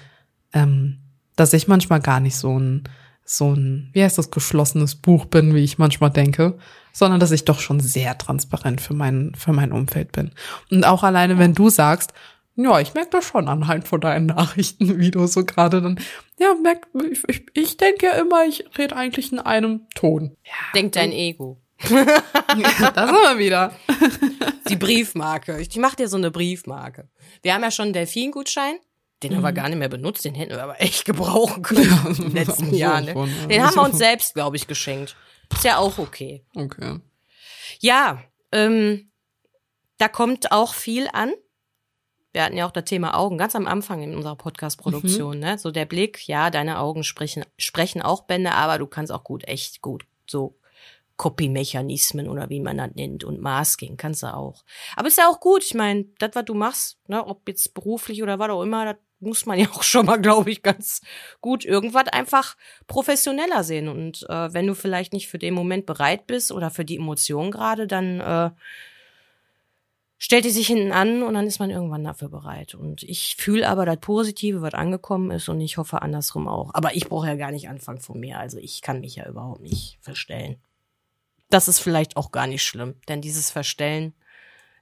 ähm, 0.54 0.98
dass 1.36 1.52
ich 1.52 1.68
manchmal 1.68 2.00
gar 2.00 2.20
nicht 2.20 2.36
so 2.36 2.58
ein, 2.58 2.84
so 3.24 3.54
ein, 3.54 3.90
wie 3.92 4.02
heißt 4.02 4.18
das, 4.18 4.30
geschlossenes 4.30 4.94
Buch 4.94 5.26
bin, 5.26 5.54
wie 5.54 5.64
ich 5.64 5.78
manchmal 5.78 6.10
denke, 6.10 6.58
sondern 6.92 7.20
dass 7.20 7.30
ich 7.30 7.44
doch 7.44 7.60
schon 7.60 7.80
sehr 7.80 8.16
transparent 8.18 8.80
für 8.80 8.94
mein, 8.94 9.34
für 9.34 9.52
mein 9.52 9.72
Umfeld 9.72 10.12
bin. 10.12 10.32
Und 10.70 10.84
auch 10.84 11.02
alleine, 11.02 11.38
wenn 11.38 11.54
du 11.54 11.70
sagst, 11.70 12.12
ja, 12.54 12.80
ich 12.80 12.92
merke 12.92 13.10
das 13.10 13.24
schon 13.24 13.48
anhand 13.48 13.88
von 13.88 14.00
deinen 14.00 14.26
Nachrichten, 14.26 14.98
wie 14.98 15.10
du 15.10 15.26
so 15.26 15.44
gerade 15.44 15.80
dann, 15.80 15.98
ja, 16.38 16.54
merk, 16.62 16.86
ich, 17.10 17.22
ich, 17.28 17.46
ich 17.54 17.76
denke 17.76 18.06
ja 18.06 18.12
immer, 18.12 18.44
ich 18.46 18.64
rede 18.76 18.96
eigentlich 18.96 19.32
in 19.32 19.38
einem 19.38 19.86
Ton. 19.94 20.36
Ja, 20.44 20.52
Denk 20.74 20.92
dein 20.92 21.12
Ego. 21.12 21.60
Das 21.82 21.90
sind 21.90 23.22
wir 23.22 23.38
wieder. 23.38 23.72
Die 24.68 24.76
Briefmarke. 24.76 25.60
Ich 25.60 25.76
mach 25.76 25.94
dir 25.94 26.08
so 26.08 26.16
eine 26.16 26.30
Briefmarke. 26.30 27.08
Wir 27.42 27.54
haben 27.54 27.62
ja 27.62 27.70
schon 27.70 27.86
einen 27.86 27.92
Delfin-Gutschein. 27.92 28.76
Den 29.22 29.36
haben 29.36 29.42
wir 29.42 29.52
gar 29.52 29.68
nicht 29.68 29.78
mehr 29.78 29.88
benutzt. 29.88 30.24
Den 30.24 30.34
hätten 30.34 30.52
wir 30.52 30.62
aber 30.62 30.80
echt 30.80 31.04
gebrauchen 31.04 31.62
können 31.62 31.84
Ja, 31.84 32.08
in 32.08 32.14
den 32.14 32.32
letzten 32.32 32.74
Jahren. 32.74 33.04
Ne? 33.04 33.48
Den 33.48 33.62
haben 33.62 33.74
wir 33.74 33.82
uns 33.82 33.98
selbst, 33.98 34.34
glaube 34.34 34.56
ich, 34.56 34.66
geschenkt. 34.66 35.16
Ist 35.52 35.64
ja 35.64 35.78
auch 35.78 35.98
okay. 35.98 36.44
Okay. 36.54 36.98
Ja, 37.80 38.22
ähm, 38.52 39.10
da 39.98 40.08
kommt 40.08 40.50
auch 40.50 40.74
viel 40.74 41.08
an. 41.12 41.32
Wir 42.32 42.44
hatten 42.44 42.56
ja 42.56 42.66
auch 42.66 42.72
das 42.72 42.84
Thema 42.84 43.14
Augen 43.16 43.36
ganz 43.36 43.54
am 43.54 43.66
Anfang 43.66 44.02
in 44.02 44.16
unserer 44.16 44.36
Podcast-Produktion, 44.36 45.38
ne? 45.38 45.58
So 45.58 45.70
der 45.70 45.84
Blick, 45.84 46.26
ja, 46.26 46.48
deine 46.48 46.78
Augen 46.78 47.04
sprechen, 47.04 47.44
sprechen 47.58 48.00
auch 48.00 48.22
Bände, 48.22 48.52
aber 48.52 48.78
du 48.78 48.86
kannst 48.86 49.12
auch 49.12 49.22
gut, 49.22 49.46
echt 49.46 49.82
gut, 49.82 50.06
so 50.26 50.58
Copy-Mechanismen 51.22 52.28
oder 52.28 52.50
wie 52.50 52.58
man 52.58 52.78
das 52.78 52.90
nennt 52.96 53.22
und 53.22 53.40
Masking 53.40 53.96
kannst 53.96 54.24
du 54.24 54.34
auch. 54.34 54.64
Aber 54.96 55.06
ist 55.06 55.18
ja 55.18 55.28
auch 55.28 55.38
gut, 55.38 55.62
ich 55.62 55.74
meine, 55.74 56.06
das, 56.18 56.30
was 56.34 56.44
du 56.44 56.54
machst, 56.54 56.98
ne, 57.06 57.24
ob 57.24 57.46
jetzt 57.46 57.74
beruflich 57.74 58.24
oder 58.24 58.40
was 58.40 58.50
auch 58.50 58.62
immer, 58.64 58.86
das 58.86 58.96
muss 59.20 59.46
man 59.46 59.56
ja 59.60 59.68
auch 59.70 59.84
schon 59.84 60.06
mal, 60.06 60.20
glaube 60.20 60.50
ich, 60.50 60.64
ganz 60.64 61.00
gut 61.40 61.64
irgendwas 61.64 62.08
einfach 62.08 62.56
professioneller 62.88 63.62
sehen. 63.62 63.86
Und 63.86 64.26
äh, 64.28 64.52
wenn 64.52 64.66
du 64.66 64.74
vielleicht 64.74 65.12
nicht 65.12 65.28
für 65.28 65.38
den 65.38 65.54
Moment 65.54 65.86
bereit 65.86 66.26
bist 66.26 66.50
oder 66.50 66.70
für 66.70 66.84
die 66.84 66.96
Emotion 66.96 67.52
gerade, 67.52 67.86
dann 67.86 68.18
äh, 68.18 68.50
stellt 70.18 70.44
die 70.44 70.50
sich 70.50 70.66
hinten 70.66 70.90
an 70.90 71.22
und 71.22 71.34
dann 71.34 71.46
ist 71.46 71.60
man 71.60 71.70
irgendwann 71.70 72.02
dafür 72.02 72.30
bereit. 72.30 72.74
Und 72.74 73.04
ich 73.04 73.36
fühle 73.36 73.68
aber 73.68 73.86
das 73.86 73.98
Positive, 73.98 74.60
was 74.60 74.74
angekommen 74.74 75.30
ist 75.30 75.48
und 75.48 75.60
ich 75.60 75.76
hoffe 75.76 76.02
andersrum 76.02 76.48
auch. 76.48 76.74
Aber 76.74 76.96
ich 76.96 77.08
brauche 77.08 77.28
ja 77.28 77.36
gar 77.36 77.52
nicht 77.52 77.68
anfangen 77.68 78.00
von 78.00 78.18
mir. 78.18 78.40
Also 78.40 78.58
ich 78.58 78.82
kann 78.82 78.98
mich 78.98 79.14
ja 79.14 79.28
überhaupt 79.28 79.60
nicht 79.60 79.98
verstellen. 80.00 80.56
Das 81.52 81.68
ist 81.68 81.80
vielleicht 81.80 82.16
auch 82.16 82.32
gar 82.32 82.46
nicht 82.46 82.64
schlimm, 82.64 82.94
denn 83.08 83.20
dieses 83.20 83.50
Verstellen 83.50 84.14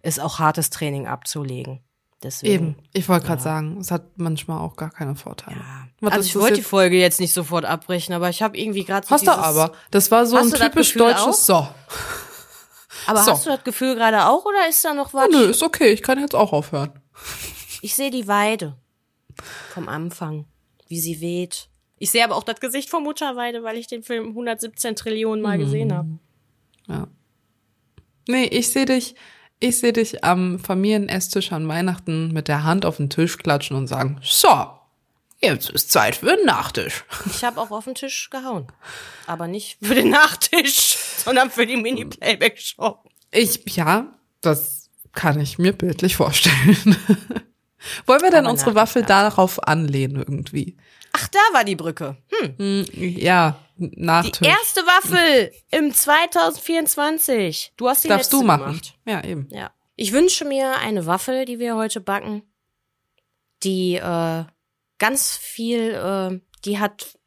ist 0.02 0.20
auch 0.20 0.38
hartes 0.38 0.70
Training 0.70 1.06
abzulegen. 1.06 1.80
Deswegen. 2.22 2.52
Eben. 2.52 2.76
Ich 2.92 3.09
wollte 3.09 3.26
gerade 3.26 3.42
sagen, 3.42 3.78
es 3.80 3.90
hat 3.90 4.18
manchmal 4.18 4.60
auch 4.60 4.76
gar 4.76 4.90
keine 4.90 5.16
Vorteile. 5.16 5.56
Ja. 5.56 5.88
Was 6.01 6.12
Also 6.12 6.26
ich 6.26 6.36
wollte 6.36 6.56
die? 6.56 6.62
Folge 6.62 6.98
jetzt 6.98 7.18
nicht 7.18 7.32
sofort 7.32 7.64
abbrechen, 7.64 8.14
aber 8.14 8.28
ich 8.28 8.42
habe 8.42 8.59
irgendwie 8.59 8.84
gerade 8.84 9.06
so 9.06 9.14
Hast 9.14 9.26
du 9.26 9.32
aber. 9.32 9.72
Das 9.90 10.10
war 10.10 10.26
so 10.26 10.36
ein 10.36 10.51
typisch 10.51 10.92
deutsches 10.94 11.26
auch? 11.26 11.32
So. 11.32 11.68
Aber 13.06 13.22
So. 13.22 13.32
hast 13.32 13.47
du 13.47 13.51
das 13.51 13.64
Gefühl 13.64 13.94
gerade 13.94 14.26
auch 14.26 14.44
oder 14.44 14.68
ist 14.68 14.84
da 14.84 14.92
noch 14.92 15.14
was? 15.14 15.28
Oh, 15.28 15.32
nö, 15.32 15.44
ist 15.47 15.62
okay, 15.62 15.88
ich 15.92 16.02
kann 16.02 16.20
jetzt 16.20 16.34
auch 16.34 16.52
aufhören. 16.52 16.92
Ich 17.80 17.94
sehe 17.94 18.10
die 18.10 18.28
Weide 18.28 18.76
vom 19.72 19.88
Anfang, 19.88 20.44
wie 20.88 21.01
sie 21.01 21.20
weht. 21.22 21.68
Ich 21.97 22.10
sehe 22.10 22.22
aber 22.22 22.36
auch 22.36 22.44
das 22.44 22.60
Gesicht 22.60 22.90
von 22.90 23.02
Mutterweide, 23.02 23.62
weil 23.62 23.76
ich 23.76 23.86
den 23.86 24.02
Film 24.02 24.28
117 24.28 24.94
Trillionen 24.97 25.42
Mal 25.42 25.59
gesehen 25.59 25.94
habe. 25.94 26.18
Ja. 26.91 27.07
Nee, 28.29 28.45
ich 28.45 28.71
sehe 28.73 28.85
dich, 28.85 29.15
ich 29.61 29.79
sehe 29.79 29.93
dich 29.93 30.25
am 30.25 30.59
Familienesstisch 30.59 31.53
an 31.53 31.67
Weihnachten 31.69 32.33
mit 32.33 32.49
der 32.49 32.65
Hand 32.65 32.85
auf 32.85 32.97
den 32.99 33.11
Tisch 33.11 33.39
klatschen 33.39 33.77
und 33.77 33.87
sagen, 33.87 34.21
so, 34.23 34.49
jetzt 35.41 35.71
ist 35.71 35.91
Zeit 35.91 36.17
für 36.17 36.33
einen 36.33 36.45
Nachtisch. 36.47 37.05
Ich 37.27 37.45
habe 37.45 37.61
auch 37.61 37.71
auf 37.71 37.85
den 37.85 37.95
Tisch 37.95 38.31
gehauen. 38.31 38.67
Aber 39.27 39.47
nicht 39.49 39.79
für 39.83 39.95
den 39.95 40.11
Nachtisch, 40.11 40.97
sondern 41.25 41.51
für 41.51 41.67
die 41.67 41.77
Mini-Playback-Show. 41.77 42.99
Ich, 43.33 43.62
ja, 43.75 44.07
das 44.41 44.91
kann 45.12 45.41
ich 45.41 45.59
mir 45.59 45.73
bildlich 45.73 46.17
vorstellen. 46.17 46.77
Wollen 48.07 48.21
wir 48.23 48.31
denn 48.31 48.47
unsere 48.47 48.75
Waffel 48.75 49.03
darauf 49.03 49.67
anlehnen 49.67 50.17
irgendwie? 50.17 50.77
Ach, 51.12 51.27
da 51.29 51.39
war 51.53 51.65
die 51.65 51.77
Brücke. 51.77 52.17
Hm. 52.31 52.55
Hm, 52.59 52.85
Ja, 52.93 53.59
Nachtisch. 53.81 54.40
Die 54.40 54.47
erste 54.47 54.82
Waffel 54.82 55.52
im 55.70 55.93
2024. 55.93 57.73
Du 57.77 57.89
hast 57.89 58.05
die 58.05 58.09
Darfst 58.09 58.31
letzte 58.32 58.36
du 58.36 58.43
machen. 58.47 58.65
gemacht. 58.66 58.98
Ja, 59.07 59.24
eben. 59.24 59.48
Ja. 59.51 59.73
Ich 59.97 60.12
wünsche 60.12 60.44
mir 60.44 60.77
eine 60.78 61.07
Waffel, 61.07 61.47
die 61.47 61.59
wir 61.59 61.77
heute 61.77 62.01
backen, 62.01 62.43
die 63.62 63.97
äh, 63.97 64.44
ganz 64.98 65.36
viel, 65.36 65.94
äh, 65.94 66.40
die 66.65 66.78
hat 66.78 67.19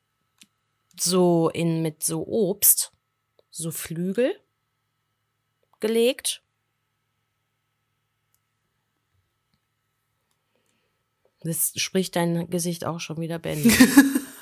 so 0.99 1.49
in 1.49 1.81
mit 1.81 2.03
so 2.03 2.25
Obst, 2.27 2.91
so 3.49 3.71
Flügel 3.71 4.35
gelegt. 5.79 6.43
Das 11.41 11.73
spricht 11.75 12.15
dein 12.15 12.49
Gesicht 12.49 12.85
auch 12.85 12.99
schon 12.99 13.19
wieder 13.19 13.39
Bände. 13.39 13.69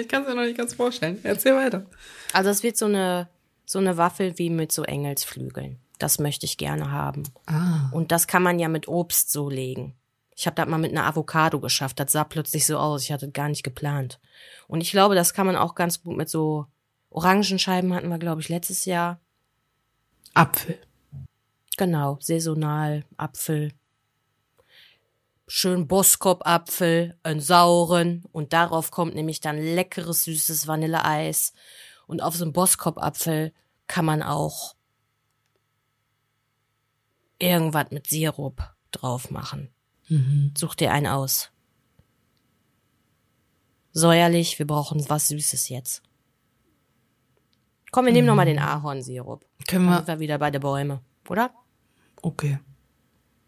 Ich 0.00 0.08
kann 0.08 0.22
es 0.22 0.28
mir 0.28 0.34
noch 0.34 0.42
nicht 0.42 0.56
ganz 0.56 0.74
vorstellen. 0.74 1.18
Erzähl 1.22 1.54
weiter. 1.54 1.86
Also 2.32 2.50
es 2.50 2.62
wird 2.62 2.76
so 2.76 2.86
eine 2.86 3.28
so 3.64 3.78
eine 3.78 3.98
Waffel 3.98 4.38
wie 4.38 4.48
mit 4.48 4.72
so 4.72 4.82
Engelsflügeln. 4.82 5.78
Das 5.98 6.18
möchte 6.18 6.46
ich 6.46 6.56
gerne 6.56 6.90
haben. 6.90 7.24
Ah. 7.46 7.90
Und 7.92 8.12
das 8.12 8.26
kann 8.26 8.42
man 8.42 8.58
ja 8.58 8.68
mit 8.68 8.88
Obst 8.88 9.30
so 9.30 9.50
legen. 9.50 9.94
Ich 10.34 10.46
habe 10.46 10.54
das 10.54 10.68
mal 10.68 10.78
mit 10.78 10.92
einer 10.92 11.06
Avocado 11.06 11.60
geschafft. 11.60 12.00
Das 12.00 12.12
sah 12.12 12.24
plötzlich 12.24 12.64
so 12.64 12.78
aus. 12.78 13.02
Ich 13.02 13.12
hatte 13.12 13.26
das 13.26 13.34
gar 13.34 13.48
nicht 13.48 13.64
geplant. 13.64 14.20
Und 14.68 14.80
ich 14.80 14.90
glaube, 14.90 15.14
das 15.14 15.34
kann 15.34 15.46
man 15.46 15.56
auch 15.56 15.74
ganz 15.74 16.02
gut 16.02 16.16
mit 16.16 16.30
so 16.30 16.66
Orangenscheiben 17.10 17.92
hatten 17.94 18.08
wir, 18.08 18.18
glaube 18.18 18.40
ich, 18.40 18.48
letztes 18.48 18.84
Jahr. 18.84 19.20
Apfel. 20.34 20.78
Genau, 21.76 22.18
saisonal, 22.20 23.04
Apfel. 23.16 23.72
Schön 25.50 25.88
Boskop-Apfel, 25.88 27.18
einen 27.22 27.40
sauren. 27.40 28.24
Und 28.32 28.52
darauf 28.52 28.90
kommt 28.90 29.14
nämlich 29.14 29.40
dann 29.40 29.58
leckeres, 29.58 30.24
süßes 30.24 30.66
Vanilleeis. 30.66 31.52
Und 32.06 32.22
auf 32.22 32.36
so 32.36 32.44
einem 32.44 32.52
Boskop-Apfel 32.52 33.52
kann 33.86 34.04
man 34.04 34.22
auch 34.22 34.76
irgendwas 37.38 37.90
mit 37.90 38.06
Sirup 38.06 38.62
drauf 38.90 39.30
machen. 39.30 39.70
Such 40.56 40.74
dir 40.74 40.92
einen 40.92 41.06
aus. 41.06 41.50
Säuerlich, 43.92 44.58
wir 44.58 44.66
brauchen 44.66 45.08
was 45.08 45.28
Süßes 45.28 45.68
jetzt. 45.70 46.02
Komm, 47.90 48.06
wir 48.06 48.12
nehmen 48.12 48.26
noch 48.26 48.34
mal 48.34 48.44
den 48.44 48.58
Ahornsirup. 48.58 49.44
Können 49.66 49.86
Dann 49.86 49.94
wir. 49.94 49.96
sind 49.98 50.06
wir 50.08 50.18
wieder 50.20 50.38
bei 50.38 50.50
den 50.50 50.60
Bäumen, 50.60 51.00
oder? 51.28 51.50
Okay. 52.20 52.58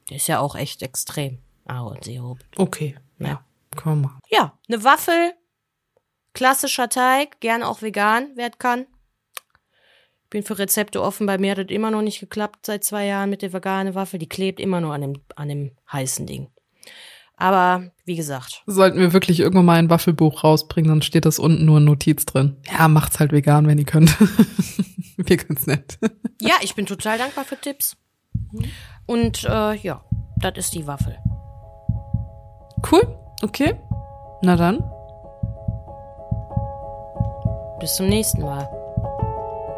Der 0.09 0.16
ist 0.16 0.28
ja 0.28 0.40
auch 0.40 0.55
echt 0.56 0.82
extrem. 0.82 1.39
Ahornsirup. 1.71 2.39
Okay. 2.57 2.97
Ja. 3.19 3.45
Können 3.77 4.03
wir 4.03 4.09
machen. 4.09 4.21
Ja, 4.29 4.59
eine 4.69 4.83
Waffel, 4.85 5.33
klassischer 6.33 6.89
Teig, 6.89 7.41
gerne 7.41 7.69
auch 7.69 7.83
vegan, 7.83 8.31
wer 8.35 8.51
kann. 8.51 8.87
Ich 10.25 10.31
bin 10.31 10.43
für 10.43 10.59
Rezepte 10.59 11.03
offen. 11.03 11.27
Bei 11.27 11.39
mir 11.39 11.53
hat 11.53 11.59
es 11.59 11.75
immer 11.75 11.91
noch 11.91 12.03
nicht 12.03 12.21
geklappt 12.21 12.67
seit 12.67 12.85
zwei 12.85 13.07
Jahren 13.07 13.31
mit 13.31 13.43
der 13.43 13.53
veganen 13.53 13.95
Waffel. 13.95 14.19
Die 14.19 14.29
klebt 14.29 14.61
immer 14.61 14.81
nur 14.81 14.95
an 14.95 15.01
dem, 15.01 15.21
an 15.35 15.49
dem 15.49 15.73
heißen 15.91 16.27
Ding. 16.27 16.51
Aber 17.37 17.91
wie 18.05 18.17
gesagt, 18.17 18.63
Sollten 18.67 18.99
wir 18.99 19.13
wirklich 19.13 19.41
irgendwann 19.41 19.65
mal 19.65 19.79
ein 19.79 19.89
Waffelbuch 19.89 20.45
rausbringen, 20.45 20.91
dann 20.91 21.03
steht 21.03 21.25
das 21.25 21.39
unten 21.39 21.65
nur 21.65 21.79
in 21.79 21.85
Notiz 21.85 22.27
drin. 22.27 22.59
Ja, 22.71 22.87
macht's 22.87 23.19
halt 23.19 23.33
vegan, 23.33 23.67
wenn 23.67 23.79
ihr 23.79 23.87
könnt. 23.87 24.15
wir 25.17 25.37
können's 25.37 25.67
nicht. 25.67 25.99
ja, 26.41 26.55
ich 26.61 26.75
bin 26.75 26.87
total 26.87 27.19
dankbar 27.19 27.45
für 27.45 27.59
Tipps. 27.59 27.97
Und 29.07 29.45
äh, 29.45 29.75
ja, 29.77 30.05
das 30.37 30.53
ist 30.57 30.75
die 30.75 30.87
Waffel. 30.87 31.19
Cool. 32.89 33.02
Okay. 33.43 33.74
Na 34.43 34.57
dann. 34.57 34.82
Bis 37.78 37.94
zum 37.94 38.09
nächsten 38.09 38.43
Mal. 38.43 38.69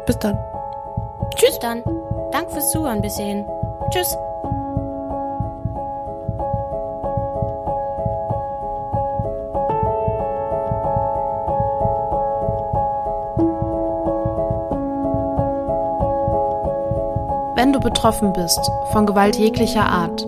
Bis 0.05 0.19
dann. 0.19 0.37
Tschüss 1.35 1.57
dann. 1.59 1.83
Danke 2.31 2.51
fürs 2.51 2.71
Zuhören 2.71 3.01
bis 3.01 3.15
hierhin. 3.15 3.45
Tschüss. 3.91 4.17
Wenn 17.55 17.71
du 17.71 17.79
betroffen 17.79 18.33
bist 18.33 18.59
von 18.91 19.05
Gewalt 19.05 19.37
jeglicher 19.37 19.85
Art, 19.85 20.27